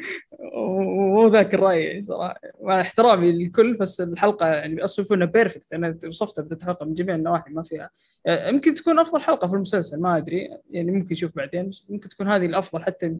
[1.13, 2.39] مو ذاك الرأي يعني صراحة.
[2.61, 7.15] مع احترامي للكل بس الحلقة يعني أصلا إنها perfect أنا وصفتها بدايه الحلقة من جميع
[7.15, 7.89] النواحي ما فيها.
[8.25, 10.57] يعني يمكن تكون أفضل حلقة في المسلسل ما أدري.
[10.69, 12.83] يعني ممكن نشوف بعدين ممكن تكون هذه الأفضل.
[12.83, 13.17] حتى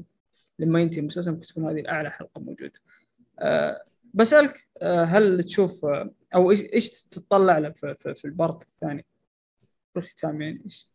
[0.60, 2.80] لما ينتهي المسلسل ممكن تكون هذه الأعلى حلقة موجودة.
[3.40, 8.33] أه بسألك أه هل تشوف آه، أو إيش إيش تتطلع له في, في, في ال
[8.33, 9.06] part الثاني؟
[9.94, 10.90] في الختام يعني إيش؟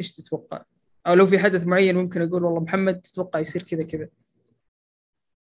[0.00, 0.64] إيش تتوقع؟
[1.06, 4.08] أو لو في حدث معين ممكن أقول والله محمد تتوقع يصير كذا كذا.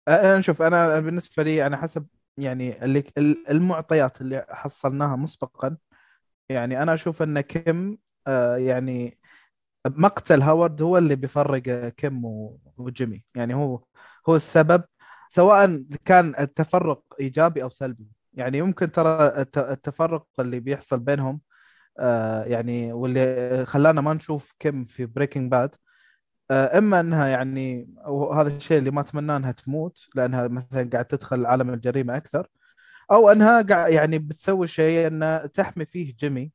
[0.08, 2.07] أنا شوف أنا بالنسبة لي أنا حسب
[2.39, 3.05] يعني اللي
[3.50, 5.76] المعطيات اللي حصلناها مسبقا.
[6.49, 9.18] يعني أنا أشوف إن كيم آه، يعني
[9.86, 12.23] مقتل هاورد هو اللي بيفرق كيم
[12.76, 13.25] وجيمي.
[13.34, 13.84] يعني هو
[14.28, 14.84] هو السبب
[15.28, 18.07] سواء كان التفرق إيجابي أو سلبي.
[18.34, 21.41] يعني يمكن ترى الت- التفرق اللي بيحصل بينهم
[21.99, 25.75] آه، يعني واللي خلانا ما نشوف كيم في Breaking Bad
[26.50, 31.70] إما إنها يعني وهذا الشيء اللي ما أتمنى إنها تموت لأنها مثلا قاعد تدخل عالم
[31.75, 32.49] الجريمة أكثر.
[33.12, 36.52] أو إنها قاعد يعني بتسوي شيء انها تحمي فيه جيمي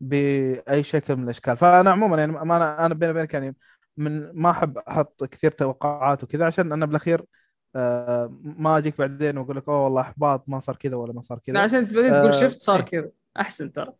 [0.00, 1.56] بأي شكل من الأشكال.
[1.56, 3.56] فأنا عموما يعني ما أنا أنا بيني وبينك يعني
[3.96, 7.24] من ما أحب أحط كثير توقعات وكذا عشان أنا بالأخير
[7.76, 11.38] آه، ما أجيك بعدين وأقول لك أوه والله إحباط ما صار كذا ولا ما صار
[11.38, 11.58] كذا.
[11.60, 12.84] عشان بعدين تقول آه، شفت صار إيه.
[12.84, 13.10] كذا.
[13.40, 13.92] أحسن ترى.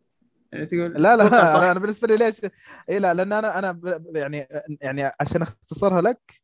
[0.51, 1.55] يعني تقول لا لا صح.
[1.59, 2.35] أنا بالنسبة لي ليش
[2.89, 3.79] اي لا لأن أنا أنا
[4.15, 4.47] يعني
[4.81, 6.41] يعني عشان أختصرها لك.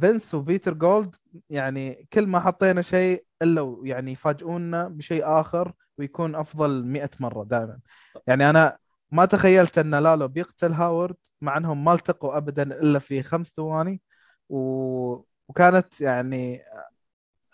[0.00, 1.14] فينس و بيتر جولد
[1.50, 7.78] يعني كل ما حطينا شيء إلا يعني يفاجئونا بشيء آخر ويكون أفضل 100 مرة دائما
[8.26, 8.78] يعني أنا
[9.10, 14.00] ما تخيلت أن لالو بيقتل هاورد مع أنهم ما التقوا ابدا إلا في خمس ثواني
[14.48, 14.58] و...
[15.48, 16.60] وكانت يعني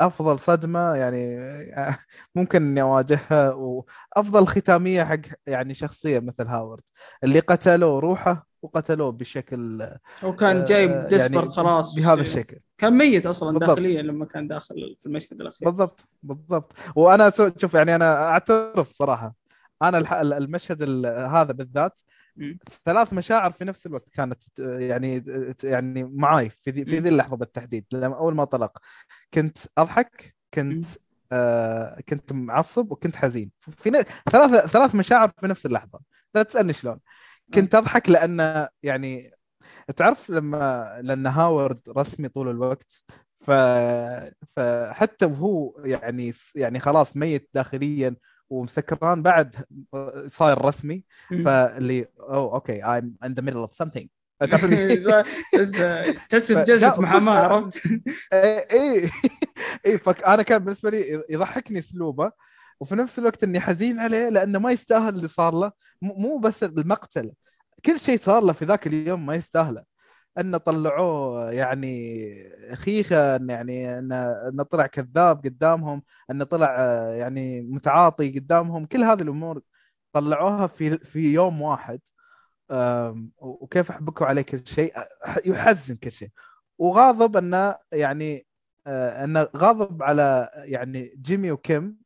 [0.00, 1.38] أفضل صدمة يعني
[2.34, 6.82] ممكن إني أواجهها وأفضل ختامية حق يعني شخصية مثل هاورد
[7.24, 9.82] اللي قتلوه روحه وقتلوه بشكل
[10.24, 13.68] هو كان آه، جاي يعني ديسبرت خلاص بهذا الشكل كان ميت أصلا بالضبط.
[13.68, 19.34] داخليا لما كان داخل في المشهد الأخير بالضبط بالضبط وأنا شوف يعني أنا أعترف صراحة
[19.82, 21.98] أنا المشهد ال- هذا بالذات.
[22.84, 25.24] ثلاث مشاعر في نفس الوقت كانت يعني
[25.64, 26.98] يعني معاي في ذي, في.
[26.98, 28.78] ذي اللحظة بالتحديد لما أول ما طلق.
[29.34, 30.86] كنت أضحك كنت.
[31.32, 33.50] آه كنت معصب وكنت حزين.
[33.60, 36.00] في ن- ثلاث ثلاث مشاعر في نفس اللحظة.
[36.34, 37.00] لا تسألني شلون.
[37.54, 39.30] كنت أضحك لأن يعني
[39.96, 42.92] تعرف لما لأن هاورد رسمي طول الوقت
[43.40, 43.50] ف
[44.56, 48.16] فحتى وهو يعني يعني خلاص ميت داخليا
[48.50, 49.56] ومسكران بعد
[50.32, 51.04] صاير رسمي.
[51.44, 54.06] فاللي أوه okay I'm in the middle of something.
[54.40, 54.96] تعرفني
[55.58, 55.70] بس
[56.30, 57.82] تحس بجلسة محاماة عرفت؟
[58.32, 59.10] اي
[59.86, 62.32] اي فانا كان بالنسبة لي يضحكني أسلوبه
[62.80, 65.72] وفي نفس الوقت إني حزين عليه لأنه ما يستاهل اللي صار له.
[66.02, 67.32] مو بس المقتل
[67.86, 69.89] كل شيء صار له في ذاك اليوم ما يستاهله.
[70.40, 72.34] انه طلعوه يعني
[72.74, 78.86] خيخه يعني انه طلع كذاب قدامهم انه طلع آه، يعني متعاطي قدامهم.
[78.86, 79.62] كل هذه الأمور
[80.12, 82.00] طلعوها في في يوم واحد.
[83.38, 84.92] وكيف حبكوا عليه كل شيء؟
[85.46, 86.28] يحزن كل شيء.
[86.78, 88.46] وغاضب انه يعني
[88.86, 91.96] آه، انه غاضب على يعني جيمي وكيم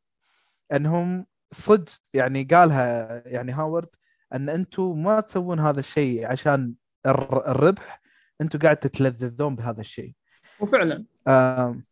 [0.73, 1.91] أنهم صدق.
[2.13, 3.89] يعني قالها يعني هاورد
[4.33, 6.73] أن أنتم ما تسوون هذا الشيء عشان
[7.05, 8.01] الر- الربح.
[8.41, 10.13] أنتم قاعد تتلذذون بهذا الشيء.
[10.59, 11.05] وفعلا.
[11.27, 11.85] آم،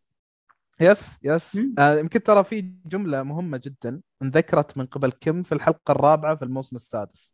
[0.82, 1.58] yes yes.
[1.80, 6.46] آه، يمكن ترى في جملة مهمة جدا انذكرت من قبل كيم في الحلقة الرابعة في
[6.46, 7.34] الموسم السادس.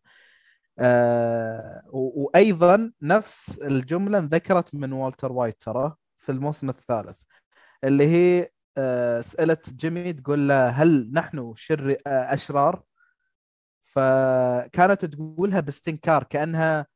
[0.80, 7.22] آه، وأيضا نفس الجملة انذكرت من والتر وايت ترى في الموسم الثالث
[7.84, 8.48] اللي هي
[8.78, 12.84] آه، سألت جيمي تقول له هل نحن شر آه، أشرار؟
[13.84, 16.88] فكانت تقولها باستنكار كأنها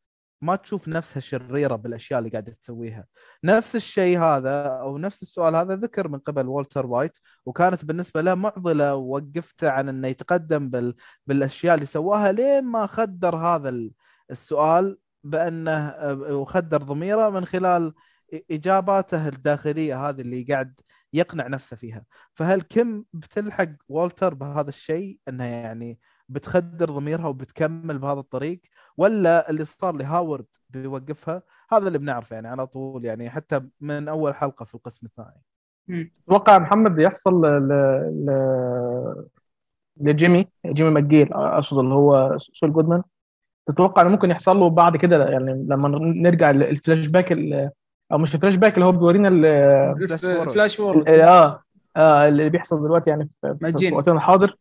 [0.44, 3.06] ما تشوف نفسها شريرة بالأشياء اللي قاعدة تسويها.
[3.44, 8.36] نفس الشيء هذا أو نفس السؤال هذا ذكر من قبل والتر وايت وكانت بالنسبة له
[8.36, 10.96] معضلة ووقفته عن إنه يتقدم بال...
[11.28, 13.92] بالأشياء اللي سواها لين ما خدر هذا ال-
[14.32, 15.94] السؤال بأنه
[16.30, 17.94] وخدر ضميره من خلال
[18.52, 20.80] إجاباته الداخلية هذه اللي قاعد
[21.14, 22.06] يقنع نفسه فيها.
[22.34, 26.00] فهل كم بتلحق والتر بهذا الشيء؟ إنه يعني
[26.30, 28.62] بتخدر ضميرها وبتكمل بهذا الطريق؟
[28.98, 31.42] ولا اللي صار لهاورد بيوقفها
[31.72, 35.42] هذا اللي بنعرفه يعني على طول يعني حتى من أول حلقة في القسم الثاني.
[36.28, 37.68] أتوقع محمد يحصل ل...
[37.68, 37.72] ل...
[38.26, 39.26] ل...
[39.98, 43.04] لجيمي جيمي ماجيل أقصد اللي هو سول جودمان
[43.68, 47.70] تتوقع إنه ممكن يحصل له بعد كده يعني لما نرجع الفلاش باك ال-
[48.12, 50.50] أو مش الفلاش باك اللي هو بيورينا ال- الف- forward.
[50.50, 51.64] flash ال- forward آه
[51.98, 53.94] آه اللي بيحصل دلوقتي يعني في في.
[53.96, 54.56] وقتنا الحاضر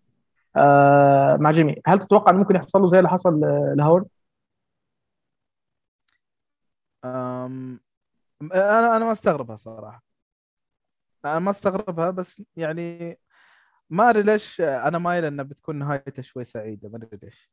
[0.57, 3.41] آه مع جيمي هل تتوقع إنه ممكن يحصل له زي اللي حصل
[3.77, 4.07] لهاورد؟
[7.05, 7.81] أم...
[8.43, 10.05] أنا أنا ما استغربها صراحة.
[11.25, 13.19] أنا ما استغربها بس يعني
[13.91, 17.51] ما أدري ليش أنا مايل إنها بتكون نهايته شوي سعيدة ما أدري ليش.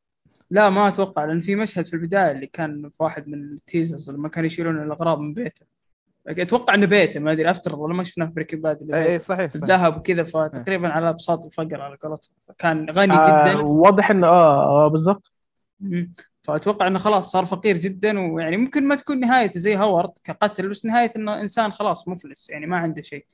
[0.51, 4.11] لا ما أتوقع لأن في مشهد في البداية اللي كان في واحد من ال teasers
[4.11, 5.65] لما كانوا يشيلون الأغراض من بيته.
[6.27, 9.51] أتوقع إنه بيته ما أدري أفترض ولا ما شفناه في بريكنج باد اللي اي صحيح,
[9.51, 9.55] صحيح.
[9.55, 12.33] الذهب وكذا فتقريبا على بساط الفقر على قولتهم.
[12.57, 15.33] كان غني آه جدا واضح إنه آه بالظبط
[15.79, 16.13] مم.
[16.43, 20.85] فأتوقع إنه خلاص صار فقير جدا ويعني ممكن ما تكون نهايته زي هاورد كقتل بس
[20.85, 23.25] نهاية إنه إنسان خلاص مفلس يعني ما عنده شيء.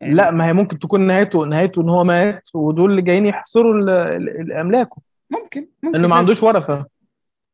[0.00, 3.74] يعني لا ما هي ممكن تكون نهايته نهايته إن هو مات ودول اللي جايين يحصروا
[3.74, 4.96] ال- ال- ال- أملاكه.
[5.30, 6.86] ممكن ممكن انه ما عندوش ورثة.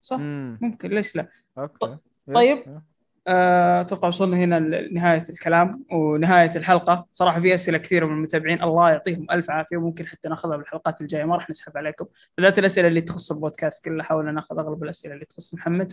[0.00, 0.58] صح مم.
[0.60, 1.28] ممكن ليش لا؟
[1.58, 1.96] أوكي.
[2.34, 2.80] طيب.
[3.28, 7.06] آه، أتوقع وصلنا هنا لنهاية الكلام ونهاية الحلقة.
[7.12, 8.62] صراحة في أسئلة كثيرة من المتابعين.
[8.62, 9.76] الله يعطيهم ألف عافية.
[9.76, 11.24] وممكن حتى ناخذها بالحلقات الجاية.
[11.24, 12.06] ما راح نسحب عليكم.
[12.36, 15.92] بالذات الأسئلة اللي تخص البودكاست كله حاولنا ناخذ أغلب الأسئلة اللي تخص محمد.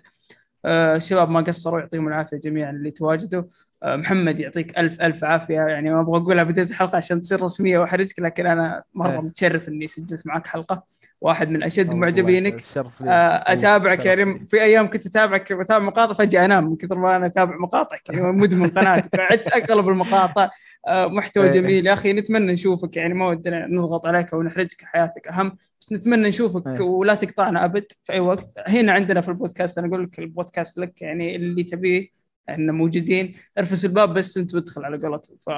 [0.66, 3.42] آه، الشباب ما قصروا يعطيهم العافية جميعا اللي تواجدوا.
[3.42, 5.62] آه، محمد يعطيك الف ألف عافية.
[5.62, 9.20] يعني ما أبغى أقولها بداية الحلقة عشان تصير رسمية واحرجك لكن أنا مرة إيه.
[9.22, 10.84] متشرف إني سجلت معك حلقة.
[11.22, 12.62] واحد من أشد معجبينك.
[12.78, 14.48] آه، أتابعك الشرف يعني.
[14.48, 18.10] في أيام كنت أتابعك بتابع مقاطع فجأة أنام من كثر ما أنا أتابع مقاطعك.
[18.10, 19.20] يعني مدمن قناتك.
[19.32, 20.50] عدت أغلب المقاطع.
[20.88, 21.52] آه، محتوى إيه.
[21.52, 21.88] جميل.
[21.88, 22.98] يا أخي نتمنى نشوفك.
[22.98, 25.58] يعني ما ودنا نضغط عليك أو نحرجك حياتك أهم.
[25.82, 26.82] بس نتمنى نشوفك إيه.
[26.82, 28.54] ولا تقطعنا أبد في أي وقت.
[28.68, 32.16] هنا عندنا في البودكاست أنا أقول لك البودكاست لك يعني اللي تبيه.
[32.50, 33.36] إحنا موجودين.
[33.58, 35.38] ارفس الباب بس انت وادخل على قولتهم.
[35.46, 35.50] ف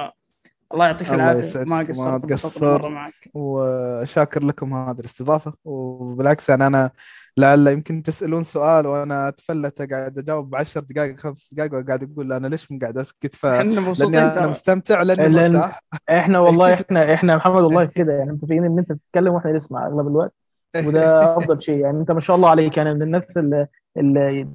[0.74, 1.58] الله يعطيك العافية.
[1.64, 2.62] ما ما قصرت.
[2.62, 3.12] مرة معك.
[3.34, 5.52] وشاكر لكم هذه الاستضافة.
[5.64, 6.90] وبالعكس يعني أنا
[7.36, 12.46] لعل يمكن تسألون سؤال وأنا أتفلت قاعد أجاوب 10 دقائق خمس دقائق وقاعد أقول أنا
[12.48, 15.82] ليش من قاعد أسكت؟ ف إحنا مبسوطين لأني أنا مستمتع لأني لأن- مرتاح.
[16.10, 20.06] إحنا والله إحنا إحنا محمد والله كده يعني متفقين إن أنت تتكلم وإحنا نسمع أغلب
[20.06, 20.32] الوقت.
[20.86, 21.78] وده أفضل شيء.
[21.78, 22.76] يعني أنت ما شاء الله عليك.
[22.76, 23.66] يعني من الناس اللي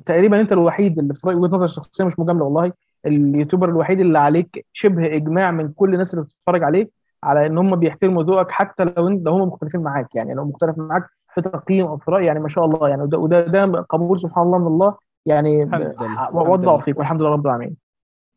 [0.05, 2.71] تقريبا أنت الوحيد اللي في وجهة نظر شخصية مش مجاملة والله
[3.05, 6.91] اليوتيوبر الوحيد اللي عليك شبه إجماع من كل الناس اللي بتتفرج عليك
[7.23, 10.15] على إن هم بيحترموا ذوقك حتى لو لو هم مختلفين معاك.
[10.15, 12.89] يعني لو مختلف معاك في تقييم أو في رأي يعني ما شاء الله.
[12.89, 14.95] يعني وده وده ده قبول سبحان الله من الله.
[15.25, 16.35] يعني الحمد لله.
[16.35, 17.82] وضعه فيك والحمد لله رب العالمين.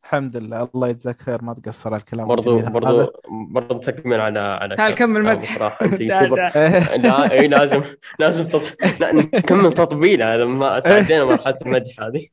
[0.07, 0.69] الحمد لله.
[0.75, 2.65] الله يجزاك خير ما تقصر على الكلام برضو الجميل.
[2.65, 2.73] هذا.
[2.73, 5.55] برضو برضو تكمل على على تعال كمل مدح.
[5.55, 5.87] بصراحة.
[5.87, 6.37] أنت يوتيوبر.
[7.05, 7.83] لا إي لازم
[8.19, 8.63] لازم تط...
[9.01, 10.23] لا نكمل تطبيل.
[10.23, 12.27] هذا ما تعدينا مرحلة المدح هذه.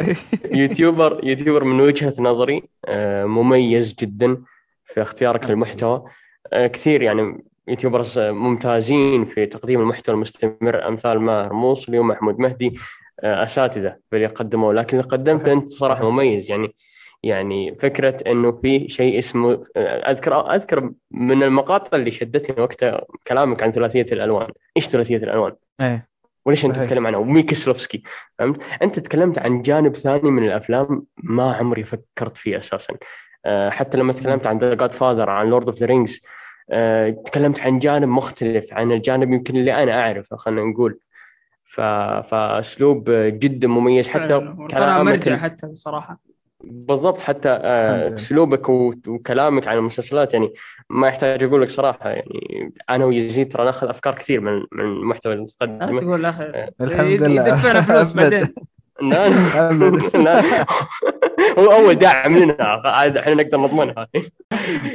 [0.60, 4.36] YouTuber YouTuber من وجهة نظري آه، مميز جدا
[4.84, 6.04] في اختيارك للمحتوى.
[6.52, 10.88] آه، كثير يعني YouTubers ممتازين في تقديم المحتوى المستمر.
[10.88, 12.74] أمثال ماهر موصلي ومحمود مهدي
[13.20, 16.50] آه، أساتذة في اللي قدموه لكن اللي قدمته أنت صراحة مميز.
[16.50, 16.74] يعني
[17.22, 23.62] يعني فكرة إنه في شيء اسمه آه، أذكر أذكر من المقاطع اللي شدتني وقتها كلامك
[23.62, 26.08] عن ثلاثية الألوان، إيش ثلاثية الألوان؟ إيه.
[26.44, 26.76] وليش أنت.
[26.76, 28.02] تتكلم عنها؟ وكيشلوفسكي
[28.38, 32.94] فهمت؟ أنت تكلمت عن جانب ثاني من الأفلام ما عمري فكرت فيه أساسا.
[33.46, 36.20] أه حتى لما تكلمت عن The Godfather عن Lord of the Rings
[37.24, 40.98] تكلمت عن جانب مختلف عن الجانب يمكن اللي أنا أعرفه خلينا نقول.
[41.64, 41.80] ف...
[42.30, 46.31] فأسلوب جدا مميز حتى كلامك مرجع حتى بصراحة.
[46.64, 48.14] بالضبط حتى آه،.
[48.14, 48.68] أسلوبك
[49.08, 50.52] وكلامك عن المسلسلات يعني
[50.90, 55.32] ما يحتاج أقول لك صراحة يعني أنا ويزيد ترى ناخذ أفكار كثير من من المحتوى
[55.32, 56.44] اللي لا تقدمه تقول أخي
[56.80, 57.48] الحمد لله.
[57.48, 58.12] يدفعنا فلوس.
[58.16, 58.48] بعدين.
[59.02, 59.28] لا
[60.14, 60.64] لا.
[61.58, 64.06] هو أول داعم لنا عاد إحنا نقدر نضمنها.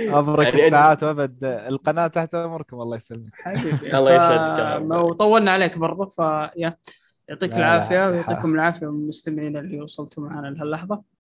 [0.10, 1.44] أبرك يعني الساعات وأبد.
[1.44, 3.32] القناة تحت أمركم الله يسلمك.
[3.34, 3.98] حبيبي.
[3.98, 4.60] الله يسعدك.
[4.60, 4.92] يا ف- رب.
[4.92, 6.78] وطولنا عليك برضه فيا
[7.30, 8.10] يعطيك العافية.
[8.10, 11.17] ويعطيكم العافية المستمعين اللي وصلتوا معنا لهاللحظة.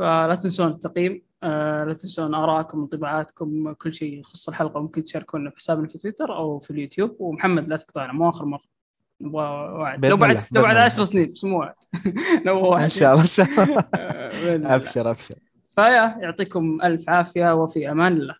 [0.00, 5.56] فلا تنسون التقييم آه، لا تنسون ارائكم انطباعاتكم كل شيء يخص الحلقة ممكن تشاركونا في
[5.56, 7.16] حسابنا في تويتر أو في اليوتيوب.
[7.18, 8.62] ومحمد لا تقطعنا مو آخر مرة.
[9.20, 11.74] نبغى وعد لو بعد لو بعد بإذن 10 سنين بس مو وعد
[12.46, 13.46] نبغى وعد إن شاء الله إن شاء
[13.94, 14.74] آه، الله.
[14.74, 15.34] أبشر أبشر.
[15.70, 18.34] فيا يعطيكم ألف عافية وفي أمان الله.